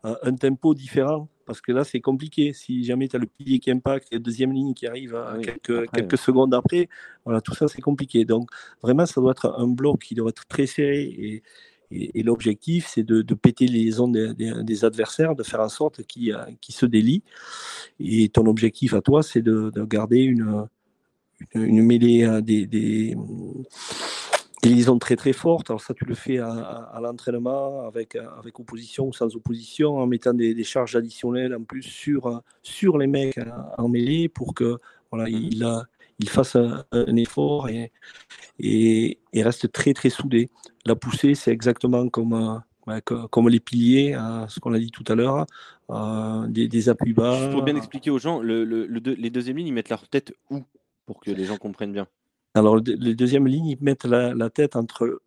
un 0.03 0.35
tempo 0.35 0.73
différent, 0.73 1.29
parce 1.45 1.61
que 1.61 1.71
là 1.71 1.83
c'est 1.83 2.01
compliqué. 2.01 2.53
Si 2.53 2.83
jamais 2.83 3.07
tu 3.07 3.15
as 3.15 3.19
le 3.19 3.25
pilier 3.25 3.59
qui 3.59 3.71
impacte 3.71 4.07
et 4.11 4.15
la 4.15 4.21
deuxième 4.21 4.51
ligne 4.51 4.73
qui 4.73 4.87
arrive 4.87 5.15
à 5.15 5.37
quelques, 5.39 5.89
quelques 5.91 6.17
secondes 6.17 6.53
après, 6.53 6.89
voilà, 7.25 7.41
tout 7.41 7.55
ça 7.55 7.67
c'est 7.67 7.81
compliqué. 7.81 8.25
Donc 8.25 8.49
vraiment 8.81 9.05
ça 9.05 9.21
doit 9.21 9.31
être 9.31 9.53
un 9.57 9.67
bloc 9.67 10.01
qui 10.01 10.15
doit 10.15 10.29
être 10.29 10.45
très 10.47 10.65
serré 10.65 11.03
et, 11.03 11.43
et, 11.91 12.23
l'objectif 12.23 12.87
c'est 12.87 13.03
de, 13.03 13.21
péter 13.33 13.67
les 13.67 13.99
ondes 13.99 14.13
des, 14.13 14.85
adversaires, 14.85 15.35
de 15.35 15.43
faire 15.43 15.61
en 15.61 15.69
sorte 15.69 16.03
qu'ils 16.03 16.35
se 16.69 16.85
délient. 16.85 17.23
Et 17.99 18.29
ton 18.29 18.45
objectif 18.45 18.93
à 18.93 19.01
toi 19.01 19.23
c'est 19.23 19.41
de, 19.41 19.71
garder 19.85 20.19
une, 20.19 20.67
une, 21.53 21.83
mêlée 21.83 22.23
euh, 22.23 22.41
des, 22.41 22.65
des, 22.65 23.15
liaisons 24.63 24.99
très 24.99 25.15
très 25.15 25.33
fortes. 25.33 25.69
Alors 25.69 25.81
ça, 25.81 25.93
tu 25.93 26.05
le 26.05 26.15
fais 26.15 26.39
à, 26.39 26.99
l'entraînement 27.01 27.87
avec, 27.87 28.15
avec 28.15 28.59
opposition 28.59 29.07
ou 29.07 29.13
sans 29.13 29.35
opposition, 29.35 29.97
en 29.97 30.07
mettant 30.07 30.33
des, 30.33 30.63
charges 30.63 30.95
additionnelles 30.95 31.55
en 31.55 31.63
plus 31.63 31.83
sur, 31.83 32.41
sur 32.63 32.97
les 32.97 33.07
mecs 33.07 33.39
en 33.77 33.87
mêlée 33.87 34.27
pour 34.27 34.53
que 34.53 34.77
voilà, 35.11 35.29
il, 35.29 35.65
il 36.19 36.29
fasse 36.29 36.57
un, 36.57 37.15
effort 37.15 37.69
et, 37.69 37.91
et, 38.59 39.17
reste 39.35 39.71
très 39.71 39.93
très 39.93 40.09
soudé. 40.09 40.49
La 40.85 40.95
poussée, 40.95 41.33
c'est 41.35 41.51
exactement 41.51 42.09
comme, 42.09 42.61
comme 43.05 43.49
les 43.49 43.61
piliers, 43.61 44.17
ce 44.49 44.59
qu'on 44.59 44.73
a 44.73 44.79
dit 44.79 44.91
tout 44.91 45.05
à 45.07 45.15
l'heure, 45.15 45.45
des, 46.49 46.67
des, 46.67 46.89
appuis 46.89 47.13
bas. 47.13 47.49
Pour 47.51 47.63
bien 47.63 47.77
expliquer 47.77 48.09
aux 48.09 48.19
gens, 48.19 48.41
le, 48.41 48.65
le, 48.65 48.85
les 48.85 49.29
deuxièmes 49.29 49.57
lignes, 49.57 49.67
ils 49.67 49.73
mettent 49.73 49.89
leur 49.89 50.09
tête 50.09 50.33
où? 50.49 50.65
Pour 51.07 51.21
que 51.21 51.31
les 51.31 51.45
gens 51.45 51.57
comprennent 51.57 51.93
bien 51.93 52.05
Alors, 52.53 52.77
les 52.77 53.15
deuxièmes 53.15 53.47
lignes, 53.47 53.69
ils 53.69 53.77
mettent 53.81 54.05
la, 54.05 54.49
tête 54.51 54.75
entre 54.75 55.21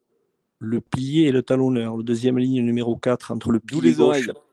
le 0.61 0.81
pilier 0.81 1.23
et 1.23 1.32
le 1.32 1.43
talonneur. 1.43 1.97
Le 1.97 2.05
deuxième 2.05 2.39
ligne 2.39 2.62
numéro 2.62 2.94
4 2.94 3.32
entre 3.32 3.51
le 3.51 3.59
pilier 3.59 3.97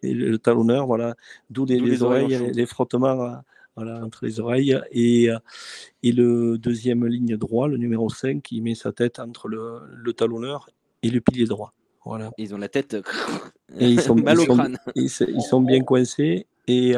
et 0.02 0.14
le 0.14 0.40
talonneur. 0.40 0.88
Voilà. 0.88 1.16
D'où 1.52 1.66
les, 1.66 2.02
oreilles, 2.02 2.52
les, 2.54 2.66
frottements 2.66 3.41
voilà, 3.76 4.04
entre 4.04 4.26
les 4.26 4.40
oreilles. 4.40 4.80
Et, 4.91 5.30
et 6.02 6.12
le 6.14 6.58
deuxième 6.58 7.06
ligne 7.06 7.36
droit, 7.36 7.68
le 7.68 7.78
numéro 7.78 8.10
5, 8.10 8.41
qui 8.41 8.62
met 8.62 8.74
sa 8.74 8.94
tête 8.94 9.20
entre 9.20 9.49
le, 9.49 9.82
le 9.91 10.14
talonneur 10.14 10.70
et 11.04 11.10
le 11.10 11.20
pilier 11.20 11.45
droit. 11.45 11.74
Voilà. 12.06 12.32
Ils 12.38 12.56
ont 12.56 12.58
la 12.58 12.70
tête 12.70 12.95
et 13.78 13.90
ils 13.90 13.99
sont, 13.99 14.16
mal 14.24 14.40
au 14.40 14.45
crâne. 14.45 14.78
Ils, 14.95 15.10
sont 15.10 15.60
bien 15.60 15.84
coincés 15.84 16.48
et, 16.68 16.91
et 16.91 16.95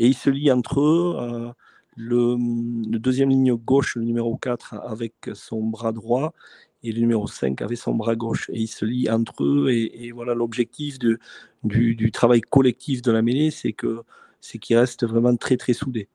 ils 0.00 0.16
se 0.16 0.30
lient 0.30 0.50
entre 0.50 0.80
eux. 0.80 1.52
Le, 1.98 2.98
deuxième 2.98 3.30
ligne 3.30 3.54
gauche, 3.54 3.96
le 3.96 4.04
numéro 4.04 4.36
4, 4.36 4.74
avec 4.74 5.14
son 5.34 5.62
bras 5.62 5.92
droit, 5.92 6.32
et 6.82 6.92
le 6.92 7.00
numéro 7.00 7.26
5 7.26 7.60
avec 7.62 7.76
son 7.76 7.94
bras 7.94 8.14
gauche. 8.14 8.48
Et 8.50 8.60
ils 8.60 8.68
se 8.68 8.84
lient 8.84 9.10
entre 9.10 9.44
eux. 9.44 9.70
Et, 9.70 10.12
voilà, 10.12 10.34
l'objectif 10.34 10.98
du, 10.98 11.18
du, 11.64 12.12
travail 12.12 12.40
collectif 12.40 13.02
de 13.02 13.10
la 13.10 13.22
mêlée, 13.22 13.50
c'est 13.50 13.72
que 13.72 14.02
c'est 14.40 14.58
qu'ils 14.58 14.76
restent 14.76 15.04
vraiment 15.04 15.36
très, 15.36 15.56
très 15.56 15.72
soudés. 15.72 16.08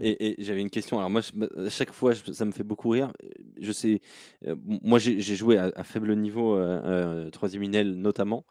Et, 0.00 0.36
j'avais 0.38 0.60
une 0.60 0.70
question. 0.70 0.98
Alors 0.98 1.10
moi, 1.10 1.22
à 1.56 1.70
chaque 1.70 1.92
fois, 1.92 2.12
ça 2.14 2.44
me 2.44 2.52
fait 2.52 2.62
beaucoup 2.62 2.90
rire. 2.90 3.12
Je 3.58 3.72
sais, 3.72 4.00
euh, 4.46 4.54
moi, 4.64 4.98
j'ai 4.98 5.20
joué 5.20 5.58
à, 5.58 5.84
faible 5.84 6.14
niveau, 6.16 6.54
euh, 6.54 6.80
euh, 6.84 7.30
troisième 7.30 7.62
inel 7.64 7.94
notamment. 7.94 8.44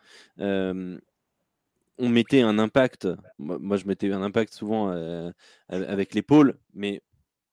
On 1.97 2.09
mettait 2.09 2.41
un 2.41 2.57
impact. 2.59 3.07
Moi, 3.37 3.77
je 3.77 3.85
mettais 3.85 4.11
un 4.11 4.21
impact 4.21 4.53
souvent 4.53 4.89
avec 5.69 6.13
l'épaule, 6.13 6.57
mais 6.73 7.01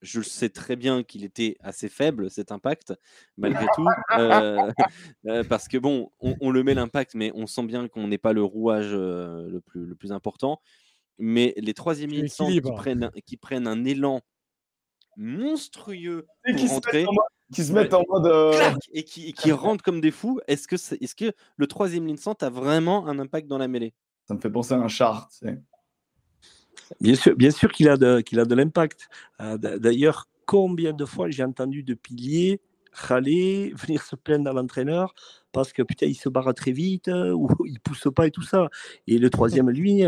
je 0.03 0.23
sais 0.23 0.49
très 0.49 0.77
bien 0.77 1.03
qu'il 1.03 1.25
était 1.25 1.57
assez 1.61 1.89
faible 1.89 2.31
cet 2.31 2.53
impact, 2.53 2.95
malgré 3.37 3.67
tout, 3.75 3.87
euh, 4.19 4.71
euh, 5.27 5.45
parce 5.45 5.69
que 5.69 5.79
bon, 5.79 6.11
on, 6.21 6.51
le 6.51 6.63
met 6.63 6.75
l'impact, 6.75 7.15
mais 7.15 7.33
on 7.35 7.47
sent 7.47 7.65
bien 7.65 7.89
qu'on 7.89 8.09
n'est 8.09 8.19
pas 8.19 8.33
le 8.33 8.43
rouage 8.43 8.91
euh, 8.93 9.49
le, 9.49 9.61
plus, 9.61 9.87
le 9.87 9.95
plus 9.95 10.13
important. 10.13 10.61
Mais 11.19 11.53
les 11.59 11.75
troisième 11.75 12.13
instants 12.13 12.49
qui 12.49 12.61
prennent, 12.61 13.11
qui 13.27 13.37
prennent 13.37 13.67
un 13.67 13.85
élan 13.85 14.23
monstrueux 15.17 16.27
pour 16.45 16.57
qui 16.57 16.67
rentrer, 16.67 17.05
se 17.05 17.55
qui 17.55 17.65
se 17.65 17.73
mettent 17.73 17.93
en 17.93 18.05
mode 18.09 18.57
et 18.93 19.05
qui, 19.05 19.35
qui 19.35 19.53
rentrent 19.53 19.85
comme 19.85 20.01
des 20.01 20.13
fous. 20.13 20.41
Est-ce 20.49 20.67
que, 20.67 20.77
est, 20.77 21.05
-ce 21.05 21.15
que 21.15 21.35
le 21.57 21.67
troisième 21.67 22.09
instant 22.09 22.33
a 22.41 22.49
vraiment 22.49 23.07
un 23.07 23.19
impact 23.19 23.49
dans 23.49 23.59
la 23.59 23.69
mêlée? 23.69 23.93
Ça 24.31 24.37
me 24.37 24.41
fait 24.41 24.49
penser 24.49 24.75
à 24.75 24.79
un 24.79 24.87
char. 24.87 25.29
Tu 25.29 25.39
sais. 25.39 25.61
Bien 27.01 27.17
sûr, 27.17 27.35
bien 27.35 27.51
sûr 27.51 27.73
qu'il 27.73 27.89
a 27.89 27.97
de, 27.97 28.21
qu'il 28.21 28.39
a 28.39 28.45
de 28.45 28.55
l'impact. 28.55 29.09
Euh, 29.41 29.59
d'ailleurs, 29.59 30.29
combien 30.47 30.93
de 30.93 31.05
fois 31.05 31.29
j'ai 31.31 31.43
entendu 31.43 31.83
de 31.83 31.95
piliers 31.95 32.61
râler, 32.93 33.73
venir 33.75 34.03
se 34.03 34.15
plaindre 34.15 34.49
à 34.49 34.53
l'entraîneur 34.53 35.15
parce 35.51 35.73
que 35.73 35.83
putain, 35.83 36.07
il 36.07 36.15
se 36.15 36.29
barre 36.29 36.55
très 36.55 36.71
vite 36.71 37.09
euh, 37.09 37.33
ou 37.33 37.49
il 37.67 37.81
pousse 37.81 38.07
pas 38.15 38.29
et 38.29 38.31
tout 38.31 38.43
ça. 38.43 38.69
Et 39.09 39.19
le 39.19 39.31
troisième, 39.31 39.69
lui, 39.69 40.03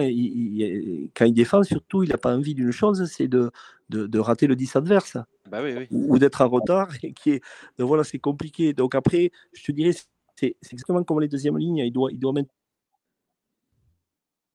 quand 1.16 1.24
il 1.24 1.34
défend, 1.34 1.64
surtout, 1.64 2.04
il 2.04 2.10
n'a 2.10 2.16
pas 2.16 2.32
envie 2.32 2.54
d'une 2.54 2.70
chose, 2.70 3.04
c'est 3.12 3.26
de, 3.26 3.50
de, 3.88 4.18
rater 4.20 4.46
le 4.46 4.54
10 4.54 4.76
adverse 4.76 5.16
bah 5.50 5.62
ou, 5.90 6.16
d'être 6.20 6.42
en 6.42 6.48
retard. 6.48 6.90
Et 7.02 7.12
qui 7.12 7.30
est, 7.30 7.42
donc 7.76 7.88
voilà, 7.88 8.04
c'est 8.04 8.20
compliqué. 8.20 8.72
Donc 8.72 8.94
après, 8.94 9.32
je 9.52 9.64
te 9.64 9.72
dirais, 9.72 9.96
c'est 10.36 10.54
exactement 10.70 11.02
comme 11.02 11.18
les 11.18 11.26
deuxièmes 11.26 11.58
lignes, 11.58 11.78
il 11.78 11.92
doit, 11.92 12.12
il 12.12 12.20
doit 12.20 12.32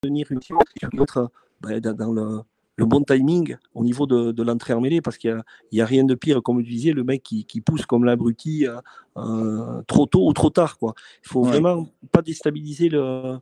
maintenir 0.03 0.27
une 0.31 0.99
autre 0.99 1.31
bah, 1.61 1.79
dans 1.79 2.11
le, 2.13 2.85
bon 2.85 3.01
timing 3.01 3.55
au 3.73 3.83
niveau 3.83 4.05
de, 4.05 4.31
de 4.31 4.43
l'entrée 4.43 4.73
en 4.73 4.81
mêlée, 4.81 5.01
parce 5.01 5.17
qu'il 5.17 5.41
n'y 5.71 5.81
a, 5.81 5.85
rien 5.85 6.03
de 6.03 6.13
pire, 6.13 6.43
comme 6.43 6.63
tu 6.63 6.69
disais, 6.69 6.91
le 6.91 7.03
mec 7.03 7.23
qui, 7.23 7.61
pousse 7.61 7.85
comme 7.85 8.05
l'abruti 8.05 8.67
euh, 8.67 8.79
euh, 9.17 9.81
trop 9.87 10.05
tôt 10.05 10.27
ou 10.27 10.33
trop 10.33 10.51
tard. 10.51 10.77
Quoi. 10.77 10.93
Il 11.23 11.29
faut 11.29 11.43
vraiment 11.43 11.87
pas 12.11 12.21
déstabiliser 12.21 12.89
le, 12.89 12.99
euh, 12.99 13.39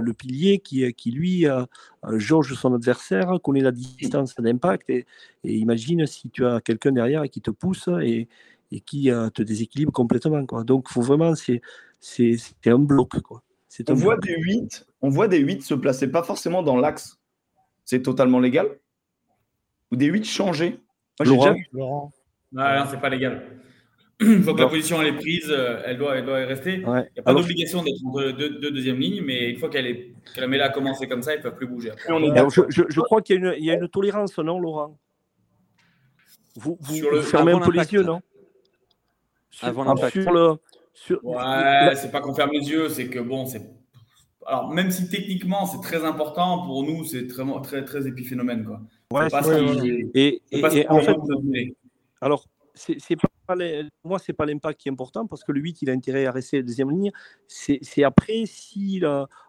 le 0.00 0.12
pilier 0.12 0.60
qui, 0.60 0.92
qui 0.94 1.10
lui, 1.10 1.46
jauge 2.12 2.54
son 2.54 2.74
adversaire, 2.74 3.38
connaît 3.42 3.62
la 3.62 3.72
distance 3.72 4.36
d'impact, 4.36 4.88
et, 4.90 5.06
imagine 5.42 6.06
si 6.06 6.30
tu 6.30 6.46
as 6.46 6.60
quelqu'un 6.60 6.92
derrière 6.92 7.24
qui 7.24 7.40
te 7.40 7.50
pousse 7.50 7.88
et, 8.02 8.28
et 8.70 8.80
qui 8.80 9.10
te 9.34 9.42
déséquilibre 9.42 9.92
complètement. 9.92 10.46
Quoi. 10.46 10.62
Donc, 10.62 10.88
faut 10.88 11.02
vraiment, 11.02 11.34
c'est, 11.34 11.60
c'est, 11.98 12.38
un 12.66 12.78
bloc. 12.78 13.20
Quoi. 13.22 13.42
On, 13.88 13.94
voit 13.94 14.16
des 14.16 14.36
8, 14.36 14.86
on 15.02 15.08
voit 15.08 15.28
des 15.28 15.38
8 15.38 15.62
se 15.62 15.74
placer 15.74 16.10
pas 16.10 16.22
forcément 16.22 16.62
dans 16.62 16.76
l'axe. 16.76 17.18
C'est 17.84 18.02
totalement 18.02 18.38
légal? 18.40 18.78
Ou 19.90 19.96
des 19.96 20.06
8 20.06 20.24
changés? 20.24 20.80
Moi, 21.20 21.28
Laurent, 21.28 21.52
déjà... 21.52 21.64
Laurent. 21.72 22.12
Non, 22.52 22.84
c'est 22.90 23.00
pas 23.00 23.08
légal. 23.08 23.42
Il 24.20 24.42
faut 24.44 24.54
que 24.54 24.60
la 24.60 24.68
position 24.68 25.00
elle 25.02 25.08
est 25.08 25.16
prise, 25.16 25.50
euh, 25.50 25.82
elle 25.84 25.98
doit, 25.98 26.16
elle 26.16 26.24
doit 26.24 26.36
rester. 26.36 26.74
Il 26.74 26.80
n'y 26.80 26.86
a 26.86 27.22
pas 27.22 27.34
d'obligation 27.34 27.82
d'être 27.82 28.00
entre 28.06 28.30
deux, 28.32 28.58
deux, 28.58 28.70
deuxième 28.70 28.98
lignes, 28.98 29.22
mais 29.22 29.50
une 29.50 29.58
fois 29.58 29.68
qu'elle 29.68 29.86
est, 29.86 30.14
que 30.34 30.40
la 30.40 30.46
mêlée 30.46 30.62
a 30.62 30.70
commencé 30.70 31.06
comme 31.06 31.22
ça, 31.22 31.34
ils 31.34 31.38
ne 31.38 31.42
peuvent 31.42 31.56
plus 31.56 31.66
bouger. 31.66 31.92
je, 32.08 32.62
je, 32.68 32.82
je, 32.88 33.00
crois 33.00 33.20
qu'il 33.20 33.44
y, 33.58 33.64
y, 33.64 33.70
a 33.70 33.74
une 33.74 33.88
tolérance, 33.88 34.38
non, 34.38 34.58
Laurent? 34.58 34.98
Vous, 36.56 36.78
vous, 36.80 37.10
le, 37.10 37.18
vous 37.18 37.26
fermez 37.26 37.52
un 37.52 37.60
peu 37.60 37.72
les 37.72 37.92
yeux, 37.92 38.02
non? 38.02 38.22
Avant 39.60 39.84
l'impact. 39.84 40.22
Sur 40.22 40.32
le, 40.32 40.54
sur... 40.96 41.22
Ouais, 41.24 41.94
c'est 41.94 42.10
pas 42.10 42.20
qu'on 42.20 42.34
ferme 42.34 42.52
les 42.52 42.70
yeux, 42.70 42.88
c'est 42.88 43.08
que 43.08 43.18
bon, 43.18 43.44
c'est 43.44 43.62
alors 44.46 44.72
même 44.72 44.90
si 44.90 45.08
techniquement 45.08 45.66
c'est 45.66 45.80
très 45.80 46.04
important, 46.04 46.64
pour 46.64 46.84
nous 46.84 47.04
c'est 47.04 47.26
très, 47.26 47.44
très, 47.62 47.84
très 47.84 48.06
épiphénomène. 48.06 48.64
Quoi. 48.64 48.80
Ouais, 49.12 49.28
pas 49.28 49.42
et, 50.14 50.42
et, 50.50 50.88
en 50.88 51.00
fait, 51.00 51.16
alors, 52.20 52.46
c'est 52.74 53.16
pas 53.46 53.54
les, 53.54 53.84
moi, 54.04 54.18
c'est 54.18 54.32
pas 54.32 54.46
l'impact 54.46 54.80
qui 54.80 54.88
est 54.88 54.92
important 54.92 55.26
parce 55.26 55.44
que 55.44 55.52
le 55.52 55.60
8, 55.60 55.82
il 55.82 55.90
a 55.90 55.92
intérêt 55.92 56.26
à 56.26 56.32
rester 56.32 56.62
deuxième 56.62 56.90
ligne. 56.90 57.12
C'est 57.46 58.04
après, 58.04 58.44
si 58.46 59.02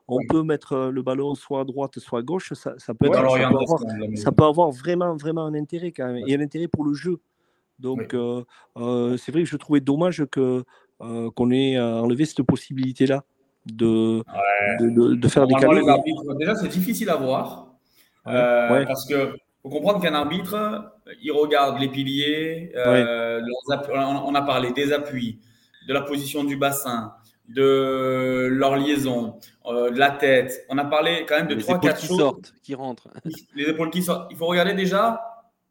on 0.07 0.19
peut 0.27 0.43
mettre 0.43 0.89
le 0.91 1.01
ballon 1.01 1.33
soit 1.35 1.61
à 1.61 1.63
droite, 1.63 1.97
soit 1.99 2.19
à 2.19 2.21
gauche, 2.23 2.53
ça, 2.53 2.73
ça 2.77 2.93
peut, 2.93 3.07
être, 3.07 3.15
ça, 3.15 3.21
peut 3.21 3.57
avoir, 3.57 3.79
ça, 4.15 4.31
peut 4.31 4.43
avoir, 4.43 4.71
vraiment, 4.71 5.15
vraiment 5.15 5.45
un 5.45 5.53
intérêt 5.53 5.91
quand 5.91 6.11
même, 6.11 6.23
et 6.27 6.35
un 6.35 6.41
intérêt 6.41 6.67
pour 6.67 6.83
le 6.83 6.93
jeu. 6.93 7.19
Donc, 7.79 8.13
euh, 8.13 8.43
euh, 8.77 9.17
c'est 9.17 9.31
vrai 9.31 9.43
que 9.43 9.49
je 9.49 9.57
trouvais 9.57 9.81
dommage 9.81 10.25
que 10.31 10.63
qu'on 10.99 11.51
ait 11.51 11.79
enlevé 11.79 12.25
cette 12.25 12.43
possibilité-là 12.43 13.23
de, 13.65 14.23
de, 14.79 15.15
de, 15.15 15.27
faire 15.27 15.47
des 15.47 15.53
calculs. 15.55 15.83
Déjà, 16.39 16.55
c'est 16.55 16.67
difficile 16.67 17.09
à 17.09 17.15
voir. 17.15 17.67
Euh, 18.27 18.85
parce 18.85 19.05
que 19.05 19.35
faut 19.61 19.69
comprendre 19.69 20.01
qu'un 20.01 20.13
arbitre, 20.13 20.91
il 21.21 21.31
regarde 21.31 21.79
les 21.79 21.89
piliers, 21.89 22.71
euh, 22.75 23.41
on 23.69 24.35
a 24.35 24.41
parlé 24.41 24.71
des 24.71 24.93
appuis, 24.93 25.39
de 25.87 25.93
la 25.93 26.01
position 26.01 26.43
du 26.43 26.57
bassin, 26.57 27.13
de 27.47 28.47
leur 28.51 28.75
liaison, 28.75 29.39
euh, 29.65 29.89
de 29.89 29.99
la 29.99 30.11
tête. 30.11 30.65
On 30.69 30.77
a 30.77 30.85
parlé 30.85 31.25
quand 31.27 31.37
même 31.37 31.47
de 31.47 31.55
trois, 31.55 31.79
quatre 31.79 31.99
qui 31.99 32.07
choses. 32.07 32.19
sortent, 32.19 32.53
qui 32.61 32.75
rentrent. 32.75 33.09
Les 33.55 33.65
épaules 33.69 33.89
qui 33.89 34.03
sortent. 34.03 34.27
Il 34.31 34.37
faut 34.37 34.47
regarder 34.47 34.73
déjà 34.73 35.21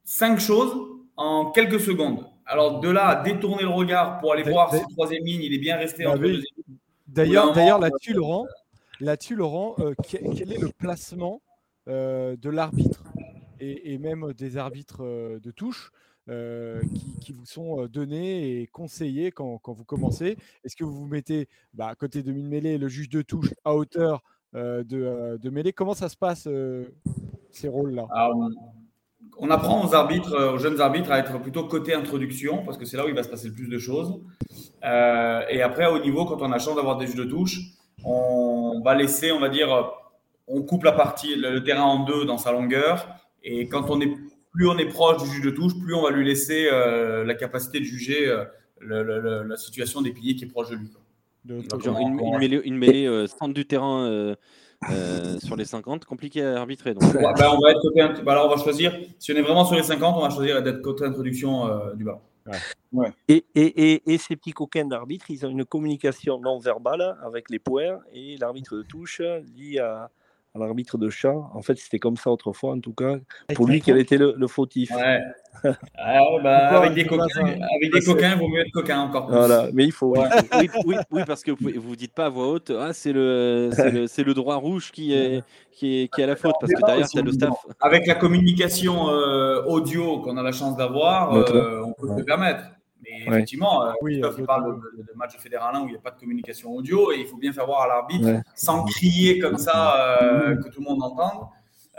cinq 0.05 0.41
choses 0.41 0.75
en 1.17 1.51
quelques 1.51 1.81
secondes. 1.81 2.25
Alors 2.47 2.81
de 2.81 2.89
là, 2.89 3.23
détourner 3.23 3.63
le 3.63 3.71
regard 3.71 4.21
pour 4.21 4.33
aller 4.33 4.45
voir 4.45 4.73
si 4.73 4.81
le 4.81 4.93
troisième 4.93 5.25
ligne, 5.25 5.43
il 5.43 5.53
est 5.53 5.59
bien 5.59 5.77
resté 5.77 6.05
bah 6.05 6.13
entre 6.13 6.23
oui. 6.23 6.45
D'ailleurs, 7.09 7.53
d'ailleurs 7.53 7.79
là-dessus, 7.79 8.13
Laurent, 8.13 8.47
là-dessus, 9.01 9.35
Laurent, 9.35 9.75
euh, 9.79 9.95
quel 10.09 10.53
est 10.53 10.61
le 10.61 10.69
placement 10.69 11.41
euh, 11.89 12.37
de 12.37 12.51
l'arbitre 12.51 13.03
et, 13.59 13.97
même 13.99 14.33
des 14.35 14.59
arbitres 14.59 15.03
euh, 15.03 15.41
de 15.41 15.51
touche 15.51 15.91
qui, 17.21 17.33
vous 17.33 17.47
sont 17.47 17.87
donnés 17.87 18.61
et 18.61 18.67
conseillés 18.67 19.31
quand, 19.31 19.61
vous 19.65 19.85
commencez? 19.85 20.37
Est-ce 20.65 20.75
que 20.75 20.85
vous 20.85 20.93
vous 20.93 21.07
mettez 21.07 21.49
bah, 21.75 21.89
à 21.89 21.95
côté 21.95 22.23
de 22.23 22.33
mine 22.33 22.49
mêlée 22.49 22.79
le 22.79 22.89
juge 22.89 23.09
de 23.09 23.23
touche 23.23 23.55
à 23.65 23.75
hauteur 23.75 24.23
de, 24.53 24.83
de, 25.37 25.51
mêlée 25.51 25.73
Comment 25.73 25.95
ça 25.95 26.09
se 26.09 26.17
passe 26.17 26.49
ces 27.53 27.69
rôles-là? 27.69 28.09
On 29.39 29.51
apprend 29.51 29.87
aux 29.87 29.95
arbitres, 29.95 30.55
aux 30.55 30.59
jeunes 30.59 30.81
arbitres 30.81 31.11
à 31.11 31.19
être 31.19 31.39
plutôt 31.41 31.65
côté 31.65 31.95
introduction 31.95 32.65
parce 32.65 32.79
que 32.79 32.85
c'est 32.85 32.97
là 32.97 33.05
où 33.05 33.09
il 33.09 33.15
va 33.15 33.23
se 33.23 33.29
passer 33.29 33.49
le 33.49 33.55
plus 33.55 33.69
de 33.69 33.79
choses. 33.79 34.19
Euh, 34.85 35.43
et 35.51 35.63
après, 35.63 35.85
à 35.85 35.93
haut 35.93 35.99
niveau, 35.99 36.25
quand 36.25 36.41
on 36.41 36.53
a 36.53 36.59
chance 36.59 36.77
d'avoir 36.77 36.97
des 36.97 37.07
jeux 37.07 37.25
de 37.25 37.31
touche, 37.31 37.59
on 38.05 38.81
va 38.85 38.95
laisser, 38.95 39.33
on 39.33 39.41
va 39.41 39.49
dire, 39.49 39.93
on 40.47 40.63
coupe 40.63 40.85
la 40.85 40.93
partie, 40.93 41.37
le, 41.37 41.63
terrain 41.63 41.83
en 41.83 42.05
deux 42.05 42.25
dans 42.25 42.39
sa 42.39 42.53
longueur. 42.53 43.09
Et 43.43 43.69
quand 43.69 43.91
on 43.91 44.01
est, 44.01 44.13
plus 44.53 44.69
on 44.69 44.79
est 44.79 44.89
proche 44.89 45.23
du 45.23 45.29
juge 45.29 45.45
de 45.45 45.51
touche, 45.51 45.73
plus 45.79 45.95
on 45.95 46.03
va 46.03 46.11
lui 46.11 46.25
laisser 46.25 46.69
euh, 46.71 47.25
la 47.25 47.35
capacité 47.35 47.79
de 47.79 47.85
juger 47.85 48.29
euh, 48.29 49.45
la 49.45 49.57
situation 49.57 50.03
des 50.03 50.13
piliers 50.13 50.37
qui 50.37 50.45
est 50.45 50.49
proche 50.49 50.71
de 50.71 50.77
lui. 50.77 50.89
une, 51.49 52.39
mêlée, 52.39 52.61
une 52.65 52.77
mêlée 52.77 53.27
centre 53.27 53.55
du 53.55 53.67
terrain 53.67 54.35
sur 55.43 55.57
les 55.57 55.65
50, 55.65 56.05
compliqué 56.05 56.43
à 56.43 56.61
arbitrer. 56.61 56.95
Donc. 56.95 57.03
Bah, 57.15 57.55
on, 57.55 57.61
va 57.61 57.71
être 57.71 57.81
côté, 57.81 58.23
bah, 58.23 58.33
alors 58.33 58.47
on 58.47 58.57
va 58.57 58.63
choisir, 58.63 58.97
si 59.19 59.33
on 59.33 59.37
est 59.37 59.43
vraiment 59.43 59.65
sur 59.65 59.77
les 59.77 59.83
50, 59.83 60.17
on 60.17 60.23
va 60.23 60.31
choisir 60.31 60.63
d'être 60.63 60.83
côté 60.83 61.05
introduction 61.05 61.95
du 61.95 62.05
bas. 62.05 62.21
Et, 63.29 63.45
et, 63.55 64.03
et, 64.13 64.19
ces 64.19 64.37
petits 64.37 64.53
coquins 64.53 64.85
d'arbitre, 64.85 65.27
ils 65.31 65.45
ont 65.45 65.49
une 65.49 65.65
communication 65.65 66.39
non 66.39 66.59
verbale 66.59 67.17
avec 67.23 67.51
les 67.51 67.59
points 67.59 67.99
et 68.13 68.37
l'arbitre 68.37 68.77
de 68.77 68.83
touche 68.83 69.21
dit 69.43 69.81
à, 69.81 70.11
l'arbitre 70.59 70.99
de 70.99 71.09
chat. 71.11 71.35
En 71.55 71.63
fait, 71.63 71.77
c'était 71.79 71.99
comme 71.99 72.17
ça 72.17 72.31
autrefois, 72.31 72.73
en 72.73 72.81
tout 72.81 72.93
cas. 72.93 73.17
Pour 73.55 73.67
lui, 73.67 73.81
quel 73.81 73.99
était 73.99 74.19
le, 74.19 74.35
le 74.37 74.47
fautif 74.47 74.91
ouais. 74.95 75.21
ah, 75.99 76.21
bah, 76.43 76.81
Avec 76.81 76.95
des 76.95 77.07
coquins, 77.07 77.45
avec 77.45 77.93
des 77.93 78.01
coquins, 78.01 78.33
il 78.33 78.39
vaut 78.39 78.49
mieux 78.49 78.61
être 78.61 78.73
coquin 78.73 79.01
encore. 79.01 79.27
Plus. 79.27 79.37
Voilà, 79.37 79.69
mais 79.73 79.85
il 79.85 79.93
faut. 79.93 80.15
oui, 80.17 80.69
oui, 80.87 80.97
oui, 81.11 81.23
parce 81.27 81.43
que 81.43 81.51
vous 81.53 81.91
ne 81.91 81.95
dites 81.95 82.15
pas 82.15 82.27
à 82.27 82.29
voix 82.29 82.49
haute, 82.49 82.71
ah, 82.79 82.93
c'est 82.93 83.13
le, 83.13 83.71
le, 83.77 84.23
le, 84.23 84.35
droit 84.35 84.57
rouge 84.57 84.91
qui 84.93 85.15
est, 85.15 85.43
qui 85.73 86.03
est, 86.03 86.15
qui 86.15 86.21
est 86.21 86.25
à 86.25 86.29
la 86.29 86.37
faute, 86.37 86.55
parce 86.61 86.73
que 86.73 86.87
derrière, 86.87 87.09
c'est 87.09 87.23
le 87.23 87.33
staff. 87.33 87.55
Avec 87.81 88.07
la 88.07 88.15
communication 88.15 89.11
euh, 89.11 89.63
audio 89.65 90.21
qu'on 90.21 90.37
a 90.37 90.43
la 90.43 90.53
chance 90.53 90.77
d'avoir, 90.77 91.35
euh, 91.35 91.83
on 91.85 91.93
peut 91.93 92.09
se 92.19 92.23
permettre. 92.23 92.63
Mais 93.03 93.25
effectivement, 93.27 93.85
euh, 93.85 93.93
oui, 94.03 94.21
il 94.39 94.45
parle 94.45 94.77
de, 94.77 95.03
de, 95.03 95.13
match 95.15 95.37
fédéral 95.39 95.77
où 95.77 95.87
il 95.87 95.93
n'y 95.93 95.97
a 95.97 96.01
pas 96.01 96.11
de 96.11 96.19
communication 96.19 96.75
audio 96.75 97.13
et 97.13 97.21
il 97.21 97.27
faut 97.27 97.37
bien 97.37 97.53
faire 97.53 97.67
voir 97.67 97.83
à 97.83 97.87
l'arbitre 97.87 98.43
sans 98.55 98.85
crier 98.85 99.39
comme 99.39 99.59
ça 99.59 100.21
euh, 100.23 100.57
que 100.57 100.69
tout 100.69 100.81
le 100.81 100.87
monde 100.87 101.03
entende. 101.03 101.47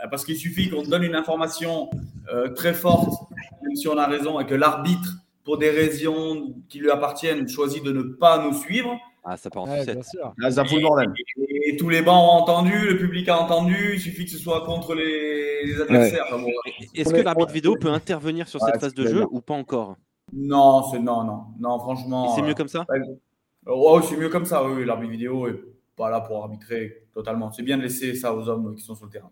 Euh, 0.02 0.08
parce 0.08 0.24
qu'il 0.24 0.36
suffit 0.36 0.70
qu'on 0.70 0.82
donne 0.82 1.02
une 1.02 1.14
information 1.14 1.90
euh, 2.32 2.48
très 2.48 2.74
forte, 2.74 3.12
même 3.62 3.74
si 3.74 3.88
on 3.88 3.98
a 3.98 4.06
raison, 4.06 4.38
et 4.38 4.46
que 4.46 4.54
l'arbitre, 4.54 5.16
pour 5.44 5.58
des 5.58 5.70
raisons 5.70 6.54
qui 6.68 6.78
lui 6.78 6.90
appartiennent, 6.90 7.48
choisit 7.48 7.82
de 7.82 7.92
ne 7.92 8.02
pas 8.02 8.44
nous 8.44 8.52
suivre. 8.54 8.96
Ah, 9.24 9.36
ça 9.36 9.50
part 9.50 9.64
en 9.64 9.70
ouais, 9.70 9.84
bien 9.84 10.02
sûr. 10.02 10.32
Là, 10.38 10.50
ça 10.50 10.64
fout 10.64 10.76
le 10.76 10.82
bordel. 10.82 11.12
Et, 11.36 11.70
et, 11.70 11.76
tous 11.76 11.88
les 11.88 12.02
bancs 12.02 12.16
ont 12.16 12.42
entendu, 12.42 12.88
le 12.88 12.96
public 12.96 13.28
a 13.28 13.40
entendu, 13.40 13.94
il 13.94 14.00
suffit 14.00 14.24
que 14.24 14.30
ce 14.30 14.38
soit 14.38 14.64
contre 14.64 14.94
les, 14.94 15.64
les 15.64 15.80
adversaires. 15.80 16.26
Ouais. 16.30 16.34
Enfin, 16.34 16.42
bon, 16.42 16.50
Est-ce 16.94 17.12
que 17.12 17.20
l'arbitre 17.20 17.52
vidéo 17.52 17.76
peut 17.76 17.90
intervenir 17.90 18.48
sur 18.48 18.60
cette 18.60 18.80
phase 18.80 18.94
de 18.94 19.06
jeu 19.06 19.26
ou 19.30 19.40
pas 19.40 19.54
encore? 19.54 19.96
Non, 20.32 20.82
c'est 20.90 20.98
non, 20.98 21.24
non, 21.24 21.46
non, 21.58 21.78
franchement. 21.78 22.34
C'est 22.34 22.42
mieux 22.42 22.54
comme 22.54 22.68
ça 22.68 22.86
Oh, 23.66 24.00
c'est 24.02 24.16
mieux 24.16 24.28
comme 24.28 24.46
ça, 24.46 24.64
oui. 24.64 24.84
L'arbitre 24.84 25.12
vidéo 25.12 25.46
est 25.48 25.60
pas 25.96 26.10
là 26.10 26.20
pour 26.20 26.42
arbitrer 26.42 27.06
totalement. 27.12 27.50
C'est 27.52 27.62
bien 27.62 27.76
de 27.76 27.82
laisser 27.82 28.14
ça 28.14 28.34
aux 28.34 28.48
hommes 28.48 28.74
qui 28.74 28.82
sont 28.82 28.94
sur 28.94 29.06
le 29.06 29.10
terrain. 29.10 29.30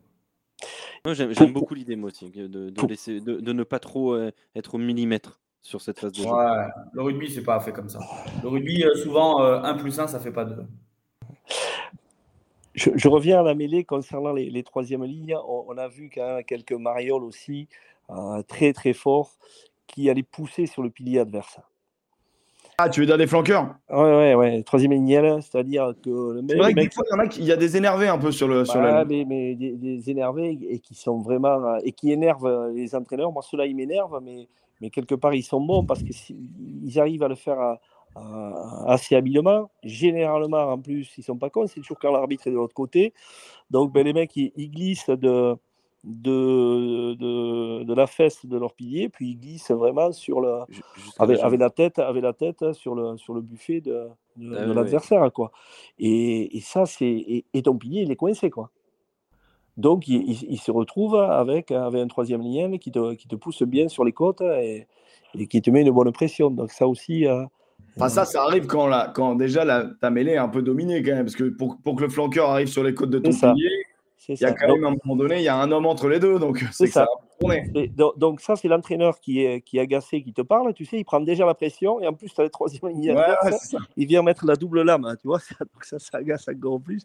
J'aime 1.14 1.52
beaucoup 1.52 1.74
l'idée, 1.74 1.94
moi 1.96 2.10
aussi, 2.10 2.30
de, 2.30 2.48
de, 2.48 2.86
laisser, 2.86 3.20
de, 3.20 3.36
de, 3.36 3.52
ne 3.52 3.62
pas 3.62 3.78
trop 3.78 4.14
euh, 4.14 4.32
être 4.56 4.74
au 4.74 4.78
millimètre 4.78 5.40
sur 5.62 5.80
cette 5.80 6.00
phase 6.00 6.12
de 6.12 6.18
jeu. 6.18 6.28
Ouais, 6.28 6.66
le 6.92 7.02
rugby, 7.02 7.30
c'est 7.30 7.44
pas 7.44 7.60
fait 7.60 7.72
comme 7.72 7.88
ça. 7.88 8.00
Le 8.42 8.48
rugby, 8.48 8.82
euh, 8.82 8.94
souvent, 8.96 9.40
euh, 9.40 9.60
1 9.62 9.74
plus 9.74 9.98
1, 9.98 10.08
ça 10.08 10.18
fait 10.18 10.32
pas 10.32 10.44
2. 10.44 10.56
Je, 12.74 12.90
je, 12.94 13.08
reviens 13.08 13.40
à 13.40 13.42
la 13.42 13.54
mêlée 13.54 13.84
concernant 13.84 14.32
les, 14.32 14.50
les 14.50 14.62
troisièmes 14.64 15.04
lignes. 15.04 15.36
On, 15.46 15.66
on, 15.68 15.78
a 15.78 15.86
vu 15.86 16.10
qu'il 16.10 16.22
y 16.22 16.24
a 16.24 16.42
quelques 16.42 16.72
marioles 16.72 17.24
aussi, 17.24 17.68
euh, 18.10 18.42
très 18.42 18.72
très 18.72 18.92
forts 18.92 19.38
qui 19.86 20.10
allait 20.10 20.22
pousser 20.22 20.66
sur 20.66 20.82
le 20.82 20.90
pilier 20.90 21.20
adverse. 21.20 21.58
Ah, 22.78 22.90
tu 22.90 23.00
veux 23.00 23.06
dire 23.06 23.16
des 23.16 23.26
flanqueurs? 23.26 23.74
Ouais, 23.88 23.96
ouais, 23.96 24.34
ouais. 24.34 24.62
Troisième 24.62 24.92
ligne, 24.92 25.40
c'est-à-dire 25.40 25.94
que 26.04 26.10
le 26.10 26.42
mec. 26.42 26.58
Vrai 26.58 26.74
que 26.74 26.80
mec... 26.80 26.92
Fois, 26.92 27.04
il, 27.06 27.10
y 27.10 27.14
en 27.14 27.24
a, 27.24 27.34
il 27.38 27.44
y 27.44 27.52
a 27.52 27.56
des 27.56 27.76
énervés 27.78 28.08
un 28.08 28.18
peu 28.18 28.30
sur 28.30 28.48
le. 28.48 28.60
Bah, 28.60 28.64
sur 28.66 28.82
la... 28.82 29.04
mais, 29.06 29.24
mais 29.26 29.54
des, 29.54 29.72
des, 29.76 30.10
énervés 30.10 30.58
et 30.68 30.78
qui 30.80 30.94
sont 30.94 31.20
vraiment. 31.20 31.78
et 31.78 31.92
qui 31.92 32.12
énervent 32.12 32.70
les 32.74 32.94
entraîneurs. 32.94 33.32
Moi, 33.32 33.42
ceux-là, 33.42 33.64
ils 33.64 33.74
m'énervent, 33.74 34.20
mais, 34.22 34.46
mais 34.82 34.90
quelque 34.90 35.14
part, 35.14 35.32
ils 35.32 35.42
sont 35.42 35.60
bons 35.60 35.86
parce 35.86 36.02
qu'ils 36.02 37.00
arrivent 37.00 37.22
à 37.22 37.28
le 37.28 37.34
faire 37.34 37.58
à, 37.58 37.80
à, 38.14 38.92
assez 38.92 39.16
habilement. 39.16 39.70
Généralement, 39.82 40.72
en 40.72 40.78
plus, 40.78 41.10
ils 41.16 41.24
sont 41.24 41.38
pas 41.38 41.48
cons. 41.48 41.66
C'est 41.66 41.80
toujours 41.80 41.98
quand 41.98 42.12
l'arbitre 42.12 42.46
est 42.46 42.50
de 42.50 42.56
l'autre 42.56 42.74
côté. 42.74 43.14
Donc, 43.70 43.90
ben, 43.90 44.04
les 44.04 44.12
mecs, 44.12 44.36
ils, 44.36 44.52
ils 44.54 44.70
glissent 44.70 45.08
de 45.08 45.56
de, 46.06 47.14
de, 47.14 47.82
de, 47.82 47.94
la 47.94 48.06
fesse 48.06 48.46
de 48.46 48.56
leur 48.56 48.74
pilier, 48.74 49.08
puis 49.08 49.30
ils 49.30 49.36
glissent 49.36 49.72
vraiment 49.72 50.12
sur 50.12 50.40
le, 50.40 50.60
avec, 51.18 51.40
avec, 51.40 51.58
la 51.58 51.70
tête, 51.70 51.98
avec 51.98 52.22
la 52.22 52.32
tête 52.32 52.72
sur 52.74 52.94
le, 52.94 53.16
sur 53.16 53.34
le 53.34 53.40
buffet 53.40 53.80
de, 53.80 54.06
de, 54.36 54.56
ah, 54.56 54.66
de 54.66 54.72
l'adversaire. 54.72 55.22
Oui. 55.22 55.30
Quoi. 55.32 55.50
Et, 55.98 56.56
et 56.56 56.60
ça, 56.60 56.86
c'est. 56.86 57.06
Et, 57.06 57.44
et, 57.52 57.62
ton 57.62 57.76
pilier, 57.76 58.02
il 58.02 58.10
est 58.12 58.16
coincé. 58.16 58.50
Quoi. 58.50 58.70
Donc, 59.76 60.06
il, 60.06 60.22
il, 60.30 60.52
il, 60.52 60.60
se 60.60 60.70
retrouve 60.70 61.16
avec, 61.16 61.72
avec 61.72 62.00
un 62.00 62.06
troisième 62.06 62.42
lien 62.42 62.78
qui 62.78 62.92
te, 62.92 63.14
qui 63.14 63.26
te 63.26 63.34
pousse 63.34 63.64
bien 63.64 63.88
sur 63.88 64.04
les 64.04 64.12
côtes 64.12 64.42
et, 64.42 64.86
et 65.34 65.46
qui 65.48 65.60
te 65.60 65.70
met 65.70 65.82
une 65.82 65.90
bonne 65.90 66.12
pression. 66.12 66.50
Donc, 66.50 66.70
ça 66.70 66.86
aussi. 66.86 67.26
Euh, 67.26 67.44
Enfin, 67.98 68.10
ça, 68.10 68.24
ça 68.26 68.42
arrive 68.42 68.66
quand, 68.66 68.86
la, 68.86 69.10
quand 69.14 69.36
déjà 69.36 69.64
la, 69.64 69.86
ta 70.02 70.10
mêlée 70.10 70.32
est 70.32 70.36
un 70.36 70.50
peu 70.50 70.60
dominée 70.60 71.02
quand 71.02 71.12
même, 71.12 71.24
parce 71.24 71.36
que 71.36 71.44
pour, 71.44 71.78
pour 71.82 71.96
que 71.96 72.02
le 72.02 72.10
flanqueur 72.10 72.50
arrive 72.50 72.66
sur 72.66 72.84
les 72.84 72.92
côtes 72.92 73.08
de 73.08 73.18
ton 73.18 73.30
pilier, 73.30 73.70
il 74.28 74.40
y 74.40 74.44
a 74.44 74.52
quand 74.52 74.72
même 74.72 74.84
à 74.84 74.88
un 74.88 74.96
moment 75.04 75.16
donné, 75.16 75.36
il 75.36 75.42
y 75.42 75.48
a 75.48 75.56
un 75.56 75.70
homme 75.70 75.86
entre 75.86 76.08
les 76.08 76.18
deux, 76.18 76.38
donc 76.38 76.64
c'est 76.72 76.86
ça. 76.86 77.06
ça. 77.40 77.48
donc, 77.94 78.18
donc, 78.18 78.40
ça, 78.40 78.56
c'est 78.56 78.68
l'entraîneur 78.68 79.20
qui 79.20 79.44
est, 79.44 79.60
qui 79.60 79.78
est 79.78 79.80
agacé, 79.80 80.22
qui 80.22 80.32
te 80.32 80.42
parle, 80.42 80.72
tu 80.74 80.84
sais, 80.84 80.98
il 80.98 81.04
prend 81.04 81.20
déjà 81.20 81.46
la 81.46 81.54
pression, 81.54 82.00
et 82.00 82.06
en 82.06 82.12
plus, 82.12 82.32
tu 82.32 82.40
as 82.40 82.44
les 82.44 82.50
troisième 82.50 82.88
ligne 82.88 83.12
ouais, 83.12 83.16
ouais, 83.16 83.80
il 83.96 84.06
vient 84.06 84.22
mettre 84.22 84.46
la 84.46 84.56
double 84.56 84.82
lame, 84.82 85.04
hein, 85.04 85.16
tu 85.20 85.28
vois, 85.28 85.38
donc 85.60 85.84
ça, 85.84 85.98
ça 85.98 86.18
agace 86.18 86.48
encore 86.48 86.80
plus. 86.80 87.02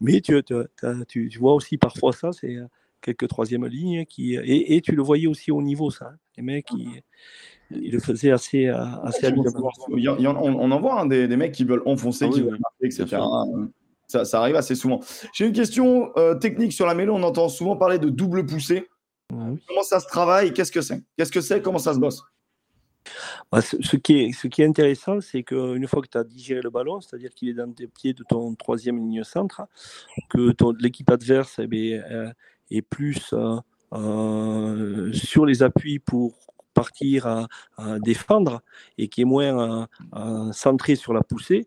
Mais 0.00 0.20
tu, 0.20 0.42
tu, 0.42 1.28
tu, 1.28 1.38
vois 1.38 1.54
aussi 1.54 1.78
parfois 1.78 2.12
ça, 2.12 2.32
c'est 2.32 2.56
euh, 2.56 2.66
quelques 3.00 3.28
troisième 3.28 3.66
lignes 3.66 4.04
qui, 4.04 4.34
et, 4.34 4.76
et, 4.76 4.80
tu 4.80 4.92
le 4.92 5.02
voyais 5.02 5.26
aussi 5.26 5.50
au 5.50 5.62
niveau, 5.62 5.90
ça, 5.90 6.06
hein, 6.06 6.16
les 6.36 6.42
mecs 6.42 6.66
qui 6.66 6.88
il 7.70 7.92
le 7.92 8.00
faisait 8.00 8.30
assez, 8.30 8.66
euh, 8.66 8.82
assez 9.02 9.26
ouais, 9.28 9.34
on, 10.26 10.36
on, 10.36 10.70
en 10.70 10.80
voit 10.80 11.00
hein, 11.00 11.06
des, 11.06 11.28
des, 11.28 11.36
mecs 11.36 11.52
qui 11.52 11.64
veulent 11.64 11.82
enfoncer, 11.84 12.24
ah, 12.26 12.32
qui 12.32 12.40
oui, 12.40 12.48
veulent 12.48 12.60
marquer, 12.60 12.86
etc. 12.86 13.18
Ça, 14.08 14.24
ça, 14.24 14.40
arrive 14.40 14.56
assez 14.56 14.74
souvent. 14.74 15.00
J'ai 15.34 15.46
une 15.46 15.52
question 15.52 16.10
euh, 16.16 16.34
technique 16.34 16.72
sur 16.72 16.86
la 16.86 16.94
mêlée. 16.94 17.10
On 17.10 17.22
entend 17.22 17.48
souvent 17.48 17.76
parler 17.76 17.98
de 17.98 18.08
double 18.08 18.46
poussée. 18.46 18.88
Oui. 19.32 19.62
Comment 19.68 19.82
ça 19.82 20.00
se 20.00 20.06
travaille? 20.06 20.52
Qu'est-ce 20.52 20.72
que 20.72 20.80
c'est? 20.80 21.02
Qu'est-ce 21.16 21.32
que 21.32 21.42
c'est? 21.42 21.60
Comment 21.60 21.78
ça 21.78 21.92
se 21.92 21.98
bosse? 21.98 22.22
Bah, 23.52 23.60
ce, 23.60 23.76
ce, 23.80 23.96
qui 23.96 24.20
est, 24.20 24.32
ce 24.32 24.48
qui 24.48 24.62
est 24.62 24.66
intéressant, 24.66 25.20
c'est 25.20 25.42
qu'une 25.42 25.86
fois 25.86 26.02
que 26.02 26.08
tu 26.08 26.18
as 26.18 26.24
digéré 26.24 26.60
le 26.62 26.70
ballon, 26.70 27.00
c'est-à-dire 27.00 27.30
qu'il 27.34 27.48
est 27.48 27.54
dans 27.54 27.70
tes 27.72 27.86
pieds 27.86 28.14
de 28.14 28.24
ton 28.28 28.54
troisième 28.54 28.98
ligne 28.98 29.24
centre, 29.24 29.62
que 30.30 30.54
l'équipe 30.80 31.10
adverse 31.10 31.56
eh 31.58 31.66
bien, 31.66 32.02
euh, 32.10 32.32
est 32.70 32.82
plus 32.82 33.32
euh, 33.32 33.56
euh, 33.92 35.12
sur 35.12 35.46
les 35.46 35.62
appuis 35.62 35.98
pour 35.98 36.34
partir 36.74 37.26
à, 37.26 37.48
à, 37.76 37.98
défendre 37.98 38.62
et 38.98 39.08
qui 39.08 39.22
est 39.22 39.24
moins 39.24 39.88
euh, 40.14 40.52
centré 40.52 40.94
sur 40.94 41.12
la 41.12 41.22
poussée, 41.22 41.66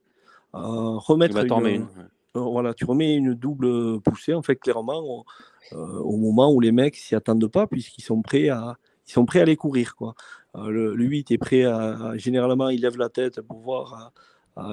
remettre 0.54 1.38
une, 1.38 1.68
une 1.68 1.88
voilà, 2.34 2.74
tu 2.74 2.86
remets 2.86 3.16
une 3.16 3.34
double 3.34 4.02
poussée, 4.02 4.34
en 4.34 4.42
fait, 4.42 4.56
clairement, 4.56 5.00
au, 5.00 5.26
euh, 5.74 6.00
au 6.00 6.18
moment 6.18 6.52
où 6.52 6.60
les 6.60 6.72
mecs 6.72 6.96
s'y 6.96 7.16
attendent 7.16 7.48
pas, 7.48 7.68
puisqu'ils 7.68 8.04
sont 8.04 8.22
prêts 8.22 8.50
à, 8.50 8.78
ils 9.08 9.12
sont 9.12 9.26
prêts 9.26 9.40
à 9.40 9.44
aller 9.44 9.56
courir. 9.56 9.96
Quoi. 9.96 10.16
Euh, 10.56 10.70
le, 10.70 10.96
le, 10.96 11.06
8 11.06 11.32
est 11.32 11.38
prêt 11.38 11.64
à, 11.64 12.14
Généralement, 12.16 12.70
il 12.70 12.82
lève 12.82 12.98
la 12.98 13.10
tête 13.10 13.42
pour 13.42 13.60
voir. 13.60 14.12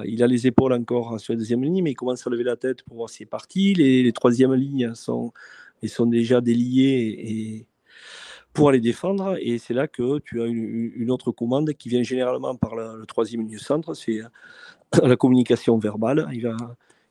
Il 0.05 0.21
a 0.21 0.27
les 0.27 0.45
épaules 0.45 0.73
encore 0.73 1.19
sur 1.19 1.33
la 1.33 1.39
deuxième 1.39 1.63
ligne, 1.63 1.81
mais 1.81 1.91
il 1.91 1.95
commence 1.95 2.27
à 2.27 2.29
lever 2.29 2.43
la 2.43 2.57
tête 2.57 2.83
pour 2.83 2.97
voir 2.97 3.09
si 3.09 3.19
c'est 3.19 3.25
parti. 3.25 3.73
Les, 3.73 4.11
troisièmes 4.11 4.53
lignes 4.53 4.93
sont, 4.93 5.31
ils 5.81 5.89
sont 5.89 6.05
déjà 6.05 6.41
déliées 6.41 7.15
et, 7.17 7.67
pour 8.53 8.69
aller 8.69 8.81
défendre. 8.81 9.37
Et 9.39 9.57
c'est 9.57 9.73
là 9.73 9.87
que 9.87 10.19
tu 10.19 10.41
as 10.41 10.45
une, 10.45 11.09
autre 11.09 11.31
commande 11.31 11.73
qui 11.73 11.89
vient 11.89 12.03
généralement 12.03 12.55
par 12.55 12.75
le 12.75 13.05
troisième 13.05 13.47
ligne 13.47 13.57
centre, 13.57 13.93
c'est 13.93 14.19
la 15.01 15.15
communication 15.15 15.77
verbale. 15.77 16.27
Il 16.33 16.43
va, 16.43 16.57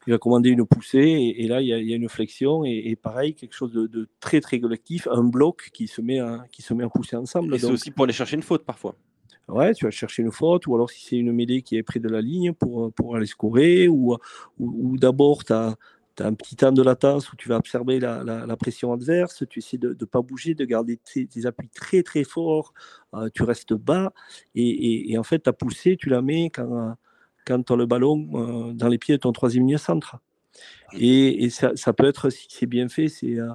il 0.09 0.12
va 0.12 0.18
commander 0.18 0.48
une 0.48 0.64
poussée 0.64 1.01
et, 1.01 1.44
et 1.44 1.48
là 1.48 1.60
il 1.60 1.68
y, 1.68 1.72
a, 1.74 1.78
il 1.78 1.86
y, 1.86 1.93
a, 1.93 1.97
une 1.97 2.09
flexion 2.09 2.64
et, 2.64 2.82
et 2.86 2.97
pareil 2.97 3.35
quelque 3.35 3.52
chose 3.52 3.72
de, 3.72 3.86
de, 3.86 4.09
très 4.20 4.40
très 4.40 4.59
collectif, 4.59 5.06
un 5.10 5.22
bloc 5.22 5.68
qui 5.74 5.86
se 5.86 6.01
met 6.01 6.18
à, 6.18 6.47
qui 6.51 6.62
se 6.62 6.72
met 6.72 6.82
à 6.82 6.89
pousser 6.89 7.16
ensemble. 7.16 7.55
Et 7.55 7.59
c'est 7.59 7.66
aussi 7.66 7.90
pour 7.90 8.05
aller 8.05 8.14
chercher 8.14 8.36
une 8.36 8.43
faute 8.43 8.64
parfois. 8.64 8.97
Ouais, 9.48 9.74
tu 9.74 9.85
vas 9.85 9.90
chercher 9.90 10.22
une 10.22 10.32
faute, 10.32 10.66
ou 10.66 10.74
alors 10.74 10.89
si 10.90 11.05
c'est 11.05 11.16
une 11.16 11.32
mêlée 11.32 11.60
qui 11.60 11.76
est 11.76 11.82
près 11.82 12.01
de 12.01 12.09
la 12.09 12.22
ligne 12.22 12.55
pour, 12.55 12.90
pour 12.94 13.16
aller 13.16 13.26
scorer, 13.26 13.86
ou, 13.86 14.14
ou, 14.59 14.93
ou 14.93 14.97
d'abord 14.97 15.44
tu 15.44 15.52
as, 15.52 15.76
as, 16.20 16.24
un 16.24 16.32
petit 16.32 16.56
temps 16.56 16.72
de 16.72 16.82
latence 16.82 17.30
où 17.30 17.36
tu 17.36 17.51
vas 17.51 17.56
observer 17.56 18.01
la, 18.01 18.24
la, 18.24 18.47
la 18.47 18.56
pression 18.56 18.94
adverse, 18.94 19.44
tu 19.48 19.59
essaies 19.59 19.78
de 19.78 19.90
ne 19.90 20.05
pas 20.06 20.22
bouger, 20.22 20.55
de 20.55 20.64
garder 20.64 20.98
tes, 20.98 21.26
tes, 21.26 21.44
appuis 21.44 21.68
très 21.68 22.02
très 22.02 22.24
forts, 22.24 22.72
euh, 23.14 23.28
tu 23.35 23.43
restes 23.43 23.74
bas, 23.74 24.14
et, 24.55 24.68
et, 24.68 25.12
et, 25.12 25.18
en 25.18 25.22
fait 25.22 25.40
ta 25.40 25.52
poussée, 25.52 25.98
tu 25.98 26.09
la 26.09 26.22
mets 26.22 26.48
quand 26.48 26.97
quand 27.48 27.62
tu 27.64 27.72
as 27.72 27.76
le 27.76 27.86
ballon 27.86 28.16
euh, 28.34 28.72
dans 28.74 28.88
les 28.88 28.98
pieds 28.98 29.16
de 29.16 29.20
ton 29.20 29.32
troisième 29.32 29.66
ligne 29.66 29.78
centre. 29.78 30.16
Et, 30.92 31.44
et 31.44 31.50
ça, 31.50 31.72
ça, 31.74 31.92
peut 31.92 32.06
être, 32.06 32.30
si 32.30 32.46
c'est 32.50 32.66
bien 32.66 32.88
fait, 32.88 33.08
c'est 33.08 33.38
euh, 33.38 33.48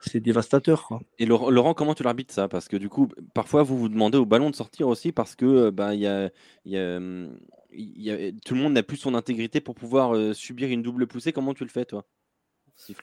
c'est 0.00 0.20
dévastateur. 0.20 0.86
Quoi. 0.86 1.00
Et 1.18 1.26
Laurent, 1.26 1.74
comment 1.74 1.94
tu 1.94 2.02
l'arbitres 2.02 2.34
ça? 2.34 2.48
Parce 2.48 2.68
que 2.68 2.76
du 2.76 2.88
coup, 2.88 3.08
parfois, 3.34 3.62
vous 3.62 3.78
vous 3.78 3.88
demandez 3.88 4.18
au 4.18 4.26
ballon 4.26 4.50
de 4.50 4.56
sortir 4.56 4.88
aussi 4.88 5.12
parce 5.12 5.34
que 5.36 5.70
bah, 5.70 5.94
y 5.94 6.06
a, 6.06 6.30
y 6.64 6.76
a, 6.76 7.00
y 7.72 8.10
a, 8.10 8.32
tout 8.44 8.54
le 8.54 8.60
monde 8.60 8.72
n'a 8.72 8.82
plus 8.82 8.96
son 8.96 9.14
intégrité 9.14 9.60
pour 9.60 9.74
pouvoir 9.74 10.14
euh, 10.14 10.32
subir 10.32 10.68
une 10.70 10.82
double 10.82 11.06
poussée. 11.06 11.32
Comment 11.32 11.54
tu 11.54 11.64
le 11.64 11.70
fais, 11.70 11.84
toi? 11.84 12.04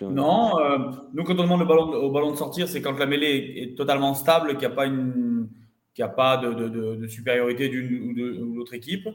Non, 0.01 0.57
euh, 0.59 0.77
nous, 1.13 1.23
quand 1.23 1.39
on 1.39 1.43
demande 1.43 1.61
au 1.61 1.65
ballon, 1.65 1.93
au 1.93 2.11
ballon 2.11 2.31
de 2.31 2.35
sortir, 2.35 2.67
c'est 2.67 2.81
quand 2.81 2.97
la 2.97 3.05
mêlée 3.05 3.53
est 3.57 3.77
totalement 3.77 4.15
stable, 4.15 4.49
qu'il 4.57 4.67
n'y 4.67 4.73
a 4.73 4.75
pas, 4.75 4.87
une, 4.87 5.49
qu 5.93 6.01
a 6.01 6.07
pas 6.07 6.37
de, 6.37 6.51
de, 6.51 6.67
de, 6.67 6.95
de 6.95 7.07
supériorité 7.07 7.69
d'une 7.69 8.09
ou 8.09 8.13
de 8.15 8.55
l'autre 8.55 8.73
équipe. 8.73 9.07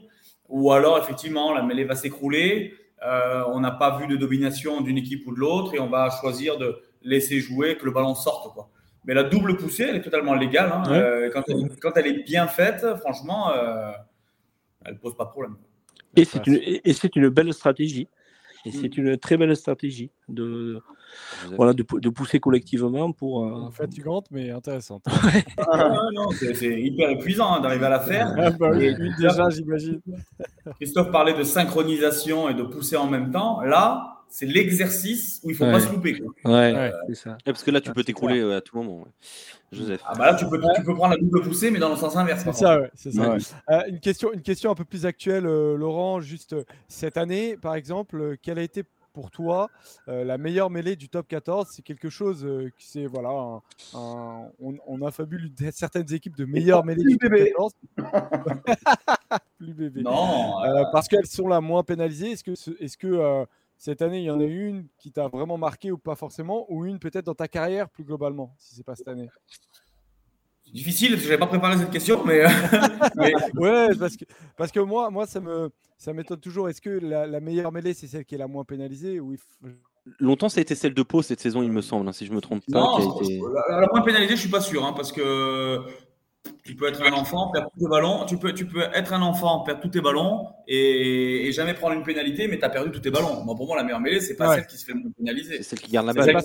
Ou 0.49 0.71
alors, 0.71 0.97
effectivement, 0.97 1.53
la 1.53 1.61
mêlée 1.61 1.83
va 1.83 1.95
s'écrouler. 1.95 2.73
Euh, 3.05 3.43
on 3.47 3.59
n'a 3.59 3.71
pas 3.71 3.97
vu 3.97 4.07
de 4.07 4.15
domination 4.15 4.81
d'une 4.81 4.97
équipe 4.97 5.27
ou 5.27 5.33
de 5.33 5.39
l'autre 5.39 5.75
et 5.75 5.79
on 5.79 5.89
va 5.89 6.09
choisir 6.09 6.57
de 6.57 6.81
laisser 7.01 7.39
jouer, 7.39 7.77
que 7.77 7.85
le 7.85 7.91
ballon 7.91 8.15
sorte. 8.15 8.53
Quoi. 8.53 8.69
Mais 9.05 9.13
la 9.13 9.23
double 9.23 9.57
poussée, 9.57 9.83
elle 9.89 9.97
est 9.97 10.01
totalement 10.01 10.33
légale. 10.33 10.71
Hein. 10.71 10.83
Ouais. 10.89 10.97
Euh, 10.97 11.29
quand, 11.31 11.43
elle, 11.47 11.69
quand, 11.81 11.91
elle, 11.97 12.07
est 12.07 12.23
bien 12.23 12.47
faite, 12.47 12.85
franchement, 13.01 13.51
euh, 13.51 13.91
elle 14.85 14.93
ne 14.93 14.99
pose 14.99 15.15
pas 15.17 15.25
de 15.25 15.29
problème. 15.29 15.57
Et 16.15 16.25
c'est 16.25 16.45
une, 16.47 16.61
une, 17.15 17.29
belle 17.29 17.53
stratégie. 17.53 18.07
Et 18.65 18.69
mm. 18.69 18.71
c'est 18.71 18.97
une 18.97 19.17
très 19.17 19.37
belle 19.37 19.55
stratégie 19.55 20.11
de, 20.29 20.81
voilà, 21.55 21.73
de, 21.73 21.85
de, 21.99 22.09
pousser 22.09 22.39
collectivement 22.39 23.11
pour. 23.11 23.45
Euh... 23.45 23.69
Fatigante, 23.71 24.27
mais 24.31 24.51
intéressante. 24.51 25.03
ah, 25.57 25.99
c'est 26.53 26.81
hyper 26.81 27.09
épuisant 27.09 27.53
hein, 27.53 27.59
d'arriver 27.59 27.85
à 27.85 27.89
la 27.89 27.99
faire. 27.99 28.33
Ah, 28.37 28.51
bah 28.51 28.71
oui, 28.73 28.95
déjà, 29.19 29.49
j'imagine. 29.49 29.99
Christophe 30.75 31.11
parlait 31.11 31.33
de 31.33 31.43
synchronisation 31.43 32.49
et 32.49 32.53
de 32.53 32.63
pousser 32.63 32.95
en 32.95 33.07
même 33.07 33.31
temps. 33.31 33.61
Là, 33.61 34.23
c'est 34.29 34.45
l'exercice 34.45 35.41
où 35.43 35.49
il 35.49 35.53
ne 35.53 35.57
faut 35.57 35.65
pas 35.65 35.79
se 35.79 35.91
louper. 35.91 36.19
Quoi. 36.19 36.51
Ouais, 36.51 36.91
c'est 37.07 37.15
ça. 37.15 37.37
parce 37.45 37.63
que 37.63 37.69
là, 37.69 37.81
tu 37.81 37.91
peux 37.91 38.03
t'écrouler 38.03 38.39
euh, 38.39 38.57
à 38.57 38.61
tout 38.61 38.75
moment. 38.75 39.05
Joseph. 39.73 40.01
Ah 40.05 40.13
bah 40.17 40.31
là, 40.31 40.35
tu 40.35 40.47
peux, 40.47 40.59
tu 40.75 40.83
peux 40.83 40.95
prendre 40.95 41.15
la 41.15 41.19
double 41.19 41.41
poussée, 41.41 41.71
mais 41.71 41.79
dans 41.79 41.89
le 41.89 41.95
sens 41.95 42.15
inverse. 42.15 42.43
C'est 42.43 42.53
ça, 42.53 42.79
ouais, 42.79 42.91
c'est 42.95 43.11
ça. 43.11 43.35
Euh, 43.69 43.81
une, 43.87 43.99
question, 43.99 44.31
une 44.33 44.41
question 44.41 44.71
un 44.71 44.75
peu 44.75 44.85
plus 44.85 45.05
actuelle, 45.05 45.45
euh, 45.45 45.75
Laurent. 45.75 46.21
Juste 46.21 46.55
cette 46.87 47.17
année, 47.17 47.57
par 47.57 47.75
exemple, 47.75 48.37
quelle 48.41 48.59
a 48.59 48.63
été 48.63 48.83
pour 49.13 49.29
toi 49.29 49.69
la 50.07 50.39
meilleure 50.39 50.71
mêlée 50.71 50.95
du 50.95 51.07
top 51.07 51.27
14 51.27 51.67
C'est 51.71 51.83
quelque 51.83 52.09
chose 52.09 52.47
qui 52.77 52.87
c'est 52.87 53.05
voilà, 53.05 53.29
un, 53.29 53.61
on, 54.59 54.75
on, 54.87 55.01
affabule 55.05 55.51
certaines 55.71 56.11
équipes 56.11 56.35
de 56.35 56.45
meilleures 56.45 56.83
mêlées 56.83 57.03
du 57.03 57.17
top 57.17 57.31
14. 57.31 57.73
plus 59.59 59.73
bébé. 59.73 60.01
Non. 60.01 60.55
parce 60.91 61.07
qu'elles 61.07 61.27
sont 61.27 61.47
la 61.47 61.61
moins 61.61 61.83
pénalisées. 61.83 62.31
Est-ce 62.31 62.43
que, 62.43 62.83
est-ce 62.83 62.97
que 62.97 63.45
cette 63.83 64.01
année, 64.01 64.19
il 64.19 64.23
y 64.23 64.31
en 64.31 64.39
a 64.39 64.45
une 64.45 64.87
qui 64.97 65.11
t'a 65.11 65.27
vraiment 65.27 65.57
marqué 65.57 65.91
ou 65.91 65.97
pas 65.97 66.15
forcément, 66.15 66.65
ou 66.69 66.85
une 66.85 66.99
peut-être 66.99 67.25
dans 67.25 67.35
ta 67.35 67.49
carrière 67.49 67.89
plus 67.89 68.05
globalement, 68.05 68.55
si 68.57 68.75
c'est 68.75 68.83
pas 68.85 68.95
cette 68.95 69.09
année? 69.09 69.29
Difficile, 70.73 71.19
je 71.19 71.23
n'avais 71.25 71.37
pas 71.37 71.47
préparé 71.47 71.77
cette 71.77 71.91
question, 71.91 72.23
mais. 72.25 72.45
ouais, 73.55 73.93
parce 73.99 74.15
que, 74.15 74.23
parce 74.55 74.71
que 74.71 74.79
moi, 74.79 75.09
moi 75.09 75.25
ça 75.25 75.41
me 75.41 75.69
ça 75.97 76.13
m'étonne 76.13 76.39
toujours. 76.39 76.69
Est-ce 76.69 76.79
que 76.79 76.91
la, 76.91 77.41
meilleure 77.41 77.73
mêlée, 77.73 77.93
c'est 77.93 78.07
celle 78.07 78.23
qui 78.23 78.35
est 78.35 78.37
la 78.37 78.47
moins 78.47 78.63
pénalisée 78.63 79.19
ou 79.19 79.35
Longtemps, 80.17 80.47
ça 80.47 80.59
a 80.59 80.61
été 80.61 80.75
celle 80.75 80.93
de 80.93 81.03
Pau 81.03 81.21
cette 81.21 81.41
saison, 81.41 81.61
il 81.61 81.71
me 81.71 81.81
semble, 81.81 82.07
hein, 82.07 82.13
si 82.13 82.25
je 82.25 82.31
me 82.31 82.39
trompe 82.39 82.63
pas. 82.71 82.79
Non, 82.79 83.19
la, 83.69 83.87
moins 83.91 84.01
pénalisée, 84.01 84.37
je 84.37 84.41
suis 84.41 84.49
pas 84.49 84.61
sûr, 84.61 84.85
hein, 84.85 84.93
parce 84.93 85.11
que 85.11 85.81
tu 86.63 86.75
peux 86.75 86.87
être 86.87 87.01
un 87.01 87.11
enfant, 87.11 87.51
perdre 87.51 87.69
tous 87.73 87.79
tes 87.81 87.89
ballons. 87.89 88.25
Tu 88.25 88.37
peux, 88.37 88.53
tu 88.53 88.65
peux 88.65 88.83
être 88.93 89.13
un 89.13 89.21
enfant, 89.21 89.59
perdre 89.61 89.81
tous 89.81 89.89
tes 89.89 90.01
ballons 90.01 90.47
et, 90.67 91.51
jamais 91.51 91.73
prendre 91.73 91.95
une 91.95 92.03
pénalité, 92.03 92.47
mais 92.47 92.57
tu 92.57 92.65
as 92.65 92.69
perdu 92.69 92.91
tous 92.91 93.01
tes 93.01 93.11
ballons. 93.11 93.45
pour 93.45 93.67
moi, 93.67 93.75
la 93.75 93.83
meilleure 93.83 93.99
mêlée, 93.99 94.21
c'est 94.21 94.35
pas 94.35 94.55
celle 94.55 94.67
qui 94.67 94.77
se 94.77 94.85
fait 94.85 94.93
pénaliser. 95.17 95.57
C'est 95.57 95.63
celle 95.63 95.79
qui 95.79 95.91
garde 95.91 96.07
la 96.07 96.13
balle. 96.13 96.41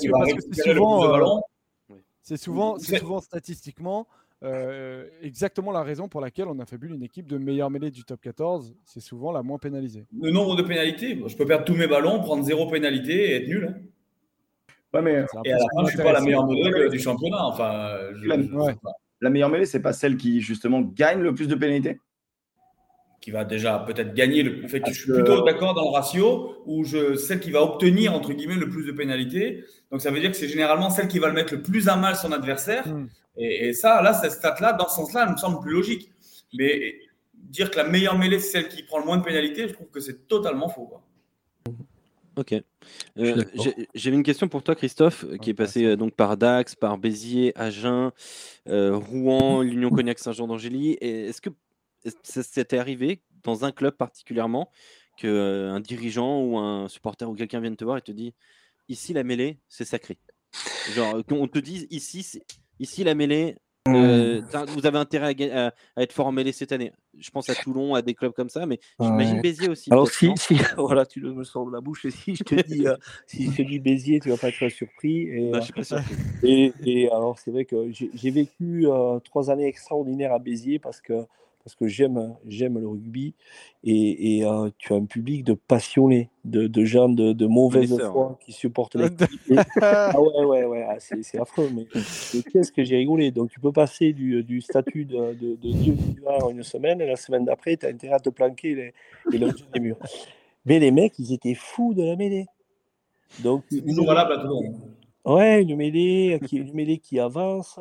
C'est 2.23 2.37
souvent, 2.37 2.79
c'est 2.79 2.99
souvent, 2.99 3.21
statistiquement 3.21 4.07
euh, 4.45 5.09
exactement 5.21 5.73
la 5.73 5.83
raison 5.83 6.09
pour 6.09 6.21
laquelle 6.21 6.47
on 6.47 6.59
a 6.61 6.67
fabulé 6.67 6.95
une 6.95 7.03
équipe 7.03 7.27
de 7.27 7.39
meilleure 7.39 7.71
mêlée 7.71 7.91
du 7.91 8.05
top 8.05 8.21
14. 8.21 8.75
C'est 8.85 9.01
souvent 9.01 9.33
la 9.33 9.43
moins 9.43 9.59
pénalisée. 9.59 10.07
Le 10.21 10.31
nombre 10.31 10.55
de 10.55 10.63
pénalités, 10.63 11.21
je 11.27 11.37
peux 11.37 11.47
perdre 11.47 11.65
tous 11.65 11.75
mes 11.75 11.89
ballons, 11.89 12.21
prendre 12.21 12.45
zéro 12.45 12.69
pénalité 12.69 13.31
et 13.31 13.35
être 13.37 13.49
nul. 13.49 13.75
Hein. 13.75 13.83
Ouais, 14.95 15.03
mais, 15.03 15.25
et 15.45 15.53
à 15.53 15.59
la 15.59 15.65
fin, 15.75 15.85
je 15.85 15.89
suis 15.89 15.99
pas 15.99 16.13
la 16.13 16.21
meilleure 16.21 16.47
mêlée 16.47 16.89
du 16.89 16.99
championnat. 16.99 17.45
Enfin, 17.47 17.97
je, 18.15 18.29
la 19.21 19.31
meilleure 19.31 19.49
mêlée, 19.49 19.67
c'est 19.67 19.83
pas 19.83 19.93
celle 19.93 20.17
qui 20.17 20.41
justement 20.41 20.81
gagne 20.81 21.21
le 21.21 21.35
plus 21.35 21.49
de 21.49 21.55
pénalités 21.55 22.01
Qui 23.21 23.31
va 23.31 23.45
déjà 23.45 23.79
peut-être 23.81 24.15
gagner 24.15 24.43
le. 24.43 24.65
En 24.65 24.69
fait, 24.69 24.83
je 24.87 24.93
suis 24.93 25.13
plutôt 25.13 25.43
d'accord 25.43 25.75
dans 25.75 25.85
le 25.85 25.91
ratio 25.91 26.63
où 26.67 26.85
je 26.85 27.17
celle 27.17 27.41
qui 27.41 27.51
va 27.51 27.63
obtenir 27.63 28.15
entre 28.15 28.33
guillemets 28.33 28.57
le 28.57 28.69
plus 28.69 28.87
de 28.87 28.93
pénalités. 28.93 29.65
Donc 29.91 30.01
ça 30.01 30.11
veut 30.11 30.21
dire 30.21 30.31
que 30.31 30.37
c'est 30.37 30.49
généralement 30.49 30.91
celle 30.91 31.09
qui 31.09 31.19
va 31.19 31.29
le 31.29 31.35
mettre 31.35 31.55
le 31.55 31.63
plus 31.63 31.89
à 31.89 31.97
mal 31.97 32.17
son 32.17 32.33
adversaire. 32.33 32.87
Hmm. 32.87 33.09
Et, 33.41 33.73
ça, 33.73 34.03
là, 34.03 34.15
cette 34.15 34.33
stat-là, 34.33 34.73
dans 34.73 34.89
ce 34.89 34.97
sens-là, 34.97 35.25
elle 35.27 35.33
me 35.33 35.37
semble 35.37 35.61
plus 35.61 35.73
logique. 35.73 36.11
Mais 36.55 36.97
dire 37.35 37.71
que 37.71 37.77
la 37.77 37.85
meilleure 37.85 38.19
mêlée, 38.19 38.41
c'est 38.41 38.51
celle 38.51 38.69
qui 38.69 38.83
prend 38.83 38.99
le 38.99 39.05
moins 39.05 39.17
de 39.17 39.23
pénalités, 39.23 39.69
je 39.69 39.75
trouve 39.75 39.89
que 39.89 40.01
c'est 40.01 40.27
totalement 40.27 40.69
faux. 40.69 40.93
Ok. 42.39 42.55
Euh, 43.19 43.43
j'avais 43.97 44.17
une 44.17 44.23
question 44.23 44.47
pour 44.47 44.63
toi, 44.63 44.77
Christophe, 44.77 45.27
qui 45.43 45.51
est 45.51 45.55
passé 45.55 45.85
euh, 45.85 45.97
donc 45.97 46.15
par 46.15 46.37
Dax, 46.37 46.77
par 46.77 46.97
Béziers, 46.97 47.53
Agen, 47.57 48.13
euh, 48.69 48.95
Rouen, 48.95 49.61
l'Union 49.63 49.91
Cognac 49.91 50.21
Saint-Jean 50.21 50.47
d'Angély. 50.47 50.93
Est-ce 51.01 51.41
que 51.41 51.51
t'est 52.63 52.79
arrivé 52.79 53.23
dans 53.43 53.65
un 53.65 53.73
club 53.73 53.97
particulièrement 53.97 54.71
qu'un 55.17 55.81
dirigeant 55.81 56.41
ou 56.45 56.59
un 56.59 56.87
supporter 56.87 57.29
ou 57.29 57.35
quelqu'un 57.35 57.59
vienne 57.59 57.77
te 57.77 57.85
voir 57.85 57.97
et 57.97 58.03
te 58.03 58.13
dit 58.13 58.35
ici 58.89 59.13
la 59.13 59.25
mêlée, 59.25 59.59
c'est 59.69 59.85
sacré. 59.85 60.17
Genre, 60.95 61.21
on 61.31 61.49
te 61.49 61.59
dit 61.59 61.89
ici, 61.91 62.41
ici 62.79 63.03
la 63.03 63.17
mêlée, 63.17 63.57
euh, 63.87 64.43
vous 64.69 64.87
avez 64.87 64.99
intérêt 64.99 65.35
à, 65.51 65.73
être 65.97 66.13
fort 66.13 66.27
en 66.27 66.33
mêlée 66.33 66.53
cette 66.53 66.73
année. 66.73 66.93
Je 67.19 67.31
pense 67.31 67.49
à 67.49 67.55
Toulon, 67.55 67.95
à 67.95 68.03
des 68.03 68.15
clubs 68.15 68.33
comme 68.33 68.49
ça, 68.49 68.67
mais 68.67 68.79
j'imagine 69.01 69.41
Béziers 69.41 69.69
aussi. 69.69 69.91
Alors, 69.93 70.09
si, 70.09 70.33
voilà, 70.77 71.07
tu 71.07 71.21
me 71.21 71.45
sors 71.45 71.67
de 71.67 71.73
la 71.73 71.81
bouche, 71.81 72.05
et 72.05 72.11
si 72.11 72.37
je 72.37 72.45
te 72.45 72.55
dis, 72.55 72.87
euh, 72.87 72.97
si 73.27 73.51
je 73.51 73.57
te 73.57 73.63
dis 73.63 73.79
Béziers, 73.79 74.21
tu 74.21 74.31
vas 74.31 74.37
pas 74.37 74.49
être 74.49 74.69
surpris. 74.69 75.23
Et, 75.29 75.51
je 75.55 75.61
suis 75.61 75.73
pas 75.73 75.85
surpris. 75.85 76.15
Et, 76.43 76.73
et 76.85 77.11
alors, 77.11 77.39
c'est 77.39 77.51
vrai 77.51 77.65
que 77.65 77.91
j'ai 77.91 78.31
vécu 78.31 78.87
euh, 78.87 79.19
trois 79.21 79.51
années 79.51 79.67
extraordinaires 79.67 80.33
à 80.33 80.39
Béziers 80.39 80.79
parce 80.79 81.01
que 81.01 81.27
parce 81.65 81.75
que 81.75 81.87
j'aime, 81.87 82.37
j'aime 82.47 82.79
le 82.79 82.89
rugby 82.89 83.35
et, 83.85 84.45
euh, 84.45 84.71
tu 84.79 84.93
as 84.93 84.97
un 84.97 85.05
public 85.05 85.45
de 85.45 85.55
passionnés, 85.55 86.31
de, 86.45 86.67
de 86.67 86.85
gens 86.85 87.09
de, 87.09 87.33
de 87.33 87.47
mauvaise 87.47 87.97
foi 87.99 88.39
qui 88.41 88.53
supportent 88.53 88.95
l'équipe. 88.97 89.29
ah 89.81 90.21
ouais, 90.21 90.45
ouais, 90.45 90.65
ouais, 90.65 90.87
ah, 90.89 90.97
c'est, 90.99 91.39
affreux, 91.39 91.71
mais, 91.75 91.87
qu'est-ce 92.43 92.73
que 92.73 92.85
j'ai 92.85 92.97
rigolé. 92.97 93.31
Donc 93.31 93.51
tu 93.51 93.61
peux 93.61 93.73
passer 93.73 94.13
du, 94.13 94.43
du 94.43 94.61
statut 94.61 95.05
de, 95.05 95.35
de, 95.35 95.57
de 95.57 95.73
Dieu 95.73 95.97
une 96.51 96.63
semaine 96.63 97.01
et 97.01 97.07
la 97.07 97.17
semaine 97.17 97.45
d'après, 97.45 97.77
tu 97.77 97.87
as 97.87 97.91
intérêt 97.91 98.15
à 98.15 98.21
te 98.21 98.31
planquer 98.31 98.75
les, 98.75 99.39
les 99.39 99.53
des 99.73 99.81
murs. 99.81 99.99
Mais 100.65 100.79
les 100.79 100.91
mecs, 100.91 101.19
ils 101.19 101.33
étaient 101.33 101.55
fous 101.55 101.95
de 101.95 102.03
la 102.03 102.17
mêlée. 102.17 102.47
Donc, 103.41 103.65
valable 103.71 104.33
à 104.33 104.37
tout 104.39 104.49
le 104.49 104.55
monde. 104.55 104.77
Ouais, 105.25 105.63
une 105.63 105.77
mêlée 105.77 106.41
qui, 106.47 106.57
une 106.57 106.73
mêlée 106.73 106.99
qui 106.99 107.21
avance 107.21 107.79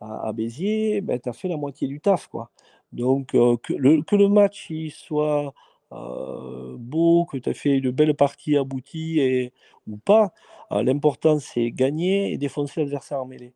à, 0.00 0.28
à, 0.28 0.32
Béziers, 0.32 1.00
ben, 1.00 1.18
tu 1.18 1.28
as 1.28 1.32
fait 1.32 1.48
la 1.48 1.56
moitié 1.56 1.88
du 1.88 2.00
taf. 2.00 2.26
quoi. 2.28 2.50
Donc, 2.92 3.34
euh, 3.34 3.56
que, 3.62 3.72
le, 3.74 4.02
que, 4.02 4.16
le, 4.16 4.28
match 4.28 4.70
il 4.70 4.90
soit 4.90 5.52
euh, 5.92 6.76
beau, 6.78 7.26
que 7.26 7.36
tu 7.36 7.48
as 7.48 7.54
fait 7.54 7.76
une 7.76 7.90
belle 7.90 8.14
partie 8.14 8.56
aboutie 8.56 9.20
et, 9.20 9.52
ou 9.86 9.96
pas, 9.96 10.32
euh, 10.72 10.82
l'important 10.82 11.38
c'est 11.38 11.70
gagner 11.70 12.32
et 12.32 12.38
défoncer 12.38 12.80
l'adversaire 12.80 13.20
en 13.22 13.26
mêlée. 13.26 13.52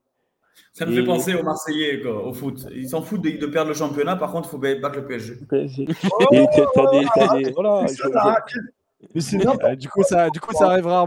Ça 0.75 0.87
me 0.87 0.95
fait 0.95 1.05
penser 1.05 1.35
aux 1.35 1.43
Marseillais 1.43 2.01
quoi, 2.01 2.27
au 2.27 2.33
foot. 2.33 2.67
Ils 2.75 2.89
s'en 2.89 3.03
foutent 3.03 3.23
de, 3.23 3.47
perdre 3.47 3.69
le 3.69 3.75
championnat, 3.75 4.17
par 4.17 4.33
contre, 4.33 4.49
il 4.49 4.51
faut 4.51 4.59
battre 4.59 4.97
le 4.97 5.07
PSG. 5.07 5.39
Oh, 5.51 5.57
et 6.33 6.47
t'as 6.75 6.91
des, 6.91 7.07
as 7.15 7.39
des, 7.39 7.51
voilà, 7.53 7.87
je, 7.87 9.75
du 9.77 9.89
coup, 9.89 10.03
ça, 10.03 10.31
du 10.31 10.41
coup, 10.41 10.55
ça 10.55 10.69
arrivera. 10.69 11.07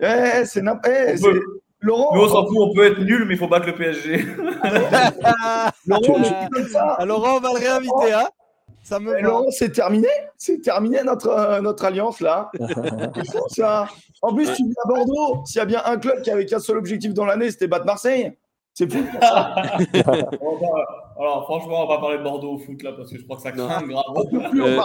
Eh, 0.00 0.44
c'est 0.44 0.62
n'importe 0.62 0.88
eh, 0.88 1.16
Laurent, 1.80 2.14
Nous, 2.14 2.22
on 2.22 2.28
s'en 2.28 2.46
fout, 2.46 2.56
on 2.58 2.74
peut 2.74 2.86
être 2.86 3.00
nul, 3.00 3.24
mais 3.26 3.34
il 3.34 3.38
faut 3.38 3.48
battre 3.48 3.66
le 3.66 3.74
PSG. 3.74 4.16
Laurent, 5.86 7.04
Laurent, 7.04 7.36
on 7.36 7.40
va 7.40 7.52
le 7.52 7.58
réinviter. 7.58 8.12
Hein 8.12 8.28
ça 8.86 9.00
me 9.00 9.20
Laurent, 9.20 9.50
c'est 9.50 9.72
terminé. 9.72 10.08
C'est 10.38 10.60
terminé 10.60 11.02
notre, 11.02 11.28
euh, 11.28 11.60
notre 11.60 11.84
alliance 11.84 12.20
là. 12.20 12.50
ça. 13.48 13.88
En 14.22 14.32
plus, 14.32 14.46
tu 14.54 14.62
viens 14.62 14.74
à 14.84 14.88
Bordeaux. 14.88 15.42
S'il 15.44 15.58
y 15.58 15.62
a 15.62 15.64
bien 15.64 15.82
un 15.84 15.98
club 15.98 16.22
qui 16.22 16.30
avait 16.30 16.46
qu'un 16.46 16.60
seul 16.60 16.78
objectif 16.78 17.12
dans 17.12 17.24
l'année, 17.24 17.50
c'était 17.50 17.66
battre 17.66 17.84
Marseille. 17.84 18.32
C'est 18.74 18.90
fou. 18.90 19.04
Alors, 21.18 21.44
franchement, 21.44 21.82
on 21.82 21.88
va 21.88 21.96
pas 21.96 22.00
parler 22.00 22.18
de 22.18 22.22
Bordeaux 22.22 22.52
au 22.52 22.58
foot 22.58 22.80
là 22.82 22.92
parce 22.92 23.10
que 23.10 23.18
je 23.18 23.24
crois 23.24 23.36
que 23.36 23.42
ça 23.42 23.50
craint 23.50 23.82
grave. 23.82 24.04
On 24.14 24.24
peut 24.24 24.50
plus 24.50 24.62
en 24.62 24.76
parler. 24.76 24.82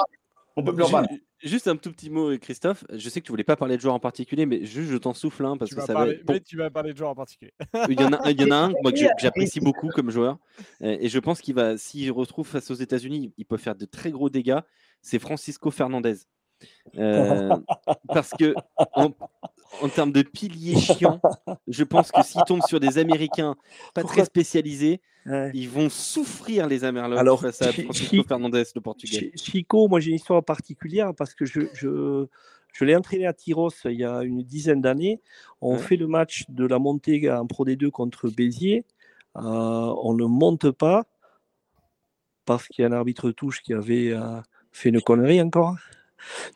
On 0.55 0.63
peut 0.63 0.73
plus 0.73 0.83
en 0.83 0.89
parler. 0.89 1.07
Juste 1.43 1.67
un 1.67 1.75
tout 1.75 1.91
petit 1.91 2.09
mot, 2.09 2.37
Christophe. 2.37 2.83
Je 2.91 3.09
sais 3.09 3.19
que 3.19 3.25
tu 3.25 3.31
voulais 3.31 3.43
pas 3.43 3.55
parler 3.55 3.75
de 3.75 3.81
joueurs 3.81 3.95
en 3.95 3.99
particulier, 3.99 4.45
mais 4.45 4.65
juste 4.65 4.91
je 4.91 4.97
t'en 4.97 5.13
souffle 5.13 5.45
un 5.45 5.57
parce 5.57 5.73
que 5.73 5.81
ça 5.81 5.93
va. 5.93 6.05
Mais 6.27 6.39
tu 6.39 6.57
vas 6.57 6.69
parler 6.69 6.93
de 6.93 6.97
joueurs 6.97 7.11
en 7.11 7.15
particulier. 7.15 7.53
il 7.89 7.99
y 7.99 8.03
en 8.03 8.13
a, 8.13 8.29
il 8.31 8.39
y 8.39 8.43
en 8.43 8.51
a 8.51 8.55
un 8.55 8.73
moi, 8.83 8.91
que 8.91 8.99
j'apprécie 9.19 9.59
beaucoup 9.59 9.89
comme 9.89 10.11
joueur, 10.11 10.37
et 10.81 11.09
je 11.09 11.19
pense 11.19 11.41
qu'il 11.41 11.55
va, 11.55 11.77
s'il 11.77 12.11
retrouve 12.11 12.47
face 12.47 12.69
aux 12.69 12.75
États-Unis, 12.75 13.33
il 13.37 13.45
peut 13.45 13.57
faire 13.57 13.75
de 13.75 13.85
très 13.85 14.11
gros 14.11 14.29
dégâts. 14.29 14.59
C'est 15.01 15.19
Francisco 15.19 15.71
Fernandez. 15.71 16.17
Euh, 16.97 17.49
parce 18.07 18.31
que 18.31 18.53
en, 18.95 19.11
termes 19.89 20.11
de 20.11 20.21
piliers 20.21 20.79
chiants, 20.79 21.21
je 21.67 21.83
pense 21.83 22.11
que 22.11 22.21
s'ils 22.23 22.43
tombent 22.43 22.65
sur 22.67 22.79
des 22.79 22.97
Américains 22.97 23.55
pas 23.93 24.03
très 24.03 24.25
spécialisés, 24.25 25.01
ils 25.25 25.69
vont 25.69 25.89
souffrir 25.89 26.67
les 26.67 26.83
Américains 26.83 27.17
Alors, 27.17 27.41
face 27.41 27.61
à 27.61 27.71
Francisco 27.71 28.23
Fernandez, 28.27 28.63
le 28.75 28.81
Portugais. 28.81 29.31
Chico, 29.35 29.87
moi 29.87 29.99
j'ai 29.99 30.09
une 30.09 30.15
histoire 30.15 30.43
particulière 30.43 31.13
parce 31.15 31.33
que 31.33 31.45
je, 31.45 31.61
je, 31.73 32.27
je 32.73 32.85
l'ai 32.85 32.95
entraîné 32.95 33.27
à 33.27 33.33
Tyros 33.33 33.71
il 33.85 33.99
y 33.99 34.05
a 34.05 34.23
une 34.23 34.43
dizaine 34.43 34.81
d'années. 34.81 35.21
On 35.61 35.77
fait 35.77 35.97
le 35.97 36.07
match 36.07 36.45
de 36.49 36.65
la 36.65 36.79
montée 36.79 37.31
en 37.31 37.45
Pro 37.45 37.65
D2 37.65 37.89
contre 37.91 38.29
Béziers. 38.29 38.85
Euh, 39.37 39.41
on 39.41 40.13
ne 40.13 40.25
monte 40.25 40.71
pas 40.71 41.05
parce 42.45 42.67
qu'il 42.67 42.83
y 42.83 42.85
a 42.85 42.89
un 42.89 42.93
arbitre 42.93 43.31
touche 43.31 43.61
qui 43.61 43.73
avait 43.73 44.11
euh, 44.11 44.41
fait 44.71 44.89
une 44.89 45.01
connerie 45.01 45.41
encore. 45.41 45.75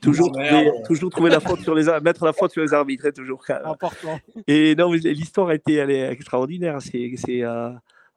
Toujours, 0.01 0.31
trouver, 0.31 0.71
toujours 0.85 1.09
trouver 1.09 1.29
la 1.29 1.39
faute 1.39 1.61
sur 1.61 1.75
les 1.75 1.85
mettre 2.01 2.25
la 2.25 2.33
faute 2.33 2.51
sur 2.51 2.61
les 2.61 2.73
arbitres, 2.73 3.09
toujours 3.11 3.43
important. 3.49 4.19
Et 4.47 4.75
non, 4.75 4.91
l'histoire 4.91 5.49
a 5.49 5.55
été 5.55 5.75
elle 5.75 5.91
est 5.91 6.11
extraordinaire. 6.11 6.81
C'est, 6.81 7.13
c'est 7.17 7.43
euh, 7.43 7.71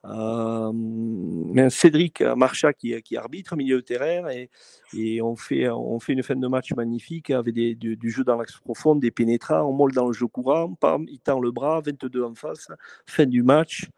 euh, 0.04 1.70
Cédric 1.70 2.22
Marcha 2.22 2.72
qui, 2.72 3.00
qui 3.02 3.16
arbitre 3.16 3.56
milieu 3.56 3.76
de 3.76 3.80
terrain 3.80 4.28
et, 4.30 4.48
et, 4.96 5.20
on, 5.20 5.34
fait, 5.36 5.68
on 5.68 5.98
fait 5.98 6.12
une 6.12 6.22
fin 6.22 6.36
de 6.36 6.46
match 6.46 6.72
magnifique 6.74 7.30
avec 7.30 7.54
des, 7.54 7.74
du, 7.74 8.10
jeu 8.10 8.22
dans 8.24 8.36
l'axe 8.36 8.58
profond, 8.58 8.94
des 8.94 9.10
pénétrants, 9.10 9.62
on 9.62 9.72
molle 9.72 9.92
dans 9.92 10.06
le 10.06 10.12
jeu 10.12 10.26
courant, 10.26 10.72
pam, 10.74 11.04
il 11.08 11.18
tend 11.18 11.40
le 11.40 11.50
bras, 11.50 11.80
22 11.80 12.22
en 12.22 12.34
face, 12.34 12.68
fin 13.06 13.26
du 13.26 13.42
match 13.42 13.88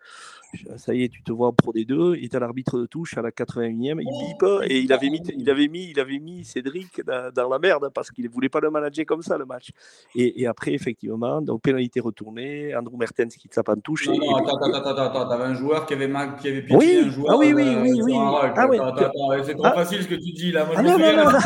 ça 0.76 0.94
y 0.94 1.04
est, 1.04 1.08
tu 1.08 1.22
te 1.22 1.32
vois 1.32 1.48
en 1.48 1.52
Pro 1.52 1.72
des 1.72 1.84
deux, 1.84 2.16
il 2.16 2.24
est 2.24 2.34
à 2.34 2.40
l'arbitre 2.40 2.78
de 2.78 2.86
touche 2.86 3.16
à 3.16 3.22
la 3.22 3.30
81e, 3.30 4.00
il 4.00 4.28
bip 4.28 4.44
et 4.64 4.80
il 4.80 4.92
avait 4.92 5.10
mis, 5.10 5.22
il 5.36 5.48
avait 5.48 5.68
mis, 5.68 5.90
il 5.90 6.00
avait 6.00 6.18
mis 6.18 6.44
Cédric 6.44 7.02
dans, 7.04 7.48
la 7.48 7.58
merde 7.58 7.90
parce 7.94 8.10
qu'il 8.10 8.24
ne 8.24 8.30
voulait 8.30 8.48
pas 8.48 8.60
le 8.60 8.70
manager 8.70 9.06
comme 9.06 9.22
ça 9.22 9.38
le 9.38 9.44
match. 9.44 9.70
Et, 10.14 10.46
après, 10.46 10.72
effectivement, 10.72 11.40
donc 11.40 11.62
pénalité 11.62 12.00
retournée, 12.00 12.74
Andrew 12.74 12.96
Mertens 12.96 13.28
qui 13.28 13.48
tape 13.48 13.68
en 13.68 13.76
touche. 13.76 14.08
Non, 14.08 14.16
non, 14.16 14.36
attends, 14.36 14.56
attends, 14.56 14.90
attends, 14.90 15.02
attends, 15.02 15.28
t'avais 15.28 15.44
un 15.44 15.54
joueur 15.54 15.86
qui 15.86 15.94
avait, 15.94 16.08
mal, 16.08 16.36
qui 16.36 16.48
avait 16.48 16.62
piqué 16.62 16.76
oui, 16.76 17.02
un 17.04 17.10
joueur. 17.10 17.34
Ah 17.34 17.38
oui, 17.38 17.52
oui, 17.52 17.76
oui, 17.80 18.00
oui. 18.02 18.12
Ah, 18.16 18.66
oui. 18.68 18.78
Attends, 18.78 19.04
attends, 19.04 19.44
c'est 19.44 19.54
trop 19.54 19.66
ah. 19.66 19.72
facile 19.72 20.02
ce 20.02 20.08
que 20.08 20.14
tu 20.14 20.32
dis 20.32 20.52
là. 20.52 20.64
Moi, 20.64 20.74
ah, 20.76 20.82
je 20.82 20.88
non, 20.88 20.98
non, 20.98 21.30
non. 21.30 21.38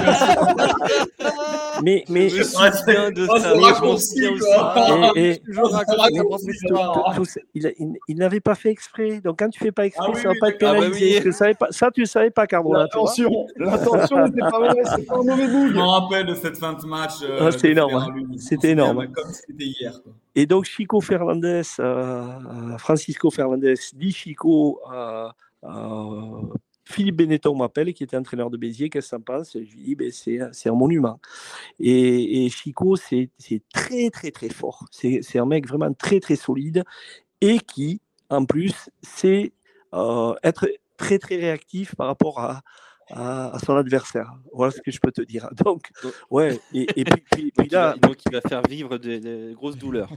mais, 1.83 2.05
mais, 2.09 2.29
je 2.29 2.39
me 2.39 2.43
souviens 2.43 3.11
de 3.11 3.27
ça. 3.27 3.55
je 3.55 3.85
m'en 3.85 3.97
souviens 3.97 4.33
aussi. 7.19 7.41
Il 8.09 8.17
n'avait 8.17 8.41
pas 8.41 8.55
fait 8.55 8.71
exprès. 8.71 9.21
Donc, 9.21 9.39
quand 9.39 9.49
tu 9.49 9.59
fais 9.59 9.73
pas 9.73 9.87
exprès, 9.87 10.13
ah 10.15 10.19
ça 10.19 10.29
va 10.29 10.35
pas 10.41 10.49
être 10.51 10.59
pénalisé. 10.59 11.19
Ah 11.19 11.23
bah 11.25 11.47
oui. 11.49 11.55
pas, 11.59 11.67
ça, 11.71 11.91
tu 11.91 12.03
ne 12.03 12.07
savais 12.07 12.31
pas, 12.31 12.47
Cardona. 12.47 12.81
L'attention, 12.81 13.47
l'attention 13.57 14.27
n'était 14.27 14.41
pas 14.41 14.59
mauvaise, 14.59 14.93
c'est 14.97 15.07
pas 15.07 15.15
un 15.15 15.23
mauvais 15.23 15.47
bout. 15.47 15.69
Je 15.69 15.75
me 15.75 15.83
rappelle 15.83 16.27
de 16.27 16.35
cette 16.35 16.57
fin 16.57 16.73
de 16.75 16.87
match. 16.87 17.15
Euh, 17.23 17.39
ah, 17.41 17.53
c'était 17.53 17.73
énorme. 17.73 17.95
Hein. 17.95 18.15
C'était 18.37 18.71
énorme. 18.71 19.09
Comme 19.13 19.33
c'était 19.33 19.65
hier. 19.65 19.93
Quoi. 20.03 20.13
Et 20.35 20.47
donc, 20.47 20.65
Chico 20.65 21.01
Fernandez, 21.01 21.63
euh, 21.81 22.79
Francisco 22.79 23.31
Fernandez 23.31 23.75
dit 23.95 24.13
Chico. 24.13 24.81
Euh, 24.93 25.29
Philippe 26.85 27.17
Benetton 27.17 27.55
m'appelle, 27.55 27.93
qui 27.95 28.05
était 28.05 28.17
entraîneur 28.17 28.51
de 28.51 28.57
Béziers, 28.57 28.91
qu'est-ce 28.91 29.07
que 29.07 29.11
ça 29.11 29.19
pense 29.19 29.53
Je 29.55 29.59
lui 29.59 29.83
dis, 29.83 29.95
ben, 29.95 30.11
c'est 30.11 30.69
un 30.69 30.75
monument. 30.75 31.21
Et, 31.81 32.45
et 32.45 32.51
Chico, 32.51 32.97
c'est 32.97 33.31
très, 33.73 34.11
très, 34.11 34.31
très 34.31 34.49
fort. 34.49 34.85
C'est 34.91 35.39
un 35.39 35.47
mec 35.47 35.67
vraiment 35.67 35.93
très, 35.93 36.21
très 36.21 36.37
solide 36.37 36.85
et 37.41 37.59
qui, 37.59 38.01
en 38.31 38.45
plus, 38.45 38.91
c'est 39.03 39.53
euh, 39.95 40.35
être 40.43 40.69
très 40.97 41.19
très 41.19 41.37
réactif 41.37 41.95
par 41.95 42.07
rapport 42.07 42.41
à, 42.41 42.63
à, 43.11 43.59
son 43.65 43.77
adversaire. 43.77 44.33
Voilà 44.53 44.73
ce 44.73 44.81
que 44.81 44.91
je 44.91 45.01
peux 45.01 45.13
te 45.13 45.23
dire. 45.23 45.49
Donc, 45.65 45.91
ouais, 46.31 46.59
et, 46.73 46.87
puis, 47.05 47.53
puis, 47.57 47.69
là. 47.71 47.95
Donc, 48.01 48.17
il 48.27 48.33
va 48.33 48.41
faire 48.41 48.63
vivre 48.69 48.99
des, 48.99 49.53
grosses 49.55 49.77
douleurs. 49.77 50.11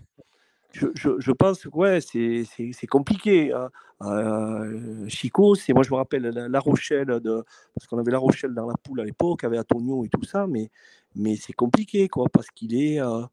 Je, 0.78 1.10
je, 1.18 1.32
pense 1.32 1.64
que 1.64 1.70
ouais, 1.70 2.02
c'est 2.02 2.88
compliqué. 2.88 3.52
Hein. 3.52 3.70
Euh, 4.04 5.08
Chico, 5.08 5.56
c'est 5.56 5.74
moi 5.74 5.82
je 5.82 5.90
me 5.90 5.96
rappelle 5.96 6.24
la, 6.24 6.60
Rochelle, 6.60 7.08
de, 7.08 7.44
parce 7.74 7.88
qu'on 7.88 7.98
avait 7.98 8.12
La 8.12 8.20
Rochelle 8.20 8.54
dans 8.54 8.68
la 8.68 8.76
poule 8.78 9.02
à 9.02 9.04
l'époque, 9.04 9.44
avec 9.44 9.60
Antonio 9.60 10.06
et 10.06 10.10
tout 10.10 10.24
ça, 10.24 10.46
mais, 10.46 10.70
mais 11.16 11.36
c'est 11.36 11.54
compliqué 11.54 12.08
quoi, 12.08 12.28
parce 12.32 12.50
qu'il 12.52 12.76
est, 12.76 13.02
euh, 13.02 13.24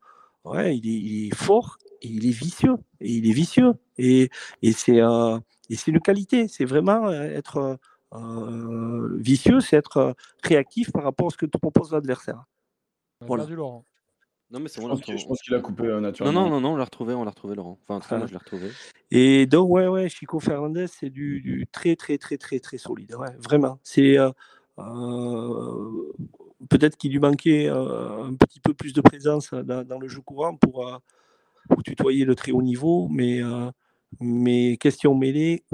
ouais, 0.44 0.76
il 0.76 0.88
est, 0.88 1.00
il 1.00 1.26
est, 1.28 1.34
fort 1.34 1.76
et 2.00 2.08
il 2.08 2.26
est 2.26 2.30
vicieux. 2.30 2.76
Et 3.00 3.12
il 3.12 3.28
est 3.28 3.34
vicieux. 3.34 3.72
Et, 3.98 4.30
et 4.62 4.72
c'est 4.72 5.02
euh, 5.02 5.38
une 5.86 6.00
qualité. 6.00 6.48
C'est 6.48 6.64
vraiment 6.64 7.08
euh, 7.08 7.22
être 7.24 7.78
vicieux, 9.18 9.60
c'est 9.60 9.76
être 9.76 10.14
réactif 10.44 10.92
par 10.92 11.02
rapport 11.02 11.26
à 11.26 11.30
ce 11.30 11.36
que 11.36 11.46
te 11.46 11.58
propose 11.58 11.92
l'adversaire. 11.92 12.44
Voilà. 13.20 13.44
Laurent. 13.46 13.84
Non, 14.54 14.60
mais 14.60 14.68
c'est 14.68 14.80
bon, 14.80 14.94
je, 14.94 15.26
pense 15.26 15.42
qu'il 15.42 15.54
a 15.54 15.60
coupé 15.60 15.82
naturellement. 16.00 16.44
Non, 16.44 16.48
non, 16.48 16.54
non, 16.54 16.60
non, 16.60 16.72
on 16.74 16.76
l'a 16.76 16.84
retrouvé, 16.84 17.12
on 17.12 17.24
l'a 17.24 17.30
retrouvé, 17.30 17.54
Laurent. 17.54 17.78
Enfin, 17.82 17.96
en 17.96 18.00
tout 18.00 18.08
cas, 18.08 18.18
moi, 18.18 18.26
je 18.26 18.32
l'ai 18.32 18.38
retrouvé. 18.38 18.70
Et 19.10 19.46
donc, 19.46 19.68
ouais, 19.70 19.88
ouais, 19.88 20.08
Chico 20.08 20.40
Fernandez, 20.40 20.86
c'est 20.86 21.10
du, 21.10 21.42
du, 21.42 21.66
très, 21.70 21.96
très, 21.96 22.16
très, 22.16 22.38
très, 22.38 22.60
très 22.60 22.78
solide. 22.78 23.14
Ouais, 23.16 23.34
vraiment. 23.38 23.78
C'est. 23.82 24.16
Peut-être 26.70 26.96
qu'il 26.96 27.12
lui 27.12 27.18
manquait 27.18 27.68
un 27.68 28.32
petit 28.34 28.60
peu 28.60 28.72
plus 28.72 28.94
de 28.94 29.02
présence 29.02 29.52
dans, 29.52 29.84
dans 29.84 29.98
le 29.98 30.08
jeu 30.08 30.22
courant 30.22 30.56
pour, 30.56 30.88
pour 31.68 31.82
tutoyer 31.82 32.24
le 32.24 32.34
très 32.34 32.52
haut 32.52 32.62
niveau, 32.62 33.08
mais, 33.08 33.42
euh, 33.42 33.70
mais 34.20 34.76
question 34.76 35.14
mêlée, 35.14 35.64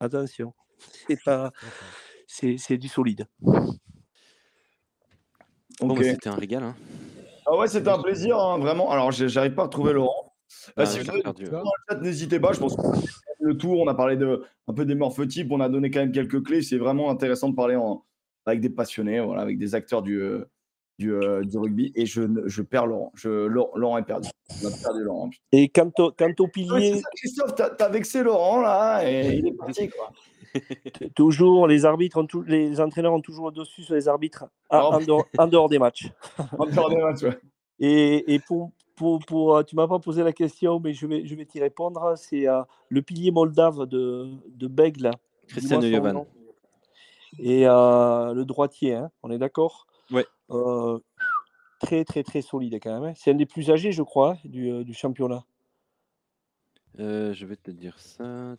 attention, 0.00 0.54
c'est 1.06 1.22
pas, 1.22 1.52
c'est, 2.26 2.78
du 2.78 2.88
solide. 2.88 3.26
Bon, 5.80 5.94
bah, 5.94 6.02
c'était 6.02 6.28
un 6.28 6.36
régal. 6.36 6.62
Hein. 6.62 6.76
Ah 7.46 7.56
ouais, 7.56 7.68
c'était 7.68 7.90
un 7.90 8.00
plaisir, 8.00 8.38
hein, 8.38 8.58
vraiment. 8.58 8.90
Alors, 8.90 9.12
j'arrive 9.12 9.54
pas 9.54 9.62
à 9.62 9.66
retrouver 9.66 9.92
Laurent. 9.92 10.34
Ah, 10.76 10.86
si 10.86 11.00
vous 11.00 11.10
avez 11.10 11.22
n'hésitez 12.00 12.40
pas. 12.40 12.52
Je 12.52 12.60
pense 12.60 12.76
que 12.76 12.82
le 13.40 13.56
tour, 13.56 13.80
on 13.80 13.88
a 13.88 13.94
parlé 13.94 14.16
de 14.16 14.42
un 14.68 14.72
peu 14.72 14.84
des 14.84 14.94
morphotypes, 14.94 15.50
on 15.50 15.60
a 15.60 15.68
donné 15.68 15.90
quand 15.90 16.00
même 16.00 16.12
quelques 16.12 16.42
clés. 16.42 16.62
C'est 16.62 16.78
vraiment 16.78 17.10
intéressant 17.10 17.48
de 17.48 17.54
parler 17.54 17.76
en, 17.76 18.04
avec 18.46 18.60
des 18.60 18.70
passionnés, 18.70 19.20
voilà, 19.20 19.42
avec 19.42 19.58
des 19.58 19.74
acteurs 19.74 20.02
du, 20.02 20.20
euh, 20.20 20.44
euh, 21.02 21.44
du, 21.44 21.58
rugby 21.58 21.92
et 21.94 22.06
je, 22.06 22.22
je 22.46 22.62
perds 22.62 22.86
Laurent. 22.86 23.12
Je, 23.14 23.28
Laurent 23.28 23.98
est 23.98 24.04
perdu. 24.04 24.28
On 24.62 24.68
a 24.68 24.70
perdu 24.70 25.02
Laurent. 25.02 25.30
Et 25.52 25.68
quant 25.68 25.90
au, 25.98 26.12
quant 26.12 26.32
au 26.38 26.48
pilier. 26.48 27.02
Christophe, 27.16 27.54
t'as 27.54 27.68
as 27.68 27.88
vexé 27.88 28.22
Laurent 28.22 28.60
là 28.60 29.02
et 29.02 29.36
il 29.36 29.46
est 29.46 29.52
parti 29.52 29.88
quoi. 29.88 30.12
Toujours, 31.14 31.66
les 31.66 31.84
arbitres, 31.84 32.18
ont 32.18 32.26
les 32.46 32.80
entraîneurs 32.80 33.12
ont 33.12 33.20
toujours 33.20 33.46
le 33.46 33.52
dessus 33.52 33.82
sur 33.82 33.94
les 33.94 34.08
arbitres 34.08 34.44
en, 34.70 34.98
dehors, 35.00 35.24
en, 35.38 35.46
dehors, 35.46 35.68
des 35.68 35.78
matchs. 35.78 36.10
en 36.58 36.66
dehors 36.66 36.90
des 36.90 36.96
matchs, 36.96 37.22
ouais. 37.22 37.38
Et, 37.80 38.34
et 38.34 38.38
pour, 38.38 38.70
pour, 38.94 39.18
pour, 39.26 39.56
euh, 39.56 39.62
tu 39.62 39.74
m'as 39.76 39.88
pas 39.88 39.98
posé 39.98 40.22
la 40.22 40.32
question, 40.32 40.80
mais 40.80 40.92
je 40.92 41.06
vais, 41.06 41.26
je 41.26 41.34
vais 41.34 41.44
t'y 41.44 41.60
répondre. 41.60 42.14
C'est 42.16 42.48
euh, 42.48 42.62
le 42.88 43.02
pilier 43.02 43.30
moldave 43.30 43.86
de, 43.86 44.30
de 44.48 44.66
Bègle. 44.68 45.10
Christian 45.48 45.80
Yovan. 45.80 46.24
Et 47.38 47.64
le 47.64 48.42
droitier, 48.44 48.94
hein, 48.94 49.10
on 49.22 49.30
est 49.30 49.38
d'accord? 49.38 49.86
Ouais. 50.10 50.26
Euh, 50.50 50.98
très, 51.80 52.04
très, 52.04 52.22
très 52.22 52.42
solide 52.42 52.78
quand 52.82 53.00
même. 53.00 53.10
Hein. 53.10 53.12
C'est 53.16 53.30
un 53.30 53.34
des 53.34 53.46
plus 53.46 53.70
âgés, 53.70 53.92
je 53.92 54.02
crois, 54.02 54.36
du, 54.44 54.70
euh, 54.70 54.84
du 54.84 54.94
championnat. 54.94 55.44
Euh, 57.00 57.32
je 57.32 57.46
vais 57.46 57.56
te 57.56 57.70
dire 57.70 57.98
ça. 57.98 58.56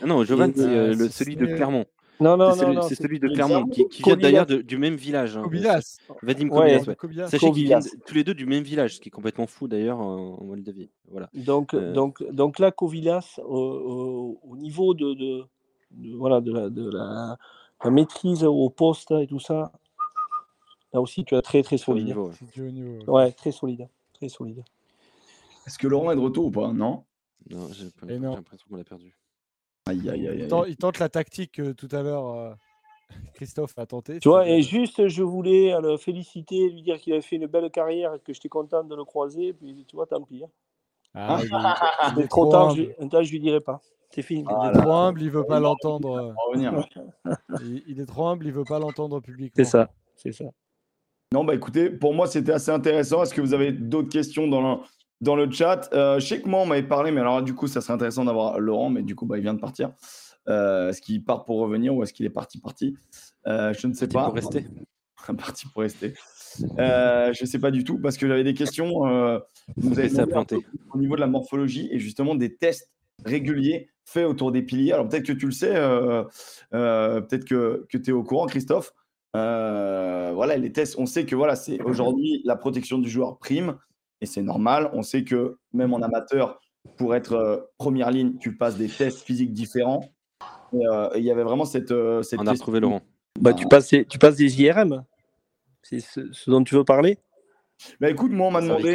Ah 0.00 0.06
non, 0.06 0.24
Jovan, 0.24 0.52
c'est 0.54 0.94
le, 0.94 1.08
celui 1.08 1.36
de 1.36 1.46
Clermont. 1.46 1.86
Non, 2.20 2.36
non, 2.36 2.52
c'est 2.52 2.66
non, 2.66 2.82
celui, 2.82 2.96
celui 2.96 3.20
de 3.20 3.28
Clermont, 3.28 3.68
qui, 3.68 3.88
qui 3.88 4.02
vient 4.02 4.16
d'ailleurs 4.16 4.46
du 4.46 4.76
même 4.76 4.96
village. 4.96 5.36
Hein. 5.36 5.42
Kobilas. 5.42 5.98
Vadim 6.22 6.48
Kobilas, 6.48 6.84
ouais. 6.88 7.28
Sachez 7.28 7.52
qu'ils 7.52 7.66
viennent 7.66 7.82
tous 8.06 8.14
les 8.14 8.24
deux 8.24 8.34
du 8.34 8.44
même 8.44 8.64
village, 8.64 8.96
ce 8.96 9.00
qui 9.00 9.08
est 9.08 9.12
complètement 9.12 9.46
fou 9.46 9.68
d'ailleurs 9.68 10.00
en, 10.00 10.42
Moldavie. 10.42 10.90
Voilà. 11.10 11.30
Donc, 11.34 11.76
donc, 11.76 12.24
donc 12.32 12.58
là, 12.58 12.72
Kovilas, 12.72 13.38
au, 13.44 14.40
au 14.42 14.56
niveau 14.56 14.94
de, 14.94 15.14
de, 15.14 15.44
de, 15.92 16.16
voilà, 16.16 16.40
de, 16.40 16.52
la, 16.52 16.68
de 16.70 16.90
la, 16.90 17.38
la, 17.84 17.90
maîtrise 17.90 18.42
au 18.42 18.68
poste 18.68 19.12
et 19.12 19.28
tout 19.28 19.40
ça, 19.40 19.70
Là 20.92 21.00
aussi, 21.00 21.24
tu 21.24 21.34
as 21.34 21.42
très 21.42 21.62
très 21.62 21.76
solide. 21.76 22.16
ouais. 23.06 23.32
très 23.32 23.52
solide. 23.52 23.88
Très 24.14 24.28
solide. 24.28 24.64
Est-ce 25.66 25.78
que 25.78 25.86
Laurent 25.86 26.10
est 26.12 26.16
de 26.16 26.20
retour 26.20 26.46
ou 26.46 26.50
pas? 26.50 26.72
Non? 26.72 27.04
Non, 27.50 27.68
j'ai 27.72 27.84
l'impression 28.08 28.66
qu'on 28.68 28.76
l'a 28.76 28.84
perdu. 28.84 29.16
Aïe, 29.86 30.10
aïe, 30.10 30.28
aïe, 30.28 30.48
il, 30.68 30.76
tente, 30.76 30.98
la 30.98 31.08
tactique 31.08 31.60
tout 31.76 31.88
à 31.92 32.02
l'heure. 32.02 32.26
Euh, 32.34 32.52
Christophe 33.34 33.78
a 33.78 33.86
tenté. 33.86 34.20
Tu 34.20 34.28
vois, 34.28 34.46
et 34.46 34.60
juste, 34.60 35.08
je 35.08 35.22
voulais 35.22 35.74
le 35.80 35.96
féliciter, 35.96 36.68
lui 36.68 36.82
dire 36.82 36.98
qu'il 36.98 37.14
avait 37.14 37.22
fait 37.22 37.36
une 37.36 37.46
belle 37.46 37.70
carrière 37.70 38.14
et 38.14 38.20
que 38.20 38.34
j'étais 38.34 38.50
content 38.50 38.84
de 38.84 38.94
le 38.94 39.04
croiser. 39.04 39.54
Puis, 39.54 39.86
tu 39.88 39.96
vois, 39.96 40.06
tant 40.06 40.22
pis. 40.22 40.44
Hein. 40.44 40.50
Ah, 41.14 41.40
il, 41.42 42.22
est, 42.22 42.28
trop 42.28 42.50
tard, 42.50 42.76
je, 42.76 42.82
je 42.82 43.30
lui 43.30 43.40
dirai 43.40 43.60
pas. 43.60 43.80
C'est 44.10 44.22
fini. 44.22 44.44
il 44.44 44.68
est 44.68 44.80
trop 44.80 44.92
humble, 44.92 45.22
il 45.22 45.30
veut 45.30 45.44
pas 45.44 45.58
l'entendre. 45.58 46.34
il, 46.54 47.82
il, 47.86 48.00
est 48.00 48.06
trop 48.06 48.26
humble, 48.26 48.46
il 48.46 48.52
veut 48.52 48.64
pas 48.64 48.78
l'entendre 48.78 49.20
publiquement. 49.20 49.54
C'est 49.56 49.64
ça, 49.64 49.90
c'est 50.16 50.32
ça. 50.32 50.44
Non, 51.32 51.44
bah 51.44 51.54
écoutez, 51.54 51.90
pour 51.90 52.14
moi, 52.14 52.26
c'était 52.26 52.52
assez 52.52 52.70
intéressant. 52.70 53.22
Est-ce 53.22 53.34
que 53.34 53.40
vous 53.40 53.52
avez 53.52 53.72
d'autres 53.72 54.08
questions 54.08 54.46
dans 54.46 54.82
dans 55.20 55.36
le 55.36 55.50
chat 55.50 55.88
euh, 55.92 56.20
Je 56.20 56.26
sais 56.26 56.40
que 56.40 56.48
moi, 56.48 56.60
on 56.60 56.66
m'avait 56.66 56.82
parlé, 56.82 57.10
mais 57.10 57.20
alors 57.20 57.42
du 57.42 57.54
coup, 57.54 57.66
ça 57.66 57.80
serait 57.80 57.94
intéressant 57.94 58.24
d'avoir 58.24 58.60
Laurent, 58.60 58.90
mais 58.90 59.02
du 59.02 59.14
coup, 59.14 59.26
bah, 59.26 59.36
il 59.38 59.42
vient 59.42 59.54
de 59.54 59.60
partir. 59.60 59.92
Euh, 60.48 60.90
est-ce 60.90 61.02
qu'il 61.02 61.24
part 61.24 61.44
pour 61.44 61.58
revenir 61.58 61.94
ou 61.94 62.02
est-ce 62.02 62.12
qu'il 62.12 62.24
est 62.26 62.30
parti 62.30 62.58
parti? 62.58 62.96
Euh, 63.46 63.72
Je 63.74 63.86
ne 63.86 63.92
sais 63.92 64.08
pas. 64.08 64.26
Pour 64.26 64.34
rester. 64.34 64.64
parti 65.38 65.66
pour 65.66 65.82
rester. 65.82 66.14
je 66.58 67.42
ne 67.42 67.46
sais 67.46 67.58
pas 67.58 67.70
du 67.70 67.84
tout 67.84 67.98
parce 67.98 68.16
que 68.16 68.26
j'avais 68.26 68.44
des 68.44 68.54
questions. 68.54 69.00
vous 69.76 69.98
avez 69.98 70.10
au 70.94 70.98
niveau 70.98 71.16
de 71.16 71.20
la 71.20 71.26
morphologie 71.26 71.88
et 71.90 71.98
justement 71.98 72.34
des 72.34 72.54
tests 72.56 72.90
réguliers 73.26 73.90
faits 74.04 74.26
autour 74.26 74.52
des 74.52 74.62
piliers. 74.62 74.92
Alors 74.92 75.06
peut-être 75.08 75.26
que 75.26 75.32
tu 75.32 75.46
le 75.46 75.52
sais, 75.52 75.74
peut-être 76.70 77.44
que, 77.44 77.86
que 77.90 77.98
tu 77.98 78.10
es 78.10 78.12
au 78.12 78.22
courant, 78.22 78.46
Christophe. 78.46 78.94
Voilà, 79.34 80.56
les 80.56 80.72
tests, 80.72 80.94
on 80.98 81.04
sait 81.04 81.26
que 81.26 81.36
voilà, 81.36 81.56
c'est 81.56 81.82
aujourd'hui 81.82 82.40
la 82.44 82.56
protection 82.56 82.98
du 82.98 83.10
joueur 83.10 83.38
prime 83.38 83.76
et 84.20 84.26
c'est 84.26 84.42
normal. 84.42 84.90
On 84.92 85.02
sait 85.02 85.24
que 85.24 85.58
même 85.72 85.92
en 85.94 86.02
amateur, 86.02 86.60
pour 86.96 87.14
être 87.14 87.32
euh, 87.32 87.58
première 87.78 88.10
ligne, 88.10 88.38
tu 88.38 88.56
passes 88.56 88.76
des 88.76 88.88
tests 88.88 89.20
physiques 89.20 89.52
différents. 89.52 90.12
Euh, 90.74 91.10
il 91.16 91.22
y 91.22 91.30
avait 91.30 91.42
vraiment 91.42 91.64
cette. 91.64 91.94
cette 92.22 92.40
on 92.40 92.46
a 92.46 92.52
retrouvé 92.52 92.80
Laurent. 92.80 93.02
Bah, 93.40 93.54
tu, 93.54 93.66
passes, 93.66 93.88
tu 93.88 94.18
passes 94.18 94.36
des 94.36 94.62
IRM 94.62 95.04
C'est 95.82 96.00
ce, 96.00 96.50
dont 96.50 96.64
tu 96.64 96.74
veux 96.74 96.84
parler? 96.84 97.18
Bah, 98.00 98.10
écoute, 98.10 98.32
moi, 98.32 98.48
on 98.48 98.50
m'a 98.50 98.60
demandé. 98.60 98.94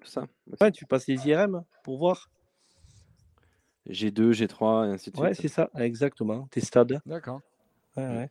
tout 0.00 0.08
ça. 0.08 0.26
tu 0.70 0.86
passes 0.86 1.06
des 1.06 1.28
IRM 1.28 1.64
pour 1.82 1.98
voir 1.98 2.30
G2, 3.88 4.32
G3, 4.32 4.88
et 4.88 4.92
ainsi 4.92 5.10
de 5.10 5.16
suite. 5.16 5.18
Ouais, 5.18 5.34
c'est 5.34 5.48
ça, 5.48 5.70
exactement. 5.76 6.46
Tes 6.50 6.60
stades. 6.60 7.00
D'accord. 7.06 7.40
Ouais, 7.96 8.06
ouais. 8.06 8.30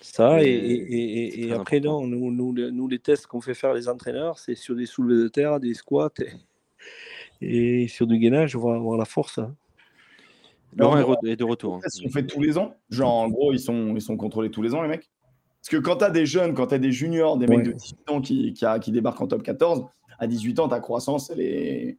Ça, 0.00 0.42
et, 0.42 0.46
Et 0.46 0.50
et- 0.50 1.26
et- 1.26 1.30
c'est 1.30 1.40
et 1.40 1.46
très 1.48 1.52
après, 1.58 1.76
important. 1.78 2.00
non, 2.02 2.06
nous, 2.06 2.30
nous, 2.30 2.52
les- 2.54 2.70
nous, 2.70 2.88
les 2.88 2.98
tests 2.98 3.26
qu'on 3.26 3.40
fait 3.40 3.54
faire 3.54 3.74
les 3.74 3.88
entraîneurs, 3.88 4.38
c'est 4.38 4.54
sur 4.54 4.76
des 4.76 4.86
soulevés 4.86 5.22
de 5.22 5.28
terre, 5.28 5.58
des 5.60 5.74
squats 5.74 6.10
et, 7.40 7.82
et 7.84 7.88
sur 7.88 8.06
du 8.06 8.18
gainage, 8.18 8.54
voir, 8.56 8.80
voir 8.80 8.98
la 8.98 9.04
force. 9.04 9.38
hein. 9.38 9.54
Laurent 10.76 10.96
est, 10.98 11.02
Alors, 11.02 11.16
re- 11.22 11.28
est 11.28 11.36
de 11.36 11.44
retour. 11.44 11.74
hein. 11.76 11.80
Ils 11.94 12.02
sont 12.02 12.08
faits 12.10 12.26
tous 12.28 12.40
les 12.40 12.58
ans? 12.58 12.74
Genre, 12.90 13.12
en 13.12 13.28
gros, 13.28 13.52
ils 13.52 13.58
sont, 13.58 13.94
ils 13.96 14.02
sont 14.02 14.16
contrôlés 14.16 14.50
tous 14.50 14.62
les 14.62 14.74
ans, 14.74 14.82
les 14.82 14.88
mecs? 14.88 15.10
Parce 15.60 15.70
que 15.70 15.76
quand 15.78 15.96
tu 15.96 16.04
as 16.04 16.10
des 16.10 16.26
jeunes, 16.26 16.54
quand 16.54 16.68
tu 16.68 16.74
as 16.74 16.78
des 16.78 16.92
juniors, 16.92 17.36
des 17.36 17.46
mecs 17.46 17.64
de 17.64 17.72
18 17.72 18.10
ans 18.10 18.20
qui, 18.20 18.52
qui, 18.52 18.64
a- 18.64 18.78
qui 18.78 18.92
débarquent 18.92 19.20
en 19.22 19.26
top 19.26 19.42
14, 19.42 19.84
à 20.20 20.26
18 20.26 20.58
ans, 20.60 20.68
ta 20.68 20.78
croissance, 20.80 21.30
elle 21.30 21.40
est... 21.40 21.98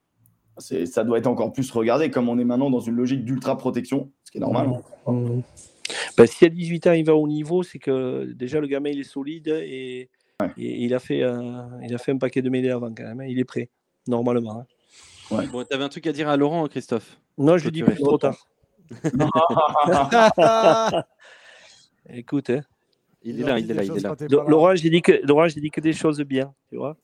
c'est- 0.58 0.86
ça 0.86 1.04
doit 1.04 1.18
être 1.18 1.28
encore 1.28 1.52
plus 1.52 1.70
regardé, 1.72 2.10
comme 2.10 2.30
on 2.30 2.38
est 2.40 2.46
maintenant 2.46 2.70
dans 2.70 2.80
une 2.80 2.96
logique 2.96 3.26
d'ultra 3.26 3.58
protection, 3.58 4.12
ce 4.24 4.32
qui 4.32 4.38
est 4.38 4.42
normal. 4.42 4.72
Ben, 6.18 6.26
si 6.28 6.46
à 6.46 6.50
18 6.50 6.88
ans 6.88 6.92
il 6.94 7.06
va 7.06 7.16
au 7.16 7.28
niveau, 7.28 7.64
c'est 7.64 7.80
que 7.80 8.26
déjà 8.34 8.60
le 8.60 8.68
gamin 8.68 8.90
il 8.90 9.00
est 9.00 9.04
solide 9.04 9.48
et, 9.48 10.10
et 10.58 10.84
il, 10.84 10.94
a 10.94 11.00
fait, 11.00 11.24
un- 11.24 11.80
il 11.84 11.94
a 11.94 11.98
fait 11.98 12.12
un 12.12 12.18
paquet 12.18 12.42
de 12.42 12.50
mêlées 12.50 12.70
avant 12.70 12.94
quand 12.94 13.04
même. 13.04 13.20
hein. 13.22 13.26
Il 13.28 13.40
est 13.40 13.46
prêt, 13.46 13.70
normalement. 14.08 14.66
hein. 15.32 15.46
Bon, 15.52 15.64
t'avais 15.64 15.84
un 15.84 15.90
truc 15.90 16.08
à 16.08 16.12
dire 16.12 16.30
à 16.30 16.38
Laurent, 16.38 16.68
Christophe? 16.68 17.20
Non, 17.38 17.58
je 17.58 17.66
le 17.66 17.72
dis 17.72 17.80
tu 17.80 17.86
plus 17.86 17.96
trop 17.96 18.18
tard. 18.18 18.46
Écoute, 22.10 22.50
hein. 22.50 22.62
Il 23.22 23.42
est 23.42 23.44
là, 23.44 23.60
il 23.60 23.70
est 23.70 23.74
là, 23.74 23.84
il 23.84 23.98
est 23.98 24.02
là. 24.02 24.16
Laurent, 24.48 24.76
j'ai 24.76 24.90
dit, 24.90 25.02
que- 25.02 25.26
Laurent, 25.28 25.48
j'ai 25.48 25.62
dit 25.62 25.70
que 25.70 25.82
des 25.82 25.94
choses 25.94 26.20
bien. 26.22 26.54
Tu 26.70 26.78
vois 26.78 26.98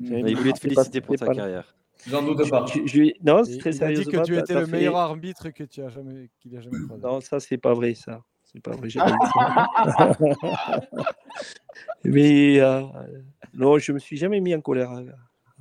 Il 0.00 0.36
voulait 0.36 0.52
te 0.52 0.60
féliciter 0.60 1.00
pour 1.00 1.16
pas- 1.16 1.34
carrière. 1.34 1.74
J'en 2.06 2.22
doute 2.22 2.48
pas. 2.50 2.66
Je- 2.66 2.86
je 2.86 2.98
lui- 2.98 3.14
non, 3.24 3.44
c'est 3.44 3.58
très 3.58 3.74
il 3.76 3.84
a 3.84 3.92
dit 3.92 4.04
que 4.04 4.22
tu 4.24 4.36
étais 4.36 4.54
t'as 4.54 4.60
le 4.60 4.66
fait- 4.66 4.72
meilleur 4.72 4.96
arbitre 4.96 5.50
que 5.50 5.64
tu 5.64 5.82
as 5.82 5.88
jamais, 5.88 6.28
qu'il 6.40 6.56
a 6.56 6.60
jamais 6.60 6.78
croisé. 6.84 7.02
Non, 7.02 7.20
ça, 7.20 7.40
c'est 7.40 7.58
pas 7.58 7.74
vrai, 7.74 7.94
ça. 7.94 8.22
C'est 8.52 8.62
pas 8.62 8.72
vrai. 8.72 8.88
j'ai 8.88 8.98
pas 8.98 9.10
dit 9.10 9.30
ça. 9.34 10.12
Mais 12.04 12.60
euh, 12.60 12.82
non, 13.54 13.78
je 13.78 13.92
me 13.92 13.98
suis 13.98 14.16
jamais 14.16 14.40
mis 14.40 14.54
en 14.54 14.60
colère 14.60 14.90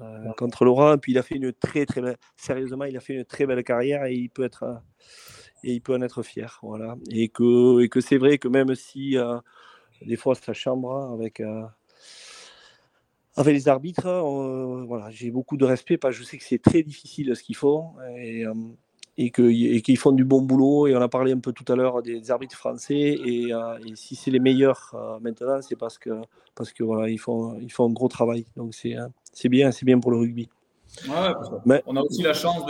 euh, 0.01 0.34
contre 0.38 0.65
Laurent. 0.65 0.97
Puis 0.97 1.13
il 1.13 1.18
a 1.18 1.23
fait 1.23 1.35
une 1.35 1.53
très, 1.53 1.85
très 1.85 2.01
belle. 2.01 2.18
Sérieusement, 2.35 2.85
il 2.85 2.97
a 2.97 2.99
fait 2.99 3.13
une 3.15 3.26
très 3.26 3.45
belle 3.45 3.63
carrière 3.63 4.05
et 4.05 4.13
il 4.13 4.30
peut 4.30 4.43
être. 4.43 4.63
euh, 4.63 4.76
et 5.63 5.73
il 5.73 5.81
peut 5.81 5.93
en 5.95 6.01
être 6.01 6.23
fier. 6.23 6.59
Voilà. 6.63 6.95
Et 7.11 7.30
que, 7.30 7.81
et 7.81 7.88
que 7.89 8.01
c'est 8.01 8.18
vrai 8.18 8.38
que 8.39 8.47
même 8.47 8.73
si 8.76 9.18
euh, 9.18 9.38
des 10.01 10.15
fois 10.15 10.35
ça 10.35 10.53
chambre 10.53 11.13
avec. 11.13 11.39
euh, 11.39 11.63
avec 13.38 13.53
les 13.53 13.69
arbitres, 13.69 14.09
voilà, 14.88 15.09
j'ai 15.09 15.31
beaucoup 15.31 15.55
de 15.55 15.63
respect 15.63 15.97
parce 15.97 16.18
que 16.18 16.22
je 16.22 16.27
sais 16.27 16.38
que 16.38 16.43
c'est 16.43 16.61
très 16.61 16.84
difficile 16.84 17.34
ce 17.34 17.41
qu'ils 17.41 17.55
font 17.55 17.93
et, 18.18 18.43
et 19.17 19.29
qu'ils 19.31 19.97
font 19.97 20.11
du 20.11 20.23
bon 20.23 20.41
boulot. 20.41 20.88
Et 20.88 20.95
on 20.95 21.01
a 21.01 21.07
parlé 21.09 21.31
un 21.33 21.39
peu 21.39 21.51
tout 21.51 21.65
à 21.71 21.75
l'heure 21.75 22.01
des 22.01 22.31
arbitres 22.31 22.55
français. 22.57 23.17
Et, 23.25 23.53
euh, 23.53 23.77
et 23.85 23.95
si 23.95 24.15
c'est 24.15 24.31
les 24.31 24.39
meilleurs 24.39 24.91
euh, 24.93 25.19
maintenant, 25.19 25.61
c'est 25.61 25.75
parce 25.75 25.97
que, 25.97 26.09
parce 26.55 26.71
que 26.71 26.83
voilà, 26.83 27.09
ils 27.09 27.19
font, 27.19 27.57
ils 27.59 27.71
font 27.71 27.88
un 27.89 27.93
gros 27.93 28.07
travail. 28.07 28.45
Donc 28.55 28.73
c'est 28.73 28.97
euh, 28.97 29.07
c'est 29.33 29.49
bien, 29.49 29.71
c'est 29.71 29.85
bien 29.85 29.99
pour 29.99 30.11
le 30.11 30.17
rugby. 30.17 30.49
Ouais, 31.07 31.31
Mais- 31.65 31.81
On 31.85 31.95
a 31.95 32.01
aussi 32.01 32.21
la 32.21 32.33
chance 32.33 32.65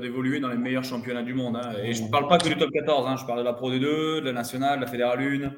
d'évoluer 0.00 0.38
dans 0.38 0.48
les 0.48 0.56
meilleurs 0.56 0.84
championnats 0.84 1.24
du 1.24 1.34
monde. 1.34 1.56
hein. 1.56 1.72
Et 1.82 1.92
je 1.92 2.04
ne 2.04 2.08
parle 2.08 2.28
pas 2.28 2.38
que 2.38 2.46
du 2.48 2.56
top 2.56 2.70
14, 2.70 3.06
hein. 3.08 3.16
je 3.16 3.24
parle 3.26 3.40
de 3.40 3.44
la 3.44 3.52
Pro 3.52 3.70
D2, 3.72 3.80
de 3.80 4.20
la 4.20 4.32
nationale, 4.32 4.78
de 4.78 4.84
la 4.84 4.90
Fédérale 4.90 5.20
1. 5.20 5.52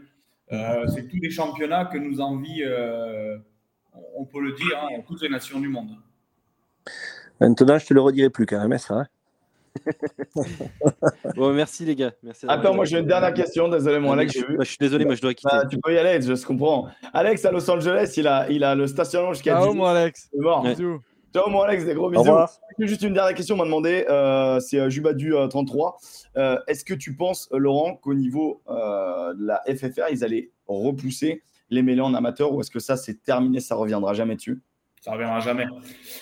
Euh, 0.52 0.86
c'est 0.94 1.08
tous 1.08 1.18
les 1.20 1.28
championnats 1.30 1.84
que 1.86 1.98
nous 1.98 2.20
envient, 2.20 2.62
euh, 2.62 3.36
on 4.14 4.24
peut 4.24 4.40
le 4.40 4.52
dire, 4.52 4.78
hein, 4.82 5.02
toutes 5.06 5.20
les 5.22 5.28
nations 5.28 5.60
du 5.60 5.68
monde. 5.68 5.90
Maintenant, 7.40 7.78
je 7.78 7.86
te 7.86 7.92
le 7.92 8.00
redirai 8.00 8.30
plus 8.30 8.46
quand 8.46 8.60
même, 8.60 8.72
hein, 8.72 8.78
ça. 8.78 9.04
Bon, 11.36 11.53
merci 11.53 11.85
les 11.85 11.94
gars. 11.94 12.12
Merci 12.23 12.47
Attends, 12.48 12.74
moi 12.74 12.85
j'ai 12.85 12.98
une 12.98 13.07
dernière 13.07 13.35
question. 13.35 13.69
Désolé, 13.69 13.98
mon 13.98 14.11
Ah, 14.11 14.15
Alex. 14.15 14.32
je, 14.35 14.40
j'ai 14.40 14.47
vu. 14.47 14.57
bah, 14.57 14.65
je 14.65 14.69
suis 14.69 14.78
désolé, 14.81 15.05
moi 15.05 15.15
je 15.15 15.23
dois 15.23 15.35
quitter. 15.35 15.48
Bah, 15.57 15.66
tu 15.66 15.78
peux 15.78 15.93
y 15.94 15.98
aller, 15.98 16.20
je 16.23 16.47
comprends. 16.47 16.89
Alex 17.12 17.44
à 17.44 17.53
Los 17.53 17.69
Angeles, 17.70 18.15
il 18.16 18.27
a, 18.27 18.51
il 18.51 18.65
a 18.65 18.74
le 18.74 18.86
stationnement 18.86 19.32
jusqu'à 19.32 19.53
Ciao, 19.53 19.73
10 19.73 19.77
mon 19.77 19.85
Alex. 19.86 20.28
C'est 20.32 20.40
mort. 20.40 20.65
Ouais. 20.65 20.74
Ciao, 21.35 21.51
mon 21.51 21.61
Alex, 21.62 21.85
des 21.85 21.94
gros 21.94 22.09
bisous. 22.09 22.24
Juste 22.78 23.03
une 23.03 23.12
dernière 23.12 23.35
question, 23.35 23.55
on 23.57 23.59
m'a 23.59 23.65
demandé, 23.65 24.07
euh, 24.09 24.59
c'est 24.61 24.78
euh, 24.78 24.89
Jubadu33. 24.89 25.94
Euh, 26.36 26.59
Est-ce 26.66 26.85
que 26.85 26.94
tu 26.94 27.15
penses, 27.15 27.48
euh, 27.53 27.59
Laurent, 27.59 27.97
qu'au 27.97 28.15
niveau 28.15 28.62
euh, 28.70 29.35
de 29.35 29.44
la 29.47 29.62
FFR, 29.66 30.11
ils 30.11 30.24
allaient 30.24 30.51
repousser 30.66 31.43
les 31.69 31.82
mêlées 31.82 32.01
en 32.01 32.15
amateur 32.15 32.53
ou 32.53 32.61
est-ce 32.61 32.70
que 32.70 32.78
ça, 32.78 32.97
c'est 32.97 33.23
terminé, 33.23 33.61
ça 33.61 33.74
reviendra 33.74 34.15
jamais 34.15 34.36
dessus? 34.36 34.62
Ça 35.01 35.10
ne 35.12 35.16
reviendra 35.16 35.40
jamais. 35.40 35.66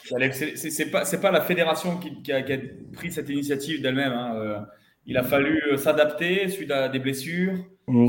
C'est 0.03 0.91
pas, 0.91 1.05
pas 1.05 1.31
la 1.31 1.41
fédération 1.41 1.97
qui, 1.99 2.23
qui 2.23 2.33
a, 2.33 2.43
qui 2.43 2.53
a 2.53 2.59
pris 2.93 3.11
cette 3.11 3.29
initiative 3.31 3.81
d'elle-même. 3.83 4.13
hein. 4.13 4.35
Euh, 4.37 4.59
Il 5.07 5.17
a 5.17 5.23
fallu 5.23 5.63
euh, 5.73 5.77
s'adapter 5.77 6.49
suite 6.49 6.71
à 6.71 6.89
des 6.89 6.99
blessures, 6.99 7.55
Mmh, 7.87 8.09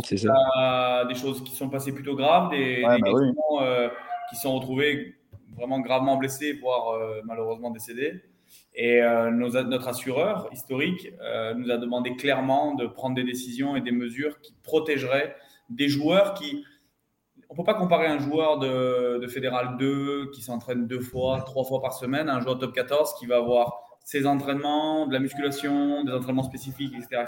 à 0.55 1.03
des 1.09 1.15
choses 1.15 1.43
qui 1.43 1.53
sont 1.53 1.67
passées 1.69 1.91
plutôt 1.93 2.15
graves, 2.15 2.49
des, 2.49 2.81
Ouais, 2.85 2.95
des 2.95 3.01
bah 3.01 3.09
oui. 3.13 3.27
euh, 3.61 3.89
qui 4.29 4.37
sont 4.37 4.55
retrouvés 4.57 5.15
vraiment 5.57 5.81
gravement 5.81 6.15
blessés, 6.15 6.53
voire 6.53 6.91
euh, 6.93 7.19
malheureusement 7.25 7.71
décédés. 7.71 8.21
Et 8.73 9.01
euh, 9.01 9.31
nos- 9.31 9.61
notre 9.63 9.89
assureur 9.89 10.47
historique 10.53 11.11
nous 11.57 11.71
a 11.71 11.77
demandé 11.77 12.15
clairement 12.15 12.73
de 12.75 12.87
prendre 12.87 13.15
des 13.15 13.25
décisions 13.25 13.75
et 13.75 13.81
des 13.81 13.91
mesures 13.91 14.39
qui 14.39 14.53
protégeraient 14.63 15.35
des 15.69 15.89
joueurs 15.89 16.33
qui. 16.35 16.63
On 17.57 17.61
ne 17.61 17.65
peut 17.65 17.71
pas 17.71 17.79
comparer 17.79 18.07
un 18.07 18.19
joueur 18.19 18.59
de, 18.59 19.17
de 19.17 19.27
Fédéral 19.27 19.77
2 19.77 20.31
qui 20.31 20.41
s'entraîne 20.41 20.87
deux 20.87 20.99
fois, 20.99 21.41
trois 21.45 21.63
fois 21.63 21.81
par 21.81 21.93
semaine 21.93 22.27
à 22.27 22.35
un 22.35 22.41
joueur 22.41 22.59
top 22.59 22.73
14 22.73 23.15
qui 23.17 23.27
va 23.27 23.37
avoir 23.37 23.81
ses 24.03 24.27
entraînements, 24.27 25.07
de 25.07 25.13
la 25.13 25.19
musculation, 25.19 26.03
des 26.03 26.11
entraînements 26.11 26.43
spécifiques, 26.43 26.93
etc. 26.93 27.23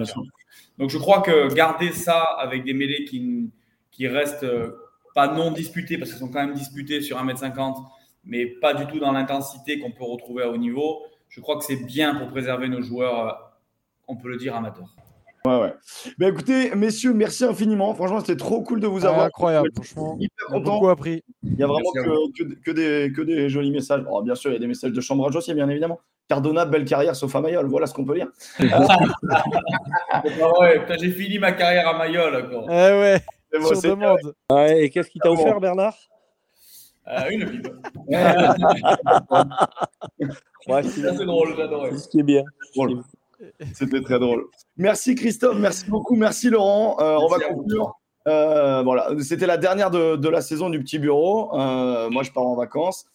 Donc 0.78 0.90
je 0.90 0.98
crois 0.98 1.22
que 1.22 1.54
garder 1.54 1.94
ça 1.94 2.24
avec 2.24 2.66
des 2.66 2.74
mêlées 2.74 3.06
qui, 3.06 3.50
qui 3.90 4.10
restent 4.10 4.44
euh, 4.44 4.78
pas 5.16 5.30
non 5.30 5.52
disputées, 5.52 5.98
parce 5.98 6.12
qu'elles 6.12 6.20
sont 6.20 6.30
quand 6.30 6.46
même 6.46 6.56
disputées 6.56 7.00
sur 7.00 7.24
1m50, 7.24 7.78
mais 8.26 8.48
pas 8.48 8.74
du 8.74 8.86
tout 8.86 9.00
dans 9.00 9.14
l'intensité 9.14 9.80
qu'on 9.80 9.92
peut 9.92 10.04
retrouver 10.04 10.44
à 10.44 10.50
haut 10.50 10.58
niveau, 10.58 11.04
je 11.30 11.40
crois 11.40 11.58
que 11.58 11.64
c'est 11.64 11.86
bien 11.86 12.16
pour 12.16 12.28
préserver 12.28 12.68
nos 12.68 12.82
joueurs, 12.82 13.28
euh, 13.28 13.32
on 14.10 14.18
peut 14.18 14.28
le 14.28 14.36
dire, 14.36 14.58
amateurs. 14.58 14.94
Ouais, 15.48 15.62
ouais. 15.62 15.74
Ben, 16.18 16.34
écoutez, 16.34 16.74
messieurs, 16.76 17.14
merci 17.14 17.46
infiniment. 17.46 17.94
Franchement, 17.94 18.20
c'était 18.20 18.36
trop 18.36 18.62
cool 18.64 18.80
de 18.80 18.88
vous 18.88 19.06
Ah, 19.06 19.10
avoir. 19.10 19.26
incroyable, 19.28 19.70
franchement. 19.74 20.18
Hyper 20.20 20.48
content. 20.48 20.74
beaucoup 20.74 20.90
appris. 20.90 21.24
Il 21.44 21.58
y 21.58 21.64
a 21.64 21.68
vraiment 21.68 21.92
que, 21.94 22.32
que, 22.44 22.54
que 22.60 22.72
des, 22.72 23.14
que 23.14 23.22
des 23.22 23.50
jolis 23.50 23.72
messages. 23.72 24.02
Alors, 24.02 24.24
bien 24.24 24.36
sûr, 24.36 24.50
il 24.52 24.54
y 24.54 24.58
a 24.58 24.60
des 24.60 24.68
messages 24.68 24.92
de 24.92 25.02
chambrage 25.02 25.36
aussi, 25.36 25.54
bien 25.54 25.70
évidemment. 25.70 26.00
Cardona, 26.28 26.66
belle 26.66 26.84
carrière, 26.86 27.16
sauf 27.16 27.34
à 27.36 27.42
Mayol. 27.42 27.68
Voilà 27.68 27.88
ce 27.88 27.94
qu'on 27.94 28.04
peut 28.04 28.16
lire. 28.16 28.28
Ah 28.60 30.24
ouais, 30.60 30.82
j'ai 31.00 31.12
fini 31.12 31.40
ma 31.40 31.54
carrière 31.54 31.88
à 31.88 31.98
Mayol. 31.98 32.50
quoi. 32.50 32.64
Eh 32.68 33.00
ouais, 33.00 33.18
Et 33.54 33.60
bon, 33.60 33.68
sur 33.76 33.96
demande. 33.96 34.34
Ouais, 34.52 34.84
et 34.84 34.90
qu'est-ce 34.90 35.10
qu'il 35.10 35.22
t'a 35.22 35.30
bon. 35.30 35.36
offert, 35.36 35.60
Bernard? 35.62 35.96
Euh, 37.08 37.30
une 37.30 37.50
pipe. 37.50 37.70
Ouais, 40.68 40.84
c'est 40.84 41.26
drôle, 41.26 41.56
j'adorais. 41.56 41.92
C'est 41.92 41.98
ce 42.00 42.08
qui 42.10 42.20
est 42.20 42.24
bien. 42.24 42.44
drôle. 42.76 43.02
C'était 43.74 44.02
très 44.02 44.20
drôle. 44.20 44.46
Merci 44.78 45.16
Christophe, 45.16 45.58
merci 45.60 45.90
beaucoup, 45.90 46.16
merci 46.16 46.50
Laurent. 46.50 46.98
Euh, 47.00 47.18
on 47.20 47.28
va 47.28 47.40
conclure. 47.40 47.94
Euh, 48.28 48.82
voilà, 48.84 49.10
c'était 49.22 49.48
la 49.48 49.58
dernière 49.58 49.90
de, 49.90 50.18
de 50.18 50.30
la 50.30 50.42
saison 50.42 50.70
du 50.70 50.80
petit 50.80 51.00
bureau. 51.00 51.58
Euh, 51.58 52.10
moi, 52.10 52.24
je 52.24 52.32
pars 52.32 52.46
en 52.46 52.56
vacances. 52.56 53.06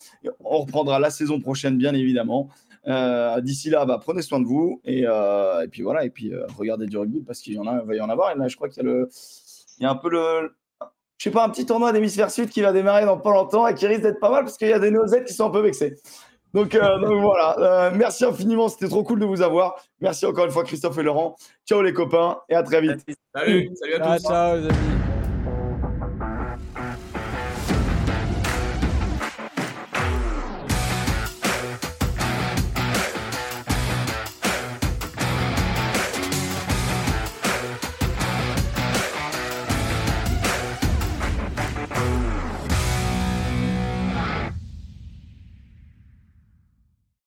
On 0.41 0.61
reprendra 0.61 0.99
la 0.99 1.11
saison 1.11 1.39
prochaine, 1.39 1.77
bien 1.77 1.93
évidemment. 1.93 2.49
Euh, 2.87 3.41
D'ici 3.43 3.69
là, 3.69 3.85
bah, 3.85 3.99
prenez 4.01 4.23
soin 4.23 4.41
de 4.41 4.47
vous 4.47 4.81
et, 4.85 5.05
euh, 5.07 5.63
et 5.63 5.69
puis 5.69 5.83
voilà, 5.83 6.05
et 6.05 6.11
puis 6.11 6.33
euh, 6.33 6.47
regardez 6.59 6.87
du 6.87 6.97
rugby 6.97 7.21
parce 7.21 7.41
qu'il 7.41 7.53
y 7.53 7.59
en 7.59 7.67
a, 7.67 7.81
il 7.81 7.87
va 7.87 7.95
y 7.95 8.01
en 8.01 8.09
avoir. 8.09 8.35
Et 8.35 8.39
là, 8.39 8.49
je 8.49 8.57
crois 8.57 8.69
qu'il 8.69 8.83
y 8.83 8.87
a 8.87 8.89
le, 8.91 9.09
il 9.79 9.83
y 9.83 9.87
a 9.87 9.91
un 9.91 9.97
peu 9.97 10.09
le, 10.09 10.57
je 11.19 11.25
sais 11.25 11.31
pas, 11.31 11.45
un 11.45 11.51
petit 11.51 11.67
tournoi 11.67 11.93
d'hémisphère 11.93 12.31
sud 12.31 12.49
qui 12.49 12.63
va 12.63 12.73
démarrer 12.73 13.05
dans 13.05 13.19
pas 13.19 13.33
longtemps 13.33 13.67
et 13.69 13.75
qui 13.75 13.87
risque 13.87 14.03
d'être 14.03 14.19
pas 14.19 14.31
mal 14.31 14.45
parce 14.45 14.57
qu'il 14.57 14.69
y 14.69 14.73
a 14.73 14.79
des 14.79 14.91
Nozettes 14.91 15.27
qui 15.27 15.35
sont 15.35 15.47
un 15.47 15.51
peu 15.51 15.61
vexés. 15.61 15.97
Donc, 16.55 16.75
euh, 16.75 16.99
donc 16.99 17.21
voilà, 17.21 17.57
Euh, 17.59 17.91
merci 17.95 18.25
infiniment, 18.25 18.69
c'était 18.69 18.89
trop 18.89 19.03
cool 19.03 19.21
de 19.21 19.25
vous 19.25 19.41
avoir. 19.43 19.83
Merci 20.01 20.27
encore 20.27 20.45
une 20.45 20.51
fois 20.51 20.65
Christophe 20.65 20.99
et 20.99 21.03
Laurent. 21.03 21.37
Ciao 21.67 21.81
les 21.83 21.93
copains 21.93 22.39
et 22.49 22.55
à 22.55 22.63
très 22.63 22.81
vite. 22.81 23.05
Salut, 23.35 23.71
salut 23.75 23.95
à 23.95 24.17
tous. 24.19 24.23
ciao, 24.25 24.57
les 24.57 24.67
amis. 24.67 25.12